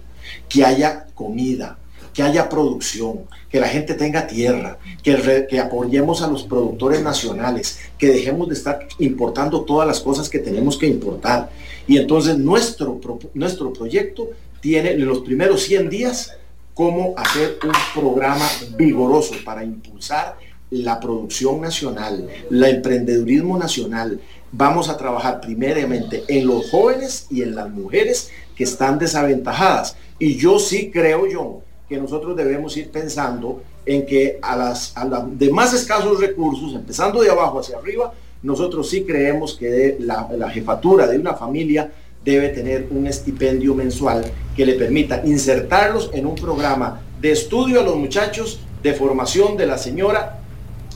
que 0.49 0.65
haya 0.65 1.07
comida, 1.15 1.77
que 2.13 2.23
haya 2.23 2.49
producción, 2.49 3.21
que 3.51 3.61
la 3.61 3.69
gente 3.69 3.95
tenga 3.95 4.27
tierra, 4.27 4.79
que, 5.03 5.61
apoyemos 5.61 6.23
a 6.23 6.27
los 6.27 6.45
productores 6.45 7.03
nacionales, 7.03 7.79
que 7.99 8.09
dejemos 8.09 8.49
de 8.49 8.55
estar 8.55 8.87
importando 8.99 9.63
todas 9.63 9.87
las 9.87 10.01
cosas 10.01 10.29
que 10.29 10.39
tenemos 10.39 10.77
que 10.77 10.87
importar. 10.87 11.51
Y 11.87 11.97
entonces 11.97 12.39
nuestro, 12.39 13.01
nuestro 13.35 13.73
proyecto 13.73 14.31
tiene 14.61 14.93
en 14.93 15.07
los 15.07 15.21
primeros 15.21 15.63
100 15.63 15.91
días 15.91 16.37
cómo 16.75 17.15
hacer 17.17 17.59
un 17.65 18.01
programa 18.01 18.49
vigoroso 18.77 19.35
para 19.45 19.65
impulsar 19.65 20.37
la 20.71 20.99
producción 20.99 21.61
nacional, 21.61 22.29
el 22.51 22.65
emprendedurismo 22.65 23.59
nacional. 23.59 24.21
Vamos 24.51 24.89
a 24.89 24.97
trabajar 24.97 25.41
primeramente 25.41 26.25
en 26.29 26.47
los 26.47 26.71
jóvenes 26.71 27.27
y 27.31 27.43
en 27.43 27.55
las 27.55 27.71
mujeres 27.71 28.31
que 28.57 28.65
están 28.65 28.99
desaventajadas. 28.99 29.97
Y 30.19 30.37
yo 30.37 30.59
sí 30.59 30.91
creo, 30.91 31.25
John, 31.31 31.59
que 31.93 32.01
nosotros 32.01 32.35
debemos 32.35 32.77
ir 32.77 32.91
pensando 32.91 33.63
en 33.85 34.07
que 34.07 34.39
a 34.41 34.57
las, 34.57 34.97
a 34.97 35.05
de 35.31 35.51
más 35.51 35.75
escasos 35.75 36.21
recursos, 36.21 36.75
empezando 36.75 37.21
de 37.21 37.31
abajo 37.31 37.61
hacia 37.61 37.77
arriba, 37.77 38.13
nosotros 38.43 38.89
sí 38.89 39.05
creemos 39.05 39.55
que 39.55 39.99
la, 40.01 40.29
la 40.37 40.49
jefatura 40.49 41.07
de 41.07 41.19
una 41.19 41.35
familia 41.35 41.93
debe 42.25 42.49
tener 42.49 42.89
un 42.91 43.07
estipendio 43.07 43.75
mensual 43.75 44.25
que 44.57 44.65
le 44.65 44.75
permita 44.75 45.23
insertarlos 45.25 46.11
en 46.15 46.25
un 46.25 46.35
programa 46.35 47.03
de 47.21 47.33
estudio 47.33 47.81
a 47.81 47.85
los 47.85 47.97
muchachos, 47.97 48.61
de 48.83 48.95
formación 48.95 49.57
de 49.57 49.67
la 49.67 49.77
señora 49.77 50.41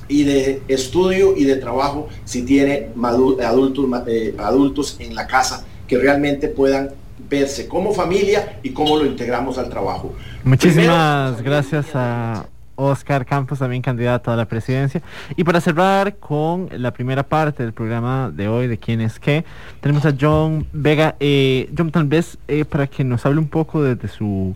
y 0.08 0.24
de 0.24 0.62
estudio 0.68 1.36
y 1.36 1.44
de 1.44 1.56
trabajo 1.56 2.08
si 2.24 2.42
tiene 2.42 2.88
adultos, 3.02 3.86
eh, 4.06 4.34
adultos 4.38 4.96
en 4.98 5.14
la 5.14 5.26
casa 5.26 5.64
que 5.86 5.98
realmente 5.98 6.48
puedan 6.48 6.90
verse 7.28 7.68
como 7.68 7.92
familia 7.92 8.58
y 8.62 8.70
cómo 8.70 8.96
lo 8.96 9.06
integramos 9.06 9.58
al 9.58 9.68
trabajo. 9.68 10.14
Muchísimas 10.44 11.42
gracias 11.42 11.86
a 11.94 12.46
Oscar 12.76 13.24
Campos, 13.26 13.58
también 13.58 13.82
candidato 13.82 14.30
a 14.30 14.36
la 14.36 14.46
presidencia. 14.46 15.02
Y 15.34 15.44
para 15.44 15.60
cerrar 15.60 16.16
con 16.16 16.68
la 16.72 16.92
primera 16.92 17.22
parte 17.22 17.62
del 17.62 17.72
programa 17.72 18.30
de 18.32 18.48
hoy, 18.48 18.68
de 18.68 18.78
quién 18.78 19.00
es 19.00 19.18
qué, 19.18 19.44
tenemos 19.80 20.04
a 20.04 20.14
John 20.18 20.66
Vega. 20.72 21.16
Eh, 21.18 21.70
John, 21.76 21.90
tal 21.90 22.04
vez 22.04 22.38
eh, 22.48 22.64
para 22.64 22.86
que 22.86 23.02
nos 23.02 23.26
hable 23.26 23.40
un 23.40 23.48
poco 23.48 23.82
desde 23.82 24.08
su 24.08 24.54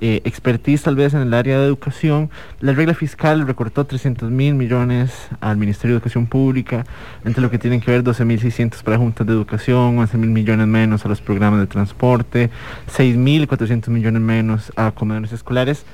eh, 0.00 0.20
expertise 0.24 0.82
tal 0.82 0.96
vez 0.96 1.14
en 1.14 1.20
el 1.20 1.34
área 1.34 1.58
de 1.58 1.66
educación. 1.66 2.30
La 2.60 2.72
regla 2.72 2.94
fiscal 2.94 3.46
recortó 3.46 3.84
300 3.84 4.30
mil 4.30 4.54
millones 4.54 5.28
al 5.40 5.56
Ministerio 5.56 5.94
de 5.94 5.98
Educación 5.98 6.26
Pública, 6.26 6.84
entre 7.24 7.42
lo 7.42 7.50
que 7.50 7.58
tienen 7.58 7.80
que 7.80 7.90
ver 7.90 8.04
12.600 8.04 8.82
para 8.82 8.98
juntas 8.98 9.26
de 9.26 9.32
educación, 9.32 9.98
11 9.98 10.18
mil 10.18 10.30
millones 10.30 10.66
menos 10.66 11.04
a 11.04 11.08
los 11.08 11.20
programas 11.20 11.60
de 11.60 11.66
transporte, 11.66 12.50
6.400 12.96 13.88
millones 13.88 14.22
menos 14.22 14.72
a 14.76 14.92
comedores 14.92 15.32
escolares 15.32 15.84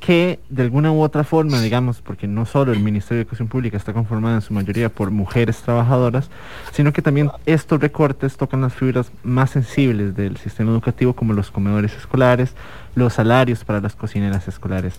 que 0.00 0.38
de 0.48 0.62
alguna 0.62 0.92
u 0.92 1.02
otra 1.02 1.24
forma, 1.24 1.60
digamos, 1.60 2.00
porque 2.00 2.26
no 2.26 2.46
solo 2.46 2.72
el 2.72 2.80
Ministerio 2.80 3.16
de 3.16 3.22
Educación 3.22 3.48
Pública 3.48 3.76
está 3.76 3.92
conformado 3.92 4.36
en 4.36 4.42
su 4.42 4.54
mayoría 4.54 4.88
por 4.88 5.10
mujeres 5.10 5.58
trabajadoras, 5.58 6.30
sino 6.72 6.92
que 6.92 7.02
también 7.02 7.30
estos 7.46 7.80
recortes 7.80 8.36
tocan 8.36 8.60
las 8.60 8.74
fibras 8.74 9.10
más 9.22 9.50
sensibles 9.50 10.14
del 10.16 10.36
sistema 10.36 10.70
educativo, 10.70 11.14
como 11.14 11.32
los 11.32 11.50
comedores 11.50 11.94
escolares, 11.96 12.54
los 12.94 13.14
salarios 13.14 13.64
para 13.64 13.80
las 13.80 13.96
cocineras 13.96 14.46
escolares. 14.46 14.94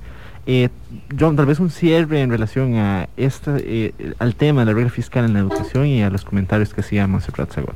Eh, 0.45 0.69
John, 1.17 1.35
tal 1.35 1.45
vez 1.45 1.59
un 1.59 1.69
cierre 1.69 2.21
en 2.21 2.29
relación 2.29 2.75
a 2.75 3.07
este, 3.17 3.51
eh, 3.57 3.93
al 4.19 4.35
tema 4.35 4.61
de 4.61 4.67
la 4.67 4.73
regla 4.73 4.89
fiscal 4.89 5.25
en 5.25 5.33
la 5.33 5.39
educación 5.39 5.85
y 5.85 6.01
a 6.03 6.09
los 6.09 6.25
comentarios 6.25 6.73
que 6.73 6.81
hacía 6.81 7.07
Monserrat 7.07 7.53
Segura. 7.53 7.75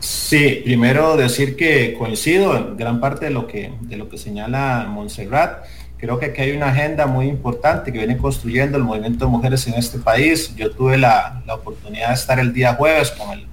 Sí, 0.00 0.60
primero 0.64 1.16
decir 1.16 1.56
que 1.56 1.94
coincido 1.94 2.56
en 2.56 2.76
gran 2.76 3.00
parte 3.00 3.26
de 3.26 3.30
lo 3.30 3.46
que, 3.46 3.72
de 3.80 3.96
lo 3.96 4.08
que 4.08 4.18
señala 4.18 4.86
Montserrat. 4.88 5.64
Creo 5.98 6.18
que 6.18 6.26
aquí 6.26 6.42
hay 6.42 6.52
una 6.52 6.68
agenda 6.68 7.06
muy 7.06 7.26
importante 7.26 7.92
que 7.92 7.98
viene 7.98 8.16
construyendo 8.16 8.78
el 8.78 8.84
movimiento 8.84 9.24
de 9.24 9.30
mujeres 9.32 9.66
en 9.66 9.74
este 9.74 9.98
país. 9.98 10.54
Yo 10.54 10.70
tuve 10.70 10.96
la, 10.96 11.42
oportunidad 11.52 12.08
de 12.08 12.14
estar 12.14 12.38
el 12.38 12.52
día 12.52 12.74
jueves 12.74 13.10
con 13.10 13.30
el, 13.32 13.48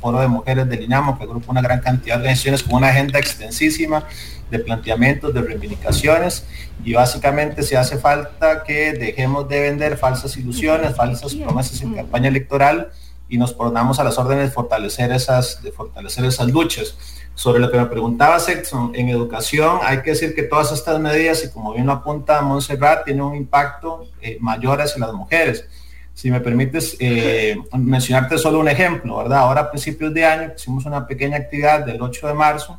Foro 0.00 0.18
de 0.18 0.28
Mujeres 0.28 0.66
del 0.66 0.82
INAMO, 0.82 1.18
que 1.18 1.24
agrupa 1.24 1.52
una 1.52 1.60
gran 1.60 1.80
cantidad 1.80 2.14
de 2.14 2.20
organizaciones 2.20 2.62
con 2.62 2.76
una 2.76 2.88
agenda 2.88 3.18
extensísima 3.18 4.06
de 4.50 4.58
planteamientos, 4.58 5.34
de 5.34 5.42
reivindicaciones 5.42 6.46
y 6.82 6.94
básicamente 6.94 7.62
se 7.62 7.76
hace 7.76 7.98
falta 7.98 8.64
que 8.64 8.94
dejemos 8.94 9.46
de 9.48 9.60
vender 9.60 9.98
falsas 9.98 10.38
ilusiones, 10.38 10.96
falsas 10.96 11.34
promesas 11.34 11.82
en 11.82 11.94
campaña 11.94 12.28
electoral 12.28 12.90
y 13.28 13.36
nos 13.36 13.52
ponamos 13.52 14.00
a 14.00 14.04
las 14.04 14.18
órdenes 14.18 14.46
de 14.46 14.50
fortalecer 14.50 15.12
esas, 15.12 15.62
de 15.62 15.70
fortalecer 15.70 16.24
esas 16.24 16.48
luchas. 16.48 16.96
Sobre 17.40 17.58
lo 17.58 17.70
que 17.70 17.78
me 17.78 17.86
preguntaba 17.86 18.38
Sexton, 18.38 18.92
en 18.94 19.08
educación 19.08 19.78
hay 19.82 20.02
que 20.02 20.10
decir 20.10 20.34
que 20.34 20.42
todas 20.42 20.72
estas 20.72 21.00
medidas, 21.00 21.42
y 21.42 21.48
como 21.48 21.72
bien 21.72 21.86
lo 21.86 21.92
apunta 21.92 22.42
Montserrat, 22.42 23.06
tienen 23.06 23.22
un 23.22 23.34
impacto 23.34 24.10
eh, 24.20 24.36
mayor 24.40 24.78
hacia 24.82 25.00
las 25.06 25.14
mujeres. 25.14 25.66
Si 26.12 26.30
me 26.30 26.40
permites 26.40 26.98
eh, 27.00 27.56
mencionarte 27.72 28.36
solo 28.36 28.60
un 28.60 28.68
ejemplo, 28.68 29.16
¿verdad? 29.16 29.38
Ahora 29.38 29.62
a 29.62 29.70
principios 29.70 30.12
de 30.12 30.22
año 30.22 30.52
hicimos 30.54 30.84
una 30.84 31.06
pequeña 31.06 31.38
actividad 31.38 31.86
del 31.86 32.02
8 32.02 32.26
de 32.26 32.34
marzo, 32.34 32.78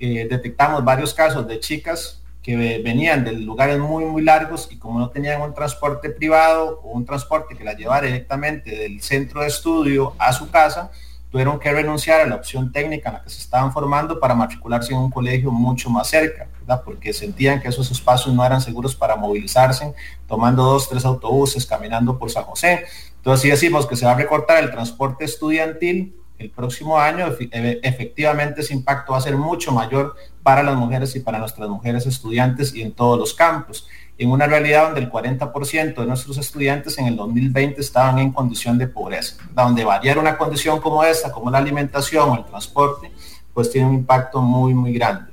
eh, 0.00 0.26
detectamos 0.28 0.84
varios 0.84 1.14
casos 1.14 1.46
de 1.46 1.60
chicas 1.60 2.20
que 2.42 2.56
venían 2.82 3.22
de 3.24 3.30
lugares 3.30 3.78
muy, 3.78 4.04
muy 4.06 4.22
largos 4.22 4.66
y 4.72 4.78
como 4.78 4.98
no 4.98 5.10
tenían 5.10 5.40
un 5.40 5.54
transporte 5.54 6.10
privado 6.10 6.80
o 6.82 6.90
un 6.90 7.06
transporte 7.06 7.54
que 7.54 7.62
la 7.62 7.74
llevara 7.74 8.08
directamente 8.08 8.76
del 8.76 9.00
centro 9.02 9.42
de 9.42 9.46
estudio 9.46 10.14
a 10.18 10.32
su 10.32 10.50
casa, 10.50 10.90
tuvieron 11.30 11.58
que 11.60 11.72
renunciar 11.72 12.20
a 12.20 12.26
la 12.26 12.34
opción 12.34 12.72
técnica 12.72 13.08
en 13.08 13.14
la 13.14 13.22
que 13.22 13.30
se 13.30 13.38
estaban 13.38 13.72
formando 13.72 14.18
para 14.18 14.34
matricularse 14.34 14.92
en 14.92 14.98
un 14.98 15.10
colegio 15.10 15.52
mucho 15.52 15.88
más 15.88 16.08
cerca, 16.08 16.48
¿verdad? 16.60 16.82
porque 16.84 17.12
sentían 17.12 17.60
que 17.60 17.68
esos 17.68 17.90
espacios 17.90 18.34
no 18.34 18.44
eran 18.44 18.60
seguros 18.60 18.96
para 18.96 19.14
movilizarse, 19.16 19.94
tomando 20.26 20.64
dos, 20.64 20.88
tres 20.88 21.04
autobuses, 21.04 21.64
caminando 21.64 22.18
por 22.18 22.30
San 22.30 22.44
José. 22.44 22.84
Entonces, 23.16 23.42
si 23.42 23.50
decimos 23.50 23.86
que 23.86 23.96
se 23.96 24.06
va 24.06 24.12
a 24.12 24.16
recortar 24.16 24.62
el 24.62 24.70
transporte 24.70 25.24
estudiantil 25.24 26.16
el 26.38 26.50
próximo 26.50 26.98
año, 26.98 27.26
efectivamente 27.28 28.62
ese 28.62 28.72
impacto 28.72 29.12
va 29.12 29.18
a 29.18 29.20
ser 29.20 29.36
mucho 29.36 29.72
mayor 29.72 30.16
para 30.42 30.62
las 30.62 30.74
mujeres 30.74 31.14
y 31.14 31.20
para 31.20 31.38
nuestras 31.38 31.68
mujeres 31.68 32.06
estudiantes 32.06 32.74
y 32.74 32.80
en 32.82 32.92
todos 32.92 33.18
los 33.18 33.34
campos 33.34 33.86
en 34.20 34.30
una 34.30 34.46
realidad 34.46 34.84
donde 34.84 35.00
el 35.00 35.10
40% 35.10 35.94
de 35.94 36.06
nuestros 36.06 36.36
estudiantes 36.36 36.98
en 36.98 37.06
el 37.06 37.16
2020 37.16 37.80
estaban 37.80 38.18
en 38.18 38.30
condición 38.32 38.76
de 38.76 38.86
pobreza, 38.86 39.36
donde 39.54 39.82
variar 39.82 40.18
una 40.18 40.36
condición 40.36 40.78
como 40.78 41.02
esta, 41.02 41.32
como 41.32 41.50
la 41.50 41.56
alimentación 41.56 42.28
o 42.28 42.36
el 42.36 42.44
transporte, 42.44 43.10
pues 43.54 43.70
tiene 43.70 43.88
un 43.88 43.94
impacto 43.94 44.42
muy, 44.42 44.74
muy 44.74 44.92
grande. 44.92 45.30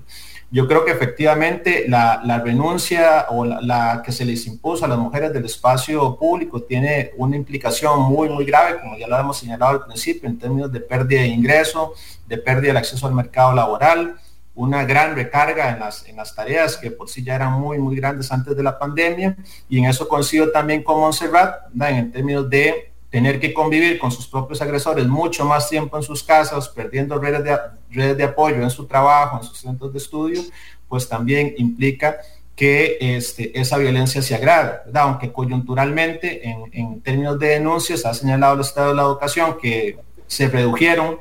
Yo 0.50 0.70
creo 0.70 0.86
que 0.86 0.92
efectivamente 0.92 1.84
la, 1.90 2.42
renuncia 2.42 3.26
o 3.30 3.44
la, 3.44 4.02
que 4.06 4.14
se 4.14 4.24
les 4.24 4.48
impuso 4.48 4.86
a 4.86 4.88
las 4.88 4.98
mujeres 4.98 5.34
del 5.34 5.44
espacio 5.44 6.16
público 6.16 6.62
tiene 6.62 7.12
una 7.18 7.36
implicación 7.36 8.00
muy, 8.04 8.30
muy 8.30 8.46
grave, 8.46 8.80
como 8.80 8.98
ya 8.98 9.10
lo 9.10 9.20
hemos 9.20 9.38
señalado 9.38 9.74
al 9.74 9.86
principio, 9.86 10.30
en 10.30 10.40
términos 10.40 10.72
de 10.72 10.80
pérdida 10.80 11.24
de 11.24 11.28
ingreso, 11.28 11.92
de 12.26 12.38
pérdida 12.38 12.68
del 12.68 12.78
acceso 12.78 13.06
al 13.06 13.14
mercado 13.14 13.52
laboral, 13.54 14.16
una 14.58 14.84
gran 14.86 15.16
recarga 15.16 15.70
en 15.72 15.80
las, 15.80 16.08
en 16.08 16.16
las 16.16 16.34
tareas 16.34 16.78
que 16.78 16.90
por 16.90 17.08
sí 17.10 17.24
ya 17.24 17.36
eran 17.36 17.54
muy, 17.54 17.78
muy 17.78 17.96
grandes 17.96 18.32
antes 18.32 18.58
de 18.58 18.64
la 18.64 18.78
pandemia. 18.78 19.38
Y 19.70 19.78
en 19.78 19.86
eso 19.86 20.08
coincido 20.08 20.52
también 20.52 20.84
con 20.84 21.00
Montserrat, 21.00 21.68
en 21.80 22.12
términos 22.12 22.50
de 22.50 22.92
tener 23.12 23.40
que 23.40 23.54
convivir 23.54 24.00
con 24.00 24.12
sus 24.12 24.28
propios 24.28 24.60
agresores 24.60 25.08
mucho 25.08 25.46
más 25.46 25.70
tiempo 25.70 25.96
en 25.96 26.02
sus 26.02 26.24
casas, 26.24 26.68
perdiendo 26.70 27.20
redes 27.20 27.44
de, 27.44 27.56
redes 27.92 28.18
de 28.18 28.24
apoyo 28.24 28.64
en 28.64 28.72
su 28.72 28.88
trabajo, 28.88 29.38
en 29.38 29.44
sus 29.44 29.60
centros 29.60 29.94
de 29.94 30.00
estudio, 30.00 30.42
pues 30.90 31.08
también 31.08 31.54
implica 31.58 32.18
que 32.56 32.98
este, 33.00 33.58
esa 33.60 33.78
violencia 33.78 34.24
se 34.24 34.34
agrave, 34.34 34.80
aunque 34.96 35.32
coyunturalmente 35.32 36.50
en, 36.50 36.64
en 36.74 37.02
términos 37.02 37.38
de 37.38 37.50
denuncias 37.50 38.04
ha 38.06 38.14
señalado 38.16 38.56
el 38.56 38.62
Estado 38.62 38.90
de 38.90 38.96
la 38.96 39.04
Educación 39.04 39.58
que 39.62 40.00
se 40.26 40.48
redujeron 40.48 41.20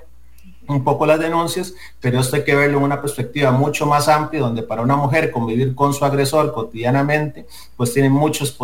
un 0.68 0.84
poco 0.84 1.06
las 1.06 1.20
denuncias, 1.20 1.74
pero 2.00 2.20
esto 2.20 2.36
hay 2.36 2.44
que 2.44 2.54
verlo 2.54 2.78
en 2.78 2.84
una 2.84 3.00
perspectiva 3.00 3.50
mucho 3.50 3.86
más 3.86 4.08
amplia, 4.08 4.40
donde 4.40 4.62
para 4.62 4.82
una 4.82 4.96
mujer 4.96 5.30
convivir 5.30 5.74
con 5.74 5.94
su 5.94 6.04
agresor 6.04 6.52
cotidianamente, 6.52 7.46
pues 7.76 7.92
tiene 7.92 8.08
muchos, 8.08 8.56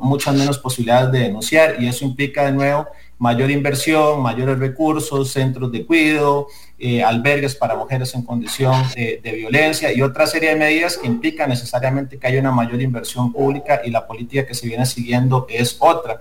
muchas 0.00 0.34
menos 0.34 0.58
posibilidades 0.58 1.12
de 1.12 1.18
denunciar 1.20 1.80
y 1.80 1.88
eso 1.88 2.04
implica 2.04 2.44
de 2.44 2.52
nuevo 2.52 2.86
mayor 3.18 3.50
inversión, 3.50 4.20
mayores 4.20 4.58
recursos, 4.58 5.30
centros 5.30 5.70
de 5.72 5.86
cuidado, 5.86 6.48
eh, 6.78 7.02
albergues 7.02 7.54
para 7.54 7.76
mujeres 7.76 8.14
en 8.14 8.22
condición 8.22 8.74
de, 8.94 9.20
violencia 9.22 9.92
y 9.92 10.02
otra 10.02 10.26
serie 10.26 10.50
de 10.50 10.56
medidas 10.56 10.98
que 10.98 11.06
implican 11.06 11.48
necesariamente 11.48 12.18
que 12.18 12.26
haya 12.26 12.40
una 12.40 12.52
mayor 12.52 12.80
inversión 12.82 13.32
pública 13.32 13.80
y 13.84 13.90
la 13.90 14.06
política 14.06 14.46
que 14.46 14.54
se 14.54 14.66
viene 14.66 14.86
siguiendo 14.86 15.46
es 15.48 15.76
otra. 15.78 16.20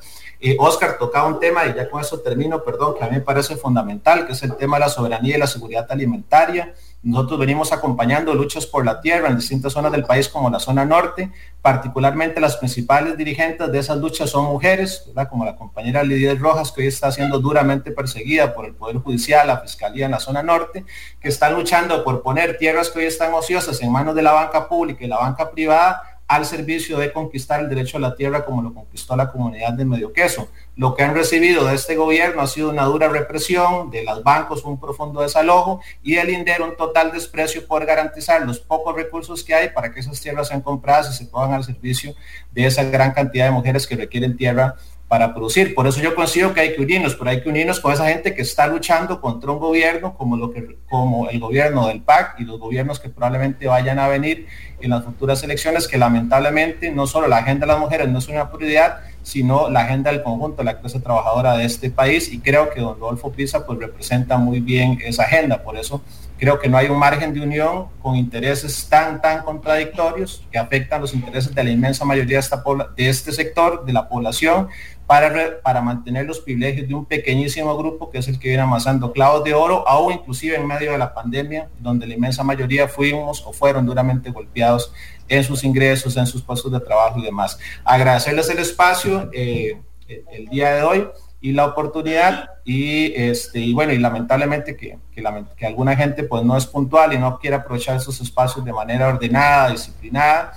Oscar 0.60 0.98
tocaba 0.98 1.28
un 1.28 1.40
tema, 1.40 1.66
y 1.66 1.74
ya 1.74 1.90
con 1.90 2.02
eso 2.02 2.20
termino, 2.20 2.64
perdón, 2.64 2.96
que 2.98 3.04
a 3.04 3.08
mí 3.08 3.16
me 3.16 3.22
parece 3.22 3.56
fundamental, 3.56 4.26
que 4.26 4.34
es 4.34 4.44
el 4.44 4.56
tema 4.58 4.76
de 4.76 4.82
la 4.82 4.90
soberanía 4.90 5.38
y 5.38 5.40
la 5.40 5.48
seguridad 5.48 5.88
alimentaria. 5.90 6.74
Nosotros 7.04 7.38
venimos 7.38 7.74
acompañando 7.74 8.34
luchas 8.34 8.66
por 8.66 8.86
la 8.86 9.02
tierra 9.02 9.28
en 9.28 9.36
distintas 9.36 9.74
zonas 9.74 9.92
del 9.92 10.06
país 10.06 10.30
como 10.30 10.50
la 10.50 10.60
zona 10.60 10.86
norte, 10.86 11.30
particularmente 11.62 12.40
las 12.40 12.56
principales 12.56 13.18
dirigentes 13.18 13.70
de 13.70 13.80
esas 13.80 13.98
luchas 13.98 14.30
son 14.30 14.46
mujeres, 14.46 15.12
como 15.30 15.44
la 15.44 15.58
compañera 15.58 16.02
Lidia 16.02 16.34
Rojas, 16.36 16.72
que 16.72 16.80
hoy 16.80 16.88
está 16.88 17.12
siendo 17.12 17.40
duramente 17.40 17.92
perseguida 17.92 18.54
por 18.54 18.66
el 18.66 18.74
Poder 18.74 19.00
Judicial, 19.00 19.48
la 19.48 19.60
Fiscalía 19.60 20.06
en 20.06 20.12
la 20.12 20.22
zona 20.22 20.44
norte, 20.44 20.86
que 21.20 21.28
están 21.28 21.56
luchando 21.56 22.06
por 22.06 22.24
poner 22.24 22.58
tierras 22.58 22.90
que 22.90 23.00
hoy 23.00 23.06
están 23.06 23.34
ociosas 23.34 23.82
en 23.82 23.92
manos 23.92 24.16
de 24.16 24.22
la 24.22 24.32
banca 24.32 24.70
pública 24.70 25.04
y 25.04 25.08
la 25.10 25.18
banca 25.18 25.52
privada 25.52 26.13
al 26.28 26.46
servicio 26.46 26.98
de 26.98 27.12
conquistar 27.12 27.60
el 27.60 27.70
derecho 27.70 27.98
a 27.98 28.00
la 28.00 28.16
tierra 28.16 28.46
como 28.46 28.62
lo 28.62 28.74
conquistó 28.74 29.16
la 29.16 29.32
comunidad 29.32 29.74
de 29.74 29.86
Medio 29.86 30.14
Queso. 30.14 30.50
Lo 30.76 30.96
que 30.96 31.04
han 31.04 31.14
recibido 31.14 31.66
de 31.66 31.76
este 31.76 31.96
gobierno 31.96 32.42
ha 32.42 32.48
sido 32.48 32.70
una 32.70 32.86
dura 32.86 33.10
represión, 33.10 33.92
de 33.92 34.04
los 34.04 34.24
bancos 34.24 34.64
un 34.64 34.80
profundo 34.80 35.22
desalojo 35.22 35.82
y 36.02 36.16
del 36.16 36.30
INDER 36.30 36.62
un 36.62 36.76
total 36.76 37.12
desprecio 37.12 37.68
por 37.68 37.86
garantizar 37.86 38.46
los 38.46 38.60
pocos 38.60 38.96
recursos 38.96 39.44
que 39.44 39.54
hay 39.54 39.70
para 39.70 39.92
que 39.92 40.00
esas 40.00 40.20
tierras 40.20 40.48
sean 40.48 40.62
compradas 40.62 41.14
y 41.14 41.18
se 41.18 41.26
pongan 41.26 41.54
al 41.54 41.64
servicio 41.64 42.16
de 42.52 42.66
esa 42.66 42.84
gran 42.86 43.12
cantidad 43.12 43.46
de 43.46 43.52
mujeres 43.52 43.86
que 43.86 43.96
requieren 43.96 44.38
tierra 44.38 44.76
para 45.14 45.32
producir. 45.32 45.76
Por 45.76 45.86
eso 45.86 46.02
yo 46.02 46.16
considero 46.16 46.56
que 46.56 46.62
hay 46.62 46.74
que 46.74 46.82
unirnos, 46.82 47.14
pero 47.14 47.30
hay 47.30 47.40
que 47.44 47.48
unirnos 47.48 47.80
con 47.80 47.94
esa 47.94 48.08
gente 48.08 48.34
que 48.34 48.42
está 48.42 48.66
luchando 48.66 49.22
contra 49.22 49.52
un 49.52 49.60
gobierno 49.60 50.18
como, 50.18 50.36
lo 50.38 50.50
que, 50.50 50.80
como 50.90 51.30
el 51.30 51.40
gobierno 51.40 51.88
del 51.88 52.02
PAC 52.02 52.40
y 52.40 52.46
los 52.46 52.60
gobiernos 52.60 53.00
que 53.00 53.10
probablemente 53.10 53.68
vayan 53.68 54.00
a 54.00 54.08
venir 54.08 54.48
en 54.82 54.90
las 54.90 55.04
futuras 55.04 55.44
elecciones, 55.44 55.88
que 55.88 56.00
lamentablemente 56.00 56.90
no 56.90 57.06
solo 57.06 57.28
la 57.28 57.38
agenda 57.38 57.68
de 57.68 57.74
las 57.74 57.80
mujeres 57.80 58.10
no 58.10 58.18
es 58.18 58.28
una 58.28 58.52
prioridad, 58.52 59.02
sino 59.22 59.70
la 59.70 59.82
agenda 59.82 60.12
del 60.12 60.24
conjunto 60.24 60.58
de 60.58 60.64
la 60.64 60.80
clase 60.80 61.00
trabajadora 61.00 61.58
de 61.58 61.66
este 61.66 61.92
país 61.92 62.34
y 62.34 62.40
creo 62.40 62.72
que 62.72 62.82
don 62.82 63.00
Rodolfo 63.00 63.32
Pisa 63.32 63.68
pues 63.68 63.78
representa 63.78 64.38
muy 64.38 64.62
bien 64.62 64.98
esa 65.06 65.26
agenda. 65.26 65.62
Por 65.62 65.78
eso 65.78 66.02
creo 66.38 66.60
que 66.60 66.68
no 66.68 66.78
hay 66.78 66.88
un 66.88 67.00
margen 67.00 67.34
de 67.34 67.40
unión 67.40 67.88
con 68.02 68.18
intereses 68.18 68.88
tan, 68.90 69.22
tan 69.22 69.44
contradictorios 69.44 70.44
que 70.52 70.58
afectan 70.58 71.00
los 71.00 71.14
intereses 71.14 71.56
de 71.56 71.64
la 71.64 71.70
inmensa 71.70 72.04
mayoría 72.04 72.36
de, 72.36 72.42
esta, 72.42 72.62
de 72.98 73.10
este 73.10 73.32
sector, 73.32 73.86
de 73.86 73.94
la 73.94 74.10
población, 74.10 74.68
para, 75.06 75.62
para 75.62 75.82
mantener 75.82 76.26
los 76.26 76.40
privilegios 76.40 76.88
de 76.88 76.94
un 76.96 77.06
pequeñísimo 77.06 77.78
grupo 77.78 78.10
que 78.10 78.20
es 78.20 78.28
el 78.28 78.40
que 78.40 78.50
viene 78.50 78.64
amasando 78.64 79.12
clavos 79.12 79.44
de 79.44 79.54
oro, 79.54 79.84
o 79.86 80.12
inclusive 80.12 80.56
en 80.56 80.66
medio 80.66 80.92
de 80.92 80.98
la 80.98 81.14
pandemia, 81.14 81.70
donde 81.80 82.08
la 82.08 82.14
inmensa 82.14 82.44
mayoría 82.44 82.88
fuimos 82.88 83.44
o 83.46 83.54
fueron 83.54 83.86
duramente 83.86 84.32
golpeados 84.32 84.94
en 85.28 85.44
sus 85.44 85.64
ingresos, 85.64 86.16
en 86.18 86.26
sus 86.26 86.42
puestos 86.42 86.72
de 86.72 86.80
trabajo 86.80 87.20
y 87.20 87.24
demás. 87.24 87.60
Agradecerles 87.84 88.50
el 88.50 88.60
espacio 88.60 89.30
eh, 89.34 89.78
el 90.08 90.48
día 90.48 90.76
de 90.76 90.84
hoy 90.84 91.08
y 91.42 91.52
la 91.52 91.66
oportunidad 91.66 92.50
y 92.64 93.14
este 93.16 93.60
y 93.60 93.74
bueno 93.74 93.92
y 93.92 93.98
lamentablemente 93.98 94.78
que, 94.78 94.98
que, 95.12 95.66
alguna 95.66 95.96
gente 95.96 96.24
pues 96.24 96.44
no 96.44 96.56
es 96.56 96.66
puntual 96.66 97.14
y 97.14 97.18
no 97.18 97.38
quiere 97.38 97.58
aprovechar 97.58 97.98
esos 97.98 98.22
espacios 98.22 98.64
de 98.64 98.72
manera 98.72 99.10
ordenada, 99.10 99.72
disciplinada 99.72 100.54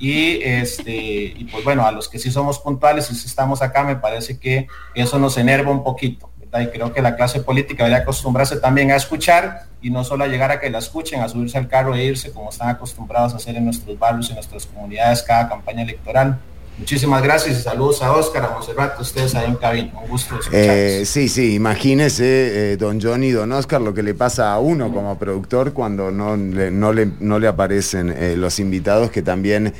y 0.00 0.42
este 0.42 0.96
y 0.96 1.46
pues 1.52 1.62
bueno 1.62 1.86
a 1.86 1.92
los 1.92 2.08
que 2.08 2.18
sí 2.18 2.30
somos 2.30 2.58
puntuales 2.58 3.10
y 3.10 3.14
si 3.14 3.26
estamos 3.26 3.60
acá 3.60 3.84
me 3.84 3.96
parece 3.96 4.40
que 4.40 4.66
eso 4.94 5.18
nos 5.18 5.36
enerva 5.36 5.70
un 5.70 5.84
poquito 5.84 6.30
y 6.58 6.66
creo 6.66 6.92
que 6.92 7.00
la 7.00 7.14
clase 7.14 7.40
política 7.40 7.84
debería 7.84 8.02
acostumbrarse 8.02 8.56
también 8.56 8.90
a 8.90 8.96
escuchar 8.96 9.66
y 9.80 9.90
no 9.90 10.02
solo 10.02 10.24
a 10.24 10.26
llegar 10.26 10.50
a 10.50 10.58
que 10.58 10.68
la 10.68 10.78
escuchen, 10.78 11.20
a 11.20 11.28
subirse 11.28 11.58
al 11.58 11.68
carro 11.68 11.94
e 11.94 12.04
irse 12.04 12.32
como 12.32 12.50
están 12.50 12.70
acostumbrados 12.70 13.34
a 13.34 13.36
hacer 13.36 13.56
en 13.56 13.66
nuestros 13.66 13.96
barrios, 13.98 14.28
en 14.30 14.34
nuestras 14.34 14.66
comunidades 14.66 15.22
cada 15.22 15.48
campaña 15.48 15.82
electoral. 15.82 16.40
Muchísimas 16.80 17.22
gracias 17.22 17.58
y 17.58 17.62
saludos 17.62 18.00
a 18.00 18.10
Oscar, 18.12 18.42
a 18.42 18.50
Monserrat, 18.54 18.98
ustedes 18.98 19.34
ahí 19.34 19.50
en 19.50 19.56
cabina. 19.56 19.92
Un 20.02 20.08
gusto 20.08 20.34
eh, 20.50 21.02
Sí, 21.04 21.28
sí, 21.28 21.54
imagínese, 21.54 22.72
eh, 22.72 22.76
don 22.78 22.98
Johnny 22.98 23.26
y 23.26 23.32
don 23.32 23.52
Oscar, 23.52 23.82
lo 23.82 23.92
que 23.92 24.02
le 24.02 24.14
pasa 24.14 24.54
a 24.54 24.58
uno 24.60 24.90
como 24.90 25.18
productor 25.18 25.74
cuando 25.74 26.10
no 26.10 26.38
le, 26.38 26.70
no 26.70 26.94
le, 26.94 27.10
no 27.20 27.38
le 27.38 27.48
aparecen 27.48 28.08
eh, 28.08 28.34
los 28.34 28.58
invitados, 28.58 29.10
que 29.10 29.20
también, 29.20 29.74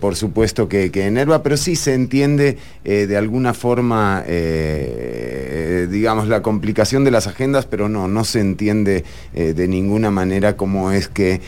por 0.00 0.14
supuesto, 0.14 0.68
que, 0.68 0.92
que, 0.92 1.06
enerva, 1.06 1.42
pero 1.42 1.56
sí 1.56 1.74
se 1.74 1.92
entiende 1.94 2.56
de 2.84 3.16
alguna 3.16 3.52
forma, 3.52 4.22
digamos, 5.88 6.28
la 6.28 6.40
complicación 6.42 7.02
de 7.02 7.10
las 7.10 7.26
agendas, 7.26 7.66
pero 7.66 7.88
no, 7.88 8.06
no 8.06 8.24
se 8.24 8.38
entiende 8.38 9.04
de 9.32 9.68
ninguna 9.68 10.12
manera 10.12 10.56
cómo 10.56 10.92
es 10.92 11.08
que, 11.08 11.40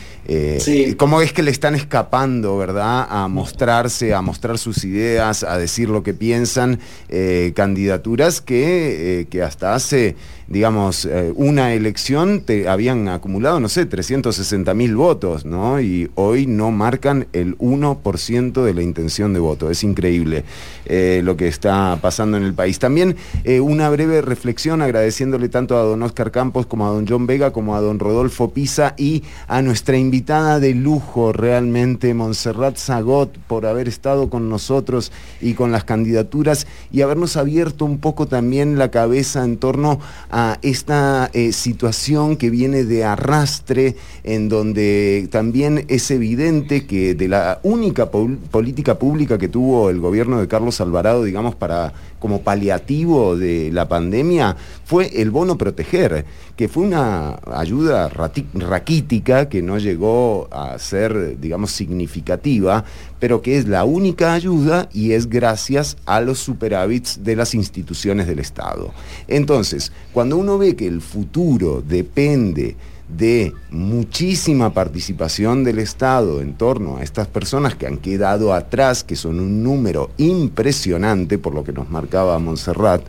cómo 0.97 1.21
es 1.21 1.31
que 1.31 1.43
le 1.43 1.51
están 1.51 1.75
escapando, 1.75 2.57
¿verdad?, 2.57 3.07
a 3.09 3.29
mostrarse, 3.29 4.13
a 4.13 4.21
mostrar 4.21 4.57
sus 4.57 4.83
ideas 4.83 4.96
a 5.43 5.57
decir 5.57 5.89
lo 5.89 6.03
que 6.03 6.13
piensan, 6.13 6.79
eh, 7.09 7.53
candidaturas 7.55 8.41
que, 8.41 9.21
eh, 9.21 9.25
que, 9.25 9.43
hasta 9.43 9.75
hace, 9.75 10.15
digamos, 10.47 11.05
eh, 11.05 11.31
una 11.35 11.73
elección 11.73 12.41
te 12.41 12.67
habían 12.67 13.07
acumulado, 13.07 13.59
no 13.59 13.69
sé, 13.69 13.85
360 13.85 14.73
mil 14.73 14.95
votos, 14.95 15.45
¿no? 15.45 15.81
Y 15.81 16.09
hoy 16.15 16.47
no 16.47 16.71
marcan 16.71 17.27
el 17.33 17.57
1% 17.57 18.63
de 18.63 18.73
la 18.73 18.81
intención 18.81 19.33
de 19.33 19.39
voto. 19.39 19.69
Es 19.69 19.83
increíble 19.83 20.43
lo 20.87 21.35
que 21.35 21.49
está 21.49 21.99
pasando 22.01 22.37
en 22.37 22.43
el 22.43 22.53
país. 22.53 22.79
También 22.79 23.17
una 23.61 23.89
breve 23.89 24.21
reflexión 24.21 24.81
agradeciéndole 24.81 25.49
tanto 25.49 25.77
a 25.77 25.81
don 25.81 26.01
Oscar 26.03 26.31
Campos 26.31 26.65
como 26.65 26.87
a 26.87 26.91
don 26.91 27.05
John 27.07 27.27
Vega, 27.27 27.51
como 27.51 27.75
a 27.75 27.81
don 27.81 27.99
Rodolfo 27.99 28.51
Pisa 28.51 28.93
y 28.97 29.23
a 29.47 29.61
nuestra 29.61 29.97
invitada 29.97 30.59
de 30.59 30.73
lujo, 30.73 31.33
realmente, 31.33 32.13
Montserrat 32.13 32.77
Zagot, 32.77 33.37
por 33.47 33.65
haber 33.65 33.87
estado 33.87 34.29
con 34.29 34.49
nosotros 34.49 35.11
y 35.41 35.53
con 35.53 35.71
las 35.71 35.83
candidaturas 35.83 36.67
y 36.91 37.01
habernos 37.01 37.37
abierto 37.37 37.85
un 37.85 37.97
poco 37.99 38.27
también 38.27 38.77
la 38.77 38.91
cabeza 38.91 39.43
en 39.43 39.57
torno 39.57 39.99
a 40.29 40.36
esta 40.61 41.29
eh, 41.33 41.51
situación 41.51 42.37
que 42.37 42.49
viene 42.49 42.83
de 42.83 43.03
arrastre, 43.03 43.95
en 44.23 44.49
donde 44.49 45.27
también 45.31 45.85
es 45.87 46.11
evidente 46.11 46.85
que 46.85 47.15
de 47.15 47.27
la 47.27 47.59
única 47.63 48.11
política 48.11 48.99
pública 48.99 49.37
que 49.37 49.47
tuvo 49.47 49.89
el 49.89 49.99
gobierno 49.99 50.39
de 50.39 50.47
Carlos 50.47 50.79
Alvarado, 50.81 51.23
digamos, 51.23 51.55
para 51.55 51.93
como 52.19 52.41
paliativo 52.41 53.35
de 53.35 53.69
la 53.71 53.87
pandemia 53.87 54.55
fue 54.85 55.21
el 55.21 55.31
bono 55.31 55.57
proteger, 55.57 56.25
que 56.55 56.67
fue 56.67 56.83
una 56.83 57.39
ayuda 57.53 58.09
raquítica 58.09 59.49
que 59.49 59.61
no 59.61 59.77
llegó 59.77 60.47
a 60.51 60.77
ser, 60.79 61.39
digamos, 61.39 61.71
significativa, 61.71 62.83
pero 63.19 63.41
que 63.41 63.57
es 63.57 63.67
la 63.67 63.83
única 63.85 64.33
ayuda 64.33 64.89
y 64.93 65.11
es 65.11 65.29
gracias 65.29 65.97
a 66.05 66.21
los 66.21 66.39
superávits 66.39 67.23
de 67.23 67.35
las 67.35 67.53
instituciones 67.53 68.27
del 68.27 68.39
Estado. 68.39 68.91
Entonces, 69.27 69.91
cuando 70.13 70.37
uno 70.37 70.57
ve 70.57 70.75
que 70.75 70.87
el 70.87 71.01
futuro 71.01 71.81
depende 71.81 72.75
de 73.07 73.53
muchísima 73.69 74.73
participación 74.73 75.63
del 75.63 75.79
Estado 75.79 76.41
en 76.41 76.53
torno 76.55 76.97
a 76.97 77.03
estas 77.03 77.27
personas 77.27 77.75
que 77.75 77.87
han 77.87 77.97
quedado 77.97 78.53
atrás, 78.53 79.03
que 79.03 79.15
son 79.15 79.39
un 79.39 79.63
número 79.63 80.11
impresionante, 80.17 81.37
por 81.37 81.53
lo 81.53 81.63
que 81.63 81.71
nos 81.71 81.89
marcaba 81.89 82.37
Montserrat, 82.39 83.01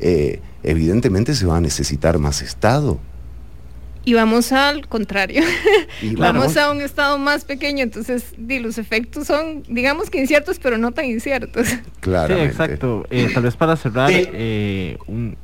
eh, 0.00 0.40
evidentemente 0.62 1.34
se 1.34 1.46
va 1.46 1.56
a 1.56 1.60
necesitar 1.60 2.18
más 2.18 2.42
Estado 2.42 2.98
y 4.06 4.14
vamos 4.14 4.52
al 4.52 4.86
contrario. 4.86 5.42
vamos 6.16 6.56
a 6.56 6.70
un 6.70 6.80
estado 6.80 7.18
más 7.18 7.44
pequeño, 7.44 7.82
entonces 7.82 8.34
los 8.38 8.78
efectos 8.78 9.26
son, 9.26 9.64
digamos 9.64 10.10
que 10.10 10.20
inciertos, 10.20 10.60
pero 10.62 10.78
no 10.78 10.92
tan 10.92 11.04
inciertos. 11.04 11.68
Claro. 12.06 12.36
Sí, 12.36 12.40
exacto. 12.40 13.04
Eh, 13.10 13.28
tal 13.34 13.42
vez 13.42 13.56
para 13.56 13.74
cerrar, 13.74 14.12
eh, 14.12 14.96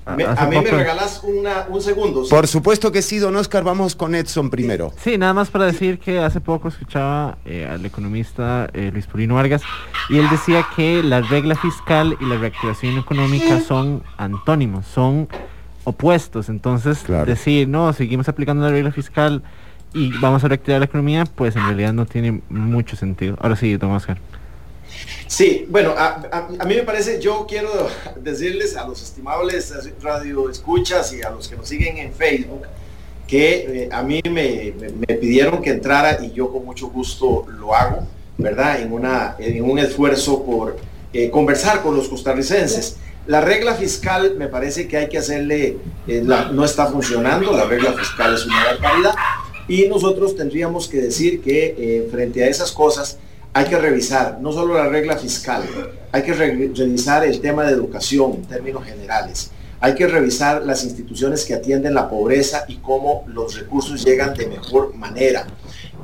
a, 0.06 0.14
mí 0.14 0.24
me 0.46 0.70
regalas 0.70 1.20
un 1.24 1.82
segundo. 1.82 2.24
Por 2.30 2.46
supuesto 2.46 2.92
que 2.92 3.02
sí, 3.02 3.18
don 3.18 3.34
Oscar, 3.34 3.64
vamos 3.64 3.96
con 3.96 4.14
Edson 4.14 4.48
primero. 4.48 4.92
Sí, 5.02 5.18
nada 5.18 5.34
más 5.34 5.50
para 5.50 5.64
decir 5.64 5.98
que 5.98 6.20
hace 6.20 6.40
poco 6.40 6.68
escuchaba 6.68 7.38
eh, 7.44 7.66
al 7.68 7.84
economista 7.84 8.70
Luis 8.92 9.08
Purino 9.08 9.34
Vargas 9.34 9.62
y 10.08 10.18
él 10.18 10.30
decía 10.30 10.64
que 10.76 11.02
la 11.02 11.22
regla 11.22 11.56
fiscal 11.56 12.16
y 12.20 12.26
la 12.26 12.36
reactivación 12.36 12.96
económica 12.96 13.58
son 13.58 14.04
antónimos, 14.16 14.86
son 14.86 15.26
opuestos. 15.84 16.48
Entonces, 16.48 17.04
decir, 17.26 17.68
no, 17.68 17.92
seguimos 17.92 18.28
aplicando 18.28 18.64
la 18.64 18.70
regla 18.70 18.92
fiscal 18.92 19.42
y 19.94 20.10
vamos 20.18 20.42
a 20.44 20.48
reactivar 20.48 20.80
la 20.80 20.86
economía, 20.86 21.24
pues 21.24 21.56
en 21.56 21.64
realidad 21.64 21.92
no 21.92 22.06
tiene 22.06 22.40
mucho 22.48 22.96
sentido. 22.96 23.36
Ahora 23.40 23.56
sí, 23.56 23.76
don 23.76 23.92
Oscar. 23.92 24.18
Sí, 25.26 25.66
bueno, 25.68 25.94
a, 25.96 26.64
mí 26.66 26.74
me 26.74 26.82
parece, 26.82 27.20
yo 27.20 27.46
quiero 27.48 27.88
decirles 28.20 28.76
a 28.76 28.86
los 28.86 29.02
estimables 29.02 29.72
radio 30.02 30.50
escuchas 30.50 31.12
y 31.14 31.22
a 31.22 31.30
los 31.30 31.48
que 31.48 31.56
nos 31.56 31.68
siguen 31.68 31.98
en 31.98 32.12
Facebook, 32.12 32.62
que 33.26 33.84
eh, 33.84 33.88
a 33.90 34.02
mí 34.02 34.20
me, 34.30 34.74
pidieron 35.20 35.62
que 35.62 35.70
entrara 35.70 36.22
y 36.22 36.32
yo 36.32 36.52
con 36.52 36.64
mucho 36.64 36.88
gusto 36.88 37.46
lo 37.48 37.74
hago, 37.74 38.06
¿verdad? 38.36 38.80
En, 38.80 38.92
una, 38.92 39.36
en 39.38 39.64
un 39.64 39.78
esfuerzo 39.78 40.44
por 40.44 40.76
eh, 41.12 41.30
conversar 41.30 41.82
con 41.82 41.96
los 41.96 42.08
costarricenses. 42.08 42.96
La 43.26 43.40
regla 43.40 43.74
fiscal 43.74 44.34
me 44.36 44.48
parece 44.48 44.88
que 44.88 44.96
hay 44.96 45.08
que 45.08 45.18
hacerle, 45.18 45.78
eh, 46.08 46.22
no 46.22 46.64
está 46.64 46.86
funcionando, 46.86 47.52
la 47.56 47.66
regla 47.66 47.92
fiscal 47.92 48.34
es 48.34 48.44
una 48.46 48.64
barbaridad. 48.64 49.14
Y 49.68 49.86
nosotros 49.86 50.34
tendríamos 50.34 50.88
que 50.88 51.00
decir 51.00 51.40
que 51.40 51.74
eh, 51.78 52.08
frente 52.10 52.42
a 52.42 52.48
esas 52.48 52.72
cosas 52.72 53.18
hay 53.52 53.66
que 53.66 53.78
revisar 53.78 54.38
no 54.40 54.52
solo 54.52 54.74
la 54.74 54.88
regla 54.88 55.16
fiscal, 55.16 55.62
hay 56.10 56.22
que 56.22 56.32
revisar 56.32 57.24
el 57.24 57.40
tema 57.40 57.64
de 57.64 57.72
educación 57.72 58.32
en 58.32 58.44
términos 58.44 58.84
generales, 58.84 59.52
hay 59.80 59.94
que 59.94 60.08
revisar 60.08 60.64
las 60.64 60.82
instituciones 60.82 61.44
que 61.44 61.54
atienden 61.54 61.94
la 61.94 62.08
pobreza 62.08 62.64
y 62.66 62.76
cómo 62.78 63.24
los 63.28 63.56
recursos 63.56 64.04
llegan 64.04 64.34
de 64.34 64.46
mejor 64.48 64.94
manera 64.96 65.46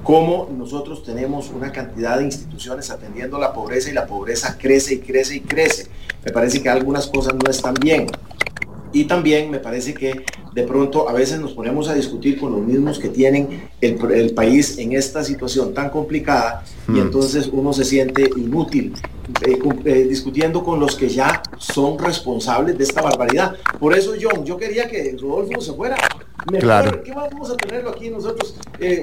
cómo 0.03 0.49
nosotros 0.57 1.03
tenemos 1.03 1.51
una 1.51 1.73
cantidad 1.73 2.19
de 2.19 2.25
instituciones 2.25 2.91
atendiendo 2.91 3.39
la 3.39 3.53
pobreza 3.53 3.91
y 3.91 3.93
la 3.93 4.07
pobreza 4.07 4.57
crece 4.59 4.95
y 4.95 4.99
crece 4.99 5.37
y 5.37 5.41
crece. 5.41 5.89
Me 6.25 6.33
parece 6.33 6.63
que 6.63 6.69
algunas 6.69 7.07
cosas 7.07 7.35
no 7.35 7.51
están 7.51 7.75
bien. 7.75 8.07
Y 8.93 9.05
también 9.05 9.51
me 9.51 9.59
parece 9.59 9.93
que 9.93 10.25
de 10.55 10.63
pronto 10.63 11.09
a 11.09 11.13
veces 11.13 11.41
nos 11.41 11.53
ponemos 11.53 11.89
a 11.89 11.95
discutir 11.95 12.41
con 12.41 12.53
los 12.53 12.63
mismos 12.63 12.99
que 12.99 13.09
tienen 13.09 13.69
el, 13.81 14.33
país 14.35 14.79
en 14.79 14.93
esta 14.93 15.23
situación 15.23 15.75
tan 15.75 15.91
complicada 15.91 16.65
y 16.89 16.93
hmm. 16.93 16.99
entonces 16.99 17.51
uno 17.53 17.73
se 17.73 17.85
siente 17.85 18.31
inútil 18.37 18.95
eh, 19.47 19.59
eh, 19.85 20.07
discutiendo 20.09 20.65
con 20.65 20.81
los 20.81 20.97
que 20.97 21.09
ya 21.09 21.43
son 21.59 21.99
responsables 21.99 22.79
de 22.79 22.85
esta 22.85 23.03
barbaridad. 23.03 23.57
Por 23.79 23.97
eso, 23.97 24.15
John, 24.21 24.45
yo 24.45 24.57
quería 24.57 24.89
que 24.89 25.17
Rodolfo 25.21 25.61
se 25.61 25.73
fuera 25.75 25.97
claro. 26.59 27.03
¿qué 27.03 27.13
vamos 27.13 27.51
a 27.51 27.57
tenerlo 27.57 27.91
aquí 27.91 28.11
nosotros? 28.11 28.55
Eh, 28.81 29.03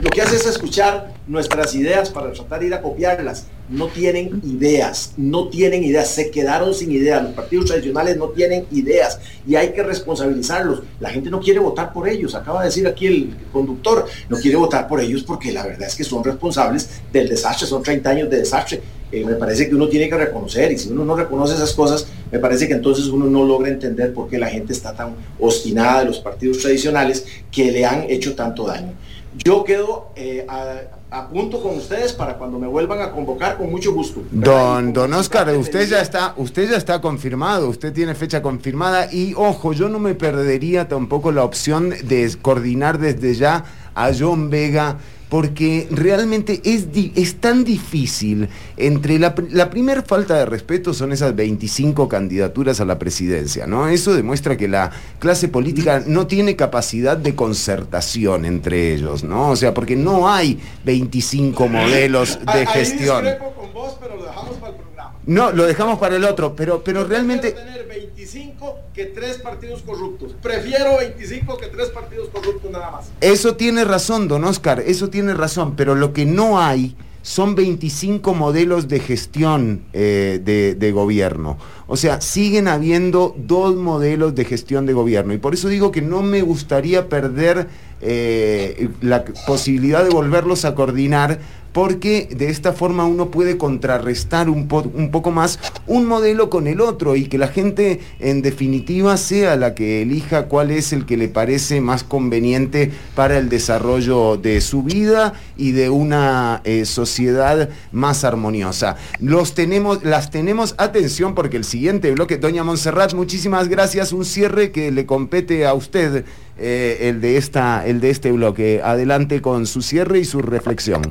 lo 0.00 0.10
que 0.10 0.22
hace 0.22 0.36
es 0.36 0.46
escuchar 0.46 1.14
nuestras 1.26 1.74
ideas 1.74 2.10
para 2.10 2.32
tratar 2.32 2.60
de 2.60 2.66
ir 2.66 2.74
a 2.74 2.82
copiarlas. 2.82 3.46
No 3.68 3.88
tienen 3.88 4.42
ideas, 4.44 5.14
no 5.16 5.48
tienen 5.48 5.82
ideas, 5.82 6.10
se 6.10 6.30
quedaron 6.30 6.74
sin 6.74 6.92
ideas. 6.92 7.22
Los 7.22 7.32
partidos 7.32 7.66
tradicionales 7.66 8.18
no 8.18 8.28
tienen 8.28 8.66
ideas 8.70 9.18
y 9.46 9.56
hay 9.56 9.72
que 9.72 9.82
responsabilizarlos. 9.82 10.82
La 11.00 11.08
gente 11.08 11.30
no 11.30 11.40
quiere 11.40 11.60
votar 11.60 11.92
por 11.92 12.08
ellos, 12.08 12.34
acaba 12.34 12.60
de 12.60 12.66
decir 12.66 12.86
aquí 12.86 13.06
el 13.06 13.36
conductor, 13.52 14.06
no 14.28 14.36
quiere 14.36 14.56
votar 14.56 14.86
por 14.86 15.00
ellos 15.00 15.22
porque 15.22 15.52
la 15.52 15.64
verdad 15.66 15.88
es 15.88 15.94
que 15.94 16.04
son 16.04 16.22
responsables 16.22 17.02
del 17.10 17.28
desastre, 17.28 17.66
son 17.66 17.82
30 17.82 18.10
años 18.10 18.30
de 18.30 18.38
desastre. 18.38 18.82
Eh, 19.14 19.24
me 19.24 19.34
parece 19.34 19.68
que 19.68 19.76
uno 19.76 19.86
tiene 19.86 20.08
que 20.08 20.16
reconocer 20.16 20.72
y 20.72 20.78
si 20.78 20.90
uno 20.90 21.04
no 21.04 21.14
reconoce 21.14 21.54
esas 21.54 21.72
cosas, 21.72 22.04
me 22.32 22.40
parece 22.40 22.66
que 22.66 22.74
entonces 22.74 23.06
uno 23.06 23.26
no 23.26 23.44
logra 23.44 23.68
entender 23.68 24.12
por 24.12 24.28
qué 24.28 24.38
la 24.38 24.48
gente 24.48 24.72
está 24.72 24.92
tan 24.92 25.14
obstinada 25.38 26.00
de 26.00 26.06
los 26.06 26.18
partidos 26.18 26.58
tradicionales 26.58 27.24
que 27.52 27.70
le 27.70 27.86
han 27.86 28.10
hecho 28.10 28.34
tanto 28.34 28.66
daño. 28.66 28.92
Yo 29.36 29.62
quedo 29.62 30.10
eh, 30.16 30.44
a, 30.48 31.28
punto 31.28 31.62
con 31.62 31.76
ustedes 31.76 32.12
para 32.12 32.38
cuando 32.38 32.58
me 32.58 32.66
vuelvan 32.66 33.02
a 33.02 33.12
convocar 33.12 33.56
con 33.56 33.70
mucho 33.70 33.94
gusto. 33.94 34.24
Don, 34.32 34.92
don 34.92 35.12
Oscar, 35.14 35.48
usted 35.56 35.88
ya 35.88 36.00
está, 36.00 36.34
usted 36.36 36.68
ya 36.68 36.76
está 36.76 37.00
confirmado, 37.00 37.68
usted 37.68 37.92
tiene 37.92 38.16
fecha 38.16 38.42
confirmada 38.42 39.12
y 39.12 39.32
ojo, 39.36 39.72
yo 39.72 39.88
no 39.88 40.00
me 40.00 40.16
perdería 40.16 40.88
tampoco 40.88 41.30
la 41.30 41.44
opción 41.44 41.90
de 41.90 42.34
coordinar 42.42 42.98
desde 42.98 43.34
ya 43.34 43.64
a 43.94 44.10
John 44.12 44.50
Vega 44.50 44.98
porque 45.28 45.88
realmente 45.90 46.60
es, 46.64 46.86
es 47.14 47.36
tan 47.36 47.64
difícil. 47.64 48.48
Entre 48.76 49.18
la, 49.18 49.34
la 49.50 49.70
primera 49.70 50.02
falta 50.02 50.36
de 50.36 50.46
respeto 50.46 50.94
son 50.94 51.12
esas 51.12 51.34
25 51.34 52.08
candidaturas 52.08 52.80
a 52.80 52.84
la 52.84 52.98
presidencia, 52.98 53.66
¿no? 53.66 53.88
Eso 53.88 54.14
demuestra 54.14 54.56
que 54.56 54.68
la 54.68 54.90
clase 55.18 55.48
política 55.48 56.02
no 56.06 56.26
tiene 56.26 56.56
capacidad 56.56 57.16
de 57.16 57.34
concertación 57.34 58.44
entre 58.44 58.94
ellos, 58.94 59.24
¿no? 59.24 59.50
O 59.50 59.56
sea, 59.56 59.74
porque 59.74 59.96
no 59.96 60.28
hay 60.28 60.58
25 60.84 61.68
modelos 61.68 62.38
de 62.54 62.66
gestión. 62.66 63.24
con 63.56 63.72
vos, 63.72 63.96
pero 64.00 64.16
lo 64.16 64.24
dejamos 64.24 64.56
para 64.56 64.76
el 64.76 64.83
no, 65.26 65.52
lo 65.52 65.64
dejamos 65.64 65.98
para 65.98 66.16
el 66.16 66.24
otro, 66.24 66.54
pero, 66.54 66.82
pero 66.84 67.04
realmente... 67.04 67.52
tener 67.52 67.86
25 67.88 68.78
que 68.92 69.06
tres 69.06 69.38
partidos 69.38 69.82
corruptos. 69.82 70.34
Prefiero 70.42 70.98
25 70.98 71.56
que 71.56 71.66
tres 71.66 71.88
partidos 71.88 72.28
corruptos 72.28 72.70
nada 72.70 72.90
más. 72.90 73.10
Eso 73.20 73.56
tiene 73.56 73.84
razón, 73.84 74.28
don 74.28 74.44
Oscar, 74.44 74.80
eso 74.80 75.10
tiene 75.10 75.34
razón, 75.34 75.76
pero 75.76 75.94
lo 75.94 76.12
que 76.12 76.26
no 76.26 76.60
hay 76.60 76.96
son 77.24 77.54
25 77.54 78.34
modelos 78.34 78.86
de 78.86 79.00
gestión 79.00 79.84
eh, 79.94 80.40
de, 80.44 80.92
gobierno. 80.92 81.56
O 81.86 81.96
sea, 81.96 82.20
siguen 82.20 82.68
habiendo 82.68 83.34
dos 83.38 83.76
modelos 83.76 84.34
de 84.34 84.44
gestión 84.44 84.84
de 84.84 84.92
gobierno. 84.92 85.32
Y 85.32 85.38
por 85.38 85.54
eso 85.54 85.68
digo 85.68 85.90
que 85.90 86.02
no 86.02 86.22
me 86.22 86.42
gustaría 86.42 87.08
perder 87.08 87.68
eh, 88.02 88.90
la 89.00 89.24
posibilidad 89.46 90.04
de 90.04 90.10
volverlos 90.10 90.66
a 90.66 90.74
coordinar 90.74 91.40
porque 91.74 92.28
de 92.30 92.50
esta 92.50 92.72
forma 92.72 93.04
uno 93.04 93.32
puede 93.32 93.58
contrarrestar 93.58 94.48
un, 94.48 94.68
poco 94.68 95.30
más 95.32 95.58
un 95.88 96.06
modelo 96.06 96.48
con 96.48 96.68
el 96.68 96.80
otro 96.80 97.16
y 97.16 97.26
que 97.26 97.36
la 97.36 97.48
gente 97.48 98.00
en 98.20 98.42
definitiva 98.42 99.16
sea 99.16 99.56
la 99.56 99.74
que 99.74 100.02
elija 100.02 100.46
cuál 100.46 100.70
es 100.70 100.92
el 100.92 101.04
que 101.04 101.16
le 101.16 101.26
parece 101.26 101.80
más 101.80 102.04
conveniente 102.04 102.92
para 103.16 103.38
el 103.38 103.48
desarrollo 103.48 104.36
de 104.36 104.60
su 104.60 104.84
vida 104.84 105.32
y 105.56 105.72
de 105.72 105.90
una 105.90 106.60
eh, 106.62 106.84
sociedad 106.84 107.68
más 107.90 108.22
armoniosa. 108.22 108.94
Las 109.18 109.52
tenemos, 109.54 110.74
atención 110.78 111.34
porque 111.34 111.56
el 111.56 111.64
siguiente 111.64 112.12
bloque, 112.12 112.38
doña 112.38 112.62
Montserrat, 112.62 113.14
muchísimas 113.14 113.66
gracias, 113.66 114.12
un 114.12 114.24
cierre 114.24 114.70
que 114.70 114.92
le 114.92 115.06
compete 115.06 115.66
a 115.66 115.74
usted. 115.74 116.24
Eh, 116.56 117.08
el, 117.08 117.20
de 117.20 117.36
esta, 117.36 117.84
el 117.84 118.00
de 118.00 118.10
este 118.10 118.30
bloque. 118.30 118.80
Adelante 118.80 119.42
con 119.42 119.66
su 119.66 119.82
cierre 119.82 120.20
y 120.20 120.24
su 120.24 120.40
reflexión. 120.40 121.02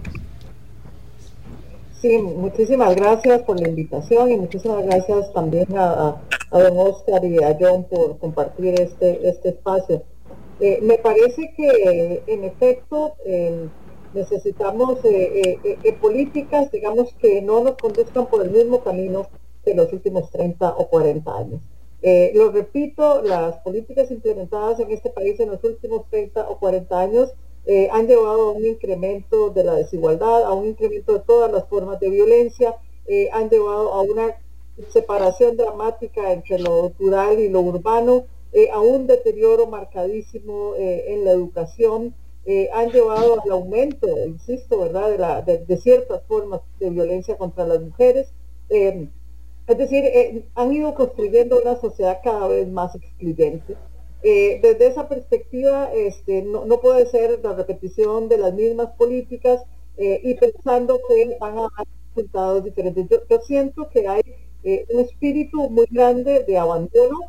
Sí, 2.03 2.17
muchísimas 2.17 2.97
gracias 2.97 3.43
por 3.43 3.57
la 3.61 3.69
invitación 3.69 4.29
y 4.29 4.35
muchísimas 4.35 4.85
gracias 4.85 5.31
también 5.31 5.67
a, 5.77 6.21
don 6.51 6.77
Oscar 6.77 7.23
y 7.23 7.41
a 7.41 7.57
John 7.57 7.85
por 7.85 8.17
compartir 8.19 8.77
este, 8.77 9.25
este 9.25 9.49
espacio. 9.51 10.03
Eh, 10.59 10.79
me 10.81 10.97
parece 10.97 11.53
que 11.55 12.21
en 12.27 12.43
efecto 12.43 13.13
eh, 13.25 13.69
necesitamos 14.13 14.99
eh, 15.05 15.97
políticas, 16.01 16.69
digamos, 16.71 17.13
que 17.13 17.41
no 17.41 17.63
nos 17.63 17.75
conduzcan 17.77 18.25
por 18.25 18.43
el 18.43 18.51
mismo 18.51 18.83
camino 18.83 19.27
que 19.63 19.73
los 19.73 19.93
últimos 19.93 20.29
30 20.29 20.75
o 20.75 20.89
40 20.89 21.37
años. 21.37 21.61
lo 22.33 22.51
repito, 22.51 23.21
las 23.21 23.59
políticas 23.59 24.11
implementadas 24.11 24.77
en 24.81 24.91
este 24.91 25.09
país 25.09 25.39
en 25.39 25.51
los 25.51 25.63
últimos 25.63 26.09
30 26.09 26.49
o 26.49 26.59
40 26.59 26.99
años 26.99 27.33
eh, 27.65 27.87
han 27.91 28.07
llevado 28.07 28.49
a 28.49 28.51
un 28.51 28.65
incremento 28.65 29.49
de 29.49 29.63
la 29.63 29.75
desigualdad, 29.75 30.43
a 30.43 30.53
un 30.53 30.67
incremento 30.67 31.13
de 31.13 31.19
todas 31.19 31.51
las 31.51 31.65
formas 31.67 31.99
de 31.99 32.09
violencia, 32.09 32.75
eh, 33.07 33.29
han 33.31 33.49
llevado 33.49 33.93
a 33.93 34.01
una 34.01 34.35
separación 34.89 35.55
dramática 35.55 36.33
entre 36.33 36.59
lo 36.59 36.91
rural 36.99 37.39
y 37.39 37.47
lo 37.47 37.61
urbano, 37.61 38.25
eh, 38.51 38.69
a 38.69 38.81
un 38.81 39.07
deterioro 39.07 39.67
marcadísimo 39.67 40.73
en 40.77 41.25
la 41.25 41.31
educación, 41.31 42.13
han 42.73 42.91
llevado 42.91 43.41
al 43.41 43.51
aumento, 43.51 44.07
insisto, 44.27 44.79
¿verdad?, 44.81 45.43
de, 45.43 45.77
ciertas 45.77 46.21
formas 46.27 46.61
de 46.79 46.89
violencia 46.89 47.37
contra 47.37 47.65
las 47.65 47.81
mujeres. 47.81 48.33
es 48.69 49.77
decir, 49.77 50.45
han 50.55 50.73
ido 50.73 50.93
construyendo 50.93 51.61
una 51.61 51.77
sociedad 51.77 52.19
cada 52.23 52.47
vez 52.47 52.67
más 52.67 52.93
excluyente. 52.95 53.75
Eh, 54.25 54.61
desde 54.63 54.87
esa 54.87 55.09
perspectiva, 55.09 55.91
este, 55.93 56.43
no, 56.43 56.65
puede 56.79 57.05
ser 57.07 57.41
la 57.43 57.53
repetición 57.53 58.29
de 58.29 58.37
las 58.37 58.53
mismas 58.53 58.91
políticas 58.97 59.61
eh, 59.97 60.21
y 60.23 60.35
pensando 60.35 60.97
que 61.09 61.37
van 61.41 61.57
a 61.57 61.61
dar 61.63 61.87
resultados 62.15 62.63
diferentes. 62.63 63.05
Yo, 63.09 63.41
siento 63.41 63.89
que 63.89 64.07
hay 64.07 64.21
eh, 64.63 64.85
un 64.93 65.01
espíritu 65.01 65.69
muy 65.69 65.87
grande 65.91 66.45
de 66.45 66.57
abandono, 66.57 67.19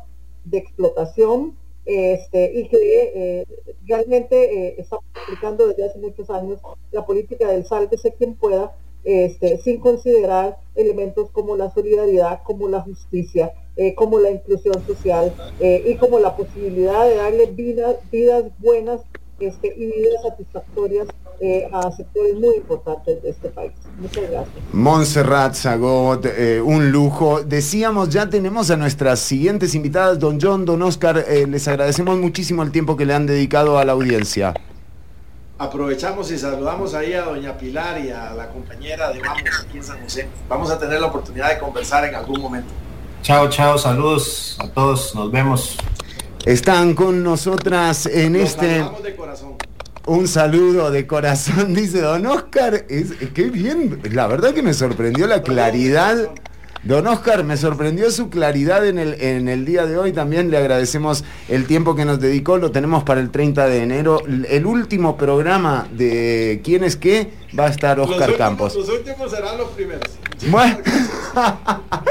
de 0.45 0.57
explotación, 0.57 1.57
este, 1.83 2.51
y 2.53 2.67
que 2.69 3.45
realmente 3.85 4.79
estamos 4.81 5.05
aplicando 5.21 5.67
desde 5.67 5.85
hace 5.85 5.99
muchos 5.99 6.29
años 6.31 6.59
la 6.91 7.05
política 7.05 7.47
del 7.47 7.65
sálvese 7.65 8.13
quien 8.13 8.35
pueda, 8.35 8.75
este, 9.05 9.59
sin 9.59 9.79
considerar 9.79 10.57
elementos 10.75 11.29
como 11.31 11.55
la 11.55 11.71
solidaridad, 11.73 12.41
como 12.43 12.67
la 12.67 12.81
justicia, 12.81 13.53
eh, 13.77 13.93
como 13.93 14.19
la 14.19 14.31
inclusión 14.31 14.75
social 14.87 15.33
eh, 15.59 15.83
y 15.85 15.95
como 15.95 16.19
la 16.19 16.35
posibilidad 16.35 17.05
de 17.05 17.15
darle 17.15 17.45
vidas, 17.47 17.97
vidas 18.11 18.45
buenas 18.59 19.01
este, 19.39 19.73
y 19.77 19.85
vidas 19.87 20.21
satisfactorias 20.23 21.07
eh, 21.41 21.67
a 21.71 21.91
sectores 21.91 22.35
muy 22.35 22.55
importantes 22.55 23.21
de 23.21 23.29
este 23.29 23.49
país. 23.49 23.73
Muchas 23.99 24.29
gracias. 24.29 24.55
Montserrat 24.71 25.55
Zagot, 25.55 26.25
un 26.63 26.91
lujo. 26.91 27.43
Decíamos, 27.43 28.09
ya 28.09 28.29
tenemos 28.29 28.71
a 28.71 28.77
nuestras 28.77 29.19
siguientes 29.19 29.75
invitadas, 29.75 30.19
don 30.19 30.39
John, 30.41 30.65
don 30.65 30.81
Oscar, 30.81 31.25
les 31.47 31.67
agradecemos 31.67 32.17
muchísimo 32.17 32.63
el 32.63 32.71
tiempo 32.71 32.95
que 32.95 33.05
le 33.05 33.13
han 33.13 33.25
dedicado 33.25 33.77
a 33.77 33.83
la 33.83 33.91
audiencia. 33.91 34.53
Aprovechamos 35.57 36.29
y 36.31 36.37
saludamos 36.37 36.93
ahí 36.93 37.13
a 37.13 37.21
doña 37.21 37.57
Pilar 37.57 38.03
y 38.03 38.09
a 38.09 38.33
la 38.33 38.49
compañera 38.49 39.13
de 39.13 39.21
Vamos 39.21 39.41
aquí 39.65 39.77
en 39.77 39.83
San 39.85 40.01
José. 40.03 40.27
Vamos 40.49 40.69
a 40.69 40.77
tener 40.77 40.99
la 40.99 41.07
oportunidad 41.07 41.49
de 41.49 41.59
conversar 41.59 42.03
en 42.03 42.13
algún 42.13 42.41
momento. 42.41 42.67
Chao, 43.21 43.49
chao, 43.49 43.77
saludos 43.77 44.57
a 44.59 44.67
todos, 44.67 45.15
nos 45.15 45.31
vemos. 45.31 45.77
Están 46.45 46.93
con 46.93 47.23
nosotras 47.23 48.05
en 48.05 48.35
este... 48.35 48.83
Un 50.07 50.27
saludo 50.27 50.91
de 50.91 51.07
corazón, 51.07 51.73
dice 51.73 52.01
don 52.01 52.25
Oscar. 52.25 52.85
Es, 52.89 53.13
qué 53.33 53.45
bien, 53.45 54.01
la 54.11 54.27
verdad 54.27 54.53
que 54.53 54.61
me 54.61 54.73
sorprendió 54.73 55.25
la 55.25 55.41
claridad. 55.41 56.31
Don 56.85 57.07
Oscar, 57.07 57.43
me 57.43 57.57
sorprendió 57.57 58.11
su 58.11 58.29
claridad 58.29 58.87
en 58.87 58.99
el, 58.99 59.15
en 59.19 59.47
el 59.47 59.65
día 59.65 59.87
de 59.87 59.97
hoy. 59.97 60.11
También 60.11 60.51
le 60.51 60.57
agradecemos 60.57 61.23
el 61.49 61.65
tiempo 61.65 61.95
que 61.95 62.05
nos 62.05 62.19
dedicó. 62.19 62.59
Lo 62.59 62.69
tenemos 62.69 63.03
para 63.03 63.21
el 63.21 63.31
30 63.31 63.65
de 63.65 63.81
enero. 63.81 64.21
El 64.47 64.67
último 64.67 65.17
programa 65.17 65.87
de 65.91 66.61
¿Quién 66.63 66.83
es 66.83 66.95
qué? 66.95 67.31
Va 67.57 67.67
a 67.67 67.69
estar 67.69 67.99
Oscar 67.99 68.35
Campos. 68.37 68.75
Los 68.75 68.89
últimos 68.89 69.31
serán 69.31 69.57
los 69.57 69.69
primeros. 69.69 70.11
Bueno. 70.49 70.77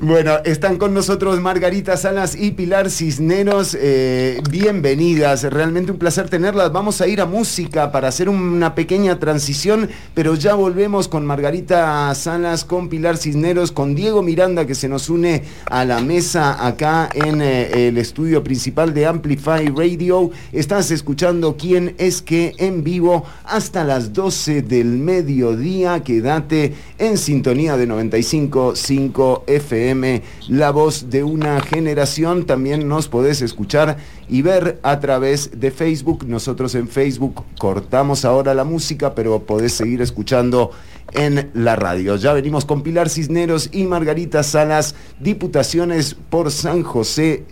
Bueno, 0.00 0.38
están 0.44 0.78
con 0.78 0.94
nosotros 0.94 1.40
Margarita 1.40 1.96
Salas 1.96 2.36
y 2.36 2.52
Pilar 2.52 2.90
Cisneros. 2.90 3.76
Eh, 3.78 4.40
bienvenidas, 4.48 5.42
realmente 5.44 5.92
un 5.92 5.98
placer 5.98 6.28
tenerlas. 6.28 6.72
Vamos 6.72 7.00
a 7.00 7.06
ir 7.06 7.20
a 7.20 7.26
música 7.26 7.90
para 7.90 8.08
hacer 8.08 8.28
una 8.28 8.74
pequeña 8.74 9.18
transición, 9.18 9.88
pero 10.14 10.34
ya 10.34 10.54
volvemos 10.54 11.08
con 11.08 11.26
Margarita 11.26 12.14
Salas, 12.14 12.64
con 12.64 12.88
Pilar 12.88 13.16
Cisneros, 13.16 13.72
con 13.72 13.94
Diego 13.94 14.22
Miranda 14.22 14.66
que 14.66 14.74
se 14.74 14.88
nos 14.88 15.08
une 15.08 15.42
a 15.66 15.84
la 15.84 16.00
mesa 16.00 16.64
acá 16.66 17.08
en 17.12 17.42
eh, 17.42 17.88
el 17.88 17.98
estudio 17.98 18.44
principal 18.44 18.94
de 18.94 19.06
Amplify 19.06 19.66
Radio. 19.68 20.30
Estás 20.52 20.90
escuchando 20.90 21.56
quién 21.56 21.94
es 21.98 22.22
que 22.22 22.54
en 22.58 22.84
vivo 22.88 23.22
hasta 23.44 23.84
las 23.84 24.14
12 24.14 24.62
del 24.62 24.86
mediodía. 24.86 26.02
Quédate 26.02 26.72
en 26.96 27.18
sintonía 27.18 27.76
de 27.76 27.86
95.5 27.86 29.42
FM, 29.46 30.22
la 30.48 30.70
voz 30.70 31.10
de 31.10 31.22
una 31.22 31.60
generación. 31.60 32.46
También 32.46 32.88
nos 32.88 33.08
podés 33.08 33.42
escuchar 33.42 33.98
y 34.26 34.40
ver 34.40 34.78
a 34.82 35.00
través 35.00 35.60
de 35.60 35.70
Facebook. 35.70 36.24
Nosotros 36.26 36.74
en 36.76 36.88
Facebook 36.88 37.44
cortamos 37.58 38.24
ahora 38.24 38.54
la 38.54 38.64
música, 38.64 39.14
pero 39.14 39.40
podés 39.40 39.74
seguir 39.74 40.00
escuchando 40.00 40.70
en 41.12 41.50
la 41.52 41.76
radio. 41.76 42.16
Ya 42.16 42.32
venimos 42.32 42.64
con 42.64 42.82
Pilar 42.82 43.10
Cisneros 43.10 43.68
y 43.70 43.84
Margarita 43.84 44.42
Salas, 44.42 44.94
Diputaciones 45.20 46.16
por 46.30 46.50
San 46.50 46.82
José, 46.82 47.44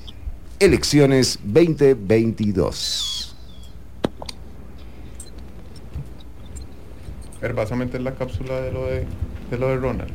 elecciones 0.61 1.39
2022. 1.45 3.26
Pero 7.47 7.55
vas 7.55 7.71
a 7.71 7.77
meter 7.77 8.01
la 8.01 8.13
cápsula 8.13 8.61
de 8.61 8.73
lo 8.73 8.87
de, 8.87 9.07
de 9.53 9.57
lo 9.57 9.69
de 9.69 9.77
Ronald. 9.77 10.11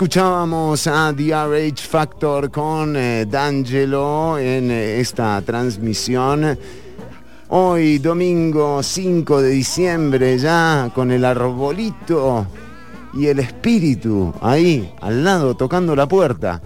Escuchábamos 0.00 0.86
a 0.86 1.12
The 1.14 1.34
RH 1.34 1.82
Factor 1.86 2.50
con 2.50 2.96
eh, 2.96 3.26
D'Angelo 3.28 4.38
en 4.38 4.70
eh, 4.70 4.98
esta 4.98 5.42
transmisión. 5.42 6.58
Hoy, 7.50 7.98
domingo 7.98 8.82
5 8.82 9.42
de 9.42 9.50
diciembre, 9.50 10.38
ya 10.38 10.90
con 10.94 11.10
el 11.10 11.22
arbolito 11.22 12.46
y 13.12 13.26
el 13.26 13.40
espíritu 13.40 14.32
ahí, 14.40 14.90
al 15.02 15.22
lado, 15.22 15.54
tocando 15.54 15.94
la 15.94 16.08
puerta. 16.08 16.62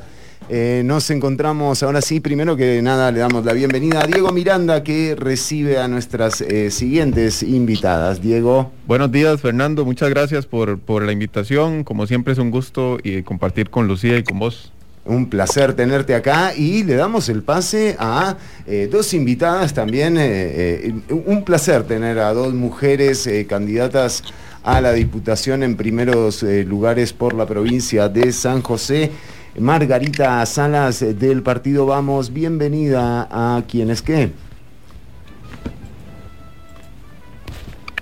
Eh, 0.56 0.82
nos 0.84 1.10
encontramos 1.10 1.82
ahora 1.82 2.00
sí, 2.00 2.20
primero 2.20 2.54
que 2.56 2.80
nada 2.80 3.10
le 3.10 3.18
damos 3.18 3.44
la 3.44 3.52
bienvenida 3.52 4.04
a 4.04 4.06
Diego 4.06 4.30
Miranda 4.30 4.84
que 4.84 5.16
recibe 5.18 5.78
a 5.78 5.88
nuestras 5.88 6.40
eh, 6.42 6.70
siguientes 6.70 7.42
invitadas. 7.42 8.22
Diego. 8.22 8.70
Buenos 8.86 9.10
días, 9.10 9.40
Fernando. 9.40 9.84
Muchas 9.84 10.10
gracias 10.10 10.46
por, 10.46 10.78
por 10.78 11.02
la 11.02 11.10
invitación. 11.10 11.82
Como 11.82 12.06
siempre 12.06 12.34
es 12.34 12.38
un 12.38 12.52
gusto 12.52 12.98
y 13.02 13.24
compartir 13.24 13.68
con 13.68 13.88
Lucía 13.88 14.16
y 14.16 14.22
con 14.22 14.38
vos. 14.38 14.70
Un 15.04 15.28
placer 15.28 15.72
tenerte 15.74 16.14
acá 16.14 16.54
y 16.54 16.84
le 16.84 16.94
damos 16.94 17.28
el 17.28 17.42
pase 17.42 17.96
a 17.98 18.36
eh, 18.68 18.88
dos 18.88 19.12
invitadas 19.12 19.74
también. 19.74 20.16
eh, 20.18 20.94
eh, 21.08 21.14
un 21.26 21.42
placer 21.42 21.82
tener 21.82 22.20
a 22.20 22.32
dos 22.32 22.54
mujeres 22.54 23.26
eh, 23.26 23.44
candidatas 23.48 24.22
a 24.62 24.80
la 24.80 24.92
Diputación 24.92 25.62
en 25.62 25.76
primeros 25.76 26.42
eh, 26.42 26.64
lugares 26.64 27.12
por 27.12 27.34
la 27.34 27.44
provincia 27.44 28.08
de 28.08 28.32
San 28.32 28.62
José. 28.62 29.10
Margarita 29.58 30.44
Salas 30.46 31.00
eh, 31.02 31.14
del 31.14 31.42
partido 31.42 31.86
Vamos, 31.86 32.32
bienvenida 32.32 33.28
a 33.30 33.62
quienes 33.68 34.02
qué. 34.02 34.32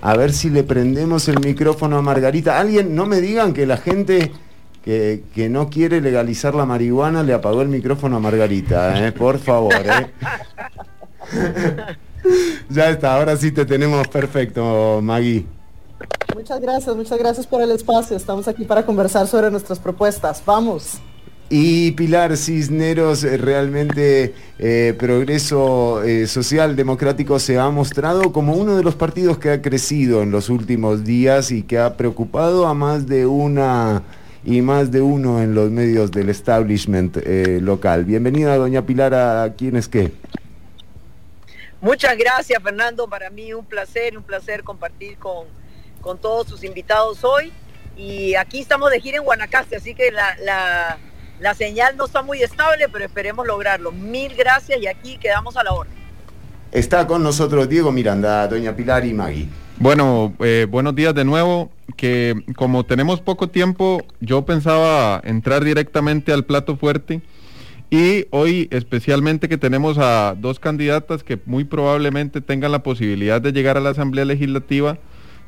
A 0.01 0.16
ver 0.16 0.33
si 0.33 0.51
le 0.51 0.65
prendemos 0.65 1.29
el 1.29 1.39
micrófono 1.41 1.99
a 1.99 2.03
Margarita. 2.03 2.59
Alguien, 2.59 2.95
no 2.95 3.07
me 3.07 3.20
digan 3.20 3.53
que 3.53 3.66
la 3.66 3.77
gente 3.77 4.33
que, 4.83 5.23
que 5.35 5.49
no 5.49 5.69
quiere 5.69 6.01
legalizar 6.01 6.55
la 6.55 6.66
marihuana 6.66 7.23
le 7.23 7.35
apagó 7.35 7.62
el 7.62 7.69
micrófono 7.69 8.16
a 8.16 8.20
Margarita, 8.20 9.07
¿eh? 9.07 9.12
por 9.12 9.39
favor. 9.39 9.74
¿eh? 9.74 10.11
ya 12.70 12.91
está, 12.91 13.15
ahora 13.15 13.37
sí 13.37 13.53
te 13.53 13.65
tenemos 13.65 14.09
perfecto, 14.09 15.01
Magui. 15.03 15.47
Muchas 16.35 16.61
gracias, 16.61 16.97
muchas 16.97 17.19
gracias 17.19 17.47
por 17.47 17.61
el 17.61 17.70
espacio. 17.70 18.16
Estamos 18.16 18.49
aquí 18.49 18.65
para 18.65 18.85
conversar 18.85 19.29
sobre 19.29 19.51
nuestras 19.51 19.79
propuestas. 19.79 20.43
Vamos. 20.45 21.01
Y 21.55 21.93
Pilar 21.93 22.35
Cisneros, 22.39 23.24
eh, 23.24 23.37
realmente 23.37 24.33
eh, 24.59 24.95
Progreso 24.99 26.03
eh, 26.03 26.27
Social 26.27 26.77
Democrático 26.77 27.39
se 27.39 27.59
ha 27.59 27.69
mostrado 27.69 28.33
como 28.33 28.55
uno 28.55 28.74
de 28.74 28.83
los 28.83 28.95
partidos 28.95 29.37
que 29.37 29.51
ha 29.51 29.61
crecido 29.61 30.23
en 30.23 30.31
los 30.31 30.49
últimos 30.49 31.05
días 31.05 31.51
y 31.51 31.62
que 31.62 31.79
ha 31.79 31.99
preocupado 31.99 32.66
a 32.66 32.73
más 32.73 33.07
de 33.07 33.27
una 33.27 34.03
y 34.47 34.62
más 34.62 34.91
de 34.93 35.03
uno 35.03 35.43
en 35.43 35.55
los 35.55 35.70
medios 35.70 36.11
del 36.11 36.31
establishment 36.31 37.19
local. 37.61 38.07
Bienvenida, 38.07 38.57
doña 38.57 38.87
Pilar, 38.87 39.12
a 39.12 39.53
quién 39.55 39.77
es 39.77 39.89
qué. 39.89 40.11
Muchas 41.83 42.16
gracias, 42.16 42.62
Fernando. 42.62 43.07
Para 43.09 43.29
mí 43.29 43.53
un 43.53 43.66
placer, 43.66 44.16
un 44.16 44.24
placer 44.24 44.62
compartir 44.65 45.19
con, 45.19 45.49
con 46.01 46.16
todos 46.16 46.49
sus 46.49 46.65
invitados 46.65 47.23
hoy. 47.24 47.53
Y 47.95 48.37
aquí 48.37 48.61
estamos 48.61 48.91
de 48.91 49.01
gira 49.01 49.19
en 49.19 49.24
Guanacaste, 49.24 49.77
así 49.77 49.95
que 49.95 50.11
la, 50.11 50.97
la 51.43 51.55
señal 51.55 51.97
no 51.97 52.06
está 52.06 52.23
muy 52.23 52.40
estable, 52.40 52.89
pero 52.90 53.05
esperemos 53.05 53.47
lograrlo. 53.47 53.90
Mil 53.90 54.35
gracias 54.35 54.81
y 54.81 54.86
aquí 54.86 55.19
quedamos 55.19 55.56
a 55.56 55.64
la 55.64 55.73
hora. 55.73 55.90
Está 56.70 57.06
con 57.06 57.23
nosotros 57.23 57.69
Diego 57.69 57.90
Miranda, 57.93 58.47
doña 58.47 58.74
Pilar 58.74 59.05
y 59.05 59.12
Magui. 59.12 59.48
Bueno, 59.78 60.32
eh, 60.39 60.66
buenos 60.70 60.94
días 60.94 61.14
de 61.14 61.24
nuevo. 61.24 61.70
Que 61.97 62.35
como 62.56 62.86
tenemos 62.86 63.20
poco 63.20 63.48
tiempo, 63.48 64.02
yo 64.20 64.47
pensaba 64.47 65.20
entrar 65.24 65.64
directamente 65.64 66.32
al 66.32 66.44
plato 66.44 66.77
fuerte. 66.77 67.20
Y 67.90 68.27
hoy 68.31 68.69
especialmente 68.70 69.48
que 69.48 69.59
tenemos 69.59 69.98
a 69.98 70.35
dos 70.39 70.60
candidatas 70.60 71.24
que 71.24 71.39
muy 71.44 71.64
probablemente 71.64 72.40
tengan 72.40 72.73
la 72.73 72.82
posibilidad 72.82 73.43
de 73.43 73.52
llegar 73.52 73.77
a 73.77 73.81
la 73.81 73.90
Asamblea 73.90 74.24
Legislativa, 74.24 74.97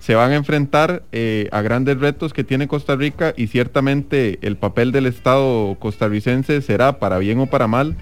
se 0.05 0.15
van 0.15 0.33
a 0.33 0.37
enfrentar 0.37 1.03
eh, 1.13 1.49
a 1.51 1.63
grandes 1.63 1.99
retos 1.99 2.35
que 2.35 2.45
tiene 2.45 2.69
Costa 2.69 2.95
Rica 2.95 3.33
y 3.39 3.47
ciertamente 3.47 4.39
el 4.43 4.59
papel 4.59 4.93
del 4.93 5.07
Estado 5.07 5.79
costarricense 5.79 6.61
será, 6.61 6.99
para 6.99 7.17
bien 7.17 7.39
o 7.41 7.47
para 7.47 7.69
mal, 7.69 7.97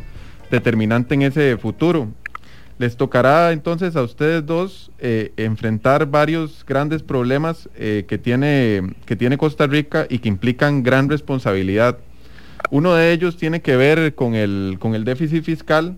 determinante 0.51 1.15
en 1.15 1.23
ese 1.23 1.57
futuro. 1.59 2.09
Les 2.79 2.97
tocará 2.97 3.53
entonces 3.53 3.95
a 3.95 4.03
ustedes 4.03 4.45
dos 4.45 4.91
eh, 4.99 5.33
enfrentar 5.37 6.07
varios 6.07 6.65
grandes 6.66 7.05
problemas 7.05 7.69
eh, 7.77 8.05
que, 8.09 8.19
tiene, 8.19 8.95
que 9.07 9.15
tiene 9.15 9.39
Costa 9.39 9.69
Rica 9.69 10.07
y 10.11 10.19
que 10.19 10.29
implican 10.29 10.83
gran 10.83 11.09
responsabilidad. 11.09 11.99
Uno 12.73 12.95
de 12.95 13.12
ellos 13.12 13.37
tiene 13.37 13.62
que 13.62 13.77
ver 13.77 14.16
con 14.16 14.35
el, 14.35 14.79
con 14.81 14.97
el 14.97 15.05
déficit 15.05 15.45
fiscal 15.45 15.95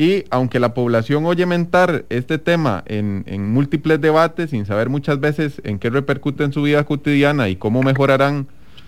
y 0.00 0.24
aunque 0.30 0.58
la 0.60 0.72
población 0.72 1.26
oye 1.26 1.44
mentar 1.44 2.06
este 2.08 2.38
tema 2.38 2.82
en, 2.86 3.22
en 3.26 3.52
múltiples 3.52 4.00
debates 4.00 4.48
sin 4.50 4.64
saber 4.64 4.88
muchas 4.88 5.20
veces 5.20 5.60
en 5.62 5.78
qué 5.78 5.90
repercute 5.90 6.42
en 6.44 6.52
su 6.54 6.62
vida 6.62 6.84
cotidiana 6.84 7.50
y 7.50 7.56
cómo 7.56 7.82
mejorarán 7.82 8.46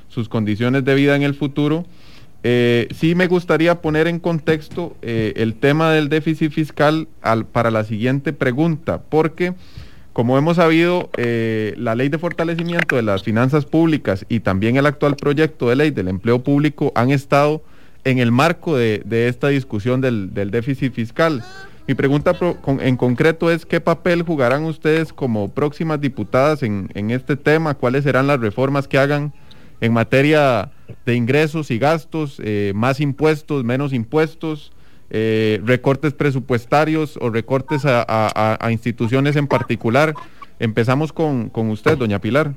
sus 0.08 0.28
condiciones 0.30 0.84
de 0.86 0.94
vida 0.94 1.14
en 1.14 1.22
el 1.22 1.34
futuro, 1.34 1.84
eh, 2.44 2.88
sí 2.94 3.14
me 3.14 3.26
gustaría 3.26 3.80
poner 3.82 4.06
en 4.06 4.18
contexto 4.20 4.96
eh, 5.02 5.34
el 5.36 5.54
tema 5.54 5.90
del 5.92 6.08
déficit 6.08 6.50
fiscal 6.50 7.08
al- 7.20 7.44
para 7.44 7.70
la 7.70 7.84
siguiente 7.84 8.32
pregunta, 8.32 9.02
porque 9.08 9.52
Como 10.14 10.36
hemos 10.36 10.56
sabido, 10.56 11.08
eh, 11.16 11.72
la 11.78 11.94
ley 11.94 12.10
de 12.10 12.18
fortalecimiento 12.18 12.96
de 12.96 13.02
las 13.02 13.22
finanzas 13.22 13.64
públicas 13.64 14.26
y 14.28 14.40
también 14.40 14.76
el 14.76 14.84
actual 14.84 15.16
proyecto 15.16 15.70
de 15.70 15.76
ley 15.76 15.90
del 15.90 16.08
empleo 16.08 16.42
público 16.42 16.92
han 16.94 17.10
estado 17.10 17.62
en 18.04 18.18
el 18.18 18.32
marco 18.32 18.76
de, 18.76 19.02
esta 19.28 19.48
discusión 19.48 20.00
del, 20.00 20.32
déficit 20.50 20.92
fiscal. 20.94 21.44
Mi 21.86 21.94
pregunta 21.94 22.32
pro- 22.34 22.60
con- 22.60 22.80
en 22.80 22.96
concreto 22.96 23.50
es 23.50 23.66
qué 23.66 23.80
papel 23.80 24.22
jugarán 24.22 24.64
ustedes 24.64 25.12
como 25.12 25.48
próximas 25.52 26.00
diputadas 26.00 26.62
en, 26.62 26.88
este 27.10 27.36
tema, 27.36 27.74
cuáles 27.74 28.04
serán 28.04 28.26
las 28.26 28.40
reformas 28.40 28.86
que 28.88 28.98
hagan 28.98 29.32
en 29.80 29.92
materia 29.92 30.70
de 31.04 31.14
ingresos 31.14 31.70
y 31.70 31.78
gastos, 31.78 32.40
eh, 32.44 32.72
más 32.74 33.00
impuestos, 33.00 33.64
menos 33.64 33.92
impuestos, 33.92 34.72
eh, 35.10 35.60
recortes 35.64 36.12
presupuestarios 36.14 37.18
o 37.20 37.30
recortes 37.30 37.82
a 37.84 38.68
instituciones 38.70 39.34
en 39.36 39.46
particular. 39.48 40.14
Empezamos 40.60 41.12
con, 41.12 41.48
con 41.50 41.70
usted, 41.70 41.98
doña 41.98 42.20
Pilar. 42.20 42.52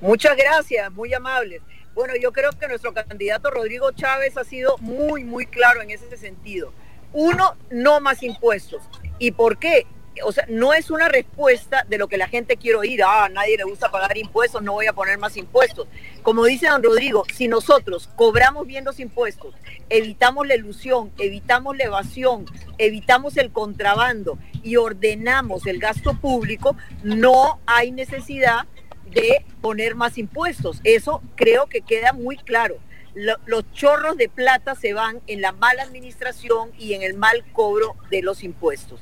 Muchas 0.00 0.34
gracias, 0.36 0.90
muy 0.92 1.12
amables. 1.12 1.60
Bueno, 1.96 2.12
yo 2.14 2.30
creo 2.30 2.50
que 2.52 2.68
nuestro 2.68 2.92
candidato 2.92 3.50
Rodrigo 3.50 3.90
Chávez 3.90 4.36
ha 4.36 4.44
sido 4.44 4.76
muy, 4.80 5.24
muy 5.24 5.46
claro 5.46 5.80
en 5.80 5.90
ese 5.90 6.14
sentido. 6.18 6.70
Uno, 7.14 7.56
no 7.70 8.00
más 8.00 8.22
impuestos. 8.22 8.82
¿Y 9.18 9.30
por 9.30 9.58
qué? 9.58 9.86
O 10.22 10.30
sea, 10.30 10.44
no 10.46 10.74
es 10.74 10.90
una 10.90 11.08
respuesta 11.08 11.86
de 11.88 11.96
lo 11.96 12.06
que 12.06 12.18
la 12.18 12.28
gente 12.28 12.58
quiere 12.58 12.76
oír. 12.76 13.00
Ah, 13.02 13.30
nadie 13.32 13.56
le 13.56 13.64
gusta 13.64 13.90
pagar 13.90 14.18
impuestos, 14.18 14.62
no 14.62 14.74
voy 14.74 14.84
a 14.84 14.92
poner 14.92 15.16
más 15.16 15.38
impuestos. 15.38 15.88
Como 16.22 16.44
dice 16.44 16.68
don 16.68 16.82
Rodrigo, 16.82 17.24
si 17.32 17.48
nosotros 17.48 18.10
cobramos 18.14 18.66
bien 18.66 18.84
los 18.84 19.00
impuestos, 19.00 19.54
evitamos 19.88 20.46
la 20.46 20.54
ilusión, 20.54 21.10
evitamos 21.16 21.78
la 21.78 21.84
evasión, 21.84 22.44
evitamos 22.76 23.38
el 23.38 23.52
contrabando 23.52 24.38
y 24.62 24.76
ordenamos 24.76 25.66
el 25.66 25.78
gasto 25.78 26.12
público, 26.12 26.76
no 27.02 27.58
hay 27.64 27.90
necesidad 27.90 28.66
de 29.10 29.44
poner 29.60 29.94
más 29.94 30.18
impuestos. 30.18 30.80
Eso 30.84 31.22
creo 31.36 31.66
que 31.66 31.80
queda 31.82 32.12
muy 32.12 32.36
claro. 32.36 32.76
Lo- 33.14 33.38
los 33.46 33.70
chorros 33.72 34.16
de 34.16 34.28
plata 34.28 34.74
se 34.74 34.92
van 34.92 35.20
en 35.26 35.40
la 35.40 35.52
mala 35.52 35.82
administración 35.82 36.70
y 36.78 36.94
en 36.94 37.02
el 37.02 37.14
mal 37.14 37.44
cobro 37.52 37.96
de 38.10 38.22
los 38.22 38.42
impuestos. 38.44 39.00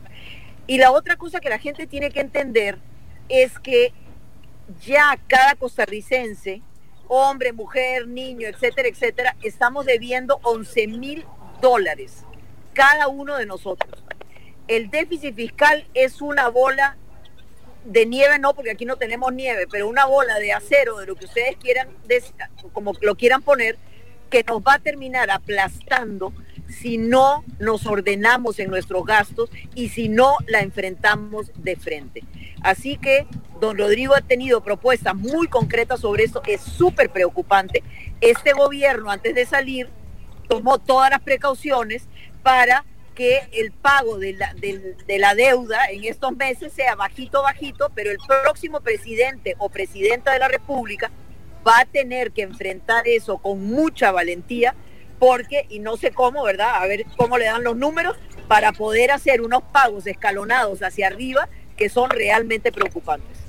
Y 0.67 0.79
la 0.79 0.93
otra 0.93 1.17
cosa 1.17 1.41
que 1.41 1.49
la 1.49 1.59
gente 1.59 1.87
tiene 1.87 2.11
que 2.11 2.21
entender 2.21 2.79
es 3.29 3.59
que 3.59 3.93
ya 4.81 5.19
cada 5.27 5.57
costarricense, 5.57 6.63
hombre, 7.09 7.53
mujer, 7.53 8.07
niño, 8.07 8.49
etcétera, 8.49 8.89
etcétera, 8.89 9.37
estamos 9.43 9.85
debiendo 9.85 10.39
11 10.43 10.87
mil 10.87 11.27
dólares, 11.61 12.25
cada 12.73 13.09
uno 13.09 13.37
de 13.37 13.47
nosotros. 13.47 14.03
El 14.69 14.91
déficit 14.91 15.35
fiscal 15.35 15.87
es 15.93 16.23
una 16.23 16.49
bola 16.49 16.97
de 17.85 18.07
nieve, 18.07 18.39
no, 18.39 18.55
porque 18.55 18.71
aquí 18.71 18.85
no 18.85 18.97
tenemos 18.97 19.33
nieve, 19.33 19.67
pero 19.71 19.89
una 19.89 20.07
bola 20.07 20.39
de 20.39 20.53
acero, 20.53 20.99
de 20.99 21.07
lo 21.07 21.17
que 21.17 21.27
ustedes 21.27 21.57
quieran, 21.57 21.89
como 22.73 22.93
lo 23.01 23.15
quieran 23.15 23.43
poner, 23.43 23.77
que 24.31 24.43
nos 24.45 24.63
va 24.63 24.75
a 24.75 24.79
terminar 24.79 25.31
aplastando 25.31 26.33
si 26.69 26.97
no 26.99 27.45
nos 27.59 27.87
ordenamos 27.87 28.59
en 28.59 28.71
nuestros 28.71 29.05
gastos 29.05 29.51
y 29.75 29.91
si 29.91 30.09
no 30.09 30.37
la 30.47 30.61
enfrentamos 30.61 31.53
de 31.57 31.77
frente. 31.77 32.25
Así 32.63 32.97
que 32.97 33.27
don 33.61 33.79
Rodrigo 33.79 34.15
ha 34.15 34.23
tenido 34.23 34.63
propuestas 34.63 35.15
muy 35.15 35.47
concretas 35.47 36.01
sobre 36.01 36.25
eso, 36.25 36.43
es 36.47 36.63
súper 36.63 37.11
preocupante. 37.11 37.83
Este 38.21 38.53
gobierno 38.53 39.11
antes 39.11 39.35
de 39.35 39.45
salir 39.47 39.89
tomó 40.49 40.79
todas 40.79 41.11
las 41.11 41.21
precauciones 41.21 42.09
para 42.43 42.85
que 43.15 43.41
el 43.53 43.73
pago 43.73 44.19
de 44.19 44.35
la, 44.35 45.35
deuda 45.35 45.87
en 45.91 46.05
estos 46.05 46.37
meses 46.37 46.73
sea 46.73 46.95
bajito, 46.95 47.43
bajito, 47.43 47.91
pero 47.95 48.11
el 48.11 48.19
próximo 48.27 48.81
presidente 48.81 49.55
o 49.59 49.69
presidenta 49.69 50.33
de 50.33 50.41
la 50.41 50.49
República 50.49 51.11
va 51.67 51.81
a 51.81 51.85
tener 51.85 52.33
que 52.33 52.43
enfrentar 52.43 53.07
eso 53.07 53.39
con 53.39 53.65
mucha 53.65 54.13
valentía, 54.13 54.75
porque, 55.19 55.67
y 55.71 55.79
no 55.79 55.97
sé 55.97 56.11
cómo, 56.11 56.43
¿verdad? 56.43 56.83
A 56.83 56.87
ver 56.87 57.07
cómo 57.17 57.39
le 57.39 57.47
dan 57.47 57.65
los 57.65 57.77
números 57.77 58.17
para 58.49 58.73
poder 58.73 59.11
hacer 59.11 59.41
unos 59.41 59.63
pagos 59.73 60.07
escalonados 60.07 60.83
hacia 60.83 61.07
arriba 61.07 61.49
que 61.77 61.89
son 61.89 62.11
realmente 62.11 62.73
preocupantes. 62.73 63.45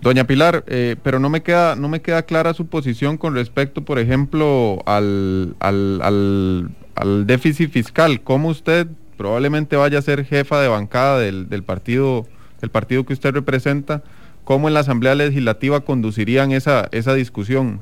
Doña 0.00 0.24
Pilar, 0.24 0.64
eh, 0.66 0.96
pero 1.02 1.18
no 1.18 1.28
me 1.28 1.42
queda 1.42 1.76
no 1.76 1.88
me 1.88 2.00
queda 2.00 2.22
clara 2.22 2.54
su 2.54 2.66
posición 2.66 3.18
con 3.18 3.34
respecto, 3.34 3.82
por 3.84 3.98
ejemplo, 3.98 4.82
al, 4.86 5.56
al, 5.60 6.00
al, 6.02 6.70
al 7.00 7.26
déficit 7.26 7.70
fiscal. 7.70 8.22
¿Cómo 8.22 8.48
usted 8.48 8.86
probablemente 9.16 9.76
vaya 9.76 9.98
a 9.98 10.02
ser 10.02 10.24
jefa 10.24 10.60
de 10.60 10.68
bancada 10.68 11.18
del, 11.18 11.48
del 11.48 11.62
partido 11.62 12.26
del 12.60 12.70
partido 12.70 13.04
que 13.06 13.14
usted 13.14 13.32
representa? 13.32 14.02
¿Cómo 14.44 14.68
en 14.68 14.74
la 14.74 14.80
Asamblea 14.80 15.14
Legislativa 15.14 15.80
conducirían 15.80 16.52
esa 16.52 16.88
esa 16.92 17.14
discusión? 17.14 17.80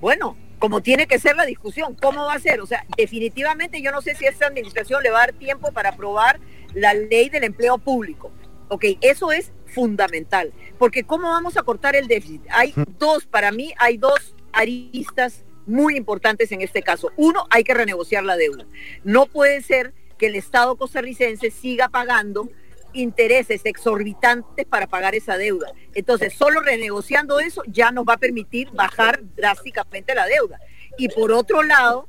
Bueno, 0.00 0.36
como 0.58 0.80
tiene 0.80 1.06
que 1.06 1.18
ser 1.18 1.36
la 1.36 1.44
discusión, 1.44 1.94
¿cómo 2.00 2.24
va 2.24 2.34
a 2.34 2.38
ser? 2.38 2.60
O 2.60 2.66
sea, 2.66 2.84
definitivamente 2.96 3.82
yo 3.82 3.92
no 3.92 4.00
sé 4.00 4.14
si 4.14 4.24
esta 4.24 4.46
administración 4.46 5.02
le 5.02 5.10
va 5.10 5.18
a 5.18 5.26
dar 5.26 5.32
tiempo 5.34 5.70
para 5.72 5.90
aprobar 5.90 6.40
la 6.72 6.94
ley 6.94 7.28
del 7.28 7.44
empleo 7.44 7.76
público. 7.76 8.30
Ok, 8.68 8.84
eso 9.00 9.32
es 9.32 9.52
fundamental, 9.66 10.52
porque 10.78 11.04
¿cómo 11.04 11.28
vamos 11.28 11.56
a 11.56 11.62
cortar 11.62 11.94
el 11.94 12.08
déficit? 12.08 12.42
Hay 12.50 12.72
dos, 12.98 13.26
para 13.26 13.52
mí 13.52 13.72
hay 13.78 13.98
dos 13.98 14.34
aristas 14.52 15.44
muy 15.66 15.96
importantes 15.96 16.52
en 16.52 16.62
este 16.62 16.82
caso. 16.82 17.10
Uno, 17.16 17.46
hay 17.50 17.64
que 17.64 17.74
renegociar 17.74 18.24
la 18.24 18.36
deuda. 18.36 18.64
No 19.04 19.26
puede 19.26 19.62
ser 19.62 19.92
que 20.18 20.26
el 20.26 20.36
Estado 20.36 20.76
costarricense 20.76 21.50
siga 21.50 21.88
pagando 21.88 22.48
intereses 22.92 23.60
exorbitantes 23.64 24.64
para 24.66 24.86
pagar 24.86 25.14
esa 25.14 25.36
deuda. 25.36 25.72
Entonces, 25.94 26.32
solo 26.32 26.60
renegociando 26.60 27.40
eso 27.40 27.62
ya 27.66 27.90
nos 27.90 28.04
va 28.06 28.14
a 28.14 28.18
permitir 28.18 28.70
bajar 28.70 29.20
drásticamente 29.36 30.14
la 30.14 30.26
deuda. 30.26 30.58
Y 30.96 31.08
por 31.08 31.32
otro 31.32 31.62
lado, 31.62 32.08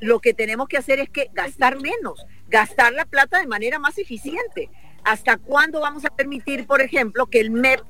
lo 0.00 0.20
que 0.20 0.34
tenemos 0.34 0.68
que 0.68 0.78
hacer 0.78 0.98
es 0.98 1.10
que 1.10 1.28
gastar 1.32 1.80
menos, 1.80 2.24
gastar 2.48 2.92
la 2.92 3.04
plata 3.04 3.38
de 3.38 3.46
manera 3.46 3.78
más 3.78 3.98
eficiente. 3.98 4.70
¿Hasta 5.04 5.36
cuándo 5.36 5.80
vamos 5.80 6.04
a 6.04 6.10
permitir, 6.10 6.66
por 6.66 6.80
ejemplo, 6.80 7.26
que 7.26 7.40
el 7.40 7.50
MEP 7.50 7.80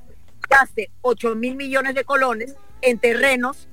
gaste 0.49 0.91
8 1.01 1.35
mil 1.35 1.55
millones 1.55 1.95
de 1.95 2.03
colones 2.03 2.55
en 2.81 2.99
terrenos 2.99 3.69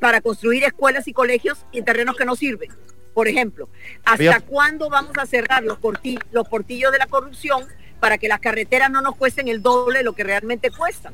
para 0.00 0.20
construir 0.20 0.64
escuelas 0.64 1.06
y 1.06 1.12
colegios 1.12 1.64
y 1.70 1.78
en 1.78 1.84
terrenos 1.84 2.16
que 2.16 2.24
no 2.24 2.34
sirven? 2.34 2.70
Por 3.14 3.28
ejemplo, 3.28 3.68
¿hasta 4.04 4.40
cuándo 4.40 4.88
vamos 4.88 5.12
a 5.18 5.26
cerrar 5.26 5.62
los, 5.62 5.78
porti- 5.78 6.20
los 6.32 6.48
portillos 6.48 6.90
de 6.92 6.98
la 6.98 7.06
corrupción 7.06 7.64
para 8.00 8.18
que 8.18 8.28
las 8.28 8.40
carreteras 8.40 8.90
no 8.90 9.02
nos 9.02 9.14
cuesten 9.16 9.48
el 9.48 9.62
doble 9.62 9.98
de 9.98 10.04
lo 10.04 10.14
que 10.14 10.24
realmente 10.24 10.70
cuestan? 10.70 11.12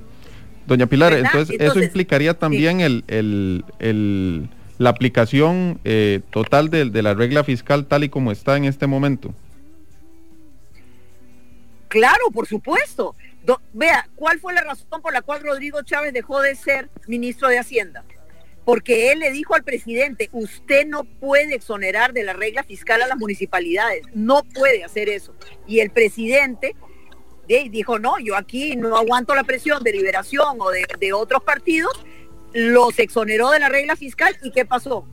Doña 0.67 0.87
Pilar, 0.87 1.13
entonces, 1.13 1.57
eso 1.61 1.81
implicaría 1.83 2.35
también 2.35 2.81
el, 2.81 3.05
el- 3.09 3.65
el- 3.79 4.49
la 4.79 4.91
aplicación 4.91 5.81
eh, 5.85 6.21
total 6.31 6.69
de, 6.71 6.85
de 6.91 7.03
la 7.03 7.15
regla 7.15 7.45
fiscal 7.45 7.87
tal 7.87 8.05
y 8.05 8.09
como 8.11 8.31
está 8.31 8.57
en 8.57 8.67
este 8.67 8.87
momento. 8.87 9.35
Claro, 11.89 12.31
por 12.33 12.47
supuesto. 12.47 13.15
Do- 13.45 13.61
vea, 13.73 14.09
¿cuál 14.17 14.39
fue 14.41 14.53
la 14.53 14.63
razón 14.63 15.01
por 15.01 15.13
la 15.13 15.23
cual 15.23 15.41
Rodrigo 15.43 15.81
Chávez 15.83 16.13
dejó 16.13 16.41
de 16.43 16.55
ser 16.57 16.89
ministro 17.07 17.49
de 17.49 17.59
Hacienda? 17.59 18.05
Porque 18.67 19.13
él 19.13 19.21
le 19.21 19.31
dijo 19.31 19.55
al 19.55 19.63
presidente, 19.63 20.29
usted 20.33 20.89
no 20.89 21.05
puede 21.05 21.55
exonerar 21.55 22.13
de 22.13 22.25
la 22.25 22.33
regla 22.33 22.65
fiscal 22.65 23.01
a 23.01 23.07
las 23.07 23.17
municipalidades, 23.17 24.03
no 24.13 24.43
puede 24.43 24.83
hacer 24.83 25.09
eso. 25.09 25.37
Y 25.69 25.79
el 25.79 25.91
presidente 25.91 26.75
de- 27.47 27.69
dijo, 27.71 28.01
no, 28.01 28.19
yo 28.19 28.35
aquí 28.35 28.75
no 28.75 28.97
aguanto 28.97 29.37
la 29.37 29.45
presión 29.45 29.85
de 29.85 29.93
liberación 29.93 30.57
o 30.59 30.71
de, 30.71 31.13
otros 31.13 31.45
partidos, 31.45 32.05
los 32.53 32.99
exoneró 32.99 33.51
de 33.51 33.61
la 33.61 33.69
regla 33.69 33.95
fiscal 33.95 34.37
y 34.43 34.51
¿qué 34.51 34.65
pasó? 34.65 35.07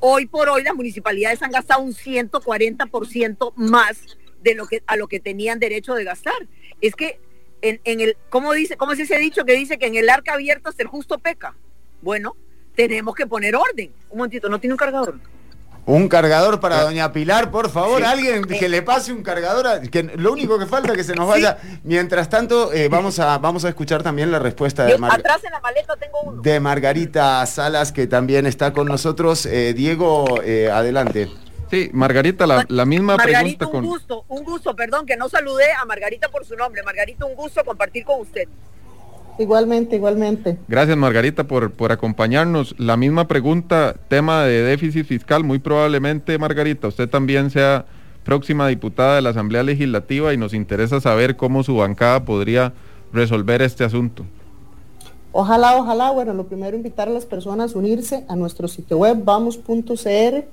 Hoy 0.00 0.26
por 0.26 0.50
hoy 0.50 0.62
las 0.62 0.74
municipalidades 0.74 1.42
han 1.42 1.52
gastado 1.52 1.80
un 1.80 1.94
140% 1.94 3.54
más 3.56 4.18
de 4.42 4.54
lo 4.54 4.66
que 4.66 4.82
a 4.86 4.96
lo 4.96 5.08
que 5.08 5.20
tenían 5.20 5.58
derecho 5.58 5.94
de 5.94 6.04
gastar. 6.04 6.46
Es 6.82 6.94
que 6.94 7.18
en, 7.62 7.80
el, 8.00 8.18
¿cómo 8.28 8.52
dice, 8.52 8.76
cómo 8.76 8.92
es 8.92 9.00
ese 9.00 9.18
dicho 9.18 9.46
que 9.46 9.54
dice 9.54 9.78
que 9.78 9.86
en 9.86 9.96
el 9.96 10.10
arca 10.10 10.34
abierta 10.34 10.70
el 10.76 10.86
justo 10.86 11.18
peca? 11.18 11.56
Bueno, 12.02 12.36
tenemos 12.86 13.12
que 13.16 13.26
poner 13.26 13.56
orden. 13.56 13.90
Un 14.10 14.18
momentito, 14.18 14.48
¿no 14.48 14.60
tiene 14.60 14.74
un 14.74 14.78
cargador? 14.78 15.16
Un 15.84 16.06
cargador 16.08 16.60
para 16.60 16.82
doña 16.82 17.12
Pilar, 17.12 17.50
por 17.50 17.70
favor, 17.70 17.98
Sí. 18.02 18.04
alguien 18.04 18.44
que 18.44 18.68
le 18.68 18.82
pase 18.82 19.10
un 19.12 19.22
cargador, 19.22 19.66
a- 19.66 19.80
que 19.80 20.02
lo 20.04 20.32
único 20.32 20.58
que 20.60 20.66
falta 20.66 20.92
es 20.92 20.98
que 20.98 21.02
se 21.02 21.14
nos 21.14 21.26
vaya. 21.26 21.58
Mientras 21.82 22.28
tanto, 22.28 22.72
eh, 22.72 22.88
vamos, 22.88 23.18
a, 23.18 23.38
vamos 23.38 23.64
a 23.64 23.70
escuchar 23.70 24.02
también 24.04 24.30
la 24.30 24.38
respuesta 24.38 24.84
de, 24.84 24.96
Mar- 24.96 25.18
atrás 25.18 25.42
en 25.44 25.50
la 25.50 25.60
maleta 25.60 25.96
tengo 25.96 26.20
uno. 26.20 26.42
de 26.42 26.60
Margarita 26.60 27.44
Salas, 27.46 27.90
que 27.90 28.06
también 28.06 28.46
está 28.46 28.72
con 28.72 28.86
nosotros. 28.86 29.44
Eh, 29.46 29.72
Diego, 29.74 30.40
eh, 30.44 30.70
adelante. 30.70 31.28
Sí, 31.70 31.90
Margarita, 31.92 32.46
la, 32.46 32.64
la 32.68 32.84
misma 32.84 33.16
Margarita, 33.16 33.58
pregunta 33.58 33.66
un 33.66 33.72
con... 33.72 33.84
gusto, 33.84 34.24
un 34.28 34.44
gusto, 34.44 34.76
perdón 34.76 35.04
que 35.04 35.16
no 35.16 35.28
saludé 35.28 35.72
a 35.72 35.84
Margarita 35.84 36.28
por 36.28 36.44
su 36.44 36.54
nombre. 36.54 36.82
Margarita, 36.84 37.24
un 37.24 37.34
gusto 37.34 37.64
compartir 37.64 38.04
con 38.04 38.20
usted. 38.20 38.46
Igualmente, 39.38 39.96
igualmente. 39.96 40.58
Gracias 40.68 40.96
Margarita 40.96 41.44
por, 41.44 41.70
por 41.72 41.92
acompañarnos. 41.92 42.74
La 42.78 42.96
misma 42.96 43.28
pregunta, 43.28 43.94
tema 44.08 44.44
de 44.44 44.62
déficit 44.62 45.06
fiscal, 45.06 45.44
muy 45.44 45.58
probablemente 45.58 46.38
Margarita, 46.38 46.88
usted 46.88 47.08
también 47.08 47.50
sea 47.50 47.86
próxima 48.24 48.68
diputada 48.68 49.16
de 49.16 49.22
la 49.22 49.30
Asamblea 49.30 49.62
Legislativa 49.62 50.34
y 50.34 50.36
nos 50.36 50.52
interesa 50.52 51.00
saber 51.00 51.36
cómo 51.36 51.62
su 51.62 51.76
bancada 51.76 52.24
podría 52.24 52.74
resolver 53.12 53.62
este 53.62 53.84
asunto. 53.84 54.24
Ojalá, 55.32 55.76
ojalá, 55.76 56.10
bueno, 56.10 56.34
lo 56.34 56.44
primero 56.44 56.76
invitar 56.76 57.08
a 57.08 57.12
las 57.12 57.26
personas 57.26 57.74
a 57.74 57.78
unirse 57.78 58.24
a 58.28 58.36
nuestro 58.36 58.66
sitio 58.66 58.98
web 58.98 59.18
vamos.cr. 59.24 60.44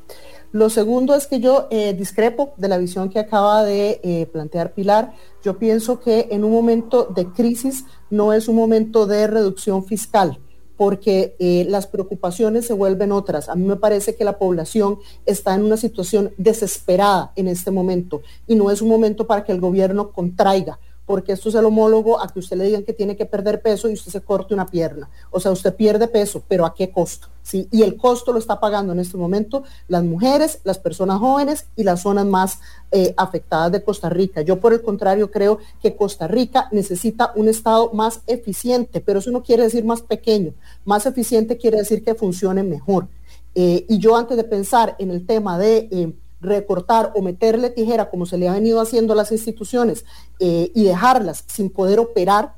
Lo 0.56 0.69
segundo 0.69 1.15
es 1.15 1.27
que 1.27 1.41
yo 1.41 1.68
eh, 1.69 1.94
discrepo 1.94 2.53
de 2.56 2.69
la 2.69 2.77
visión 2.77 3.10
que 3.10 3.19
acaba 3.19 3.65
de 3.65 3.99
eh, 4.03 4.26
plantear 4.32 4.73
Pilar. 4.73 5.11
Yo 5.44 5.60
pienso 5.60 5.99
que 5.99 6.30
en 6.32 6.45
un 6.45 6.53
momento 6.53 7.11
de 7.14 7.26
crisis 7.26 7.84
no 8.10 8.32
es 8.32 8.48
un 8.48 8.56
momento 8.56 9.06
de 9.06 9.27
reducción 9.27 9.84
fiscal 9.84 10.40
porque 10.77 11.36
eh, 11.40 11.65
las 11.68 11.88
preocupaciones 11.88 12.65
se 12.65 12.72
vuelven 12.72 13.11
otras. 13.11 13.49
A 13.49 13.56
mí 13.56 13.65
me 13.65 13.76
parece 13.76 14.15
que 14.15 14.23
la 14.23 14.38
población 14.40 14.99
está 15.26 15.53
en 15.56 15.65
una 15.65 15.76
situación 15.76 16.32
desesperada 16.38 17.34
en 17.36 17.49
este 17.49 17.69
momento 17.69 18.22
y 18.48 18.56
no 18.56 18.72
es 18.72 18.82
un 18.82 18.88
momento 18.88 19.27
para 19.27 19.44
que 19.44 19.52
el 19.52 19.60
gobierno 19.60 20.14
contraiga 20.14 20.80
porque 21.06 21.34
esto 21.34 21.49
es 21.49 21.56
el 21.56 21.65
homólogo 21.65 22.19
a 22.19 22.27
que 22.27 22.40
usted 22.40 22.57
le 22.57 22.65
digan 22.65 22.84
que 22.84 22.94
tiene 22.94 23.15
que 23.15 23.26
perder 23.26 23.61
peso 23.61 23.90
y 23.90 23.94
usted 23.94 24.11
se 24.11 24.22
corte 24.22 24.53
una 24.53 24.65
pierna. 24.65 25.10
O 25.32 25.40
sea, 25.40 25.52
usted 25.52 25.76
pierde 25.76 26.07
peso, 26.07 26.44
pero 26.48 26.65
¿a 26.65 26.73
qué 26.73 26.91
costo? 26.91 27.27
¿Sí? 27.44 27.68
Y 27.72 27.84
el 27.84 27.95
costo 27.95 28.34
lo 28.34 28.40
está 28.40 28.60
pagando 28.60 28.91
en 28.94 28.99
este 28.99 29.18
momento 29.18 29.64
las 29.88 30.03
mujeres, 30.03 30.61
las 30.64 30.80
personas 30.80 31.19
jóvenes 31.19 31.68
y 31.76 31.84
las 31.84 32.02
zonas 32.02 32.26
más 32.26 32.60
eh, 32.91 33.14
afectadas 33.18 33.72
de 33.72 33.84
Costa 33.84 34.10
Rica. 34.10 34.41
Yo 34.41 34.60
por 34.60 34.73
el 34.73 34.82
contrario 34.82 35.30
creo 35.30 35.60
que 35.80 35.95
Costa 35.95 36.27
Rica 36.27 36.69
necesita 36.72 37.32
un 37.36 37.48
Estado 37.48 37.91
más 37.94 38.22
eficiente, 38.26 38.99
pero 38.99 39.19
eso 39.19 39.30
no 39.30 39.44
quiere 39.44 39.64
decir 39.64 39.86
más 39.86 40.02
pequeño. 40.02 40.53
Más 40.86 41.06
eficiente 41.06 41.57
quiere 41.57 41.77
decir 41.77 42.03
que 42.03 42.15
funcione 42.15 42.64
mejor. 42.64 43.07
Eh, 43.53 43.86
y 43.88 43.99
yo 43.99 44.18
antes 44.18 44.38
de 44.38 44.44
pensar 44.44 44.95
en 44.98 45.11
el 45.11 45.26
tema 45.26 45.60
de... 45.60 45.88
Eh, 45.91 46.14
recortar 46.45 47.11
o 47.15 47.22
meterle 47.22 47.69
tijera 47.69 48.09
como 48.09 48.26
se 48.26 48.38
le 48.38 48.47
ha 48.47 48.53
venido 48.53 48.80
haciendo 48.80 49.13
a 49.13 49.15
las 49.15 49.31
instituciones 49.31 50.05
eh, 50.39 50.72
y 50.73 50.84
dejarlas 50.84 51.43
sin 51.47 51.69
poder 51.69 51.99
operar, 51.99 52.55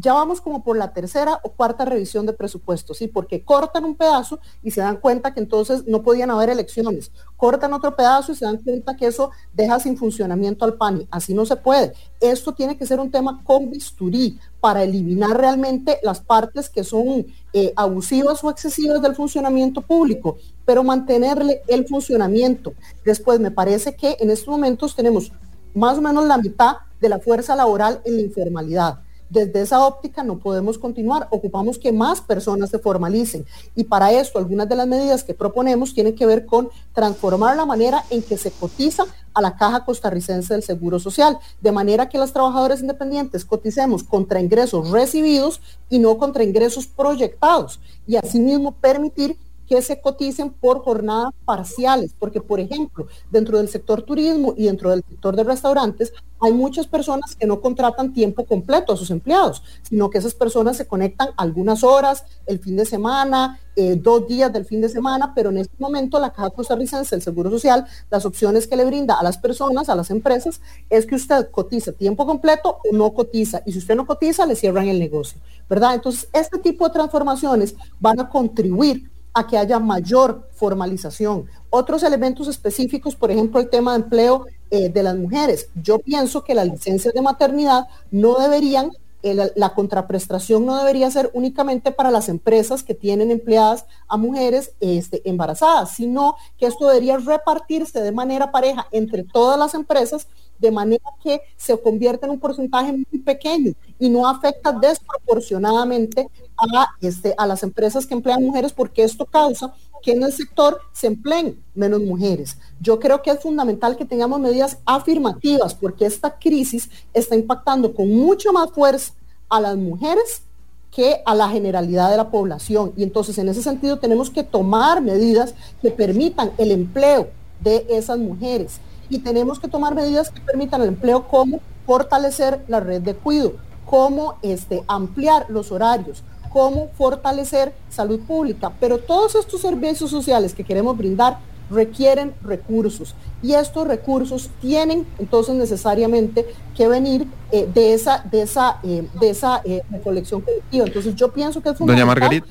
ya 0.00 0.12
vamos 0.12 0.40
como 0.40 0.62
por 0.62 0.76
la 0.76 0.92
tercera 0.92 1.40
o 1.42 1.50
cuarta 1.50 1.84
revisión 1.84 2.24
de 2.24 2.32
presupuestos, 2.32 2.98
¿sí? 2.98 3.08
Porque 3.08 3.42
cortan 3.42 3.84
un 3.84 3.96
pedazo 3.96 4.38
y 4.62 4.70
se 4.70 4.80
dan 4.80 4.98
cuenta 4.98 5.34
que 5.34 5.40
entonces 5.40 5.86
no 5.88 6.02
podían 6.02 6.30
haber 6.30 6.50
elecciones. 6.50 7.10
Cortan 7.36 7.72
otro 7.72 7.96
pedazo 7.96 8.30
y 8.30 8.36
se 8.36 8.44
dan 8.44 8.58
cuenta 8.58 8.96
que 8.96 9.06
eso 9.06 9.32
deja 9.52 9.80
sin 9.80 9.96
funcionamiento 9.96 10.64
al 10.64 10.74
PANI. 10.74 11.08
Así 11.10 11.34
no 11.34 11.44
se 11.44 11.56
puede. 11.56 11.94
Esto 12.20 12.54
tiene 12.54 12.76
que 12.76 12.86
ser 12.86 13.00
un 13.00 13.10
tema 13.10 13.42
con 13.42 13.70
bisturí 13.70 14.38
para 14.60 14.84
eliminar 14.84 15.36
realmente 15.36 15.98
las 16.04 16.20
partes 16.20 16.70
que 16.70 16.84
son 16.84 17.26
eh, 17.52 17.72
abusivas 17.74 18.42
o 18.44 18.50
excesivas 18.50 19.02
del 19.02 19.16
funcionamiento 19.16 19.80
público, 19.80 20.36
pero 20.64 20.84
mantenerle 20.84 21.62
el 21.66 21.88
funcionamiento. 21.88 22.74
Después, 23.04 23.40
me 23.40 23.50
parece 23.50 23.96
que 23.96 24.16
en 24.20 24.30
estos 24.30 24.48
momentos 24.48 24.94
tenemos 24.94 25.32
más 25.74 25.98
o 25.98 26.02
menos 26.02 26.24
la 26.26 26.38
mitad 26.38 26.76
de 27.00 27.08
la 27.08 27.18
fuerza 27.18 27.56
laboral 27.56 28.00
en 28.04 28.16
la 28.16 28.22
informalidad 28.22 29.00
desde 29.30 29.60
esa 29.60 29.84
óptica 29.86 30.22
no 30.22 30.38
podemos 30.38 30.78
continuar, 30.78 31.28
ocupamos 31.30 31.78
que 31.78 31.92
más 31.92 32.20
personas 32.20 32.70
se 32.70 32.78
formalicen. 32.78 33.44
Y 33.74 33.84
para 33.84 34.12
esto 34.12 34.38
algunas 34.38 34.68
de 34.68 34.76
las 34.76 34.86
medidas 34.86 35.24
que 35.24 35.34
proponemos 35.34 35.94
tienen 35.94 36.14
que 36.14 36.26
ver 36.26 36.46
con 36.46 36.70
transformar 36.94 37.56
la 37.56 37.66
manera 37.66 38.04
en 38.10 38.22
que 38.22 38.36
se 38.36 38.50
cotiza 38.50 39.04
a 39.34 39.40
la 39.40 39.56
Caja 39.56 39.84
Costarricense 39.84 40.54
del 40.54 40.62
Seguro 40.62 40.98
Social, 40.98 41.38
de 41.60 41.72
manera 41.72 42.08
que 42.08 42.18
los 42.18 42.32
trabajadores 42.32 42.80
independientes 42.80 43.44
coticemos 43.44 44.02
contra 44.02 44.40
ingresos 44.40 44.90
recibidos 44.90 45.60
y 45.88 45.98
no 45.98 46.18
contra 46.18 46.42
ingresos 46.44 46.86
proyectados 46.86 47.80
y 48.06 48.16
asimismo 48.16 48.72
permitir 48.72 49.36
que 49.68 49.82
se 49.82 50.00
coticen 50.00 50.50
por 50.50 50.80
jornadas 50.80 51.34
parciales, 51.44 52.14
porque 52.18 52.40
por 52.40 52.58
ejemplo, 52.58 53.06
dentro 53.30 53.58
del 53.58 53.68
sector 53.68 54.02
turismo 54.02 54.54
y 54.56 54.64
dentro 54.64 54.90
del 54.90 55.04
sector 55.08 55.36
de 55.36 55.44
restaurantes, 55.44 56.12
hay 56.40 56.52
muchas 56.52 56.86
personas 56.86 57.34
que 57.34 57.46
no 57.46 57.60
contratan 57.60 58.12
tiempo 58.12 58.46
completo 58.46 58.92
a 58.92 58.96
sus 58.96 59.10
empleados, 59.10 59.62
sino 59.82 60.08
que 60.08 60.18
esas 60.18 60.34
personas 60.34 60.76
se 60.76 60.86
conectan 60.86 61.30
algunas 61.36 61.82
horas, 61.82 62.24
el 62.46 62.60
fin 62.60 62.76
de 62.76 62.84
semana, 62.84 63.60
eh, 63.76 63.96
dos 63.96 64.26
días 64.26 64.52
del 64.52 64.64
fin 64.64 64.80
de 64.80 64.88
semana, 64.88 65.32
pero 65.34 65.50
en 65.50 65.58
este 65.58 65.74
momento 65.78 66.18
la 66.18 66.32
Caja 66.32 66.50
Costarricense 66.50 67.14
del 67.14 67.22
Seguro 67.22 67.50
Social, 67.50 67.86
las 68.10 68.24
opciones 68.24 68.66
que 68.66 68.76
le 68.76 68.84
brinda 68.84 69.14
a 69.14 69.22
las 69.22 69.38
personas, 69.38 69.88
a 69.88 69.96
las 69.96 70.10
empresas, 70.10 70.60
es 70.88 71.06
que 71.06 71.16
usted 71.16 71.50
cotiza 71.50 71.92
tiempo 71.92 72.24
completo 72.24 72.78
o 72.90 72.96
no 72.96 73.12
cotiza, 73.12 73.62
y 73.66 73.72
si 73.72 73.78
usted 73.78 73.96
no 73.96 74.06
cotiza, 74.06 74.46
le 74.46 74.56
cierran 74.56 74.88
el 74.88 74.98
negocio, 74.98 75.38
¿verdad? 75.68 75.94
Entonces, 75.94 76.28
este 76.32 76.58
tipo 76.58 76.86
de 76.86 76.94
transformaciones 76.94 77.74
van 78.00 78.20
a 78.20 78.28
contribuir 78.28 79.10
a 79.38 79.46
que 79.46 79.56
haya 79.56 79.78
mayor 79.78 80.48
formalización. 80.52 81.46
Otros 81.70 82.02
elementos 82.02 82.48
específicos, 82.48 83.14
por 83.14 83.30
ejemplo, 83.30 83.60
el 83.60 83.70
tema 83.70 83.92
de 83.92 84.02
empleo 84.04 84.46
eh, 84.70 84.88
de 84.88 85.02
las 85.02 85.16
mujeres. 85.16 85.68
Yo 85.74 85.98
pienso 85.98 86.44
que 86.44 86.54
las 86.54 86.66
licencias 86.66 87.14
de 87.14 87.22
maternidad 87.22 87.86
no 88.10 88.38
deberían, 88.38 88.90
eh, 89.22 89.50
la, 89.54 89.74
contraprestación 89.74 90.66
no 90.66 90.76
debería 90.76 91.10
ser 91.10 91.30
únicamente 91.34 91.90
para 91.92 92.10
las 92.10 92.28
empresas 92.28 92.82
que 92.82 92.94
tienen 92.94 93.30
empleadas 93.30 93.86
a 94.08 94.16
mujeres 94.16 94.72
este, 94.80 95.28
embarazadas, 95.28 95.92
sino 95.92 96.36
que 96.58 96.66
esto 96.66 96.86
debería 96.86 97.16
repartirse 97.18 98.02
de 98.02 98.12
manera 98.12 98.50
pareja 98.50 98.86
entre 98.90 99.24
todas 99.24 99.58
las 99.58 99.74
empresas 99.74 100.28
de 100.58 100.70
manera 100.70 101.04
que 101.22 101.40
se 101.56 101.76
convierta 101.80 102.26
en 102.26 102.32
un 102.32 102.40
porcentaje 102.40 102.92
muy 102.92 103.20
pequeño 103.20 103.72
y 103.98 104.08
no 104.08 104.28
afecta 104.28 104.72
desproporcionadamente 104.72 106.28
a, 106.56 106.86
este, 107.00 107.34
a 107.36 107.46
las 107.46 107.62
empresas 107.62 108.06
que 108.06 108.14
emplean 108.14 108.42
mujeres 108.42 108.72
porque 108.72 109.02
esto 109.02 109.24
causa 109.24 109.72
que 110.02 110.12
en 110.12 110.22
el 110.22 110.32
sector 110.32 110.80
se 110.92 111.08
empleen 111.08 111.62
menos 111.74 112.00
mujeres. 112.00 112.56
Yo 112.80 112.98
creo 112.98 113.22
que 113.22 113.30
es 113.30 113.40
fundamental 113.40 113.96
que 113.96 114.04
tengamos 114.04 114.40
medidas 114.40 114.78
afirmativas 114.84 115.74
porque 115.74 116.06
esta 116.06 116.38
crisis 116.38 116.88
está 117.12 117.34
impactando 117.34 117.94
con 117.94 118.08
mucho 118.08 118.52
más 118.52 118.70
fuerza 118.70 119.12
a 119.48 119.60
las 119.60 119.76
mujeres 119.76 120.42
que 120.90 121.20
a 121.24 121.34
la 121.34 121.48
generalidad 121.48 122.10
de 122.10 122.16
la 122.16 122.30
población. 122.30 122.92
Y 122.96 123.02
entonces 123.02 123.38
en 123.38 123.48
ese 123.48 123.62
sentido 123.62 123.98
tenemos 123.98 124.30
que 124.30 124.42
tomar 124.42 125.02
medidas 125.02 125.54
que 125.82 125.90
permitan 125.90 126.52
el 126.58 126.70
empleo 126.70 127.28
de 127.60 127.86
esas 127.88 128.18
mujeres 128.18 128.80
y 129.08 129.18
tenemos 129.18 129.58
que 129.58 129.68
tomar 129.68 129.94
medidas 129.94 130.30
que 130.30 130.40
permitan 130.40 130.82
el 130.82 130.88
empleo 130.88 131.26
como 131.28 131.60
fortalecer 131.86 132.64
la 132.68 132.80
red 132.80 133.00
de 133.02 133.14
cuido, 133.14 133.54
como 133.86 134.36
este, 134.42 134.82
ampliar 134.86 135.46
los 135.48 135.72
horarios, 135.72 136.22
cómo 136.52 136.88
fortalecer 136.96 137.74
salud 137.88 138.20
pública. 138.20 138.72
Pero 138.80 138.98
todos 138.98 139.34
estos 139.34 139.60
servicios 139.60 140.10
sociales 140.10 140.54
que 140.54 140.64
queremos 140.64 140.96
brindar 140.96 141.38
requieren 141.70 142.34
recursos 142.42 143.14
y 143.42 143.52
estos 143.52 143.86
recursos 143.86 144.48
tienen 144.60 145.06
entonces 145.18 145.54
necesariamente 145.54 146.46
que 146.74 146.88
venir 146.88 147.26
eh, 147.52 147.68
de 147.72 147.92
esa 147.92 148.24
de 148.30 148.42
esa 148.42 148.78
eh, 148.82 149.06
de 149.20 149.30
esa 149.30 149.60
eh, 149.64 149.82
recolección 149.90 150.40
colectiva. 150.40 150.86
Entonces 150.86 151.14
yo 151.14 151.30
pienso 151.30 151.60
que 151.60 151.70
es 151.70 151.76
fundamental 151.76 152.06
Doña 152.06 152.06
Margarita. 152.06 152.46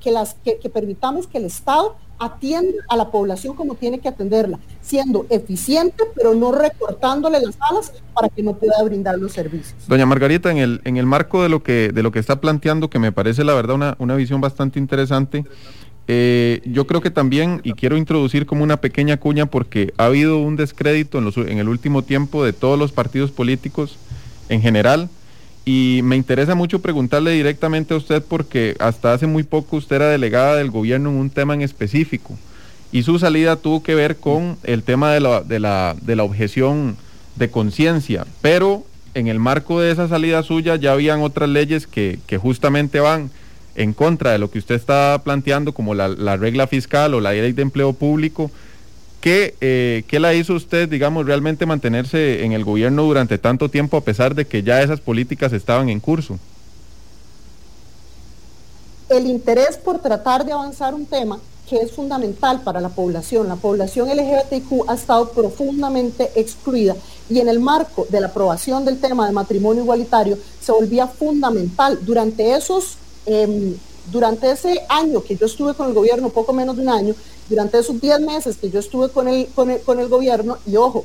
Que, 0.00 0.10
las, 0.10 0.34
que, 0.44 0.58
que 0.58 0.68
permitamos 0.68 1.26
que 1.26 1.38
el 1.38 1.44
Estado 1.44 1.96
atiende 2.18 2.74
a 2.88 2.96
la 2.96 3.10
población 3.10 3.56
como 3.56 3.74
tiene 3.74 3.98
que 3.98 4.08
atenderla, 4.08 4.58
siendo 4.80 5.26
eficiente, 5.28 6.04
pero 6.14 6.34
no 6.34 6.52
recortándole 6.52 7.40
las 7.40 7.56
alas 7.70 7.92
para 8.14 8.28
que 8.28 8.42
no 8.42 8.54
pueda 8.54 8.80
brindar 8.84 9.18
los 9.18 9.32
servicios. 9.32 9.74
Doña 9.88 10.06
Margarita, 10.06 10.50
en 10.50 10.58
el, 10.58 10.80
en 10.84 10.96
el 10.96 11.06
marco 11.06 11.42
de 11.42 11.48
lo 11.48 11.62
que 11.62 11.90
de 11.92 12.02
lo 12.02 12.12
que 12.12 12.18
está 12.18 12.40
planteando, 12.40 12.90
que 12.90 12.98
me 12.98 13.12
parece 13.12 13.44
la 13.44 13.54
verdad 13.54 13.74
una, 13.74 13.96
una 13.98 14.14
visión 14.14 14.40
bastante 14.40 14.78
interesante, 14.78 15.44
eh, 16.08 16.60
yo 16.64 16.86
creo 16.86 17.00
que 17.00 17.10
también, 17.10 17.60
y 17.64 17.72
quiero 17.72 17.96
introducir 17.96 18.46
como 18.46 18.62
una 18.62 18.76
pequeña 18.78 19.16
cuña, 19.18 19.46
porque 19.46 19.94
ha 19.98 20.06
habido 20.06 20.38
un 20.38 20.56
descrédito 20.56 21.18
en, 21.18 21.24
los, 21.24 21.36
en 21.36 21.58
el 21.58 21.68
último 21.68 22.02
tiempo 22.02 22.44
de 22.44 22.52
todos 22.52 22.78
los 22.78 22.92
partidos 22.92 23.30
políticos 23.30 23.96
en 24.48 24.60
general, 24.60 25.08
y 25.64 26.00
me 26.02 26.16
interesa 26.16 26.54
mucho 26.54 26.80
preguntarle 26.80 27.32
directamente 27.32 27.94
a 27.94 27.96
usted 27.96 28.22
porque 28.22 28.74
hasta 28.80 29.12
hace 29.12 29.26
muy 29.26 29.44
poco 29.44 29.76
usted 29.76 29.96
era 29.96 30.08
delegada 30.08 30.56
del 30.56 30.70
gobierno 30.70 31.10
en 31.10 31.16
un 31.16 31.30
tema 31.30 31.54
en 31.54 31.62
específico. 31.62 32.36
Y 32.90 33.04
su 33.04 33.18
salida 33.18 33.56
tuvo 33.56 33.82
que 33.82 33.94
ver 33.94 34.16
con 34.16 34.58
el 34.64 34.82
tema 34.82 35.12
de 35.12 35.20
la, 35.20 35.40
de 35.42 35.60
la, 35.60 35.96
de 36.02 36.16
la 36.16 36.24
objeción 36.24 36.96
de 37.36 37.50
conciencia, 37.50 38.26
pero 38.42 38.84
en 39.14 39.28
el 39.28 39.38
marco 39.38 39.80
de 39.80 39.90
esa 39.90 40.08
salida 40.08 40.42
suya 40.42 40.76
ya 40.76 40.92
habían 40.92 41.20
otras 41.22 41.48
leyes 41.48 41.86
que, 41.86 42.18
que 42.26 42.38
justamente 42.38 43.00
van 43.00 43.30
en 43.74 43.92
contra 43.94 44.32
de 44.32 44.38
lo 44.38 44.50
que 44.50 44.58
usted 44.58 44.74
está 44.74 45.20
planteando, 45.24 45.72
como 45.72 45.94
la, 45.94 46.08
la 46.08 46.36
regla 46.36 46.66
fiscal 46.66 47.14
o 47.14 47.20
la 47.20 47.32
ley 47.32 47.52
de 47.52 47.62
empleo 47.62 47.92
público, 47.92 48.50
¿Qué, 49.22 49.54
eh, 49.60 50.02
¿Qué, 50.08 50.18
la 50.18 50.34
hizo 50.34 50.52
usted, 50.52 50.88
digamos, 50.88 51.24
realmente 51.24 51.64
mantenerse 51.64 52.44
en 52.44 52.50
el 52.50 52.64
gobierno 52.64 53.04
durante 53.04 53.38
tanto 53.38 53.68
tiempo 53.68 53.96
a 53.96 54.00
pesar 54.00 54.34
de 54.34 54.48
que 54.48 54.64
ya 54.64 54.82
esas 54.82 55.00
políticas 55.00 55.52
estaban 55.52 55.88
en 55.88 56.00
curso? 56.00 56.40
El 59.08 59.28
interés 59.28 59.76
por 59.76 60.00
tratar 60.00 60.44
de 60.44 60.50
avanzar 60.50 60.92
un 60.92 61.06
tema 61.06 61.38
que 61.70 61.76
es 61.76 61.92
fundamental 61.92 62.62
para 62.62 62.80
la 62.80 62.88
población. 62.88 63.46
La 63.46 63.54
población 63.54 64.08
LGBTQ 64.08 64.88
ha 64.90 64.94
estado 64.94 65.30
profundamente 65.30 66.32
excluida 66.34 66.96
y 67.30 67.38
en 67.38 67.48
el 67.48 67.60
marco 67.60 68.08
de 68.08 68.20
la 68.20 68.26
aprobación 68.26 68.84
del 68.84 68.98
tema 68.98 69.28
de 69.28 69.32
matrimonio 69.32 69.84
igualitario 69.84 70.36
se 70.60 70.72
volvía 70.72 71.06
fundamental. 71.06 72.00
Durante 72.02 72.56
esos... 72.56 72.96
Eh, 73.26 73.76
durante 74.10 74.50
ese 74.50 74.80
año 74.88 75.22
que 75.22 75.36
yo 75.36 75.46
estuve 75.46 75.74
con 75.74 75.86
el 75.86 75.94
gobierno, 75.94 76.28
poco 76.30 76.52
menos 76.52 76.76
de 76.76 76.82
un 76.82 76.88
año, 76.88 77.14
durante 77.48 77.78
esos 77.78 78.00
10 78.00 78.20
meses 78.20 78.56
que 78.56 78.70
yo 78.70 78.80
estuve 78.80 79.10
con 79.10 79.28
el, 79.28 79.46
con 79.48 79.70
el, 79.70 79.80
con 79.82 79.98
el 79.98 80.08
gobierno, 80.08 80.58
y 80.66 80.76
ojo, 80.76 81.04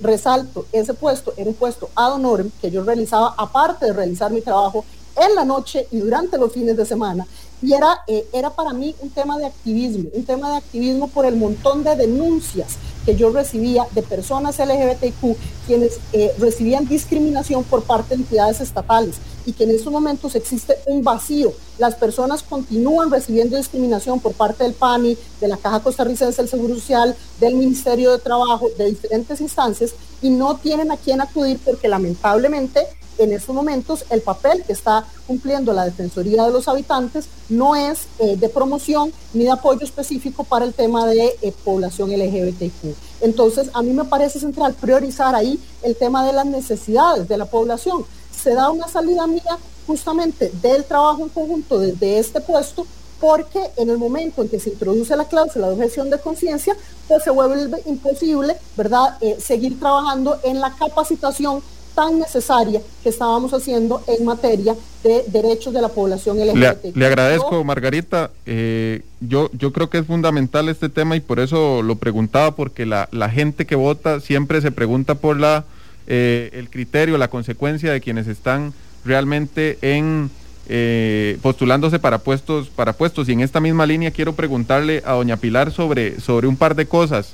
resalto, 0.00 0.66
ese 0.72 0.94
puesto 0.94 1.32
era 1.36 1.48
un 1.50 1.54
puesto 1.54 1.90
ad 1.94 2.14
honorem 2.14 2.50
que 2.60 2.70
yo 2.70 2.84
realizaba 2.84 3.34
aparte 3.36 3.86
de 3.86 3.92
realizar 3.92 4.30
mi 4.30 4.40
trabajo 4.40 4.84
en 5.16 5.34
la 5.34 5.44
noche 5.44 5.88
y 5.90 5.98
durante 5.98 6.38
los 6.38 6.52
fines 6.52 6.76
de 6.76 6.86
semana. 6.86 7.26
Y 7.62 7.72
era, 7.72 8.02
eh, 8.06 8.26
era 8.32 8.50
para 8.50 8.72
mí 8.72 8.94
un 9.00 9.10
tema 9.10 9.38
de 9.38 9.46
activismo, 9.46 10.08
un 10.12 10.24
tema 10.24 10.50
de 10.50 10.56
activismo 10.56 11.08
por 11.08 11.24
el 11.26 11.36
montón 11.36 11.84
de 11.84 11.96
denuncias 11.96 12.76
que 13.06 13.16
yo 13.16 13.30
recibía 13.30 13.86
de 13.92 14.02
personas 14.02 14.58
LGBTQ, 14.58 15.36
quienes 15.66 16.00
eh, 16.12 16.34
recibían 16.38 16.86
discriminación 16.86 17.62
por 17.64 17.82
parte 17.84 18.14
de 18.14 18.22
entidades 18.22 18.60
estatales 18.60 19.16
y 19.46 19.52
que 19.52 19.64
en 19.64 19.70
estos 19.70 19.92
momentos 19.92 20.34
existe 20.34 20.76
un 20.86 21.04
vacío. 21.04 21.52
Las 21.78 21.94
personas 21.94 22.42
continúan 22.42 23.10
recibiendo 23.10 23.56
discriminación 23.56 24.18
por 24.18 24.32
parte 24.32 24.64
del 24.64 24.74
PANI, 24.74 25.16
de 25.40 25.48
la 25.48 25.56
Caja 25.56 25.80
Costarricense 25.80 26.42
del 26.42 26.50
Seguro 26.50 26.74
Social, 26.74 27.16
del 27.38 27.54
Ministerio 27.54 28.10
de 28.10 28.18
Trabajo, 28.18 28.68
de 28.76 28.86
diferentes 28.86 29.40
instancias 29.40 29.94
y 30.20 30.30
no 30.30 30.56
tienen 30.56 30.90
a 30.90 30.96
quién 30.96 31.20
acudir 31.20 31.60
porque 31.64 31.88
lamentablemente 31.88 32.80
en 33.18 33.32
estos 33.32 33.54
momentos 33.54 34.04
el 34.10 34.20
papel 34.20 34.62
que 34.64 34.72
está 34.72 35.04
cumpliendo 35.26 35.72
la 35.72 35.84
Defensoría 35.84 36.44
de 36.44 36.52
los 36.52 36.68
Habitantes 36.68 37.28
no 37.48 37.74
es 37.74 38.06
eh, 38.18 38.36
de 38.36 38.48
promoción 38.48 39.12
ni 39.34 39.44
de 39.44 39.50
apoyo 39.50 39.82
específico 39.82 40.44
para 40.44 40.64
el 40.64 40.74
tema 40.74 41.06
de 41.06 41.36
eh, 41.42 41.52
población 41.64 42.10
LGBTQ. 42.10 42.94
Entonces, 43.20 43.70
a 43.74 43.82
mí 43.82 43.92
me 43.92 44.04
parece 44.04 44.40
central 44.40 44.74
priorizar 44.74 45.34
ahí 45.34 45.58
el 45.82 45.96
tema 45.96 46.26
de 46.26 46.32
las 46.32 46.46
necesidades 46.46 47.28
de 47.28 47.38
la 47.38 47.46
población. 47.46 48.04
Se 48.34 48.54
da 48.54 48.70
una 48.70 48.88
salida 48.88 49.26
mía 49.26 49.58
justamente 49.86 50.50
del 50.62 50.84
trabajo 50.84 51.22
en 51.22 51.28
conjunto 51.28 51.78
desde 51.78 52.18
este 52.18 52.40
puesto 52.40 52.86
porque 53.20 53.70
en 53.76 53.88
el 53.88 53.98
momento 53.98 54.42
en 54.42 54.48
que 54.48 54.60
se 54.60 54.70
introduce 54.70 55.16
la 55.16 55.24
cláusula 55.24 55.68
de 55.68 55.74
objeción 55.74 56.10
de 56.10 56.18
conciencia, 56.18 56.76
pues 57.08 57.24
se 57.24 57.30
vuelve 57.30 57.80
imposible, 57.86 58.56
¿verdad?, 58.76 59.16
eh, 59.20 59.38
seguir 59.40 59.78
trabajando 59.78 60.38
en 60.42 60.60
la 60.60 60.74
capacitación 60.74 61.62
tan 61.96 62.18
necesaria 62.18 62.82
que 63.02 63.08
estábamos 63.08 63.52
haciendo 63.54 64.04
en 64.06 64.24
materia 64.26 64.76
de 65.02 65.24
derechos 65.28 65.72
de 65.72 65.80
la 65.80 65.88
población 65.88 66.38
LGBT. 66.38 66.94
Le, 66.94 67.06
agradezco, 67.06 67.64
Margarita. 67.64 68.30
Eh, 68.44 69.00
yo, 69.20 69.50
yo 69.54 69.72
creo 69.72 69.88
que 69.88 69.98
es 69.98 70.06
fundamental 70.06 70.68
este 70.68 70.90
tema 70.90 71.16
y 71.16 71.20
por 71.20 71.40
eso 71.40 71.82
lo 71.82 71.96
preguntaba, 71.96 72.54
porque 72.54 72.84
la, 72.84 73.08
gente 73.30 73.64
que 73.64 73.76
vota 73.76 74.20
siempre 74.20 74.60
se 74.60 74.70
pregunta 74.70 75.14
por 75.14 75.40
la, 75.40 75.64
eh, 76.06 76.50
el 76.52 76.68
criterio, 76.68 77.16
la 77.16 77.28
consecuencia 77.28 77.90
de 77.90 78.00
quienes 78.02 78.28
están 78.28 78.74
realmente 79.04 79.78
en 79.80 80.30
eh, 80.68 81.38
postulándose 81.40 81.98
para 81.98 82.18
puestos, 82.18 82.68
para 82.68 82.92
puestos. 82.92 83.26
Y 83.30 83.32
en 83.32 83.40
esta 83.40 83.60
misma 83.60 83.86
línea 83.86 84.10
quiero 84.10 84.34
preguntarle 84.34 85.02
a 85.06 85.14
doña 85.14 85.38
Pilar 85.38 85.72
sobre, 85.72 86.20
sobre 86.20 86.46
un 86.46 86.58
par 86.58 86.74
de 86.74 86.86
cosas. 86.86 87.32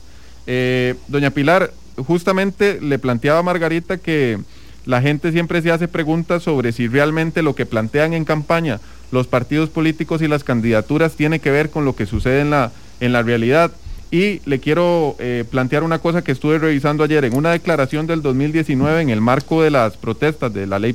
doña 1.08 1.30
Pilar, 1.30 1.72
justamente 1.96 2.80
le 2.80 2.98
planteaba 2.98 3.40
a 3.40 3.42
Margarita 3.42 3.98
que 3.98 4.38
la 4.84 5.00
gente 5.00 5.32
siempre 5.32 5.62
se 5.62 5.70
hace 5.70 5.88
preguntas 5.88 6.42
sobre 6.42 6.72
si 6.72 6.88
realmente 6.88 7.42
lo 7.42 7.54
que 7.54 7.66
plantean 7.66 8.14
en 8.14 8.24
campaña 8.24 8.80
los 9.12 9.26
partidos 9.26 9.68
políticos 9.68 10.22
y 10.22 10.28
las 10.28 10.42
candidaturas 10.42 11.14
tiene 11.14 11.38
que 11.38 11.50
ver 11.50 11.70
con 11.70 11.84
lo 11.84 11.94
que 11.94 12.06
sucede 12.06 12.40
en 12.40 12.50
la, 12.50 12.72
en 12.98 13.12
la 13.12 13.22
realidad. 13.22 13.70
Y 14.10 14.40
le 14.44 14.58
quiero 14.58 15.16
eh, 15.18 15.44
plantear 15.50 15.84
una 15.84 15.98
cosa 15.98 16.22
que 16.22 16.32
estuve 16.32 16.58
revisando 16.58 17.04
ayer. 17.04 17.24
En 17.24 17.36
una 17.36 17.50
declaración 17.50 18.06
del 18.06 18.22
2019, 18.22 19.00
en 19.00 19.10
el 19.10 19.20
marco 19.20 19.62
de 19.62 19.70
las 19.70 19.96
protestas 19.96 20.52
de 20.52 20.66
la 20.66 20.78
ley 20.78 20.94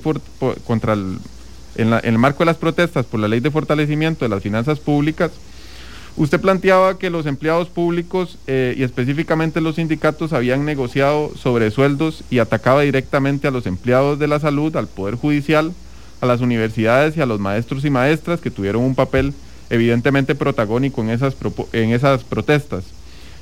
contra 0.66 0.94
el, 0.94 1.18
en 1.76 1.94
el 2.04 2.18
marco 2.18 2.40
de 2.40 2.48
las 2.48 2.58
protestas 2.58 3.06
por 3.06 3.20
la 3.20 3.28
ley 3.28 3.40
de 3.40 3.52
fortalecimiento 3.52 4.26
de 4.26 4.30
las 4.30 4.44
finanzas 4.44 4.80
públicas, 4.80 5.32
Usted 6.18 6.42
planteaba 6.42 6.98
que 6.98 7.12
los 7.12 7.28
empleados 7.28 7.70
públicos 7.70 8.40
eh, 8.48 8.74
y 8.76 8.82
específicamente 8.82 9.62
los 9.62 9.76
sindicatos 9.76 10.34
habían 10.34 10.66
negociado 10.66 11.32
sobre 11.36 11.70
sueldos 11.70 12.24
y 12.32 12.40
atacaba 12.40 12.82
directamente 12.82 13.48
a 13.48 13.52
los 13.52 13.68
empleados 13.68 14.18
de 14.18 14.28
la 14.28 14.40
salud, 14.40 14.76
al 14.76 14.88
Poder 14.88 15.14
Judicial, 15.14 15.74
a 16.20 16.26
las 16.26 16.42
universidades 16.42 17.16
y 17.16 17.22
a 17.22 17.28
los 17.28 17.40
maestros 17.40 17.86
y 17.86 17.92
maestras 17.92 18.42
que 18.42 18.50
tuvieron 18.50 18.82
un 18.82 18.96
papel 18.96 19.32
evidentemente 19.70 20.34
protagónico 20.34 21.02
en 21.02 21.12
esas, 21.12 21.36
en 21.72 21.92
esas 21.92 22.24
protestas. 22.24 22.86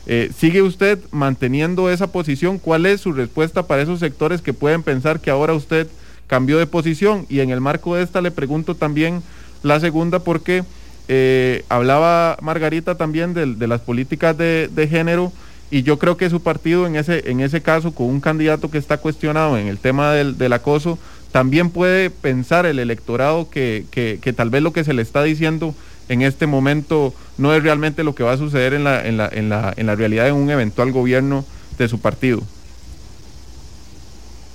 Eh, 0.05 0.31
¿Sigue 0.37 0.61
usted 0.61 0.99
manteniendo 1.11 1.89
esa 1.89 2.11
posición? 2.11 2.59
¿Cuál 2.59 2.85
es 2.87 2.99
su 2.99 3.13
respuesta 3.13 3.63
para 3.63 3.83
esos 3.83 4.01
sectores 4.01 4.41
que 4.41 4.53
pueden 4.53 4.83
pensar 4.83 5.21
que 5.21 5.31
ahora 5.31 5.53
usted 5.53 5.87
cambió 6.27 6.57
de 6.57 6.67
posición? 6.67 7.25
Y 7.29 7.39
en 7.39 7.51
el 7.51 7.61
marco 7.61 7.95
de 7.95 8.03
esta 8.03 8.19
le 8.19 8.31
pregunto 8.31 8.75
también 8.75 9.23
la 9.63 9.79
segunda, 9.79 10.19
porque 10.19 10.63
eh, 11.07 11.63
hablaba 11.69 12.37
Margarita 12.41 12.95
también 12.95 13.33
de, 13.33 13.67
las 13.67 13.81
políticas 13.81 14.37
de, 14.37 14.87
género 14.89 15.31
y 15.69 15.83
yo 15.83 15.99
creo 15.99 16.17
que 16.17 16.29
su 16.29 16.41
partido 16.41 16.87
en 16.87 16.95
ese, 16.95 17.29
en 17.29 17.41
ese 17.41 17.61
caso, 17.61 17.93
con 17.93 18.07
un 18.07 18.21
candidato 18.21 18.71
que 18.71 18.77
está 18.77 18.97
cuestionado 18.97 19.57
en 19.57 19.67
el 19.67 19.77
tema 19.77 20.13
del, 20.13 20.53
acoso, 20.53 20.97
también 21.31 21.69
puede 21.69 22.09
pensar 22.09 22.65
el 22.65 22.79
electorado 22.79 23.49
que, 23.49 23.85
que, 23.91 24.33
tal 24.33 24.49
vez 24.49 24.61
lo 24.61 24.73
que 24.73 24.83
se 24.83 24.93
le 24.93 25.01
está 25.01 25.23
diciendo 25.23 25.75
en 26.07 26.21
este 26.21 26.47
momento 26.47 27.13
no 27.37 27.53
es 27.53 27.63
realmente 27.63 28.03
lo 28.03 28.15
que 28.15 28.23
va 28.23 28.33
a 28.33 28.37
suceder 28.37 28.73
en 28.73 28.83
la, 28.83 29.05
en 29.05 29.17
la, 29.17 29.27
en 29.27 29.49
la, 29.49 29.73
en 29.75 29.87
la 29.87 29.95
realidad 29.95 30.25
de 30.25 30.31
un 30.31 30.49
eventual 30.49 30.91
gobierno 30.91 31.45
de 31.77 31.87
su 31.87 31.99
partido. 31.99 32.41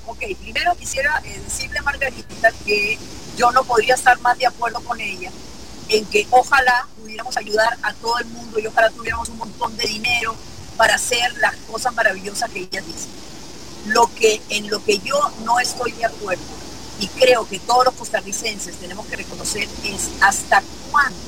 Ok, 0.07 0.23
primero 0.41 0.73
quisiera 0.79 1.21
eh, 1.25 1.41
decirle 1.45 1.79
a 1.79 1.83
Margarita 1.83 2.51
que 2.65 2.99
yo 3.37 3.51
no 3.53 3.63
podría 3.65 3.95
estar 3.95 4.19
más 4.21 4.39
de 4.39 4.47
acuerdo 4.47 4.81
con 4.81 5.01
ella 5.01 5.31
en 5.91 6.07
que 6.07 6.27
ojalá 6.31 6.87
pudiéramos 7.01 7.37
ayudar 7.37 7.77
a 7.83 7.93
todo 7.95 8.19
el 8.19 8.27
mundo 8.27 8.59
y 8.59 8.67
ojalá 8.67 8.91
tuviéramos 8.91 9.29
un 9.29 9.39
montón 9.39 9.77
de 9.77 9.87
dinero 9.87 10.35
para 10.77 10.95
hacer 10.95 11.37
las 11.39 11.55
cosas 11.71 11.95
maravillosas 11.95 12.49
que 12.51 12.61
ella 12.61 12.81
dice. 12.81 13.09
Lo 13.87 14.13
que, 14.15 14.41
en 14.51 14.71
lo 14.71 14.85
que 14.85 14.99
yo 14.99 15.19
no 15.45 15.59
estoy 15.59 15.93
de 15.93 16.05
acuerdo 16.05 16.43
y 17.01 17.09
creo 17.09 17.49
que 17.49 17.59
todos 17.61 17.87
los 17.87 17.95
costarricenses 17.95 18.77
tenemos 18.77 19.07
que 19.07 19.17
reconocer 19.17 19.69
es 19.85 20.11
hasta 20.21 20.63
cuándo 20.91 21.19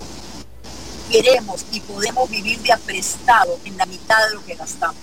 queremos 1.11 1.65
y 1.73 1.81
podemos 1.81 2.31
vivir 2.31 2.61
de 2.61 2.73
aprestado 2.73 3.59
en 3.65 3.77
la 3.77 3.87
mitad 3.87 4.29
de 4.29 4.35
lo 4.35 4.45
que 4.45 4.55
gastamos. 4.55 4.97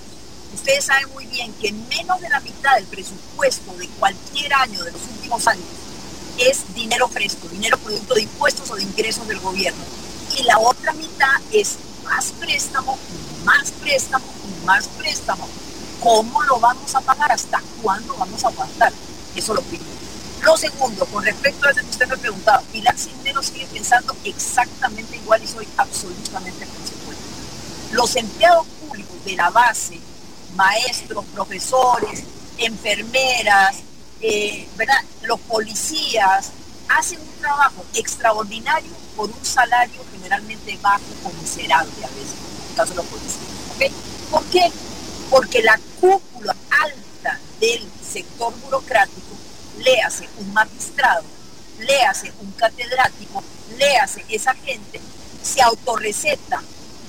Ustedes 0.54 0.86
saben 0.86 1.10
muy 1.14 1.26
bien 1.28 1.54
que 1.54 1.72
menos 1.72 2.22
de 2.22 2.30
la 2.30 2.40
mitad 2.40 2.76
del 2.76 2.86
presupuesto 2.86 3.74
de 3.74 3.88
cualquier 4.00 4.54
año 4.54 4.84
de 4.84 4.92
los 4.92 5.02
últimos 5.02 5.46
años 5.48 5.66
es 6.40 6.74
dinero 6.74 7.08
fresco, 7.10 7.48
dinero 7.50 7.78
producto 7.78 8.14
de 8.14 8.24
impuestos 8.24 8.70
o 8.72 8.76
de 8.76 8.84
ingresos 8.84 9.28
del 9.28 9.40
gobierno. 9.40 9.84
Y 10.38 10.44
la 10.44 10.60
otra 10.60 10.94
mitad 10.94 11.42
es 11.52 11.78
más 12.04 12.32
préstamo, 12.40 12.98
más 13.44 13.72
préstamo, 13.72 14.26
más 14.66 14.88
préstamo. 14.88 15.48
¿Cómo 16.02 16.42
lo 16.44 16.60
vamos 16.60 16.96
a 16.96 17.02
pagar? 17.02 17.32
¿Hasta 17.32 17.62
cuándo 17.82 18.16
vamos 18.16 18.44
a 18.44 18.48
aguantar? 18.48 18.94
Eso 19.36 19.54
lo 19.54 19.62
primero. 19.64 19.90
Lo 20.42 20.56
segundo, 20.56 21.06
con 21.08 21.24
respecto 21.26 21.68
a 21.68 21.72
eso 21.72 21.82
que 21.82 21.90
usted 21.90 22.08
me 22.08 22.18
preguntaba, 22.18 22.62
Pilar 22.72 22.98
Cisneros 22.98 23.48
sigue 23.48 23.68
pensando 23.68 24.16
exactamente 24.24 25.18
igual 25.18 25.44
y 25.44 25.48
soy 25.48 25.68
absolutamente 25.76 26.66
consecuente. 26.66 27.24
Los 27.92 28.16
empleados 28.16 28.66
públicos 28.68 29.26
de 29.26 29.36
la 29.36 29.50
base, 29.50 30.00
maestros, 30.56 31.26
profesores, 31.34 32.24
enfermeras, 32.58 33.78
eh, 34.22 34.68
¿verdad? 34.76 35.02
Los 35.24 35.40
policías 35.42 36.52
hacen 36.90 37.20
un 37.20 37.42
trabajo 37.42 37.86
extraordinario 37.94 38.92
por 39.16 39.30
un 39.30 39.46
salario 39.46 40.02
generalmente 40.12 40.78
bajo 40.82 41.04
o 41.24 41.32
miserable 41.42 41.94
a 42.04 42.08
veces, 42.08 42.34
en 42.34 42.70
el 42.70 42.76
caso 42.76 42.90
de 42.92 42.96
los 42.98 43.06
policías. 43.06 43.94
¿Por 44.32 44.44
qué? 44.46 44.72
Porque 45.30 45.62
la 45.62 45.80
cúpula 46.00 46.56
alta 46.70 47.40
del 47.60 47.88
sector 48.02 48.54
burocrático, 48.62 49.28
léase 49.78 50.28
un 50.38 50.54
magistrado, 50.54 51.24
léase 51.80 52.32
un 52.42 52.52
catedrático, 52.52 53.44
léase 53.78 54.26
esa 54.30 54.54
gente, 54.54 55.00
se 55.42 55.62
autorreceta 55.62 56.62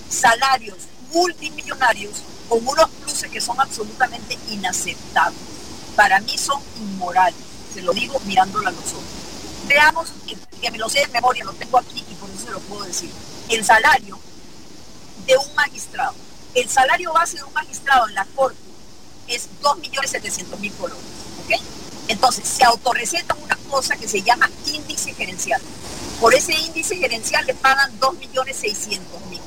salarios 0.09 0.79
multimillonarios 1.13 2.23
con 2.49 2.67
unos 2.67 2.89
pluses 2.91 3.31
que 3.31 3.41
son 3.41 3.61
absolutamente 3.61 4.39
inaceptables 4.49 5.50
para 5.91 6.21
mí 6.21 6.37
son 6.39 6.61
inmorales. 6.79 7.41
Se 7.73 7.83
lo 7.83 7.93
digo 7.93 8.21
mirándola 8.25 8.71
a 8.71 8.73
los 8.73 8.93
ojos. 8.93 9.05
Veamos, 9.67 10.09
que, 10.27 10.71
me 10.71 10.79
lo 10.79 10.89
sé 10.89 11.01
de 11.01 11.09
memoria, 11.09 11.45
lo 11.45 11.53
tengo 11.53 11.79
aquí 11.79 12.05
y 12.11 12.15
por 12.15 12.29
eso 12.31 12.47
se 12.47 12.51
lo 12.51 12.61
puedo 12.61 12.85
decir. 12.85 13.11
El 13.49 13.65
salario 13.65 14.19
de 15.27 15.37
un 15.37 15.55
magistrado, 15.55 16.15
el 16.55 16.69
salario 16.69 17.13
base 17.13 17.37
de 17.37 17.45
un 17.45 17.53
magistrado 17.53 18.09
en 18.09 18.15
la 18.15 18.25
corte 18.35 18.59
es 19.29 19.49
2.700.000 19.63 20.73
colones. 20.77 21.05
¿ok? 21.45 21.61
Entonces, 22.09 22.49
se 22.49 22.65
autorreceta 22.65 23.35
una 23.35 23.57
cosa 23.69 23.97
que 23.97 24.09
se 24.09 24.23
llama 24.23 24.51
índice 24.67 25.15
gerencial. 25.15 25.61
Por 26.21 26.35
ese 26.35 26.53
índice 26.53 26.97
gerencial 26.97 27.47
le 27.47 27.55
pagan 27.55 27.99
2.600.000. 28.01 29.41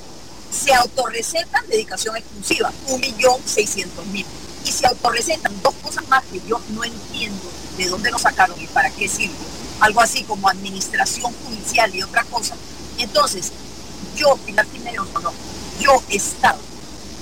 Se 0.52 0.74
autorrecetan 0.74 1.68
dedicación 1.68 2.16
exclusiva, 2.16 2.72
1.600.000 2.88 4.26
y 4.66 4.72
se 4.72 4.88
autorrecetan 4.88 5.54
dos 5.62 5.74
cosas 5.76 6.08
más 6.08 6.24
que 6.26 6.42
yo 6.48 6.60
no 6.70 6.84
entiendo 6.84 7.52
de 7.78 7.88
dónde 7.88 8.12
lo 8.12 8.20
sacaron 8.20 8.60
y 8.62 8.68
para 8.68 8.90
qué 8.92 9.08
sirve. 9.08 9.36
Algo 9.80 10.02
así 10.02 10.24
como 10.24 10.48
administración 10.48 11.34
judicial 11.46 11.94
y 11.94 12.04
otra 12.04 12.24
cosa. 12.26 12.56
Entonces, 12.98 13.52
yo, 14.16 14.36
Pilar 14.46 14.66
Cisneros, 14.72 15.08
no, 15.22 15.34
yo, 15.80 16.02
Estado, 16.10 16.60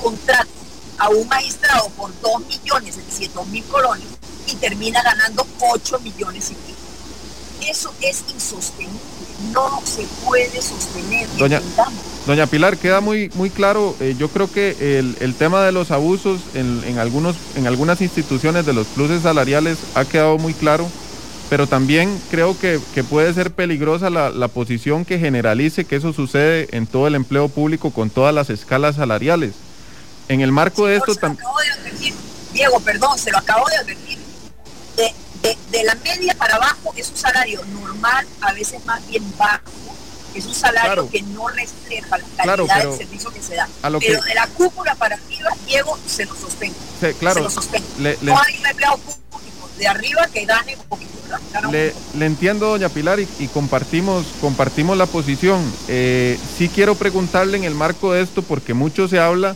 contrato 0.01 0.49
a 0.97 1.09
un 1.09 1.27
magistrado 1.27 1.89
por 1.89 2.11
2 2.21 2.47
millones 2.47 2.95
700 2.95 3.47
mil 3.47 3.63
colones 3.65 4.05
y 4.47 4.55
termina 4.55 5.01
ganando 5.01 5.45
8 5.59 5.99
millones 5.99 6.51
y 6.51 6.55
pico. 6.55 6.79
Eso 7.67 7.93
es 8.01 8.23
insostenible, 8.33 8.99
no 9.51 9.81
se 9.85 10.03
puede 10.25 10.61
sostener. 10.61 11.27
Doña. 11.37 11.61
Doña 12.27 12.47
Pilar, 12.47 12.77
queda 12.77 13.01
muy, 13.01 13.29
muy 13.35 13.49
claro, 13.49 13.95
eh, 13.99 14.15
yo 14.17 14.29
creo 14.29 14.51
que 14.51 14.99
el, 14.99 15.17
el 15.19 15.33
tema 15.35 15.63
de 15.63 15.71
los 15.71 15.91
abusos 15.91 16.39
en, 16.53 16.83
en 16.85 16.99
algunos, 16.99 17.35
en 17.55 17.67
algunas 17.67 18.01
instituciones 18.01 18.65
de 18.65 18.73
los 18.73 18.87
pluses 18.87 19.23
salariales 19.23 19.77
ha 19.95 20.05
quedado 20.05 20.37
muy 20.37 20.53
claro, 20.53 20.87
pero 21.49 21.67
también 21.67 22.21
creo 22.29 22.57
que, 22.57 22.79
que 22.93 23.03
puede 23.03 23.33
ser 23.33 23.51
peligrosa 23.51 24.09
la, 24.09 24.29
la 24.29 24.47
posición 24.47 25.03
que 25.03 25.19
generalice 25.19 25.83
que 25.85 25.97
eso 25.97 26.13
sucede 26.13 26.69
en 26.71 26.87
todo 26.87 27.07
el 27.07 27.15
empleo 27.15 27.49
público 27.49 27.91
con 27.91 28.09
todas 28.09 28.33
las 28.33 28.49
escalas 28.49 28.95
salariales. 28.95 29.53
En 30.29 30.39
el 30.41 30.51
marco 30.51 30.85
de 30.87 30.95
esto 30.95 31.13
también... 31.15 31.45
Diego, 32.53 32.79
perdón, 32.81 33.17
se 33.17 33.31
lo 33.31 33.37
acabo 33.37 33.65
de 33.69 33.75
advertir. 33.77 34.17
De, 34.95 35.13
de- 35.41 35.57
de 35.71 35.83
la 35.85 35.95
media 35.95 36.33
para 36.35 36.55
abajo 36.55 36.93
es 36.95 37.09
un 37.09 37.17
salario 37.17 37.61
normal, 37.73 38.25
a 38.41 38.53
veces 38.53 38.85
más 38.85 39.05
bien 39.07 39.23
bajo. 39.37 39.61
Es 40.35 40.45
un 40.45 40.53
salario 40.53 40.81
Claro. 40.93 41.09
que 41.11 41.21
no 41.23 41.47
refleja 41.49 42.17
la 42.17 42.23
calidad 42.23 42.43
Claro, 42.43 42.67
pero 42.67 42.89
del 42.91 42.97
servicio 42.99 43.31
que 43.33 43.41
se 43.41 43.55
da. 43.55 43.67
a 43.81 43.89
lo 43.89 43.99
pero 43.99 44.21
que- 44.21 44.29
de 44.29 44.35
la 44.35 44.47
cúpula 44.47 44.95
para 44.95 45.15
arriba, 45.15 45.49
Diego, 45.65 45.97
se 46.07 46.25
lo 46.25 46.35
sostengo. 46.35 46.75
Sí, 47.01 47.07
claro, 47.19 47.35
Se 47.37 47.41
lo 47.43 47.49
sostengo. 47.49 47.85
le- 47.99 48.17
le- 48.21 48.31
No 48.31 48.37
hay 48.39 48.59
un 48.59 48.65
empleado 48.67 48.97
público 48.97 49.69
de 49.77 49.87
arriba 49.87 50.27
que 50.33 50.45
gane 50.45 50.75
un 50.77 50.83
poquito. 50.85 51.11
Le, 51.71 51.93
le 52.17 52.25
entiendo, 52.25 52.67
doña 52.67 52.89
Pilar, 52.89 53.19
y, 53.21 53.27
y 53.39 53.47
compartimos, 53.47 54.25
compartimos 54.41 54.97
la 54.97 55.05
posición. 55.05 55.61
Eh, 55.87 56.37
sí 56.57 56.67
quiero 56.67 56.95
preguntarle 56.95 57.55
en 57.57 57.63
el 57.63 57.73
marco 57.73 58.11
de 58.11 58.21
esto, 58.21 58.41
porque 58.41 58.73
mucho 58.73 59.07
se 59.07 59.17
habla 59.17 59.55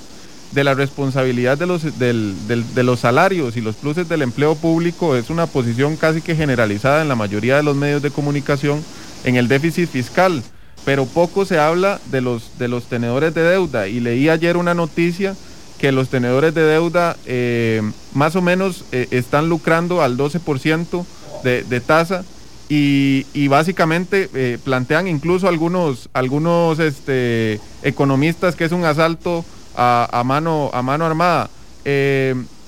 de 0.51 0.63
la 0.63 0.73
responsabilidad 0.73 1.57
de 1.57 1.65
los, 1.65 1.99
del- 1.99 2.33
del- 2.47 2.73
de 2.73 2.83
los 2.83 3.01
salarios 3.01 3.57
y 3.57 3.61
los 3.61 3.75
pluses 3.75 4.07
del 4.07 4.21
empleo 4.21 4.55
público. 4.55 5.17
Es 5.17 5.29
una 5.29 5.47
posición 5.47 5.97
casi 5.97 6.21
que 6.21 6.33
generalizada 6.35 7.01
en 7.01 7.09
la 7.09 7.15
mayoría 7.15 7.57
de 7.57 7.63
los 7.63 7.75
medios 7.75 8.01
de 8.01 8.09
comunicación 8.11 8.81
en 9.25 9.35
el 9.35 9.49
déficit 9.49 9.89
fiscal, 9.89 10.43
pero 10.85 11.05
poco 11.05 11.45
se 11.45 11.59
habla 11.59 11.99
de 12.11 12.21
los, 12.21 12.57
de 12.59 12.67
los 12.67 12.85
tenedores 12.85 13.33
de 13.33 13.41
deuda. 13.41 13.87
Y 13.87 13.99
leí 13.99 14.29
ayer 14.29 14.55
una 14.55 14.73
noticia 14.75 15.35
que 15.79 15.91
los 15.91 16.09
tenedores 16.09 16.53
de 16.53 16.61
deuda 16.61 17.17
eh, 17.25 17.81
más 18.13 18.35
o 18.35 18.41
menos 18.41 18.85
eh, 18.91 19.07
están 19.11 19.49
lucrando 19.49 20.01
al 20.01 20.15
12% 20.17 21.05
de, 21.43 21.63
de 21.63 21.81
tasa 21.81 22.23
y, 22.69 23.25
y 23.33 23.47
básicamente 23.47 24.29
eh, 24.33 24.57
plantean 24.63 25.07
incluso 25.07 25.47
algunos, 25.47 26.09
algunos 26.13 26.79
este, 26.79 27.59
economistas 27.83 28.55
que 28.55 28.65
es 28.65 28.71
un 28.71 28.85
asalto 28.85 29.43
a, 29.75 30.07
a 30.11 30.23
mano, 30.23 30.69
a 30.71 30.81
mano 30.81 31.05
armada. 31.05 31.49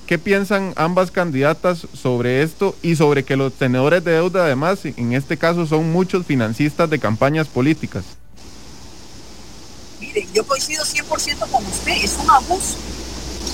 ¿Qué 0.08 0.18
piensan 0.18 0.72
ambas 0.76 1.10
candidatas 1.10 1.86
sobre 1.92 2.42
esto 2.42 2.74
y 2.80 2.96
sobre 2.96 3.26
que 3.26 3.36
los 3.36 3.52
tenedores 3.52 4.02
de 4.02 4.12
deuda 4.12 4.46
además, 4.46 4.78
en 4.86 5.12
este 5.12 5.36
caso, 5.36 5.66
son 5.66 5.92
muchos 5.92 6.24
financistas 6.24 6.88
de 6.88 6.98
campañas 6.98 7.46
políticas? 7.46 8.04
Mire, 10.00 10.26
yo 10.32 10.46
coincido 10.46 10.82
100% 10.82 11.50
con 11.50 11.62
usted, 11.66 11.92
es 11.92 12.16
un 12.22 12.30
abuso. 12.30 12.78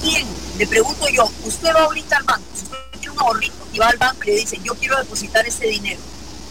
¿Quién? 0.00 0.28
Le 0.56 0.68
pregunto 0.68 1.08
yo, 1.08 1.28
usted 1.44 1.74
va 1.74 1.86
ahorita 1.86 2.18
al 2.18 2.22
banco, 2.22 2.44
usted 2.54 2.76
tiene 3.00 3.10
un 3.10 3.18
ahorrito 3.18 3.66
y 3.72 3.78
va 3.80 3.88
al 3.88 3.98
banco 3.98 4.20
y 4.22 4.26
le 4.26 4.36
dice, 4.36 4.60
yo 4.62 4.76
quiero 4.76 4.96
depositar 4.98 5.44
ese 5.44 5.66
dinero. 5.66 5.98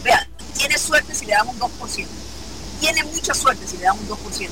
Vea, 0.04 0.28
tiene 0.54 0.76
suerte 0.76 1.14
si 1.14 1.24
le 1.24 1.32
dan 1.32 1.48
un 1.48 1.58
2%. 1.58 1.70
Tiene 2.78 3.04
mucha 3.04 3.32
suerte 3.32 3.66
si 3.66 3.78
le 3.78 3.84
dan 3.84 3.98
un 3.98 4.06
2%. 4.06 4.48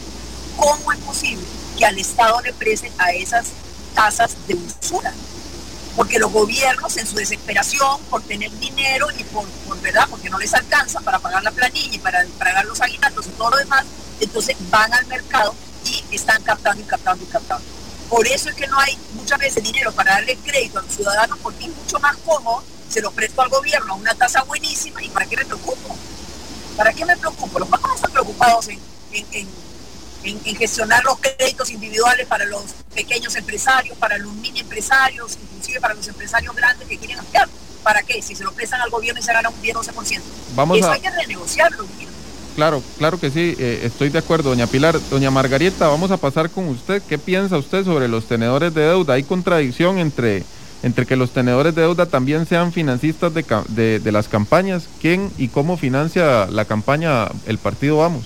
¿Cómo 0.57 0.93
es 0.93 0.99
posible 1.01 1.45
que 1.77 1.85
al 1.85 1.99
Estado 1.99 2.41
le 2.41 2.55
presten 2.55 2.91
a 2.97 3.12
esas 3.12 3.49
tasas 3.95 4.35
de 4.49 4.55
usura? 4.55 5.12
Porque 5.97 6.19
los 6.19 6.32
gobiernos 6.32 6.97
en 6.97 7.06
su 7.06 7.16
desesperación 7.16 8.01
por 8.09 8.23
tener 8.23 8.51
dinero 8.59 9.09
y 9.19 9.24
por, 9.24 9.47
verdad, 9.82 10.06
porque 10.09 10.31
no 10.31 10.39
les 10.39 10.55
alcanza 10.55 11.01
para 11.01 11.19
pagar 11.19 11.43
la 11.43 11.51
planilla 11.51 11.94
y 11.94 11.98
para 11.98 12.24
pagar 12.39 12.64
los 12.64 12.81
aguinaldos 12.81 13.27
y 13.27 13.31
todo 13.31 13.51
lo 13.51 13.56
demás, 13.59 13.85
entonces 14.20 14.56
van 14.70 14.93
al 14.94 15.06
mercado 15.06 15.55
y 15.85 16.14
están 16.14 16.43
captando 16.43 16.81
y 16.82 16.85
captando 16.86 17.23
y 17.24 17.27
captando. 17.27 17.64
Por 18.09 18.27
eso 18.27 18.48
es 18.48 18.55
que 18.55 18.66
no 18.69 18.78
hay 18.78 18.97
muchas 19.14 19.39
veces 19.39 19.62
dinero 19.62 19.93
para 19.93 20.12
darle 20.14 20.36
crédito 20.36 20.78
a 20.78 20.82
los 20.82 20.94
ciudadanos 20.94 21.39
porque 21.43 21.64
es 21.66 21.74
mucho 21.77 21.98
más 22.01 22.16
cómodo, 22.19 22.62
se 22.89 23.01
lo 23.01 23.10
presto 23.10 23.43
al 23.43 23.48
gobierno 23.51 23.93
a 23.94 23.97
una 23.97 24.14
tasa 24.14 24.43
buenísima 24.44 25.02
y 25.02 25.09
¿para 25.10 25.27
qué 25.27 25.36
me 25.36 25.44
preocupo? 25.44 25.97
¿Para 26.77 26.93
qué 26.93 27.05
me 27.05 27.16
preocupo? 27.16 27.59
Los 27.59 27.69
bancos 27.69 27.94
están 27.97 28.12
preocupados 28.12 28.69
en, 28.69 28.78
en- 29.12 29.27
en- 29.32 29.62
en- 30.24 30.40
en 30.44 30.57
gestionar 30.57 31.03
los 31.05 31.19
créditos 31.19 31.70
individuales 31.70 32.27
para 32.27 32.44
los 32.44 32.62
pequeños 32.94 33.35
empresarios, 33.36 33.97
para 33.99 34.19
los 34.19 34.32
mini 34.35 34.61
empresarios, 34.61 35.39
inclusive 35.43 35.81
para 35.81 35.94
los 35.94 36.07
empresarios 36.09 36.55
grandes 36.55 36.86
que 36.89 36.99
quieren 36.99 37.19
ampliar. 37.19 37.49
¿Para 37.82 38.03
qué? 38.03 38.23
Si 38.23 38.35
se 38.35 38.44
lo 38.44 38.53
prestan 38.53 38.81
al 38.81 38.90
gobierno 38.90 39.20
y 39.20 39.23
se 39.24 39.32
gana 39.32 39.49
un 39.49 39.61
10-12%. 39.61 40.23
Vamos 40.55 40.78
Eso 40.78 40.89
a- 40.90 40.94
hay 40.94 41.01
que 41.01 41.11
renegociarlo. 41.11 41.85
Claro, 42.55 42.82
claro 42.99 43.19
que 43.19 43.31
sí, 43.31 43.57
eh, 43.59 43.81
estoy 43.85 44.11
de 44.11 44.19
acuerdo, 44.19 44.51
doña 44.51 44.66
Pilar. 44.66 45.01
Doña 45.11 45.31
Margarita, 45.31 45.89
vamos 45.89 46.11
a 46.11 46.19
pasar 46.19 46.51
con 46.51 46.69
usted. 46.69 47.03
¿Qué 47.09 47.19
piensa 47.19 47.57
usted 47.57 47.82
sobre 47.85 48.09
los 48.09 48.27
tenedores 48.27 48.74
de 48.74 48.82
deuda? 48.82 49.15
¿Hay 49.15 49.23
contradicción 49.23 49.99
entre, 49.99 50.44
entre 50.82 51.07
que 51.07 51.16
los 51.16 51.31
tenedores 51.31 51.74
de 51.74 51.81
deuda 51.81 52.05
también 52.07 52.44
sean 52.47 52.70
financistas 52.73 53.32
de, 53.32 53.43
de, 53.69 54.01
de 54.01 54.12
las 54.12 54.28
campañas? 54.28 54.85
¿Quién 55.01 55.32
y 55.39 55.49
cómo 55.49 55.78
financia 55.78 56.47
la 56.51 56.66
campaña 56.66 57.28
el 57.47 57.57
partido 57.57 57.97
Vamos? 57.97 58.24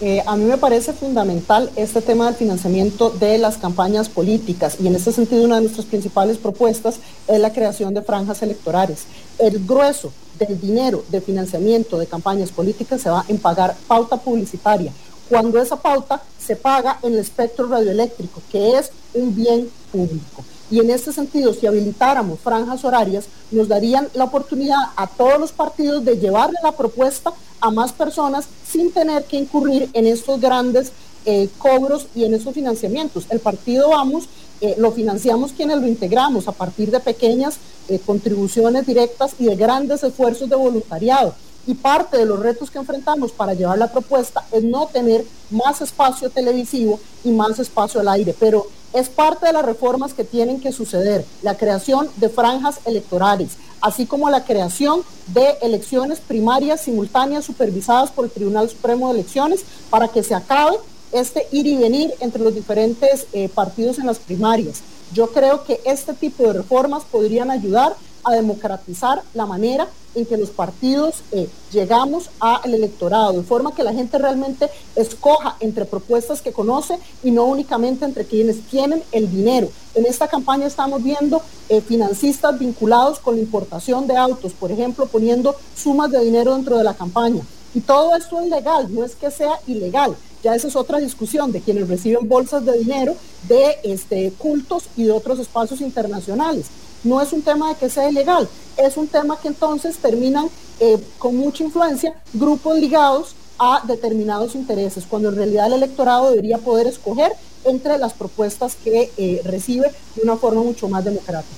Eh, 0.00 0.22
a 0.26 0.36
mí 0.36 0.44
me 0.44 0.58
parece 0.58 0.92
fundamental 0.92 1.70
este 1.74 2.00
tema 2.00 2.26
del 2.26 2.36
financiamiento 2.36 3.10
de 3.10 3.36
las 3.36 3.56
campañas 3.56 4.08
políticas 4.08 4.76
y 4.80 4.86
en 4.86 4.94
ese 4.94 5.10
sentido 5.10 5.44
una 5.44 5.56
de 5.56 5.62
nuestras 5.62 5.86
principales 5.86 6.38
propuestas 6.38 7.00
es 7.26 7.40
la 7.40 7.52
creación 7.52 7.94
de 7.94 8.02
franjas 8.02 8.40
electorales. 8.42 9.06
El 9.40 9.66
grueso 9.66 10.12
del 10.38 10.60
dinero 10.60 11.02
de 11.08 11.20
financiamiento 11.20 11.98
de 11.98 12.06
campañas 12.06 12.52
políticas 12.52 13.00
se 13.00 13.10
va 13.10 13.24
en 13.26 13.38
pagar 13.38 13.76
pauta 13.88 14.16
publicitaria, 14.16 14.92
cuando 15.28 15.60
esa 15.60 15.74
pauta 15.74 16.22
se 16.38 16.54
paga 16.54 17.00
en 17.02 17.14
el 17.14 17.18
espectro 17.18 17.66
radioeléctrico, 17.66 18.40
que 18.52 18.78
es 18.78 18.92
un 19.14 19.34
bien 19.34 19.68
público. 19.90 20.44
Y 20.70 20.80
en 20.80 20.90
este 20.90 21.12
sentido, 21.12 21.54
si 21.54 21.66
habilitáramos 21.66 22.40
franjas 22.40 22.84
horarias, 22.84 23.26
nos 23.50 23.68
darían 23.68 24.08
la 24.14 24.24
oportunidad 24.24 24.78
a 24.96 25.06
todos 25.06 25.38
los 25.38 25.52
partidos 25.52 26.04
de 26.04 26.18
llevarle 26.18 26.58
la 26.62 26.72
propuesta 26.72 27.32
a 27.60 27.70
más 27.70 27.92
personas 27.92 28.46
sin 28.66 28.92
tener 28.92 29.24
que 29.24 29.36
incurrir 29.36 29.88
en 29.92 30.06
estos 30.06 30.40
grandes 30.40 30.92
eh, 31.24 31.48
cobros 31.58 32.06
y 32.14 32.24
en 32.24 32.34
esos 32.34 32.54
financiamientos. 32.54 33.26
El 33.30 33.40
partido 33.40 33.90
Vamos 33.90 34.28
eh, 34.60 34.74
lo 34.76 34.90
financiamos 34.90 35.52
quienes 35.52 35.78
lo 35.78 35.86
integramos 35.86 36.48
a 36.48 36.52
partir 36.52 36.90
de 36.90 36.98
pequeñas 36.98 37.58
eh, 37.88 38.00
contribuciones 38.04 38.86
directas 38.86 39.34
y 39.38 39.44
de 39.44 39.54
grandes 39.54 40.02
esfuerzos 40.02 40.48
de 40.48 40.56
voluntariado. 40.56 41.34
Y 41.66 41.74
parte 41.74 42.16
de 42.16 42.24
los 42.24 42.40
retos 42.40 42.70
que 42.70 42.78
enfrentamos 42.78 43.30
para 43.30 43.54
llevar 43.54 43.78
la 43.78 43.92
propuesta 43.92 44.44
es 44.52 44.64
no 44.64 44.86
tener 44.86 45.24
más 45.50 45.80
espacio 45.80 46.30
televisivo 46.30 46.98
y 47.24 47.30
más 47.30 47.58
espacio 47.58 48.00
al 48.00 48.08
aire, 48.08 48.34
pero 48.38 48.66
es 48.92 49.08
parte 49.08 49.46
de 49.46 49.52
las 49.52 49.64
reformas 49.64 50.14
que 50.14 50.24
tienen 50.24 50.60
que 50.60 50.72
suceder, 50.72 51.24
la 51.42 51.56
creación 51.56 52.08
de 52.16 52.28
franjas 52.28 52.80
electorales, 52.84 53.52
así 53.80 54.06
como 54.06 54.30
la 54.30 54.44
creación 54.44 55.02
de 55.28 55.56
elecciones 55.62 56.20
primarias 56.20 56.82
simultáneas 56.82 57.44
supervisadas 57.44 58.10
por 58.10 58.24
el 58.24 58.30
Tribunal 58.30 58.68
Supremo 58.68 59.08
de 59.08 59.20
Elecciones 59.20 59.64
para 59.90 60.08
que 60.08 60.22
se 60.22 60.34
acabe 60.34 60.76
este 61.12 61.46
ir 61.52 61.66
y 61.66 61.76
venir 61.76 62.12
entre 62.20 62.42
los 62.42 62.54
diferentes 62.54 63.26
eh, 63.32 63.48
partidos 63.48 63.98
en 63.98 64.06
las 64.06 64.18
primarias. 64.18 64.82
Yo 65.12 65.28
creo 65.32 65.64
que 65.64 65.80
este 65.84 66.12
tipo 66.12 66.44
de 66.44 66.52
reformas 66.52 67.04
podrían 67.04 67.50
ayudar 67.50 67.96
a 68.24 68.32
democratizar 68.32 69.22
la 69.34 69.46
manera 69.46 69.88
en 70.14 70.26
que 70.26 70.36
los 70.36 70.50
partidos 70.50 71.22
eh, 71.32 71.48
llegamos 71.72 72.30
al 72.40 72.74
electorado, 72.74 73.32
de 73.34 73.42
forma 73.42 73.74
que 73.74 73.82
la 73.82 73.92
gente 73.92 74.18
realmente 74.18 74.68
escoja 74.96 75.56
entre 75.60 75.84
propuestas 75.84 76.42
que 76.42 76.52
conoce 76.52 76.98
y 77.22 77.30
no 77.30 77.44
únicamente 77.44 78.04
entre 78.04 78.24
quienes 78.24 78.60
tienen 78.68 79.02
el 79.12 79.30
dinero. 79.30 79.68
En 79.94 80.06
esta 80.06 80.28
campaña 80.28 80.66
estamos 80.66 81.02
viendo 81.02 81.42
eh, 81.68 81.80
financistas 81.80 82.58
vinculados 82.58 83.18
con 83.18 83.36
la 83.36 83.42
importación 83.42 84.06
de 84.06 84.16
autos, 84.16 84.52
por 84.52 84.72
ejemplo, 84.72 85.06
poniendo 85.06 85.54
sumas 85.76 86.10
de 86.10 86.20
dinero 86.20 86.54
dentro 86.54 86.76
de 86.78 86.84
la 86.84 86.94
campaña. 86.94 87.42
Y 87.74 87.80
todo 87.80 88.16
esto 88.16 88.40
es 88.40 88.48
legal, 88.48 88.92
no 88.92 89.04
es 89.04 89.14
que 89.14 89.30
sea 89.30 89.60
ilegal. 89.66 90.16
Ya 90.42 90.54
esa 90.54 90.68
es 90.68 90.76
otra 90.76 90.98
discusión 90.98 91.52
de 91.52 91.60
quienes 91.60 91.88
reciben 91.88 92.28
bolsas 92.28 92.64
de 92.64 92.78
dinero 92.78 93.14
de 93.48 93.76
este, 93.82 94.32
cultos 94.38 94.84
y 94.96 95.04
de 95.04 95.12
otros 95.12 95.38
espacios 95.38 95.80
internacionales. 95.80 96.66
No 97.04 97.20
es 97.20 97.32
un 97.32 97.42
tema 97.42 97.68
de 97.70 97.76
que 97.76 97.90
sea 97.90 98.08
ilegal, 98.08 98.48
es 98.76 98.96
un 98.96 99.08
tema 99.08 99.38
que 99.40 99.48
entonces 99.48 99.96
terminan 99.98 100.48
eh, 100.80 100.98
con 101.18 101.36
mucha 101.36 101.64
influencia 101.64 102.14
grupos 102.32 102.78
ligados 102.78 103.34
a 103.58 103.82
determinados 103.84 104.54
intereses, 104.54 105.04
cuando 105.08 105.28
en 105.30 105.36
realidad 105.36 105.66
el 105.66 105.74
electorado 105.74 106.30
debería 106.30 106.58
poder 106.58 106.86
escoger 106.86 107.32
entre 107.64 107.98
las 107.98 108.12
propuestas 108.12 108.76
que 108.76 109.10
eh, 109.16 109.42
recibe 109.44 109.90
de 110.14 110.22
una 110.22 110.36
forma 110.36 110.62
mucho 110.62 110.88
más 110.88 111.04
democrática. 111.04 111.54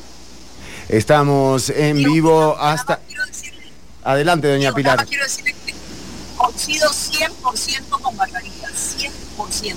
Estamos 0.88 1.70
en 1.70 1.96
vivo 1.98 2.56
hasta... 2.58 3.00
Adelante, 4.02 4.48
doña 4.48 4.70
nada 4.70 4.74
Pilar. 4.74 5.06
quiero 5.06 5.24
decirle 5.24 5.54
que 5.66 5.74
coincido 6.36 6.88
100% 6.88 8.00
con 8.00 8.16
Margarita, 8.16 8.68
100%. 8.68 9.74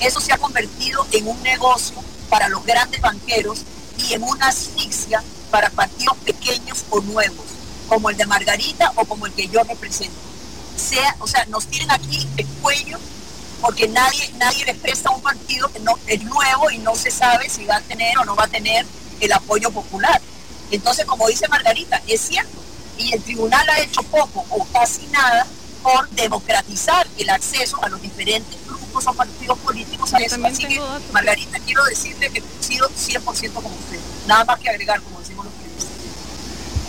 Eso 0.00 0.20
se 0.20 0.32
ha 0.32 0.38
convertido 0.38 1.04
en 1.10 1.26
un 1.26 1.42
negocio 1.42 1.96
para 2.30 2.48
los 2.48 2.64
grandes 2.64 3.00
banqueros 3.00 3.64
y 4.08 4.14
en 4.14 4.22
una 4.22 4.48
asfixia 4.48 5.22
para 5.50 5.70
partidos 5.70 6.16
pequeños 6.18 6.84
o 6.90 7.00
nuevos, 7.00 7.46
como 7.88 8.10
el 8.10 8.16
de 8.16 8.26
Margarita 8.26 8.92
o 8.96 9.04
como 9.04 9.26
el 9.26 9.32
que 9.32 9.48
yo 9.48 9.62
represento. 9.62 10.18
Sea, 10.76 11.16
o 11.20 11.26
sea, 11.26 11.44
nos 11.46 11.66
tienen 11.66 11.90
aquí 11.90 12.28
el 12.36 12.46
cuello 12.60 12.98
porque 13.60 13.88
nadie, 13.88 14.30
nadie 14.36 14.64
les 14.66 14.76
presta 14.76 15.10
un 15.10 15.22
partido 15.22 15.72
que 15.72 15.80
no 15.80 15.98
es 16.06 16.22
nuevo 16.24 16.70
y 16.70 16.78
no 16.78 16.94
se 16.94 17.10
sabe 17.10 17.48
si 17.48 17.64
va 17.64 17.76
a 17.76 17.80
tener 17.80 18.18
o 18.18 18.24
no 18.24 18.36
va 18.36 18.44
a 18.44 18.48
tener 18.48 18.84
el 19.20 19.32
apoyo 19.32 19.70
popular. 19.70 20.20
Entonces, 20.70 21.06
como 21.06 21.26
dice 21.28 21.48
Margarita, 21.48 22.02
es 22.06 22.20
cierto, 22.20 22.58
y 22.98 23.12
el 23.14 23.22
tribunal 23.22 23.66
ha 23.70 23.80
hecho 23.80 24.02
poco 24.02 24.44
o 24.50 24.64
casi 24.66 25.06
nada 25.06 25.46
por 25.82 26.08
democratizar 26.10 27.06
el 27.18 27.30
acceso 27.30 27.82
a 27.82 27.88
los 27.88 28.02
diferentes 28.02 28.56
grupos 28.94 29.06
o 29.06 29.14
partidos 29.14 29.58
políticos 29.58 30.14
a 30.14 30.18
eso. 30.18 30.36
Así 30.44 30.66
que, 30.66 30.80
Margarita, 31.12 31.58
quiero 31.60 31.84
decirle 31.84 32.30
que 32.30 32.38
he 32.38 32.62
sido 32.62 32.88
100% 32.88 33.52
como 33.52 33.68
usted. 33.68 33.98
Nada 34.26 34.44
más 34.44 34.60
que 34.60 34.70
agregar, 34.70 35.00
como 35.00 35.18
decimos 35.20 35.44
los 35.46 35.54
periodistas. 35.54 35.94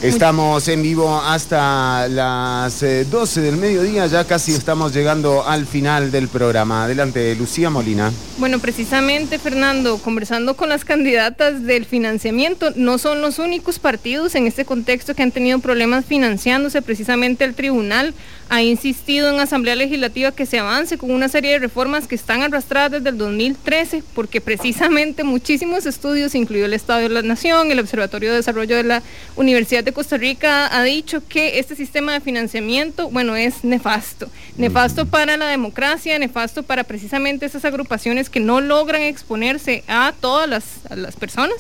Estamos 0.02 0.68
en 0.68 0.84
vivo 0.84 1.20
hasta 1.20 2.08
las 2.10 2.84
eh, 2.84 3.06
12 3.06 3.42
del 3.42 3.58
mediodía, 3.58 4.06
ya 4.08 4.26
casi 4.26 4.54
estamos 4.54 4.94
llegando 4.94 5.48
al 5.48 5.66
final 5.66 6.12
del 6.12 6.28
programa. 6.28 6.84
Adelante, 6.84 7.34
Lucía 7.36 7.70
Molina. 7.70 8.12
Bueno, 8.38 8.60
precisamente, 8.60 9.40
Fernando, 9.40 9.98
conversando 9.98 10.56
con 10.56 10.70
las 10.70 10.86
candidatas 10.86 11.64
del 11.64 11.86
financiamiento, 11.86 12.72
no 12.76 12.98
son 12.98 13.22
los 13.22 13.40
únicos 13.40 13.80
partidos 13.80 14.36
en 14.36 14.48
este 14.48 14.66
contexto 14.66 15.16
que 15.16 15.24
han 15.24 15.32
tenido 15.32 15.60
problemas 15.60 16.06
financiándose. 16.06 16.82
Precisamente 16.82 17.46
el 17.46 17.56
tribunal 17.56 18.14
ha 18.50 18.62
insistido 18.62 19.30
en 19.30 19.40
Asamblea 19.40 19.76
Legislativa 19.76 20.32
que 20.32 20.46
se 20.46 20.60
avance 20.60 20.98
con 20.98 21.12
una 21.12 21.30
serie 21.30 21.52
de 21.52 21.60
reformas 21.60 22.08
que 22.08 22.16
están 22.16 22.42
arrastradas 22.42 22.92
desde 22.92 23.10
el 23.10 23.18
2013, 23.18 24.04
porque 24.14 24.42
precisamente 24.42 25.24
muchísimos 25.24 25.86
estudios, 25.86 26.36
incluido 26.36 26.66
el 26.66 26.74
Estado 26.74 27.02
de 27.02 27.10
la 27.10 27.22
Nación, 27.22 27.72
el 27.72 27.80
Observatorio 27.80 28.30
de 28.30 28.38
Desarrollo 28.38 28.76
de 28.76 28.84
la 28.84 29.04
Universidad 29.36 29.84
de 29.84 29.94
Costa 29.94 30.18
Rica, 30.18 30.76
ha 30.76 30.84
dicho 30.84 31.22
que 31.28 31.60
este 31.60 31.76
sistema 31.76 32.14
de 32.14 32.22
financiamiento, 32.22 33.10
bueno, 33.10 33.36
es 33.36 33.64
nefasto. 33.64 34.30
Nefasto 34.58 35.06
para 35.06 35.38
la 35.38 35.48
democracia, 35.48 36.18
nefasto 36.20 36.64
para 36.64 36.84
precisamente 36.84 37.46
esas 37.46 37.66
agrupaciones 37.66 38.30
que 38.30 38.40
no 38.40 38.62
logran 38.62 39.02
exponerse 39.02 39.84
a 39.88 40.14
todas 40.20 40.48
las, 40.48 40.64
a 40.90 40.96
las 40.96 41.16
personas. 41.16 41.58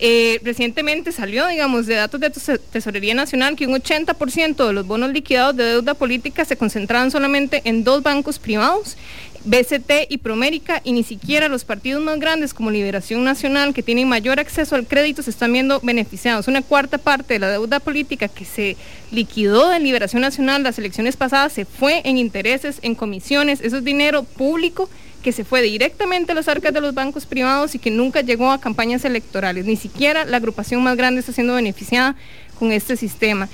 Eh, 0.00 0.38
recientemente 0.44 1.10
salió, 1.10 1.46
digamos, 1.48 1.86
de 1.86 1.96
datos 1.96 2.20
de 2.20 2.30
Tes- 2.30 2.60
Tesorería 2.70 3.14
Nacional 3.14 3.56
que 3.56 3.66
un 3.66 3.74
80% 3.74 4.66
de 4.66 4.72
los 4.72 4.86
bonos 4.86 5.10
liquidados 5.10 5.56
de 5.56 5.64
deuda 5.64 5.94
política 5.94 6.44
se 6.44 6.56
concentraban 6.56 7.10
solamente 7.10 7.62
en 7.64 7.82
dos 7.82 8.02
bancos 8.04 8.38
privados, 8.38 8.96
BCT 9.44 10.06
y 10.08 10.18
Promérica, 10.18 10.80
y 10.84 10.92
ni 10.92 11.02
siquiera 11.02 11.48
los 11.48 11.64
partidos 11.64 12.02
más 12.02 12.20
grandes 12.20 12.54
como 12.54 12.70
Liberación 12.70 13.24
Nacional, 13.24 13.74
que 13.74 13.82
tienen 13.82 14.08
mayor 14.08 14.38
acceso 14.38 14.76
al 14.76 14.86
crédito, 14.86 15.22
se 15.22 15.30
están 15.30 15.52
viendo 15.52 15.80
beneficiados. 15.80 16.46
Una 16.48 16.62
cuarta 16.62 16.98
parte 16.98 17.34
de 17.34 17.40
la 17.40 17.50
deuda 17.50 17.80
política 17.80 18.28
que 18.28 18.44
se 18.44 18.76
liquidó 19.10 19.68
de 19.70 19.80
Liberación 19.80 20.22
Nacional 20.22 20.62
las 20.62 20.78
elecciones 20.78 21.16
pasadas 21.16 21.52
se 21.52 21.64
fue 21.64 22.02
en 22.04 22.18
intereses, 22.18 22.78
en 22.82 22.94
comisiones, 22.94 23.60
eso 23.62 23.78
es 23.78 23.84
dinero 23.84 24.22
público 24.22 24.88
que 25.22 25.32
se 25.32 25.44
fue 25.44 25.62
directamente 25.62 26.32
a 26.32 26.34
las 26.34 26.48
arcas 26.48 26.72
de 26.72 26.80
los 26.80 26.94
bancos 26.94 27.26
privados 27.26 27.74
y 27.74 27.78
que 27.78 27.90
nunca 27.90 28.20
llegó 28.20 28.50
a 28.50 28.60
campañas 28.60 29.04
electorales. 29.04 29.64
Ni 29.66 29.76
siquiera 29.76 30.24
la 30.24 30.36
agrupación 30.36 30.82
más 30.82 30.96
grande 30.96 31.20
está 31.20 31.32
siendo 31.32 31.54
beneficiada 31.54 32.16
con 32.58 32.72
este 32.72 32.96
sistema. 32.96 33.48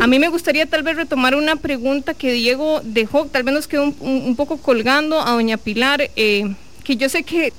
A 0.00 0.06
mí 0.06 0.18
me 0.18 0.28
gustaría 0.28 0.66
tal 0.66 0.82
vez 0.82 0.96
retomar 0.96 1.34
una 1.34 1.56
pregunta 1.56 2.14
que 2.14 2.32
Diego 2.32 2.80
dejó, 2.84 3.26
tal 3.26 3.42
vez 3.42 3.54
nos 3.54 3.68
quedó 3.68 3.92
un, 4.00 4.36
poco 4.36 4.58
colgando 4.58 5.20
a 5.20 5.32
doña 5.32 5.56
Pilar, 5.56 6.10
eh, 6.16 6.54
que 6.84 6.96
yo 6.96 7.08
sé 7.08 7.22
que 7.22 7.52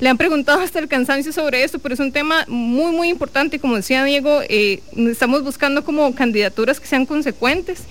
le 0.00 0.10
han 0.10 0.18
preguntado 0.18 0.60
hasta 0.60 0.78
el 0.78 0.88
cansancio 0.88 1.32
sobre 1.32 1.64
esto, 1.64 1.78
pero 1.78 1.94
es 1.94 2.00
un 2.00 2.12
tema 2.12 2.44
muy, 2.48 2.92
muy 2.92 3.08
importante. 3.08 3.58
Como 3.58 3.76
decía 3.76 4.04
Diego, 4.04 4.40
eh, 4.48 4.82
estamos 5.10 5.42
buscando 5.42 5.84
como 5.84 6.14
candidaturas 6.14 6.80
que 6.80 6.86
sean 6.86 7.06
consecuentes. 7.06 7.84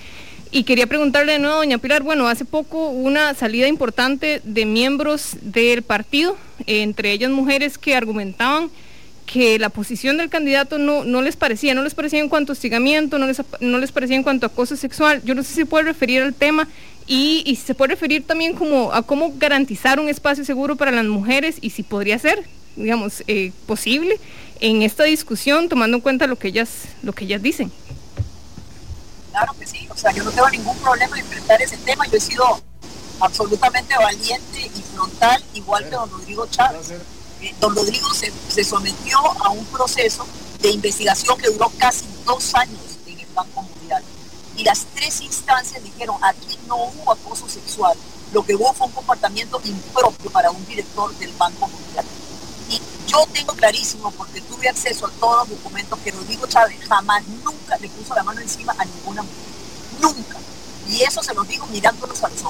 Y 0.51 0.63
quería 0.63 0.88
preguntarle 0.88 1.34
de 1.34 1.39
nuevo 1.39 1.57
doña 1.57 1.77
Pilar, 1.77 2.03
bueno, 2.03 2.27
hace 2.27 2.45
poco 2.45 2.89
una 2.89 3.34
salida 3.34 3.67
importante 3.67 4.41
de 4.43 4.65
miembros 4.65 5.35
del 5.41 5.81
partido, 5.81 6.38
eh, 6.65 6.81
entre 6.81 7.11
ellas 7.11 7.31
mujeres 7.31 7.77
que 7.77 7.95
argumentaban 7.95 8.69
que 9.26 9.57
la 9.59 9.69
posición 9.69 10.17
del 10.17 10.30
candidato 10.30 10.77
no, 10.77 11.03
no 11.03 11.22
les 11.22 11.35
parecía, 11.35 11.73
no 11.73 11.84
les 11.84 11.95
parecía 11.95 12.19
en 12.19 12.30
cuanto 12.30 12.51
a 12.51 12.53
hostigamiento, 12.53 13.17
no 13.17 13.27
les, 13.27 13.41
no 13.59 13.80
les 13.80 13.91
parecía 13.91 14.15
en 14.15 14.23
cuanto 14.23 14.45
a 14.45 14.49
acoso 14.49 14.76
sexual. 14.76 15.22
Yo 15.26 15.35
no 15.35 15.43
sé 15.43 15.49
si 15.49 15.55
se 15.55 15.65
puede 15.65 15.85
referir 15.85 16.22
al 16.22 16.34
tema 16.34 16.67
y, 17.07 17.43
y 17.45 17.55
si 17.55 17.63
se 17.63 17.76
puede 17.76 17.93
referir 17.93 18.23
también 18.23 18.53
como 18.53 18.93
a 18.93 19.01
cómo 19.01 19.34
garantizar 19.38 19.99
un 19.99 20.09
espacio 20.09 20.45
seguro 20.45 20.76
para 20.76 20.91
las 20.91 21.05
mujeres 21.05 21.57
y 21.59 21.72
si 21.72 21.84
podría 21.84 22.19
ser, 22.19 22.43
digamos, 22.76 23.23
eh, 23.27 23.51
posible 23.65 24.19
en 24.59 24.84
esta 24.84 25.03
discusión, 25.03 25.69
tomando 25.69 25.97
en 25.97 26.01
cuenta 26.01 26.27
lo 26.27 26.38
que 26.38 26.49
ellas, 26.49 26.85
lo 27.03 27.13
que 27.13 27.26
ellas 27.26 27.41
dicen. 27.41 27.72
Claro 29.36 29.53
que 29.60 29.68
sí, 29.68 29.86
o 29.91 29.98
sea, 29.98 30.14
yo 30.14 30.24
no 30.24 30.32
tengo 30.32 30.49
ningún 30.49 30.78
problema 30.78 31.20
en 31.20 31.26
enfrentar 31.26 31.62
ese 31.62 31.76
tema, 31.80 32.07
yo 32.07 32.16
he 32.16 32.22
sido 32.22 32.62
absolutamente 33.20 33.94
valiente 33.98 34.72
y 34.74 34.82
frontal, 34.95 35.44
igual 35.53 35.84
que 35.84 35.90
don 35.90 36.10
Rodrigo 36.10 36.48
Chávez. 36.48 36.91
Eh, 37.41 37.53
don 37.60 37.76
Rodrigo 37.76 38.14
se, 38.14 38.32
se 38.48 38.64
sometió 38.64 39.20
a 39.44 39.49
un 39.49 39.66
proceso 39.66 40.26
de 40.62 40.72
investigación 40.72 41.38
que 41.38 41.49
duró 41.49 41.70
casi 41.78 42.06
dos 42.24 42.56
años 42.56 42.80
en 43.07 43.20
el 43.20 43.28
Banco 43.34 43.64
Mundial. 43.64 44.02
Y 44.56 44.64
las 44.64 44.86
tres 44.95 45.20
instancias 45.20 45.84
dijeron, 45.84 46.16
aquí 46.22 46.57
no 46.66 46.78
hubo 46.78 47.12
acoso 47.12 47.49
sexual, 47.49 47.98
lo 48.32 48.41
que 48.41 48.56
hubo 48.56 48.72
fue 48.72 48.88
un 48.88 48.94
comportamiento 48.94 49.60
impropio 49.66 50.32
para 50.32 50.49
un 50.49 50.66
director 50.66 51.14
del 51.18 51.34
Banco 51.34 51.68
Mundial. 51.68 52.06
Y 52.69 52.81
yo 53.07 53.25
tengo 53.33 53.53
clarísimo, 53.53 54.11
porque 54.11 54.41
tuve 54.41 54.69
acceso 54.69 55.07
a 55.07 55.11
todos 55.11 55.47
los 55.47 55.57
documentos, 55.57 55.99
que 55.99 56.11
Rodrigo 56.11 56.47
Chávez 56.47 56.79
jamás, 56.87 57.23
nunca 57.43 57.77
le 57.77 57.89
puso 57.89 58.15
la 58.15 58.23
mano 58.23 58.41
encima 58.41 58.75
a 58.77 58.85
ninguna 58.85 59.21
mujer. 59.21 59.45
Nunca. 60.01 60.37
Y 60.87 61.01
eso 61.01 61.23
se 61.23 61.33
los 61.33 61.47
digo 61.47 61.65
mirándolos 61.67 62.23
a 62.23 62.29
los. 62.29 62.43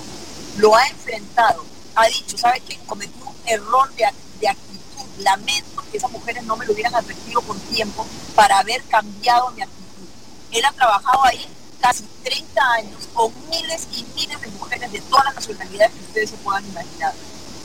Lo 0.57 0.75
ha 0.75 0.87
enfrentado. 0.87 1.65
Ha 1.95 2.07
dicho, 2.07 2.37
¿sabes 2.37 2.61
qué? 2.67 2.77
Cometí 2.85 3.21
un 3.21 3.35
error 3.45 3.93
de, 3.95 4.05
de 4.39 4.47
actitud. 4.47 5.05
Lamento 5.19 5.83
que 5.91 5.97
esas 5.97 6.11
mujeres 6.11 6.43
no 6.43 6.55
me 6.57 6.65
lo 6.65 6.73
hubieran 6.73 6.95
advertido 6.95 7.41
con 7.41 7.59
tiempo 7.59 8.05
para 8.35 8.59
haber 8.59 8.83
cambiado 8.83 9.51
mi 9.51 9.61
actitud. 9.61 10.07
Él 10.51 10.65
ha 10.65 10.71
trabajado 10.73 11.23
ahí 11.25 11.45
casi 11.79 12.03
30 12.23 12.71
años 12.73 13.07
con 13.13 13.31
miles 13.49 13.87
y 13.93 14.03
miles 14.15 14.41
de 14.41 14.47
mujeres 14.49 14.91
de 14.91 15.01
todas 15.01 15.25
las 15.25 15.35
nacionalidades 15.35 15.93
que 15.93 15.99
ustedes 16.01 16.29
se 16.31 16.37
puedan 16.37 16.65
imaginar. 16.65 17.13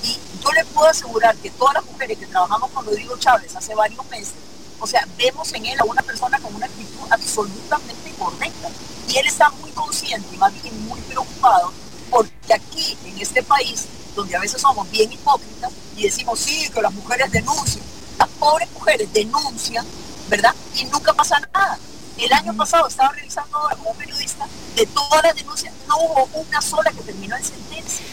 Y 0.03 0.19
yo 0.43 0.53
le 0.53 0.65
puedo 0.67 0.89
asegurar 0.89 1.37
que 1.37 1.51
todas 1.51 1.75
las 1.75 1.85
mujeres 1.85 2.19
que 2.19 2.27
trabajamos 2.27 2.71
con 2.71 2.85
Rodrigo 2.87 3.17
Chávez 3.19 3.55
hace 3.55 3.75
varios 3.75 4.05
meses, 4.11 4.35
o 4.79 4.87
sea, 4.87 5.07
vemos 5.19 5.53
en 5.53 5.67
él 5.67 5.79
a 5.79 5.85
una 5.85 6.03
persona 6.03 6.39
con 6.39 6.55
una 6.55 6.67
actitud 6.67 7.07
absolutamente 7.11 8.13
correcta. 8.19 8.69
Y 9.09 9.17
él 9.17 9.27
está 9.27 9.51
muy 9.51 9.71
consciente 9.73 10.35
y 10.35 10.39
más 10.39 10.53
bien 10.63 10.87
muy 10.87 11.01
preocupado 11.01 11.73
porque 12.11 12.55
aquí, 12.55 12.97
en 13.05 13.19
este 13.19 13.43
país, 13.43 13.87
donde 14.15 14.37
a 14.37 14.41
veces 14.41 14.61
somos 14.61 14.91
bien 14.91 15.11
hipócritas 15.13 15.73
y 15.97 16.03
decimos, 16.03 16.39
sí, 16.39 16.69
que 16.71 16.83
las 16.83 16.93
mujeres 16.93 17.31
denuncian, 17.31 17.85
las 18.19 18.29
pobres 18.31 18.71
mujeres 18.73 19.13
denuncian, 19.13 19.87
¿verdad? 20.29 20.55
Y 20.75 20.85
nunca 20.85 21.13
pasa 21.13 21.41
nada. 21.53 21.79
El 22.19 22.33
año 22.33 22.55
pasado 22.57 22.87
estaba 22.89 23.13
revisando 23.13 23.59
como 23.79 23.95
periodista, 23.95 24.47
de 24.75 24.87
todas 24.87 25.23
las 25.23 25.35
denuncias, 25.35 25.73
no 25.89 25.97
hubo 25.99 26.29
una 26.35 26.61
sola 26.61 26.91
que 26.91 27.03
terminó 27.03 27.37
en 27.37 27.45
sentencia. 27.45 28.05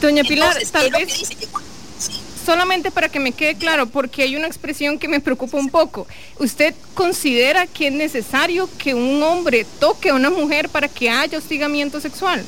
Doña 0.00 0.22
Pilar, 0.22 0.48
Entonces, 0.48 0.70
tal 0.70 0.90
vez 0.90 1.28
que 1.28 1.48
solamente 2.44 2.90
para 2.90 3.08
que 3.08 3.20
me 3.20 3.32
quede 3.32 3.54
claro, 3.56 3.86
porque 3.86 4.22
hay 4.22 4.36
una 4.36 4.46
expresión 4.46 4.98
que 4.98 5.08
me 5.08 5.20
preocupa 5.20 5.56
un 5.56 5.70
poco. 5.70 6.06
¿Usted 6.38 6.74
considera 6.94 7.66
que 7.66 7.88
es 7.88 7.92
necesario 7.92 8.68
que 8.78 8.94
un 8.94 9.22
hombre 9.22 9.66
toque 9.78 10.10
a 10.10 10.14
una 10.14 10.30
mujer 10.30 10.68
para 10.68 10.88
que 10.88 11.10
haya 11.10 11.38
hostigamiento 11.38 12.00
sexual? 12.00 12.44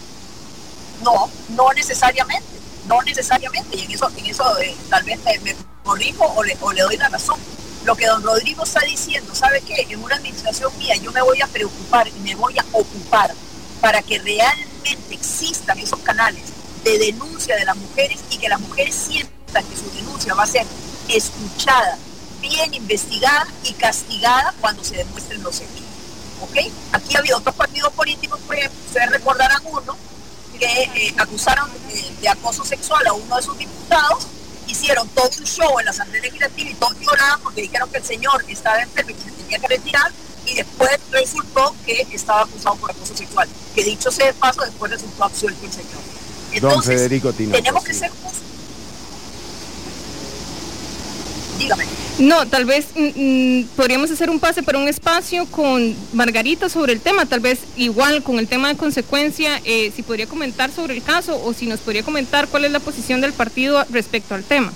No, 1.03 1.31
no 1.51 1.73
necesariamente, 1.73 2.49
no 2.87 3.01
necesariamente, 3.03 3.77
y 3.77 3.83
en 3.83 3.91
eso, 3.93 4.11
en 4.17 4.27
eso 4.27 4.59
eh, 4.59 4.75
tal 4.89 5.05
vez 5.05 5.19
me, 5.25 5.39
me 5.41 5.57
corrijo 5.83 6.25
o 6.37 6.43
le, 6.43 6.57
o 6.61 6.73
le 6.73 6.83
doy 6.83 6.97
la 6.97 7.09
razón. 7.09 7.39
Lo 7.85 7.97
que 7.97 8.07
don 8.07 8.23
Rodrigo 8.23 8.63
está 8.63 8.81
diciendo, 8.81 9.35
¿sabe 9.35 9.61
qué? 9.61 9.87
En 9.89 10.03
una 10.03 10.17
administración 10.17 10.77
mía 10.79 10.95
yo 10.97 11.11
me 11.13 11.21
voy 11.23 11.41
a 11.43 11.47
preocupar 11.49 12.07
y 12.09 12.21
me 12.21 12.35
voy 12.37 12.57
a 12.59 12.65
ocupar 12.73 13.35
para 13.81 14.01
que 14.03 14.19
realmente 14.19 15.15
existan 15.15 15.79
esos 15.81 15.99
canales 16.01 16.43
de 16.85 16.99
denuncia 16.99 17.57
de 17.57 17.65
las 17.65 17.77
mujeres 17.77 18.21
y 18.31 18.39
que 18.39 18.49
las 18.49 18.61
mujeres 18.61 18.95
sientan 18.95 19.65
que 19.65 19.77
su 19.77 19.91
denuncia 19.95 20.35
va 20.35 20.45
a 20.45 20.47
ser 20.47 20.67
escuchada, 21.09 21.99
bien 22.41 22.75
investigada 22.75 23.47
y 23.65 23.73
castigada 23.75 24.55
cuando 24.61 24.83
se 24.85 24.97
demuestren 24.97 25.43
los 25.43 25.57
hechos. 25.57 25.83
¿Ok? 26.41 26.57
Aquí 26.93 27.15
ha 27.15 27.19
habido 27.21 27.39
otros 27.39 27.55
partidos 27.55 27.93
políticos, 27.93 28.41
por 28.47 28.57
ejemplo, 28.57 28.79
ustedes 28.87 29.11
recordarán 29.11 29.63
uno, 29.65 29.97
que 30.59 30.67
eh, 30.67 31.15
acusaron 31.19 31.71
de, 31.89 32.21
de 32.21 32.29
acoso 32.29 32.65
sexual 32.65 33.07
a 33.07 33.13
uno 33.13 33.37
de 33.37 33.43
sus 33.43 33.57
diputados, 33.59 34.27
hicieron 34.67 35.09
todo 35.09 35.29
un 35.39 35.45
show 35.45 35.79
en 35.79 35.85
la 35.85 35.91
Asamblea 35.91 36.23
Legislativa 36.23 36.71
y 36.71 36.75
todos 36.75 36.99
lloraban 37.01 37.41
porque 37.43 37.63
dijeron 37.63 37.91
que 37.91 37.99
el 37.99 38.05
señor 38.05 38.45
estaba 38.49 38.81
enfermo 38.81 39.11
y 39.11 39.15
que 39.15 39.23
se 39.23 39.31
tenía 39.31 39.59
que 39.59 39.69
retirar 39.69 40.13
y 40.47 40.55
después 40.55 40.91
resultó 41.11 41.75
que 41.85 42.07
estaba 42.13 42.43
acusado 42.43 42.77
por 42.77 42.91
acoso 42.91 43.17
sexual. 43.17 43.49
Que 43.75 43.85
dicho 43.85 44.11
sea 44.11 44.27
de 44.27 44.35
paso, 44.35 44.63
después 44.63 44.91
resultó 44.91 45.25
absuelto 45.25 45.65
el 45.65 45.73
señor. 45.73 46.22
Don 46.61 46.83
Federico 46.83 47.33
Tinoco. 47.33 47.57
Tenemos 47.57 47.85
que 47.85 47.95
ser 47.95 48.11
Dígame. 51.59 51.85
No, 52.19 52.47
tal 52.47 52.65
vez 52.65 52.87
mm, 52.95 53.61
mm, 53.61 53.69
podríamos 53.77 54.11
hacer 54.11 54.31
un 54.31 54.39
pase 54.39 54.63
para 54.63 54.79
un 54.79 54.87
espacio 54.89 55.47
con 55.47 55.95
Margarita 56.13 56.69
sobre 56.69 56.93
el 56.93 57.01
tema, 57.01 57.27
tal 57.27 57.41
vez 57.41 57.61
igual 57.77 58.23
con 58.23 58.39
el 58.39 58.49
tema 58.49 58.69
de 58.69 58.77
consecuencia, 58.77 59.61
eh, 59.65 59.91
si 59.95 60.03
podría 60.03 60.27
comentar 60.27 60.71
sobre 60.71 60.95
el 60.95 61.03
caso 61.03 61.41
o 61.43 61.53
si 61.53 61.67
nos 61.67 61.81
podría 61.81 62.03
comentar 62.03 62.49
cuál 62.49 62.65
es 62.65 62.73
la 62.73 62.81
posición 62.81 63.21
del 63.21 63.33
partido 63.33 63.85
respecto 63.91 64.35
al 64.35 64.45
tema. 64.45 64.73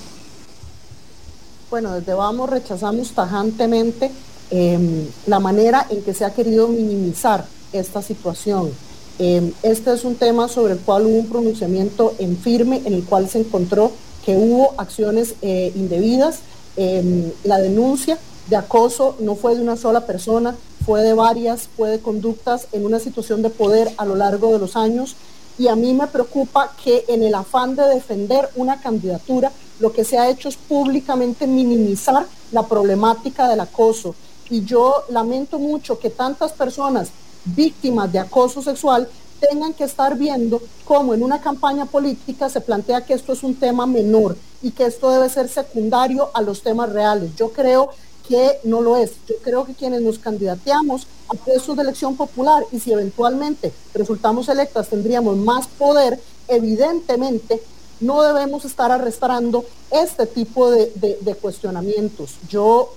Bueno, 1.70 1.92
desde 1.94 2.14
Vamos 2.14 2.48
rechazamos 2.48 3.10
tajantemente 3.12 4.10
em, 4.50 5.06
la 5.26 5.40
manera 5.40 5.86
en 5.90 6.02
que 6.02 6.14
se 6.14 6.24
ha 6.24 6.32
querido 6.32 6.68
minimizar 6.68 7.44
esta 7.72 8.02
situación. 8.02 8.72
Em, 9.18 9.52
este 9.62 9.92
es 9.92 10.04
un 10.04 10.16
tema 10.16 10.48
sobre 10.48 10.74
el 10.74 10.80
cual 10.80 11.06
hubo 11.06 11.18
un 11.18 11.28
pronunciamiento 11.28 12.14
en 12.18 12.36
firme, 12.36 12.82
en 12.84 12.94
el 12.94 13.04
cual 13.04 13.28
se 13.28 13.38
encontró 13.40 13.92
que 14.24 14.36
hubo 14.36 14.74
acciones 14.78 15.34
eh, 15.42 15.72
indebidas 15.74 16.40
Em, 16.76 17.32
la 17.44 17.58
denuncia 17.58 18.18
de 18.50 18.56
acoso 18.56 19.16
no 19.20 19.34
fue 19.34 19.56
de 19.56 19.62
una 19.62 19.76
sola 19.76 20.04
persona, 20.04 20.54
fue 20.84 21.02
de 21.02 21.14
varias, 21.14 21.68
fue 21.74 21.90
de 21.90 22.00
conductas 22.00 22.68
en 22.72 22.84
una 22.84 23.00
situación 23.00 23.42
de 23.42 23.50
poder 23.50 23.90
a 23.96 24.04
lo 24.04 24.14
largo 24.14 24.52
de 24.52 24.58
los 24.58 24.76
años. 24.76 25.16
Y 25.58 25.68
a 25.68 25.74
mí 25.74 25.94
me 25.94 26.06
preocupa 26.06 26.72
que 26.84 27.06
en 27.08 27.22
el 27.22 27.34
afán 27.34 27.76
de 27.76 27.86
defender 27.86 28.50
una 28.56 28.80
candidatura, 28.80 29.50
lo 29.80 29.92
que 29.92 30.04
se 30.04 30.18
ha 30.18 30.28
hecho 30.28 30.50
es 30.50 30.56
públicamente 30.56 31.46
minimizar 31.46 32.26
la 32.52 32.64
problemática 32.64 33.48
del 33.48 33.60
acoso. 33.60 34.14
Y 34.50 34.64
yo 34.64 35.04
lamento 35.08 35.58
mucho 35.58 35.98
que 35.98 36.10
tantas 36.10 36.52
personas 36.52 37.08
víctimas 37.54 38.12
de 38.12 38.18
acoso 38.18 38.62
sexual 38.62 39.08
tengan 39.40 39.74
que 39.74 39.84
estar 39.84 40.16
viendo 40.16 40.60
cómo 40.84 41.14
en 41.14 41.22
una 41.22 41.40
campaña 41.40 41.86
política 41.86 42.48
se 42.48 42.60
plantea 42.60 43.04
que 43.04 43.14
esto 43.14 43.32
es 43.32 43.42
un 43.42 43.54
tema 43.54 43.86
menor 43.86 44.36
y 44.62 44.70
que 44.70 44.86
esto 44.86 45.10
debe 45.10 45.28
ser 45.28 45.48
secundario 45.48 46.30
a 46.34 46.42
los 46.42 46.62
temas 46.62 46.90
reales. 46.90 47.36
Yo 47.36 47.52
creo 47.52 47.90
que 48.26 48.58
no 48.64 48.80
lo 48.80 48.96
es. 48.96 49.12
Yo 49.28 49.36
creo 49.42 49.64
que 49.64 49.74
quienes 49.74 50.02
nos 50.02 50.18
candidateamos 50.18 51.06
a 51.28 51.34
puestos 51.34 51.76
de 51.76 51.82
elección 51.82 52.16
popular 52.16 52.64
y 52.72 52.80
si 52.80 52.92
eventualmente 52.92 53.72
resultamos 53.94 54.48
electas 54.48 54.88
tendríamos 54.88 55.36
más 55.36 55.68
poder, 55.68 56.18
evidentemente 56.48 57.60
no 58.00 58.22
debemos 58.22 58.64
estar 58.64 58.90
arrastrando 58.90 59.64
este 59.90 60.26
tipo 60.26 60.70
de, 60.70 61.18
de 61.20 61.34
cuestionamientos. 61.34 62.36
Yo 62.48 62.92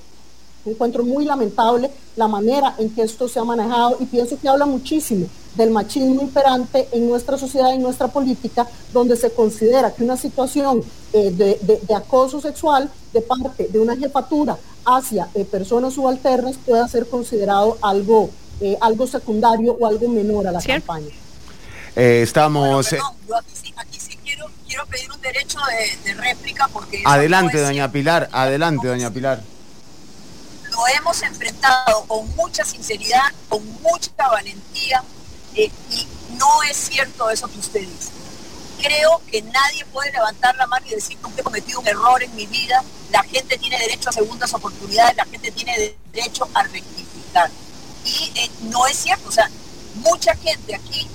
encuentro 0.65 1.03
muy 1.03 1.25
lamentable 1.25 1.89
la 2.15 2.27
manera 2.27 2.75
en 2.77 2.89
que 2.89 3.03
esto 3.03 3.27
se 3.27 3.39
ha 3.39 3.43
manejado 3.43 3.97
y 3.99 4.05
pienso 4.05 4.37
que 4.39 4.49
habla 4.49 4.65
muchísimo 4.65 5.27
del 5.55 5.71
machismo 5.71 6.21
imperante 6.21 6.87
en 6.91 7.07
nuestra 7.09 7.37
sociedad 7.37 7.71
y 7.71 7.75
en 7.75 7.81
nuestra 7.81 8.07
política, 8.07 8.67
donde 8.93 9.15
se 9.15 9.31
considera 9.31 9.93
que 9.93 10.03
una 10.03 10.17
situación 10.17 10.83
eh, 11.13 11.31
de, 11.31 11.95
acoso 11.95 12.39
sexual 12.39 12.89
de 13.13 13.21
parte 13.21 13.67
de 13.67 13.79
una 13.79 13.95
jefatura 13.95 14.57
hacia 14.85 15.27
eh, 15.33 15.45
personas 15.45 15.93
subalternas 15.93 16.55
pueda 16.57 16.87
ser 16.87 17.07
considerado 17.07 17.77
algo, 17.81 18.29
eh, 18.61 18.77
algo 18.81 19.07
secundario 19.07 19.73
o 19.79 19.85
algo 19.87 20.07
menor 20.07 20.47
a 20.47 20.51
la 20.51 20.61
campaña. 20.61 21.13
estamos... 21.95 22.91
yo 22.91 23.35
aquí 23.35 23.99
sí, 23.99 24.17
quiero, 24.23 24.45
pedir 24.89 25.11
un 25.11 25.21
derecho 25.21 25.59
de, 26.05 26.13
réplica 26.13 26.69
porque... 26.71 27.01
Adelante, 27.05 27.59
doña 27.59 27.91
Pilar, 27.91 28.29
adelante, 28.31 28.87
doña 28.87 29.11
Pilar 29.11 29.41
lo 30.71 30.87
hemos 30.87 31.21
enfrentado 31.21 32.05
con 32.05 32.27
mucha 32.35 32.63
sinceridad, 32.65 33.31
con 33.47 33.65
mucha 33.81 34.11
valentía, 34.29 35.03
eh, 35.55 35.71
y 35.89 36.07
no 36.37 36.63
es 36.63 36.77
cierto 36.77 37.29
eso 37.29 37.47
que 37.47 37.59
usted 37.59 37.81
dice. 37.81 38.11
Creo 38.81 39.21
que 39.29 39.41
nadie 39.41 39.85
puede 39.85 40.11
levantar 40.11 40.55
la 40.55 40.67
mano 40.67 40.85
y 40.87 40.91
decir 40.91 41.17
que 41.17 41.41
he 41.41 41.43
cometido 41.43 41.79
un 41.81 41.87
error 41.87 42.23
en 42.23 42.33
mi 42.35 42.45
vida. 42.45 42.81
La 43.11 43.23
gente 43.23 43.57
tiene 43.57 43.77
derecho 43.77 44.09
a 44.09 44.13
segundas 44.13 44.53
oportunidades, 44.53 45.17
la 45.17 45.25
gente 45.25 45.51
tiene 45.51 45.95
derecho 46.13 46.47
a 46.53 46.63
rectificar. 46.63 47.51
Y 48.05 48.31
eh, 48.35 48.49
no 48.61 48.87
es 48.87 48.97
cierto, 48.97 49.27
o 49.27 49.31
sea, 49.31 49.49
mucha 49.95 50.33
gente 50.35 50.75
aquí 50.75 51.09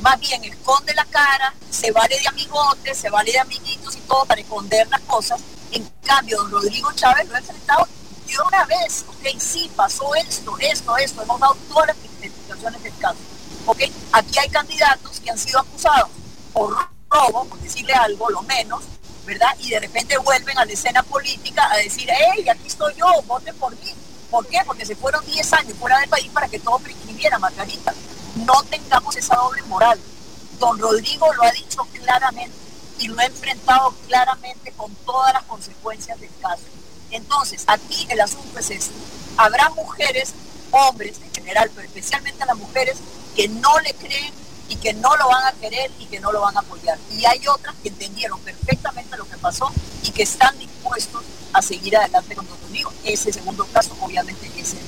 más 0.00 0.18
bien 0.18 0.42
esconde 0.44 0.94
la 0.94 1.04
cara, 1.04 1.54
se 1.70 1.92
vale 1.92 2.18
de 2.18 2.28
amigotes, 2.28 2.98
se 2.98 3.08
vale 3.08 3.30
de 3.32 3.38
amiguitos 3.38 3.96
y 3.96 4.00
todo 4.00 4.24
para 4.24 4.40
esconder 4.40 4.88
las 4.88 5.00
cosas. 5.02 5.40
En 5.70 5.88
cambio, 6.02 6.38
don 6.38 6.50
Rodrigo 6.50 6.92
Chávez 6.92 7.28
lo 7.28 7.36
ha 7.36 7.38
enfrentado 7.38 7.86
de 8.32 8.42
una 8.42 8.64
vez, 8.64 9.04
ok, 9.08 9.38
sí, 9.38 9.70
pasó 9.76 10.14
esto, 10.14 10.56
esto, 10.58 10.96
esto, 10.96 11.22
hemos 11.22 11.40
dado 11.40 11.54
todas 11.68 11.88
las 11.88 11.96
explicaciones 11.98 12.82
del 12.82 12.96
caso. 12.98 13.18
¿ok? 13.66 13.80
Aquí 14.12 14.38
hay 14.38 14.48
candidatos 14.48 15.20
que 15.20 15.30
han 15.30 15.38
sido 15.38 15.60
acusados 15.60 16.08
por 16.52 16.74
robo, 17.10 17.44
por 17.44 17.58
decirle 17.60 17.92
algo, 17.92 18.30
lo 18.30 18.42
menos, 18.42 18.82
¿verdad? 19.26 19.54
Y 19.58 19.70
de 19.70 19.80
repente 19.80 20.16
vuelven 20.18 20.58
a 20.58 20.64
la 20.64 20.72
escena 20.72 21.02
política 21.02 21.68
a 21.70 21.76
decir, 21.76 22.08
hey, 22.10 22.48
aquí 22.48 22.66
estoy 22.66 22.94
yo, 22.94 23.06
voten 23.26 23.54
por 23.56 23.72
mí. 23.76 23.94
¿Por 24.30 24.46
qué? 24.46 24.60
Porque 24.64 24.86
se 24.86 24.96
fueron 24.96 25.24
10 25.26 25.52
años 25.52 25.74
fuera 25.78 25.98
del 25.98 26.08
país 26.08 26.30
para 26.32 26.48
que 26.48 26.58
todo 26.58 26.78
prescribiera, 26.78 27.38
Margarita. 27.38 27.92
No 28.46 28.62
tengamos 28.64 29.14
esa 29.14 29.36
doble 29.36 29.62
moral. 29.64 30.00
Don 30.58 30.78
Rodrigo 30.78 31.30
lo 31.34 31.42
ha 31.42 31.50
dicho 31.50 31.86
claramente 31.92 32.56
y 32.98 33.08
lo 33.08 33.18
ha 33.18 33.26
enfrentado 33.26 33.94
claramente 34.06 34.72
con 34.72 34.94
todas 35.04 35.34
las 35.34 35.42
consecuencias 35.42 36.18
del 36.18 36.30
caso. 36.40 36.62
Entonces, 37.12 37.64
aquí 37.66 38.06
el 38.10 38.20
asunto 38.20 38.58
es 38.58 38.70
este. 38.70 38.94
Habrá 39.36 39.70
mujeres, 39.70 40.32
hombres 40.70 41.16
en 41.22 41.32
general, 41.32 41.70
pero 41.74 41.86
especialmente 41.86 42.44
las 42.44 42.56
mujeres, 42.56 42.96
que 43.36 43.48
no 43.48 43.78
le 43.80 43.94
creen 43.94 44.32
y 44.68 44.76
que 44.76 44.94
no 44.94 45.14
lo 45.16 45.28
van 45.28 45.44
a 45.44 45.52
querer 45.52 45.90
y 45.98 46.06
que 46.06 46.20
no 46.20 46.32
lo 46.32 46.40
van 46.40 46.56
a 46.56 46.60
apoyar. 46.60 46.98
Y 47.10 47.24
hay 47.24 47.46
otras 47.46 47.74
que 47.82 47.88
entendieron 47.88 48.40
perfectamente 48.40 49.16
lo 49.16 49.28
que 49.28 49.36
pasó 49.36 49.70
y 50.02 50.10
que 50.10 50.22
están 50.22 50.58
dispuestos 50.58 51.22
a 51.52 51.62
seguir 51.62 51.96
adelante 51.96 52.34
con 52.34 52.46
conmigo. 52.46 52.92
Ese 53.04 53.32
segundo 53.32 53.66
caso, 53.66 53.94
obviamente, 54.00 54.50
es 54.56 54.72
el 54.72 54.78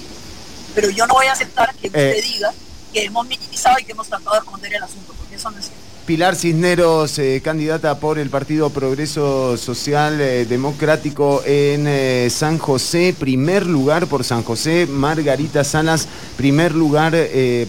Pero 0.75 0.91
yo 0.91 1.07
no 1.07 1.15
voy 1.15 1.27
a 1.27 1.33
aceptar 1.33 1.75
que 1.77 1.89
usted 1.89 2.17
eh. 2.17 2.23
diga 2.23 2.53
que 2.93 3.05
hemos 3.05 3.27
minimizado 3.27 3.79
y 3.79 3.85
que 3.85 3.93
hemos 3.93 4.09
tratado 4.09 4.33
de 4.33 4.39
esconder 4.39 4.75
el 4.75 4.83
asunto, 4.83 5.13
porque 5.15 5.35
eso 5.35 5.51
no 5.51 5.59
es 5.59 5.67
cierto. 5.67 5.85
Pilar 6.07 6.37
Cisneros, 6.37 7.19
eh, 7.19 7.41
candidata 7.43 7.99
por 7.99 8.19
el 8.19 8.29
Partido 8.29 8.69
Progreso 8.69 9.57
Social 9.57 10.21
eh, 10.21 10.45
Democrático 10.45 11.43
en 11.47 11.87
eh, 11.87 12.29
San 12.29 12.59
José, 12.59 13.15
primer 13.19 13.65
lugar 13.65 14.07
por 14.07 14.23
San 14.23 14.43
José, 14.43 14.87
Margarita 14.87 15.65
Salas, 15.65 16.07
primer 16.37 16.75
lugar 16.75 17.15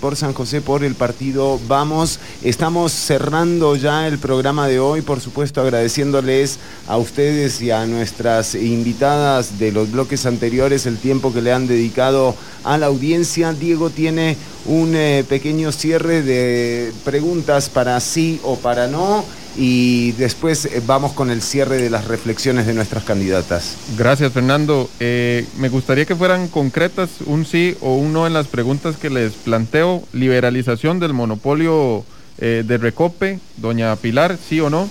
por 0.02 0.18
San 0.18 0.34
José 0.34 0.60
por 0.60 0.84
el 0.84 0.96
partido 0.96 1.60
Vamos. 1.68 2.20
Estamos 2.44 2.92
cerrando 2.92 3.78
ya 3.78 4.08
el 4.08 4.18
programa 4.18 4.68
de 4.68 4.80
hoy, 4.80 5.02
por 5.02 5.22
supuesto 5.22 5.62
agradeciéndoles 5.62 6.60
a 6.88 6.98
ustedes 6.98 7.62
y 7.62 7.72
a 7.72 7.86
nuestras 7.86 8.54
invitadas 8.56 9.60
de 9.60 9.72
los 9.72 9.92
bloques 9.92 10.26
anteriores 10.26 10.86
el 10.86 10.98
tiempo 10.98 11.32
que 11.32 11.42
le 11.42 11.54
han 11.54 11.68
dedicado 11.68 12.36
a 12.66 12.78
la 12.78 12.88
audiencia. 12.88 13.54
Diego 13.54 13.90
tiene 13.90 14.36
un 14.66 14.98
pequeño 15.30 15.72
cierre 15.72 16.22
de 16.22 16.92
preguntas 17.04 17.70
para 17.70 18.00
sí 18.00 18.40
o 18.44 18.58
para 18.58 18.88
no 18.88 19.24
y 19.58 20.12
después 20.14 20.66
eh, 20.66 20.82
vamos 20.86 21.14
con 21.14 21.30
el 21.32 21.42
cierre 21.42 21.78
de 21.78 21.90
las 21.90 22.06
reflexiones 22.06 22.66
de 22.66 22.74
nuestras 22.74 23.04
candidatas. 23.04 23.76
Gracias 23.98 24.34
Fernando. 24.34 24.90
Eh, 25.00 25.46
me 25.58 25.70
gustaría 25.70 26.06
que 26.06 26.16
fueran 26.16 26.48
concretas 26.48 27.10
un 27.26 27.46
sí 27.46 27.78
o 27.82 27.96
un 27.96 28.14
no 28.14 28.28
en 28.28 28.34
las 28.34 28.48
preguntas 28.48 28.98
que 28.98 29.10
les 29.10 29.34
planteo. 29.34 30.04
Liberalización 30.14 31.00
del 31.00 31.14
monopolio 31.14 32.04
eh, 32.38 32.64
de 32.66 32.78
Recope, 32.78 33.40
doña 33.58 33.96
Pilar, 33.96 34.38
sí 34.50 34.60
o 34.60 34.70
no. 34.70 34.90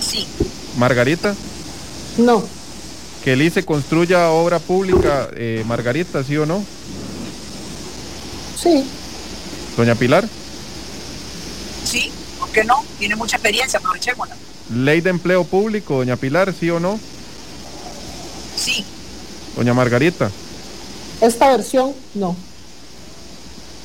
Sí. 0.00 0.26
Margarita. 0.78 1.34
No. 2.18 2.44
Que 3.22 3.34
el 3.34 3.42
ICE 3.42 3.64
construya 3.64 4.30
obra 4.30 4.58
pública, 4.58 5.30
Margarita, 5.64 6.22
sí 6.22 6.36
o 6.36 6.44
no. 6.44 6.62
Sí. 8.56 8.84
Doña 9.76 9.94
Pilar. 9.94 10.28
Sí, 11.84 12.10
¿por 12.38 12.48
qué 12.50 12.64
no? 12.64 12.84
Tiene 12.98 13.16
mucha 13.16 13.36
experiencia, 13.36 13.78
aprovechémosla. 13.78 14.36
Ley 14.74 15.00
de 15.00 15.10
empleo 15.10 15.44
público, 15.44 15.96
doña 15.96 16.16
Pilar, 16.16 16.54
¿sí 16.58 16.70
o 16.70 16.80
no? 16.80 16.98
Sí. 18.56 18.84
Doña 19.56 19.74
Margarita. 19.74 20.30
Esta 21.20 21.50
versión, 21.50 21.92
no. 22.14 22.36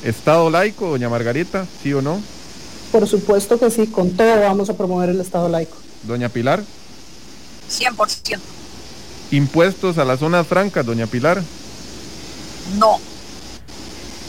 Estado 0.04 0.50
laico, 0.50 0.90
doña 0.90 1.10
Margarita, 1.10 1.66
¿sí 1.84 1.94
o 1.94 2.02
no? 2.02 2.22
Por 2.92 3.08
supuesto 3.08 3.60
que 3.60 3.70
sí, 3.70 3.88
con 3.88 4.12
todo 4.12 4.40
vamos 4.40 4.70
a 4.70 4.74
promover 4.78 5.10
el 5.10 5.22
Estado 5.22 5.50
laico. 5.50 5.78
Doña 6.04 6.30
Pilar. 6.30 6.64
100%. 7.70 8.40
Impuestos 9.32 9.98
a 9.98 10.06
las 10.06 10.20
zonas 10.20 10.48
francas, 10.48 10.86
doña 10.86 11.06
Pilar. 11.06 11.44
No. 12.78 13.00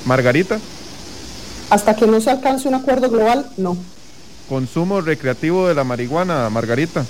Margarita. 0.05 0.59
Hasta 1.71 1.95
que 1.95 2.07
no 2.07 2.21
se 2.21 2.31
alcance 2.31 2.69
un 2.69 2.75
acuerdo 2.75 3.11
global, 3.11 3.47
no. 3.57 3.77
Consumo 4.49 5.01
recreativo 5.01 5.69
de 5.69 5.75
la 5.75 5.85
marihuana, 5.85 6.51
Margarita. 6.51 7.05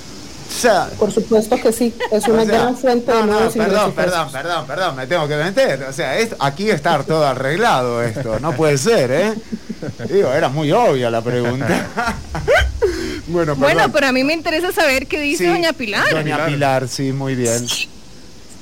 Por 0.98 1.12
supuesto 1.12 1.56
que 1.56 1.72
sí, 1.72 1.94
es 2.10 2.26
una 2.28 2.44
gran 2.44 2.76
fuente 2.76 3.12
de 3.12 3.22
nuevos 3.24 3.54
Perdón, 3.54 3.92
perdón, 3.92 4.32
perdón, 4.32 4.66
perdón, 4.66 4.96
me 4.96 5.06
tengo 5.06 5.26
que 5.28 5.36
meter. 5.36 5.84
O 5.84 5.92
sea, 5.92 6.14
aquí 6.40 6.68
está 6.68 7.02
todo 7.02 7.24
arreglado 7.24 8.02
esto, 8.02 8.38
no 8.40 8.52
puede 8.52 8.76
ser, 8.76 9.10
¿eh? 9.10 9.34
Digo, 10.10 10.32
era 10.32 10.48
muy 10.48 10.70
obvia 10.72 11.10
la 11.10 11.22
pregunta. 11.22 11.86
Bueno, 13.28 13.54
pero 13.92 14.08
a 14.08 14.12
mí 14.12 14.24
me 14.24 14.32
interesa 14.32 14.72
saber 14.72 15.06
qué 15.06 15.20
dice 15.20 15.44
Sí, 15.44 15.50
doña 15.50 15.72
Pilar. 15.72 16.10
Doña 16.10 16.46
Pilar, 16.46 16.88
sí, 16.88 17.12
muy 17.12 17.36
bien. 17.36 17.64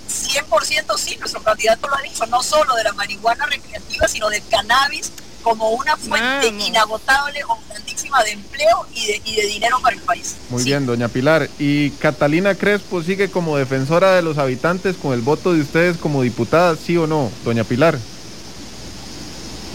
100% 0.08 0.96
sí, 0.98 1.16
nuestro 1.18 1.42
candidato 1.42 1.88
lo 1.88 1.96
ha 1.96 2.02
dicho, 2.02 2.24
no 2.26 2.42
solo 2.42 2.74
de 2.74 2.84
la 2.84 2.92
marihuana 2.92 3.46
recreativa, 3.46 4.08
sino 4.08 4.28
del 4.28 4.42
cannabis 4.48 5.10
como 5.42 5.70
una 5.70 5.96
fuente 5.96 6.48
inagotable 6.48 7.42
o 7.44 7.58
grandísima 7.68 8.22
de 8.24 8.32
empleo 8.32 8.86
y 8.92 9.06
de, 9.06 9.22
y 9.24 9.36
de 9.36 9.46
dinero 9.46 9.78
para 9.80 9.94
el 9.96 10.02
país. 10.02 10.34
Muy 10.50 10.64
bien, 10.64 10.84
doña 10.84 11.08
Pilar. 11.08 11.48
¿Y 11.58 11.90
Catalina 11.92 12.54
Crespo 12.54 13.02
sigue 13.02 13.30
como 13.30 13.56
defensora 13.56 14.14
de 14.14 14.22
los 14.22 14.36
habitantes 14.38 14.96
con 14.96 15.12
el 15.12 15.20
voto 15.20 15.52
de 15.54 15.60
ustedes 15.60 15.96
como 15.96 16.22
diputada, 16.22 16.74
sí 16.76 16.96
o 16.96 17.06
no, 17.06 17.30
doña 17.44 17.64
Pilar? 17.64 17.98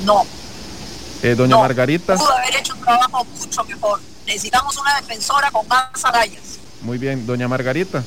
No, 0.05 0.26
Eh, 1.22 1.35
doña 1.35 1.55
No. 1.55 1.61
Margarita. 1.61 2.18
pudo 2.18 2.34
haber 2.34 2.55
hecho 2.57 2.73
un 2.73 2.81
trabajo 2.81 3.23
mucho 3.26 3.64
mejor. 3.64 4.01
Necesitamos 4.26 4.76
una 4.77 4.99
defensora 4.99 5.49
con 5.51 5.65
más 5.69 5.88
agallas. 6.03 6.41
Muy 6.81 6.97
bien, 6.97 7.26
doña 7.26 7.47
Margarita. 7.47 8.03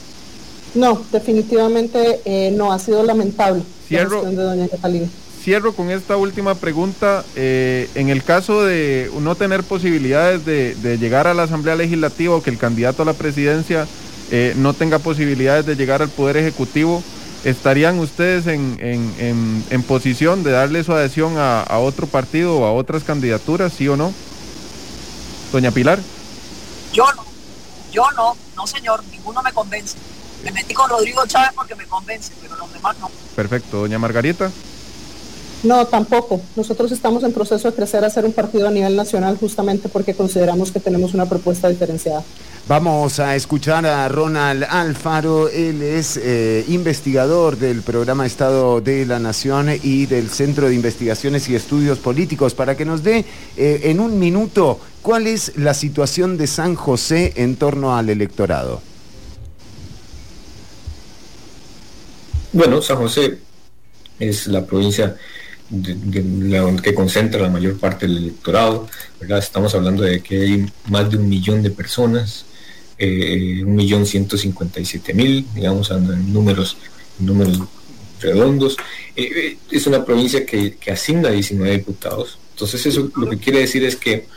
No, 0.76 1.02
definitivamente 1.10 2.20
eh, 2.24 2.50
no, 2.54 2.72
ha 2.72 2.78
sido 2.78 3.02
lamentable 3.02 3.62
Cierro. 3.88 4.22
la 4.22 4.30
de 4.30 4.36
doña 4.36 4.68
Catalina. 4.68 5.08
Cierro 5.42 5.72
con 5.74 5.90
esta 5.90 6.16
última 6.16 6.54
pregunta. 6.54 7.24
Eh, 7.34 7.88
en 7.94 8.08
el 8.10 8.22
caso 8.22 8.64
de 8.64 9.10
no 9.20 9.34
tener 9.36 9.62
posibilidades 9.62 10.44
de, 10.44 10.74
de 10.76 10.98
llegar 10.98 11.26
a 11.26 11.34
la 11.34 11.44
Asamblea 11.44 11.76
Legislativa 11.76 12.34
o 12.34 12.42
que 12.42 12.50
el 12.50 12.58
candidato 12.58 13.02
a 13.02 13.06
la 13.06 13.12
presidencia 13.14 13.86
eh, 14.30 14.54
no 14.56 14.74
tenga 14.74 14.98
posibilidades 14.98 15.64
de 15.66 15.76
llegar 15.76 16.02
al 16.02 16.08
Poder 16.08 16.36
Ejecutivo, 16.36 17.02
¿estarían 17.44 17.98
ustedes 18.00 18.46
en, 18.48 18.76
en- 18.80 19.14
en- 19.18 19.64
en 19.70 19.82
posición 19.84 20.42
de 20.42 20.50
darle 20.50 20.82
su 20.84 20.92
adhesión 20.92 21.38
a, 21.38 21.62
a 21.62 21.78
otro 21.78 22.06
partido 22.08 22.56
o 22.58 22.64
a 22.66 22.72
otras 22.72 23.04
candidaturas, 23.04 23.72
sí 23.72 23.86
o 23.88 23.96
no? 23.96 24.12
Doña 25.52 25.70
Pilar. 25.70 26.00
Yo 26.92 27.04
no, 27.14 27.24
yo 27.92 28.02
no, 28.16 28.36
no 28.56 28.66
señor, 28.66 29.02
ninguno 29.12 29.42
me 29.42 29.52
convence. 29.52 29.94
Me 30.44 30.52
metí 30.52 30.74
con 30.74 30.88
Rodrigo 30.88 31.26
Chávez 31.26 31.50
porque 31.54 31.74
me 31.74 31.86
convence, 31.86 32.32
pero 32.40 32.56
los 32.56 32.72
demás 32.72 32.96
no. 33.00 33.10
Perfecto. 33.34 33.78
Doña 33.78 33.98
Margarita. 33.98 34.50
No, 35.62 35.86
tampoco. 35.86 36.40
Nosotros 36.54 36.92
estamos 36.92 37.24
en 37.24 37.32
proceso 37.32 37.68
de 37.68 37.74
crecer 37.74 38.04
a 38.04 38.10
ser 38.10 38.24
un 38.24 38.32
partido 38.32 38.68
a 38.68 38.70
nivel 38.70 38.94
nacional 38.94 39.36
justamente 39.36 39.88
porque 39.88 40.14
consideramos 40.14 40.70
que 40.70 40.80
tenemos 40.80 41.14
una 41.14 41.26
propuesta 41.26 41.68
diferenciada. 41.68 42.22
Vamos 42.68 43.20
a 43.20 43.36
escuchar 43.36 43.86
a 43.86 44.08
Ronald 44.08 44.64
Alfaro, 44.64 45.48
él 45.48 45.82
es 45.82 46.16
eh, 46.16 46.64
investigador 46.66 47.56
del 47.58 47.82
programa 47.82 48.26
Estado 48.26 48.80
de 48.80 49.06
la 49.06 49.20
Nación 49.20 49.68
y 49.82 50.06
del 50.06 50.30
Centro 50.30 50.68
de 50.68 50.74
Investigaciones 50.74 51.48
y 51.48 51.54
Estudios 51.54 52.00
Políticos, 52.00 52.54
para 52.54 52.76
que 52.76 52.84
nos 52.84 53.04
dé 53.04 53.24
eh, 53.56 53.80
en 53.84 54.00
un 54.00 54.18
minuto 54.18 54.80
cuál 55.00 55.28
es 55.28 55.52
la 55.56 55.74
situación 55.74 56.36
de 56.36 56.48
San 56.48 56.74
José 56.74 57.34
en 57.36 57.54
torno 57.54 57.96
al 57.96 58.10
electorado. 58.10 58.80
Bueno, 62.56 62.80
San 62.80 62.96
José 62.96 63.36
es 64.18 64.46
la 64.46 64.64
provincia 64.64 65.14
que 66.82 66.94
concentra 66.94 67.42
la 67.42 67.50
mayor 67.50 67.78
parte 67.78 68.06
del 68.06 68.16
electorado. 68.16 68.88
Estamos 69.20 69.74
hablando 69.74 70.02
de 70.02 70.22
que 70.22 70.40
hay 70.40 70.66
más 70.88 71.10
de 71.10 71.18
un 71.18 71.28
millón 71.28 71.62
de 71.62 71.70
personas, 71.70 72.46
eh, 72.96 73.62
un 73.62 73.76
millón 73.76 74.06
ciento 74.06 74.38
cincuenta 74.38 74.80
y 74.80 74.86
siete 74.86 75.12
mil, 75.12 75.44
digamos, 75.54 75.90
en 75.90 76.32
números, 76.32 76.78
números 77.18 77.60
redondos. 78.22 78.78
Eh, 79.14 79.30
eh, 79.36 79.58
es 79.70 79.86
una 79.86 80.02
provincia 80.02 80.46
que, 80.46 80.78
asigna 80.90 81.28
19 81.28 81.76
diputados. 81.76 82.38
Entonces 82.54 82.86
eso 82.86 83.10
lo 83.16 83.28
que 83.28 83.36
quiere 83.36 83.58
decir 83.58 83.84
es 83.84 83.96
que 83.96 84.28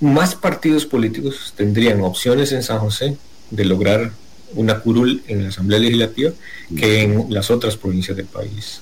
más 0.00 0.34
partidos 0.34 0.84
políticos 0.84 1.54
tendrían 1.56 2.00
opciones 2.00 2.50
en 2.50 2.64
San 2.64 2.80
José 2.80 3.16
de 3.52 3.64
lograr 3.64 4.10
una 4.54 4.80
curul 4.80 5.22
en 5.28 5.42
la 5.44 5.48
Asamblea 5.50 5.78
Legislativa 5.78 6.32
que 6.76 7.02
en 7.02 7.26
las 7.30 7.50
otras 7.50 7.76
provincias 7.76 8.16
del 8.16 8.26
país. 8.26 8.80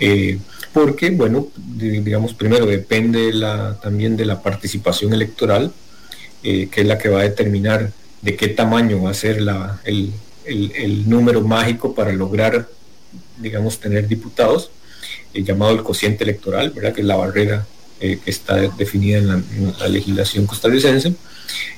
Eh, 0.00 0.38
porque, 0.72 1.10
bueno, 1.10 1.48
di- 1.56 2.00
digamos, 2.00 2.34
primero 2.34 2.66
depende 2.66 3.32
la, 3.32 3.78
también 3.82 4.16
de 4.16 4.24
la 4.24 4.42
participación 4.42 5.12
electoral, 5.12 5.72
eh, 6.42 6.68
que 6.70 6.80
es 6.80 6.86
la 6.86 6.98
que 6.98 7.08
va 7.08 7.20
a 7.20 7.22
determinar 7.24 7.92
de 8.22 8.36
qué 8.36 8.48
tamaño 8.48 9.02
va 9.02 9.10
a 9.10 9.14
ser 9.14 9.40
la, 9.42 9.80
el, 9.84 10.12
el- 10.44 10.72
el 10.74 11.08
número 11.08 11.40
mágico 11.42 11.94
para 11.94 12.12
lograr, 12.12 12.68
digamos, 13.38 13.78
tener 13.78 14.08
diputados, 14.08 14.70
eh, 15.34 15.42
llamado 15.44 15.72
el 15.72 15.82
cociente 15.82 16.24
electoral, 16.24 16.70
¿verdad? 16.70 16.92
que 16.94 17.00
es 17.02 17.06
la 17.06 17.16
barrera 17.16 17.66
que 18.00 18.18
está 18.26 18.56
definida 18.56 19.18
en 19.18 19.28
la, 19.28 19.34
en 19.34 19.74
la 19.78 19.86
legislación 19.88 20.44
costarricense. 20.46 21.14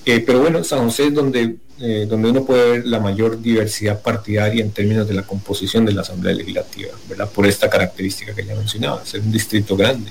Pero 0.06 0.40
bueno, 0.40 0.65
San 0.65 0.78
José 0.85 1.09
es 1.09 1.15
donde, 1.15 1.56
eh, 1.81 2.07
donde 2.09 2.31
uno 2.31 2.45
puede 2.45 2.71
ver 2.71 2.87
la 2.87 3.01
mayor 3.01 3.41
diversidad 3.41 4.01
partidaria 4.01 4.63
en 4.63 4.71
términos 4.71 5.09
de 5.09 5.15
la 5.15 5.23
composición 5.23 5.85
de 5.85 5.93
la 5.93 6.03
Asamblea 6.03 6.35
Legislativa, 6.35 6.93
¿verdad? 7.09 7.29
Por 7.29 7.47
esta 7.47 7.69
característica 7.69 8.35
que 8.35 8.45
ya 8.45 8.55
mencionaba, 8.55 9.05
ser 9.05 9.21
un 9.21 9.33
distrito 9.33 9.77
grande. 9.77 10.11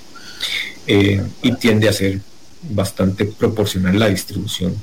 Eh, 0.85 1.21
y 1.41 1.53
tiende 1.53 1.87
a 1.87 1.93
ser 1.93 2.19
bastante 2.69 3.25
proporcional 3.25 3.97
la 3.97 4.09
distribución. 4.09 4.75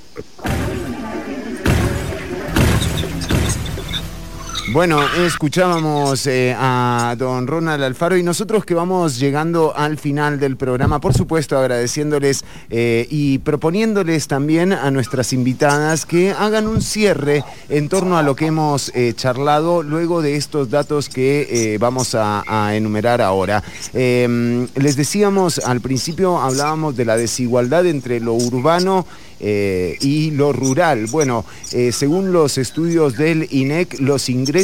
Bueno, 4.73 5.01
escuchábamos 5.27 6.29
eh, 6.29 6.55
a 6.57 7.17
don 7.19 7.49
Ronald 7.49 7.83
Alfaro 7.83 8.17
y 8.17 8.23
nosotros 8.23 8.65
que 8.65 8.75
vamos 8.75 9.19
llegando 9.19 9.75
al 9.77 9.99
final 9.99 10.39
del 10.39 10.57
programa, 10.57 11.01
por 11.01 11.13
supuesto 11.13 11.59
agradeciéndoles 11.59 12.45
eh, 12.71 13.05
y 13.11 13.39
proponiéndoles 13.39 14.29
también 14.29 14.73
a 14.73 14.93
nuestras 14.93 15.33
invitadas 15.33 16.07
que 16.07 16.31
hagan 16.31 16.69
un 16.69 16.83
cierre 16.83 17.43
en 17.69 17.89
torno 17.89 18.17
a 18.17 18.23
lo 18.23 18.37
que 18.37 18.47
hemos 18.47 18.93
eh, 18.95 19.13
charlado 19.17 19.83
luego 19.83 20.23
de 20.23 20.37
estos 20.37 20.71
datos 20.71 21.09
que 21.09 21.77
vamos 21.81 22.15
a, 22.15 22.45
enumerar 22.73 23.21
ahora. 23.23 23.65
Eh, 23.93 24.69
les 24.77 24.95
decíamos 24.95 25.59
al 25.59 25.81
principio, 25.81 26.39
hablábamos 26.39 26.97
de 26.97 27.05
la 27.05 27.17
desigualdad 27.17 27.87
entre 27.87 28.21
lo 28.21 28.35
urbano 28.35 29.05
y 29.43 30.33
lo 30.33 30.53
rural. 30.53 31.07
Bueno, 31.07 31.47
según 31.93 32.31
los 32.31 32.59
estudios 32.59 33.17
del 33.17 33.49
INEC, 33.51 33.99
los 33.99 34.29
ingresos 34.29 34.60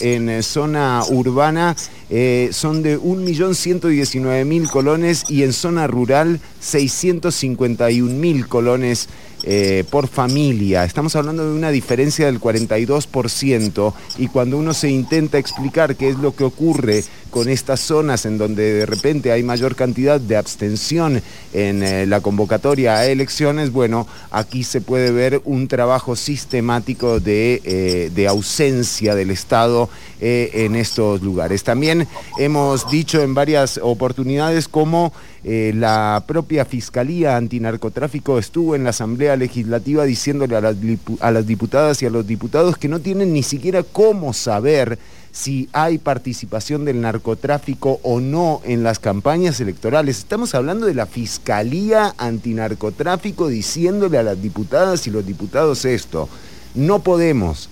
en 0.00 0.28
eh, 0.28 0.44
zona 0.44 1.02
urbana 1.10 1.74
eh, 2.08 2.50
son 2.52 2.84
de 2.84 3.00
1.119.000 3.00 4.70
colones 4.70 5.24
y 5.28 5.42
en 5.42 5.52
zona 5.52 5.88
rural 5.88 6.38
651.000 6.62 8.46
colones 8.46 9.08
eh, 9.42 9.82
por 9.90 10.06
familia. 10.06 10.84
Estamos 10.84 11.16
hablando 11.16 11.50
de 11.50 11.56
una 11.56 11.70
diferencia 11.70 12.26
del 12.26 12.40
42% 12.40 13.92
y 14.18 14.28
cuando 14.28 14.56
uno 14.56 14.72
se 14.72 14.88
intenta 14.88 15.38
explicar 15.38 15.96
qué 15.96 16.10
es 16.10 16.18
lo 16.18 16.36
que 16.36 16.44
ocurre 16.44 17.02
con 17.30 17.48
estas 17.48 17.80
zonas 17.80 18.26
en 18.26 18.38
donde 18.38 18.72
de 18.72 18.86
repente 18.86 19.32
hay 19.32 19.42
mayor 19.42 19.76
cantidad 19.76 20.20
de 20.20 20.36
abstención 20.36 21.22
en 21.52 21.82
eh, 21.82 22.06
la 22.06 22.20
convocatoria 22.20 22.96
a 22.96 23.06
elecciones, 23.06 23.72
bueno, 23.72 24.06
aquí 24.30 24.64
se 24.64 24.80
puede 24.80 25.10
ver 25.12 25.40
un 25.44 25.68
trabajo 25.68 26.16
sistemático 26.16 27.20
de, 27.20 27.62
eh, 27.64 28.10
de 28.14 28.28
ausencia 28.28 29.14
del 29.14 29.30
Estado 29.30 29.88
eh, 30.20 30.50
en 30.54 30.76
estos 30.76 31.22
lugares. 31.22 31.64
También 31.64 32.06
hemos 32.38 32.90
dicho 32.90 33.22
en 33.22 33.34
varias 33.34 33.78
oportunidades 33.82 34.68
cómo 34.68 35.12
la 35.42 36.22
propia 36.26 36.66
Fiscalía 36.66 37.38
Antinarcotráfico 37.38 38.38
estuvo 38.38 38.74
en 38.74 38.84
la 38.84 38.90
Asamblea 38.90 39.36
Legislativa 39.36 40.04
diciéndole 40.04 40.54
a 40.54 41.30
las 41.30 41.46
diputadas 41.46 42.02
y 42.02 42.06
a 42.06 42.10
los 42.10 42.26
diputados 42.26 42.76
que 42.76 42.88
no 42.88 43.00
tienen 43.00 43.32
ni 43.32 43.42
siquiera 43.42 43.82
cómo 43.82 44.34
saber 44.34 44.98
si 45.32 45.68
hay 45.72 45.98
participación 45.98 46.84
del 46.84 47.00
narcotráfico 47.00 48.00
o 48.02 48.20
no 48.20 48.60
en 48.64 48.82
las 48.82 48.98
campañas 48.98 49.60
electorales. 49.60 50.18
Estamos 50.18 50.54
hablando 50.54 50.86
de 50.86 50.94
la 50.94 51.06
Fiscalía 51.06 52.14
Antinarcotráfico 52.18 53.48
diciéndole 53.48 54.18
a 54.18 54.22
las 54.22 54.42
diputadas 54.42 55.06
y 55.06 55.10
los 55.10 55.26
diputados 55.26 55.84
esto. 55.84 56.28
No 56.74 57.00
podemos, 57.00 57.68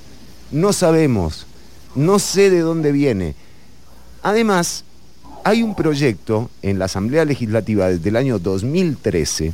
no 0.50 0.72
sabemos, 0.72 1.46
no 1.94 2.18
sé 2.18 2.50
de 2.50 2.60
dónde 2.60 2.92
viene. 2.92 3.34
Además, 4.22 4.84
hay 5.44 5.62
un 5.62 5.74
proyecto 5.74 6.50
en 6.62 6.78
la 6.78 6.86
Asamblea 6.86 7.24
Legislativa 7.24 7.88
desde 7.88 8.08
el 8.08 8.16
año 8.16 8.38
2013 8.38 9.52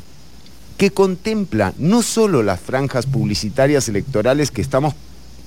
que 0.76 0.90
contempla 0.90 1.72
no 1.78 2.02
solo 2.02 2.42
las 2.42 2.60
franjas 2.60 3.06
publicitarias 3.06 3.88
electorales 3.88 4.50
que 4.50 4.60
estamos 4.60 4.94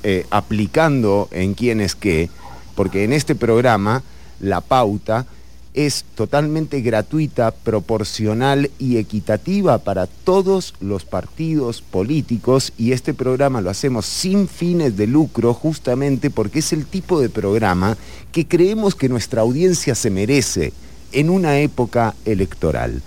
eh, 0.03 0.25
aplicando 0.29 1.27
en 1.31 1.53
quienes 1.53 1.95
que, 1.95 2.29
porque 2.77 3.03
en 3.03 3.11
este 3.11 3.33
programa 3.33 4.03
la 4.39 4.61
pauta 4.61 5.25
es 5.73 6.05
totalmente 6.15 6.81
gratuita, 6.81 7.49
proporcional 7.51 8.69
y 8.77 8.97
equitativa 8.97 9.79
para 9.79 10.05
todos 10.05 10.75
los 10.79 11.03
partidos 11.03 11.81
políticos 11.81 12.73
y 12.77 12.91
este 12.91 13.15
programa 13.15 13.61
lo 13.61 13.71
hacemos 13.71 14.05
sin 14.05 14.47
fines 14.47 14.95
de 14.95 15.07
lucro 15.07 15.55
justamente 15.55 16.29
porque 16.29 16.59
es 16.59 16.71
el 16.71 16.85
tipo 16.85 17.19
de 17.19 17.29
programa 17.29 17.97
que 18.31 18.47
creemos 18.47 18.93
que 18.93 19.09
nuestra 19.09 19.41
audiencia 19.41 19.95
se 19.95 20.11
merece 20.11 20.71
en 21.13 21.31
una 21.31 21.59
época 21.59 22.13
electoral. 22.25 23.01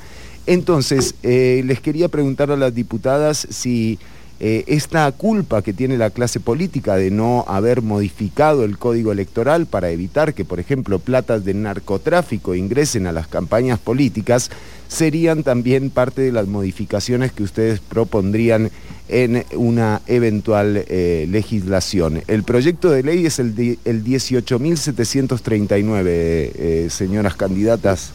Entonces, 0.46 1.14
eh, 1.22 1.62
les 1.64 1.80
quería 1.80 2.08
preguntar 2.08 2.50
a 2.50 2.56
las 2.56 2.74
diputadas 2.74 3.46
si 3.50 4.00
eh, 4.40 4.64
esta 4.66 5.10
culpa 5.12 5.60
que 5.60 5.74
tiene 5.74 5.98
la 5.98 6.10
clase 6.10 6.40
política 6.40 6.96
de 6.96 7.10
no 7.10 7.44
haber 7.46 7.82
modificado 7.82 8.64
el 8.64 8.78
código 8.78 9.12
electoral 9.12 9.66
para 9.66 9.90
evitar 9.90 10.32
que, 10.32 10.46
por 10.46 10.58
ejemplo, 10.58 10.98
platas 10.98 11.44
de 11.44 11.52
narcotráfico 11.52 12.54
ingresen 12.54 13.06
a 13.06 13.12
las 13.12 13.28
campañas 13.28 13.78
políticas, 13.78 14.50
serían 14.88 15.42
también 15.42 15.90
parte 15.90 16.22
de 16.22 16.32
las 16.32 16.46
modificaciones 16.46 17.32
que 17.32 17.42
ustedes 17.42 17.80
propondrían 17.80 18.70
en 19.10 19.44
una 19.54 20.00
eventual 20.06 20.84
eh, 20.88 21.26
legislación. 21.28 22.22
El 22.26 22.44
proyecto 22.44 22.90
de 22.90 23.02
ley 23.02 23.26
es 23.26 23.38
el, 23.40 23.78
el 23.84 24.04
18.739, 24.04 26.04
eh, 26.06 26.88
señoras 26.90 27.36
candidatas. 27.36 28.12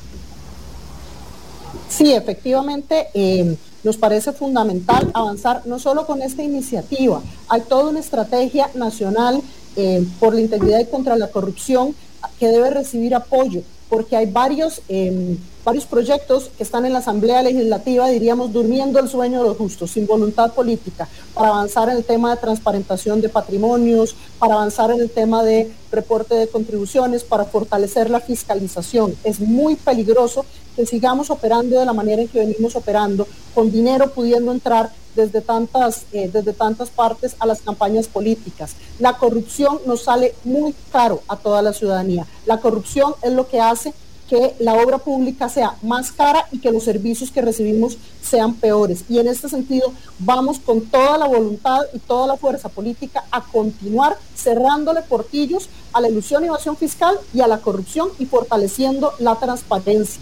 Sí, 1.90 2.14
efectivamente, 2.14 3.08
eh, 3.14 3.56
nos 3.86 3.98
parece 3.98 4.34
fundamental 4.34 5.12
avanzar 5.14 5.62
no 5.66 5.78
solo 5.78 6.08
con 6.08 6.24
esta 6.24 6.42
iniciativa, 6.42 7.22
hay 7.48 7.62
toda 7.62 7.92
una 7.92 8.00
estrategia 8.00 8.70
nacional 8.74 9.42
eh, 9.76 10.04
por 10.20 10.34
la 10.34 10.42
integridad 10.42 10.80
y 10.80 10.86
contra 10.86 11.16
la 11.16 11.28
corrupción 11.28 11.96
que 12.40 12.48
debe 12.48 12.72
recibir 12.72 13.14
apoyo, 13.14 13.62
porque 13.88 14.18
hay 14.18 14.26
varios, 14.26 14.82
eh, 14.90 15.38
varios 15.66 15.86
proyectos 15.86 16.52
que 16.56 16.64
están 16.64 16.86
en 16.86 16.94
la 16.94 17.00
Asamblea 17.00 17.42
Legislativa, 17.42 18.08
diríamos, 18.08 18.54
durmiendo 18.54 19.00
el 19.00 19.10
sueño 19.10 19.42
de 19.42 19.50
los 19.50 19.58
justos, 19.58 19.92
sin 19.92 20.06
voluntad 20.06 20.54
política, 20.54 21.10
para 21.34 21.50
avanzar 21.50 21.90
en 21.90 21.98
el 21.98 22.06
tema 22.06 22.30
de 22.36 22.40
transparentación 22.40 23.20
de 23.20 23.30
patrimonios, 23.30 24.16
para 24.38 24.54
avanzar 24.54 24.92
en 24.92 25.02
el 25.02 25.10
tema 25.10 25.44
de 25.44 25.74
reporte 25.92 26.36
de 26.36 26.48
contribuciones, 26.48 27.24
para 27.24 27.46
fortalecer 27.46 28.12
la 28.12 28.20
fiscalización. 28.20 29.16
Es 29.24 29.40
muy 29.40 29.76
peligroso 29.76 30.46
que 30.76 30.86
sigamos 30.86 31.32
operando 31.32 31.80
de 31.80 31.86
la 31.86 31.94
manera 31.94 32.22
en 32.22 32.28
que 32.28 32.40
venimos 32.40 32.76
operando, 32.76 33.28
con 33.56 33.72
dinero 33.72 34.12
pudiendo 34.12 34.52
entrar 34.52 34.92
desde 35.16 35.42
tantas, 35.42 36.04
eh, 36.12 36.30
desde 36.32 36.54
tantas 36.54 36.90
partes 36.90 37.36
a 37.40 37.48
las 37.48 37.62
campañas 37.62 38.08
políticas. 38.08 38.76
La 39.00 39.18
corrupción 39.18 39.80
nos 39.88 40.04
sale 40.04 40.36
muy 40.44 40.76
caro 40.92 41.22
a 41.28 41.38
toda 41.38 41.62
la 41.62 41.74
ciudadanía. 41.74 42.28
La 42.46 42.60
corrupción 42.60 43.16
es 43.24 43.32
lo 43.32 43.48
que 43.48 43.62
hace 43.62 43.94
que 44.30 44.56
la 44.60 44.74
obra 44.74 44.98
pública 44.98 45.50
sea 45.50 45.76
más 45.84 46.12
cara 46.12 46.48
y 46.52 46.60
que 46.60 46.72
los 46.72 46.84
servicios 46.84 47.32
que 47.32 47.42
recibimos 47.42 47.98
sean 48.22 48.56
peores. 48.56 49.04
Y 49.08 49.20
en 49.20 49.28
este 49.28 49.50
sentido 49.50 49.94
vamos 50.20 50.60
con 50.60 50.82
toda 50.82 51.18
la 51.18 51.28
voluntad 51.28 51.82
y 51.94 52.00
toda 52.00 52.28
la 52.28 52.38
fuerza 52.38 52.70
política 52.70 53.24
a 53.32 53.42
continuar 53.42 54.18
cerrándole 54.36 55.02
portillos 55.02 55.70
a 55.94 56.02
la 56.02 56.10
ilusión 56.10 56.44
y 56.44 56.48
evasión 56.48 56.76
fiscal 56.76 57.18
y 57.34 57.42
a 57.42 57.48
la 57.48 57.60
corrupción 57.60 58.10
y 58.20 58.26
fortaleciendo 58.26 59.14
la 59.20 59.36
transparencia. 59.36 60.22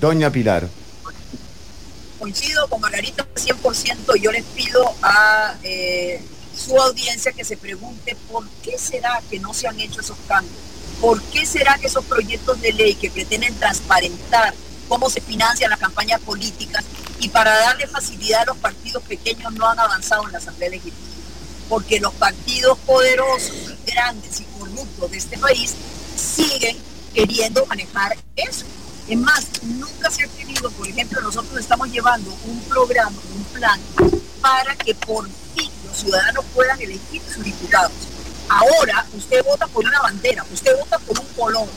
Doña 0.00 0.30
Pilar. 0.30 0.68
coincido 2.18 2.68
con 2.68 2.80
Margarita 2.80 3.26
100%, 3.34 4.20
yo 4.20 4.30
les 4.30 4.44
pido 4.44 4.82
a 5.02 5.56
eh, 5.62 6.20
su 6.54 6.76
audiencia 6.76 7.32
que 7.32 7.44
se 7.44 7.56
pregunte 7.56 8.16
por 8.30 8.46
qué 8.62 8.78
será 8.78 9.22
que 9.30 9.38
no 9.38 9.54
se 9.54 9.66
han 9.68 9.80
hecho 9.80 10.00
esos 10.00 10.18
cambios, 10.28 10.54
por 11.00 11.22
qué 11.22 11.46
será 11.46 11.78
que 11.78 11.86
esos 11.86 12.04
proyectos 12.04 12.60
de 12.60 12.72
ley 12.72 12.94
que 12.94 13.10
pretenden 13.10 13.54
transparentar 13.54 14.54
cómo 14.88 15.08
se 15.08 15.20
financian 15.20 15.70
las 15.70 15.78
campañas 15.78 16.20
políticas 16.20 16.84
y 17.20 17.28
para 17.28 17.56
darle 17.56 17.86
facilidad 17.86 18.42
a 18.42 18.46
los 18.46 18.56
partidos 18.58 19.02
pequeños 19.04 19.52
no 19.54 19.68
han 19.68 19.78
avanzado 19.78 20.26
en 20.26 20.32
la 20.32 20.38
Asamblea 20.38 20.70
Legislativa, 20.70 21.06
porque 21.68 22.00
los 22.00 22.12
partidos 22.14 22.78
poderosos, 22.80 23.74
grandes 23.86 24.40
y 24.40 24.44
corruptos 24.58 25.10
de 25.10 25.16
este 25.18 25.38
país 25.38 25.74
siguen 26.16 26.76
queriendo 27.14 27.64
manejar 27.66 28.16
eso. 28.36 28.64
Es 29.08 29.18
más, 29.18 29.46
nunca 29.62 30.10
se 30.10 30.24
ha 30.24 30.28
tenido, 30.28 30.70
por 30.70 30.86
ejemplo, 30.86 31.20
nosotros 31.20 31.58
estamos 31.58 31.90
llevando 31.90 32.30
un 32.44 32.60
programa, 32.62 33.18
un 33.34 33.44
plan, 33.44 33.80
para 34.40 34.76
que 34.76 34.94
por 34.94 35.28
fin 35.54 35.70
los 35.86 35.96
ciudadanos 35.96 36.44
puedan 36.54 36.80
elegir 36.80 37.20
sus 37.32 37.42
diputados. 37.42 37.92
Ahora 38.50 39.06
usted 39.16 39.44
vota 39.44 39.68
por 39.68 39.84
una 39.84 40.00
bandera, 40.00 40.44
usted 40.52 40.76
vota 40.76 40.98
por 40.98 41.20
un 41.20 41.26
color, 41.34 41.68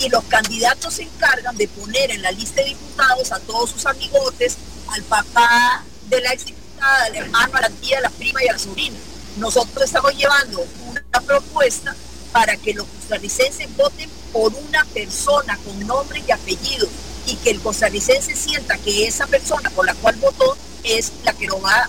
y 0.00 0.08
los 0.08 0.24
candidatos 0.24 0.94
se 0.94 1.04
encargan 1.04 1.56
de 1.56 1.68
poner 1.68 2.10
en 2.10 2.20
la 2.20 2.32
lista 2.32 2.62
de 2.62 2.70
diputados 2.70 3.30
a 3.30 3.38
todos 3.38 3.70
sus 3.70 3.86
amigotes, 3.86 4.56
al 4.88 5.02
papá 5.04 5.84
de 6.08 6.20
la 6.20 6.32
exdiputada, 6.32 7.04
al 7.04 7.14
hermano, 7.14 7.56
a 7.56 7.60
la 7.60 7.70
tía, 7.70 7.98
a 7.98 8.00
la 8.00 8.10
prima 8.10 8.42
y 8.42 8.48
a 8.48 8.54
la 8.54 8.58
sobrina. 8.58 8.96
Nosotros 9.36 9.84
estamos 9.84 10.16
llevando 10.16 10.66
una 10.88 11.20
propuesta 11.24 11.94
para 12.32 12.56
que 12.56 12.74
los 12.74 12.86
costarricenses 12.86 13.74
voten 13.76 14.10
por 14.32 14.52
una 14.52 14.84
persona 14.86 15.56
con 15.64 15.86
nombre 15.86 16.24
y 16.26 16.32
apellido 16.32 16.88
y 17.26 17.36
que 17.36 17.50
el 17.50 17.60
costarricense 17.60 18.34
sienta 18.34 18.78
que 18.78 19.06
esa 19.06 19.28
persona 19.28 19.70
por 19.70 19.86
la 19.86 19.94
cual 19.94 20.16
votó 20.16 20.56
es 20.82 21.12
la 21.24 21.32
que 21.32 21.46
lo 21.46 21.60
va, 21.60 21.88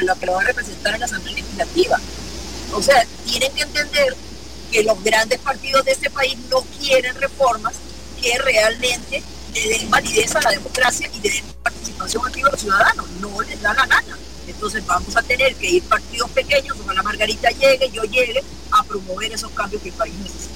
la 0.00 0.14
que 0.14 0.26
lo 0.26 0.34
va 0.34 0.40
a 0.40 0.44
representar 0.44 0.94
en 0.94 1.00
la 1.00 1.06
Asamblea 1.06 1.34
Legislativa. 1.34 2.00
O 2.72 2.82
sea, 2.82 3.06
tienen 3.24 3.52
que 3.52 3.62
entender 3.62 4.16
que 4.70 4.82
los 4.82 5.02
grandes 5.04 5.38
partidos 5.40 5.84
de 5.84 5.92
este 5.92 6.10
país 6.10 6.36
no 6.50 6.62
quieren 6.80 7.14
reformas 7.20 7.74
que 8.20 8.38
realmente 8.38 9.22
le 9.54 9.68
den 9.68 9.90
validez 9.90 10.34
a 10.34 10.40
la 10.40 10.50
democracia 10.50 11.10
y 11.12 11.20
le 11.20 11.30
den 11.30 11.44
participación 11.62 12.26
activa 12.26 12.48
a 12.48 12.52
los 12.52 12.60
ciudadanos. 12.60 13.06
No 13.20 13.40
les 13.42 13.60
da 13.60 13.74
la 13.74 13.86
gana. 13.86 14.18
Entonces 14.46 14.84
vamos 14.86 15.16
a 15.16 15.22
tener 15.22 15.54
que 15.56 15.70
ir 15.70 15.82
partidos 15.84 16.30
pequeños, 16.30 16.76
ojalá 16.80 17.02
Margarita 17.02 17.50
llegue, 17.50 17.90
yo 17.92 18.02
llegue, 18.04 18.42
a 18.70 18.82
promover 18.82 19.32
esos 19.32 19.50
cambios 19.52 19.82
que 19.82 19.90
el 19.90 19.94
país 19.94 20.14
necesita. 20.18 20.52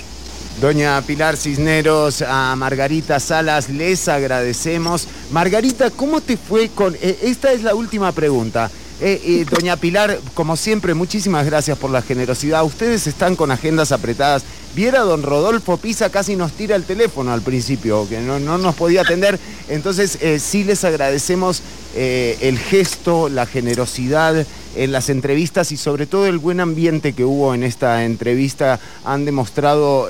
Doña 0.61 1.03
Pilar 1.03 1.37
Cisneros, 1.37 2.23
a 2.23 2.57
Margarita 2.57 3.21
Salas, 3.21 3.69
les 3.69 4.09
agradecemos. 4.09 5.07
Margarita, 5.31 5.91
¿cómo 5.91 6.21
te 6.21 6.37
fue 6.37 6.71
con... 6.71 6.95
eh, 6.95 7.19
esta 7.23 7.53
es 7.53 7.63
la 7.63 7.75
última 7.75 8.11
pregunta. 8.13 8.71
Eh, 8.99 9.21
eh, 9.23 9.47
doña 9.51 9.77
Pilar, 9.77 10.19
como 10.33 10.57
siempre, 10.57 10.95
muchísimas 10.95 11.45
gracias 11.45 11.77
por 11.77 11.91
la 11.91 12.01
generosidad. 12.01 12.65
Ustedes 12.65 13.07
están 13.07 13.37
con 13.37 13.51
agendas 13.51 13.93
apretadas. 13.93 14.45
Viera 14.75 15.01
don 15.01 15.23
Rodolfo 15.23 15.77
Pisa 15.77 16.09
casi 16.09 16.35
nos 16.35 16.53
tira 16.53 16.77
el 16.77 16.85
teléfono 16.85 17.31
al 17.33 17.43
principio, 17.43 18.09
que 18.09 18.21
no, 18.21 18.39
no 18.39 18.57
nos 18.57 18.75
podía 18.75 19.03
atender. 19.03 19.39
Entonces, 19.69 20.19
eh, 20.23 20.39
sí 20.39 20.65
les 20.65 20.85
agradecemos 20.85 21.63
el 21.99 22.59
gesto, 22.59 23.31
la 23.31 23.47
generosidad 23.47 24.47
en 24.75 24.93
las 24.93 25.09
entrevistas 25.09 25.73
y 25.73 25.79
sobre 25.79 26.05
todo 26.05 26.27
el 26.27 26.37
buen 26.37 26.61
ambiente 26.61 27.15
que 27.15 27.25
hubo 27.25 27.55
en 27.55 27.63
esta 27.63 28.05
entrevista. 28.05 28.79
Han 29.03 29.25
demostrado 29.25 30.07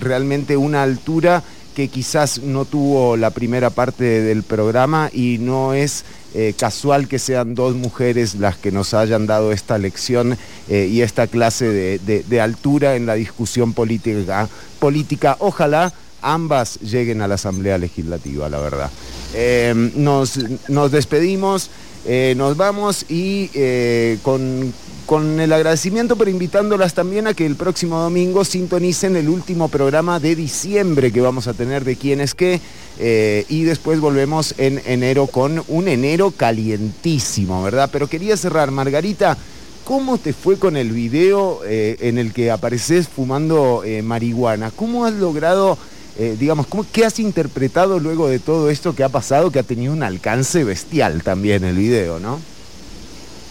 realmente 0.00 0.56
una 0.56 0.82
altura 0.82 1.44
que 1.78 1.86
quizás 1.86 2.42
no 2.42 2.64
tuvo 2.64 3.16
la 3.16 3.30
primera 3.30 3.70
parte 3.70 4.02
del 4.02 4.42
programa 4.42 5.10
y 5.12 5.38
no 5.38 5.74
es 5.74 6.04
eh, 6.34 6.52
casual 6.58 7.06
que 7.06 7.20
sean 7.20 7.54
dos 7.54 7.76
mujeres 7.76 8.34
las 8.34 8.56
que 8.56 8.72
nos 8.72 8.94
hayan 8.94 9.28
dado 9.28 9.52
esta 9.52 9.78
lección 9.78 10.36
eh, 10.68 10.88
y 10.90 11.02
esta 11.02 11.28
clase 11.28 12.00
de, 12.00 12.40
altura 12.40 12.96
en 12.96 13.06
la 13.06 13.14
discusión 13.14 13.74
política. 13.74 14.48
política. 14.80 15.36
Ojalá 15.38 15.92
ambas 16.20 16.80
lleguen 16.80 17.22
a 17.22 17.28
la 17.28 17.36
Asamblea 17.36 17.78
Legislativa, 17.78 18.48
la 18.48 18.58
verdad. 18.58 18.90
Eh, 19.34 19.92
nos, 19.94 20.36
nos 20.66 20.90
despedimos, 20.90 21.70
eh, 22.04 22.34
nos 22.36 22.56
vamos 22.56 23.04
y 23.08 23.50
eh, 23.54 24.18
con, 24.22 24.72
con 25.06 25.40
el 25.40 25.52
agradecimiento, 25.52 26.16
pero 26.16 26.30
invitándolas 26.30 26.94
también 26.94 27.26
a 27.26 27.34
que 27.34 27.44
el 27.44 27.56
próximo 27.56 27.98
domingo 27.98 28.44
sintonicen 28.44 29.16
el 29.16 29.28
último 29.28 29.68
programa 29.68 30.20
de 30.20 30.34
diciembre 30.34 31.12
que 31.12 31.20
vamos 31.20 31.48
a 31.48 31.54
tener 31.54 31.84
de 31.84 31.96
quién 31.96 32.20
es 32.20 32.34
qué. 32.34 32.60
eh, 32.98 33.44
y 33.48 33.64
después 33.64 34.00
volvemos 34.00 34.54
en 34.58 34.80
enero 34.86 35.26
con 35.26 35.62
un 35.68 35.88
enero 35.88 36.30
calientísimo, 36.30 37.62
¿verdad? 37.62 37.90
Pero 37.92 38.08
quería 38.08 38.36
cerrar, 38.36 38.70
Margarita. 38.70 39.36
¿Cómo 39.84 40.18
te 40.18 40.32
fue 40.34 40.58
con 40.58 40.76
el 40.76 40.92
video 40.92 41.60
en 41.64 42.18
el 42.18 42.34
que 42.34 42.50
apareces 42.50 43.08
fumando 43.08 43.82
marihuana? 44.02 44.70
¿Cómo 44.70 45.06
has 45.06 45.14
logrado, 45.14 45.78
eh, 46.18 46.36
digamos, 46.38 46.66
cómo, 46.66 46.84
qué 46.92 47.04
has 47.04 47.20
interpretado 47.20 48.00
luego 48.00 48.26
de 48.26 48.40
todo 48.40 48.70
esto 48.70 48.92
que 48.92 49.04
ha 49.04 49.08
pasado, 49.08 49.52
que 49.52 49.60
ha 49.60 49.62
tenido 49.62 49.92
un 49.92 50.02
alcance 50.02 50.64
bestial 50.64 51.22
también 51.22 51.62
el 51.62 51.76
video, 51.76 52.18
¿no? 52.18 52.40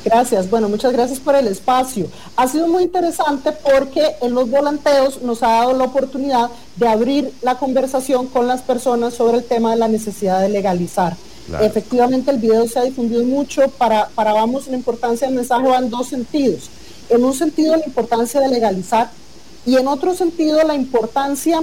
Gracias, 0.04 0.50
bueno, 0.50 0.68
muchas 0.68 0.92
gracias 0.92 1.20
por 1.20 1.36
el 1.36 1.48
espacio. 1.48 2.08
Ha 2.36 2.48
sido 2.48 2.68
muy 2.68 2.84
interesante 2.84 3.52
porque 3.52 4.16
en 4.22 4.34
los 4.34 4.50
volanteos 4.50 5.22
nos 5.22 5.44
ha 5.44 5.48
dado 5.48 5.74
la 5.74 5.86
oportunidad 5.86 6.50
de 6.76 6.88
abrir 6.88 7.34
la 7.42 7.58
conversación 7.58 8.28
con 8.28 8.48
las 8.48 8.62
personas 8.62 9.14
sobre 9.14 9.38
el 9.38 9.44
tema 9.46 9.72
de 9.72 9.78
la 9.78 9.88
necesidad 9.88 10.42
de 10.42 10.50
legalizar. 10.50 11.16
Claro. 11.48 11.64
Efectivamente, 11.64 12.32
el 12.32 12.38
video 12.38 12.68
se 12.68 12.80
ha 12.80 12.84
difundido 12.84 13.24
mucho. 13.24 13.70
Para, 13.78 14.10
para 14.10 14.34
vamos, 14.34 14.68
la 14.68 14.76
importancia 14.76 15.28
del 15.28 15.38
mensaje 15.38 15.68
va 15.68 15.78
en 15.78 15.90
dos 15.90 16.08
sentidos. 16.08 16.70
En 17.10 17.24
un 17.24 17.34
sentido, 17.34 17.78
la 17.78 17.86
importancia 17.86 18.42
de 18.42 18.50
legalizar 18.50 19.10
y 19.66 19.76
en 19.76 19.88
otro 19.88 20.14
sentido, 20.14 20.62
la 20.64 20.76
importancia 20.76 21.62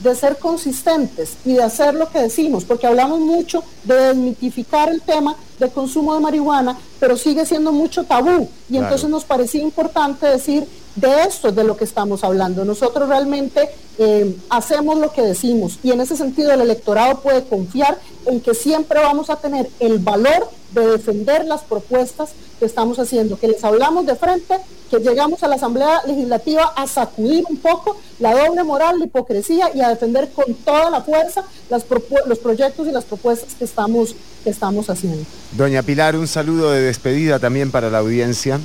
de 0.00 0.14
ser 0.14 0.36
consistentes 0.38 1.34
y 1.44 1.54
de 1.54 1.62
hacer 1.62 1.94
lo 1.94 2.08
que 2.10 2.20
decimos, 2.20 2.64
porque 2.64 2.86
hablamos 2.86 3.20
mucho 3.20 3.62
de 3.84 3.94
desmitificar 3.94 4.88
el 4.90 5.00
tema 5.02 5.34
del 5.58 5.70
consumo 5.70 6.14
de 6.14 6.20
marihuana, 6.20 6.78
pero 7.00 7.16
sigue 7.16 7.44
siendo 7.46 7.72
mucho 7.72 8.04
tabú. 8.04 8.48
Y 8.68 8.72
Claro. 8.74 8.84
entonces 8.86 9.10
nos 9.10 9.24
parecía 9.24 9.62
importante 9.62 10.26
decir, 10.26 10.66
De 10.94 11.22
esto 11.22 11.50
es 11.50 11.54
de 11.54 11.62
lo 11.62 11.76
que 11.76 11.84
estamos 11.84 12.24
hablando. 12.24 12.64
Nosotros 12.64 13.08
realmente 13.08 13.68
eh, 13.98 14.34
hacemos 14.50 14.98
lo 14.98 15.12
que 15.12 15.22
decimos 15.22 15.78
y 15.84 15.92
en 15.92 16.00
ese 16.00 16.16
sentido 16.16 16.50
el 16.50 16.60
electorado 16.60 17.20
puede 17.20 17.44
confiar 17.44 17.96
en 18.26 18.40
que 18.40 18.52
siempre 18.52 18.98
vamos 19.00 19.30
a 19.30 19.36
tener 19.36 19.70
el 19.78 20.00
valor 20.00 20.50
de 20.72 20.88
defender 20.88 21.44
las 21.44 21.60
propuestas 21.62 22.30
que 22.58 22.64
estamos 22.64 22.98
haciendo, 22.98 23.38
que 23.38 23.46
les 23.46 23.62
hablamos 23.62 24.06
de 24.06 24.16
frente, 24.16 24.58
que 24.90 24.98
llegamos 24.98 25.42
a 25.42 25.48
la 25.48 25.56
Asamblea 25.56 26.02
Legislativa 26.06 26.72
a 26.76 26.86
sacudir 26.86 27.44
un 27.48 27.56
poco 27.58 28.00
la 28.18 28.34
doble 28.34 28.64
moral, 28.64 28.98
la 28.98 29.04
hipocresía 29.04 29.70
y 29.74 29.80
a 29.80 29.88
defender 29.88 30.30
con 30.30 30.54
toda 30.54 30.90
la 30.90 31.02
fuerza 31.02 31.44
las 31.68 31.84
los 32.26 32.38
proyectos 32.38 32.88
y 32.88 32.92
las 32.92 33.04
propuestas 33.04 33.54
que 33.54 33.64
estamos, 33.64 34.14
que 34.42 34.50
estamos 34.50 34.88
haciendo. 34.90 35.24
Doña 35.52 35.82
Pilar, 35.82 36.16
un 36.16 36.26
saludo 36.26 36.70
de 36.70 36.80
despedida 36.80 37.38
también 37.38 37.70
para 37.70 37.90
la 37.90 37.98
audiencia. 37.98 38.58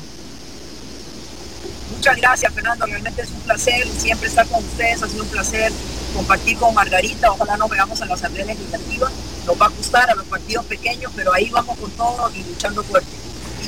Muchas 1.95 2.17
gracias, 2.17 2.53
Fernando. 2.53 2.85
Realmente 2.85 3.21
es 3.21 3.29
un 3.29 3.39
placer 3.41 3.87
siempre 3.97 4.27
estar 4.27 4.45
con 4.47 4.63
ustedes. 4.63 5.01
Ha 5.01 5.07
sido 5.07 5.23
un 5.23 5.29
placer 5.29 5.71
compartir 6.13 6.57
con 6.57 6.73
Margarita. 6.73 7.31
Ojalá 7.31 7.55
nos 7.57 7.69
veamos 7.69 8.01
en 8.01 8.07
la 8.09 8.15
Asamblea 8.15 8.45
Legislativa. 8.45 9.09
Nos 9.45 9.61
va 9.61 9.65
a 9.67 9.69
gustar 9.69 10.09
a 10.09 10.15
los 10.15 10.25
partidos 10.25 10.65
pequeños, 10.65 11.11
pero 11.15 11.33
ahí 11.33 11.49
vamos 11.49 11.77
con 11.77 11.89
todo 11.91 12.29
y 12.35 12.43
luchando 12.43 12.83
fuerte. 12.83 13.09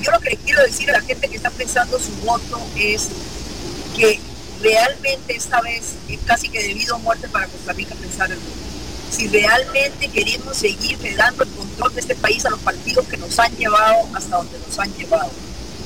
Yo 0.06 0.12
lo 0.12 0.20
que 0.20 0.30
le 0.30 0.38
quiero 0.38 0.62
decir 0.62 0.88
a 0.92 0.94
la 0.94 1.02
gente 1.02 1.28
que 1.28 1.38
está 1.38 1.50
pensando 1.50 1.98
su 2.00 2.12
voto 2.24 2.62
es 2.76 3.08
que 3.96 4.20
realmente 4.62 5.36
esta 5.36 5.62
vez 5.62 5.96
es 6.08 6.20
casi 6.28 6.48
que 6.48 6.62
debido 6.62 6.94
a 6.94 6.98
muerte 7.00 7.28
para 7.28 7.48
Costa 7.48 7.74
Rica 7.74 7.96
pensar 7.96 8.32
el 8.32 8.38
voto. 8.38 8.52
Si 9.10 9.28
realmente 9.28 10.08
queremos 10.10 10.58
seguir 10.58 11.00
dando 11.18 11.44
el 11.44 11.50
control 11.50 11.96
de 11.96 12.02
este 12.02 12.16
país 12.16 12.46
a 12.46 12.52
los 12.52 12.60
partidos 12.60 13.08
que 13.08 13.18
nos 13.18 13.40
han 13.40 13.56
llevado 13.58 14.08
hasta 14.14 14.38
donde 14.38 14.60
nos 14.60 14.78
han 14.78 14.94
llevado, 14.94 15.32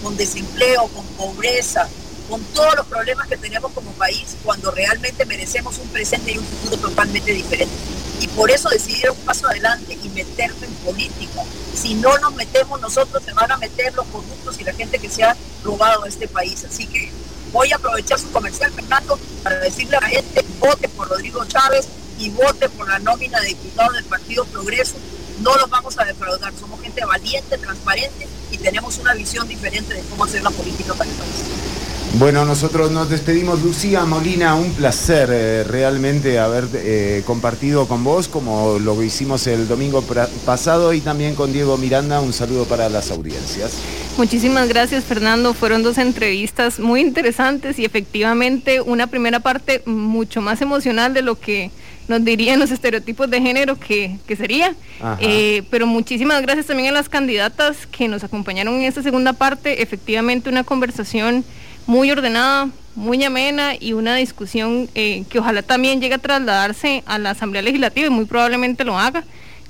con 0.03 0.17
desempleo, 0.17 0.87
con 0.89 1.05
pobreza, 1.15 1.87
con 2.29 2.41
todos 2.53 2.75
los 2.75 2.85
problemas 2.85 3.27
que 3.27 3.37
tenemos 3.37 3.71
como 3.73 3.91
país, 3.93 4.37
cuando 4.43 4.69
realmente 4.71 5.25
merecemos 5.25 5.77
un 5.79 5.87
presente 5.89 6.31
y 6.31 6.37
un 6.37 6.45
futuro 6.45 6.89
totalmente 6.89 7.33
diferente. 7.33 7.73
Y 8.21 8.27
por 8.27 8.51
eso 8.51 8.69
decidieron 8.69 9.17
un 9.17 9.25
paso 9.25 9.47
adelante 9.47 9.97
y 10.01 10.09
meterse 10.09 10.65
en 10.65 10.73
política. 10.75 11.41
Si 11.73 11.95
no 11.95 12.17
nos 12.19 12.35
metemos 12.35 12.79
nosotros, 12.79 13.23
se 13.23 13.33
van 13.33 13.51
a 13.51 13.57
meter 13.57 13.93
los 13.95 14.05
corruptos 14.07 14.59
y 14.59 14.63
la 14.63 14.73
gente 14.73 14.99
que 14.99 15.09
se 15.09 15.23
ha 15.23 15.35
robado 15.63 16.05
este 16.05 16.27
país. 16.27 16.63
Así 16.65 16.85
que 16.85 17.11
voy 17.51 17.71
a 17.71 17.77
aprovechar 17.77 18.19
su 18.19 18.29
comercial, 18.31 18.71
Fernando, 18.73 19.19
para 19.41 19.59
decirle 19.59 19.97
a 19.97 20.01
la 20.01 20.09
gente, 20.09 20.45
vote 20.59 20.87
por 20.89 21.09
Rodrigo 21.09 21.43
Chávez 21.45 21.87
y 22.19 22.29
vote 22.29 22.69
por 22.69 22.87
la 22.87 22.99
nómina 22.99 23.39
de 23.39 23.47
diputados 23.47 23.93
del 23.93 24.05
Partido 24.05 24.45
Progreso. 24.45 24.95
No 25.39 25.55
los 25.55 25.69
vamos 25.69 25.97
a 25.97 26.03
defraudar. 26.03 26.53
Somos 26.59 26.81
gente 26.81 27.03
valiente, 27.05 27.57
transparente 27.57 28.27
y 28.51 28.57
tenemos 28.57 28.97
una 28.97 29.13
visión 29.13 29.47
diferente 29.47 29.93
de 29.93 30.01
cómo 30.03 30.25
hacer 30.25 30.43
la 30.43 30.51
política 30.51 30.93
para 30.93 31.09
el 31.09 31.15
país. 31.15 31.78
Bueno, 32.15 32.43
nosotros 32.43 32.91
nos 32.91 33.09
despedimos, 33.09 33.61
Lucía 33.61 34.03
Molina, 34.03 34.55
un 34.55 34.73
placer 34.73 35.29
eh, 35.31 35.63
realmente 35.63 36.39
haber 36.39 36.67
eh, 36.73 37.21
compartido 37.25 37.87
con 37.87 38.03
vos 38.03 38.27
como 38.27 38.79
lo 38.79 39.01
hicimos 39.03 39.45
el 39.47 39.67
domingo 39.67 40.03
pasado 40.45 40.93
y 40.93 41.01
también 41.01 41.35
con 41.35 41.53
Diego 41.53 41.77
Miranda, 41.77 42.19
un 42.19 42.33
saludo 42.33 42.65
para 42.65 42.89
las 42.89 43.11
audiencias. 43.11 43.73
Muchísimas 44.17 44.67
gracias 44.67 45.05
Fernando, 45.05 45.53
fueron 45.53 45.83
dos 45.83 45.97
entrevistas 45.99 46.79
muy 46.79 46.99
interesantes 46.99 47.77
y 47.77 47.85
efectivamente 47.85 48.81
una 48.81 49.07
primera 49.07 49.39
parte 49.39 49.83
mucho 49.85 50.41
más 50.41 50.61
emocional 50.61 51.13
de 51.13 51.21
lo 51.21 51.39
que 51.39 51.71
nos 52.09 52.25
dirían 52.25 52.59
los 52.59 52.71
estereotipos 52.71 53.29
de 53.29 53.39
género 53.39 53.79
que, 53.79 54.17
sería. 54.35 54.75
Eh, 55.19 55.61
pero 55.69 55.85
muchísimas 55.85 56.41
gracias 56.41 56.65
también 56.65 56.89
a 56.89 56.91
las 56.91 57.07
candidatas 57.07 57.85
que 57.85 58.07
nos 58.07 58.23
acompañaron 58.23 58.73
en 58.75 58.81
esta 58.81 59.03
segunda 59.03 59.33
parte, 59.33 59.83
efectivamente 59.83 60.49
una 60.49 60.63
conversación 60.63 61.45
muy 61.89 62.11
ordenada, 62.11 62.69
muy 62.95 63.23
amena 63.23 63.71
y 63.77 63.93
una 63.93 64.15
discusión 64.15 64.87
eh, 64.93 65.23
que 65.27 65.39
ojalá 65.39 65.63
también 65.63 65.99
llegue 65.99 66.13
a 66.13 66.17
trasladarse 66.19 67.01
a 67.07 67.17
la 67.17 67.31
Asamblea 67.31 67.63
Legislativa 67.63 68.05
y 68.05 68.11
muy 68.11 68.25
probablemente 68.25 68.83
lo 68.83 68.99
haga 68.99 69.23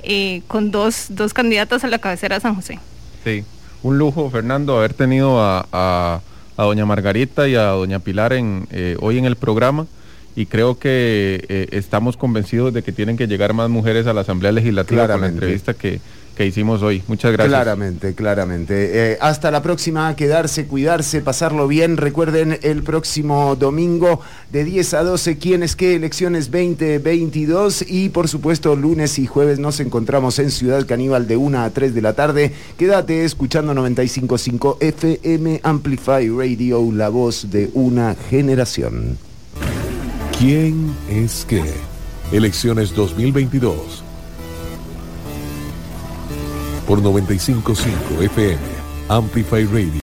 eh, 0.04 0.42
con 0.50 0.70
dos, 0.70 1.06
dos 1.12 1.34
candidatas 1.34 1.86
a 1.86 1.88
la 1.88 1.98
cabecera 2.00 2.36
de 2.36 2.42
San 2.42 2.56
José. 2.56 2.78
Sí, 3.24 3.46
un 3.84 3.98
lujo, 3.98 4.30
Fernando, 4.30 4.78
haber 4.78 4.94
tenido 4.94 5.42
a, 5.42 5.66
a, 5.72 6.22
doña 6.58 6.86
Margarita 6.86 7.48
y 7.48 7.56
a 7.56 7.68
doña 7.68 8.00
Pilar 8.00 8.34
en, 8.34 8.68
eh, 8.72 8.98
hoy 9.00 9.18
en 9.18 9.24
el 9.24 9.38
programa. 9.38 9.88
Y 10.36 10.46
creo 10.46 10.78
que 10.78 11.68
estamos 11.72 12.16
convencidos 12.16 12.74
de 12.74 12.82
que 12.82 12.92
tienen 12.92 13.18
que 13.18 13.28
llegar 13.28 13.54
más 13.54 13.70
mujeres 13.70 14.08
a 14.08 14.14
la 14.14 14.22
Asamblea 14.22 14.52
Legislativa 14.52 15.08
con 15.08 15.22
la 15.22 15.28
entrevista 15.28 15.74
que, 15.74 16.00
que 16.40 16.46
hicimos 16.46 16.82
hoy. 16.84 17.04
Muchas 17.10 17.34
gracias. 17.34 17.52
Claramente, 17.52 18.16
claramente. 18.16 19.12
Eh, 19.12 19.18
hasta 19.20 19.52
la 19.52 19.62
próxima, 19.62 20.16
quedarse, 20.16 20.68
cuidarse, 20.68 21.20
pasarlo 21.20 21.68
bien. 21.68 21.98
Recuerden 21.98 22.58
el 22.62 22.82
próximo 22.82 23.58
domingo 23.58 24.22
de 24.50 24.64
10 24.64 24.94
a 24.94 25.04
12, 25.04 25.38
quién 25.38 25.64
es 25.64 25.76
qué, 25.76 25.96
elecciones 25.96 26.50
2022 26.50 27.84
y 27.90 28.08
por 28.08 28.30
supuesto 28.30 28.78
lunes 28.78 29.20
y 29.20 29.28
jueves 29.28 29.60
nos 29.60 29.82
encontramos 29.82 30.40
en 30.40 30.50
Ciudad 30.50 30.88
Caníbal 30.88 31.28
de 31.28 31.36
1 31.36 31.60
a 31.60 31.70
3 31.72 31.94
de 31.94 32.02
la 32.02 32.14
tarde. 32.14 32.54
Quédate 32.78 33.26
escuchando 33.26 33.74
95.5 33.74 34.78
FM 34.80 35.60
Amplify 35.62 36.30
Radio, 36.30 36.90
la 36.94 37.10
voz 37.10 37.52
de 37.52 37.70
una 37.74 38.16
generación. 38.30 39.18
¿Quién 40.40 40.96
es 41.10 41.46
qué? 41.50 41.66
Elecciones 42.32 42.96
2022 42.96 44.09
por 46.90 47.04
95.5 47.04 48.24
FM, 48.24 48.58
Amplify 49.10 49.64
Radio. 49.66 49.90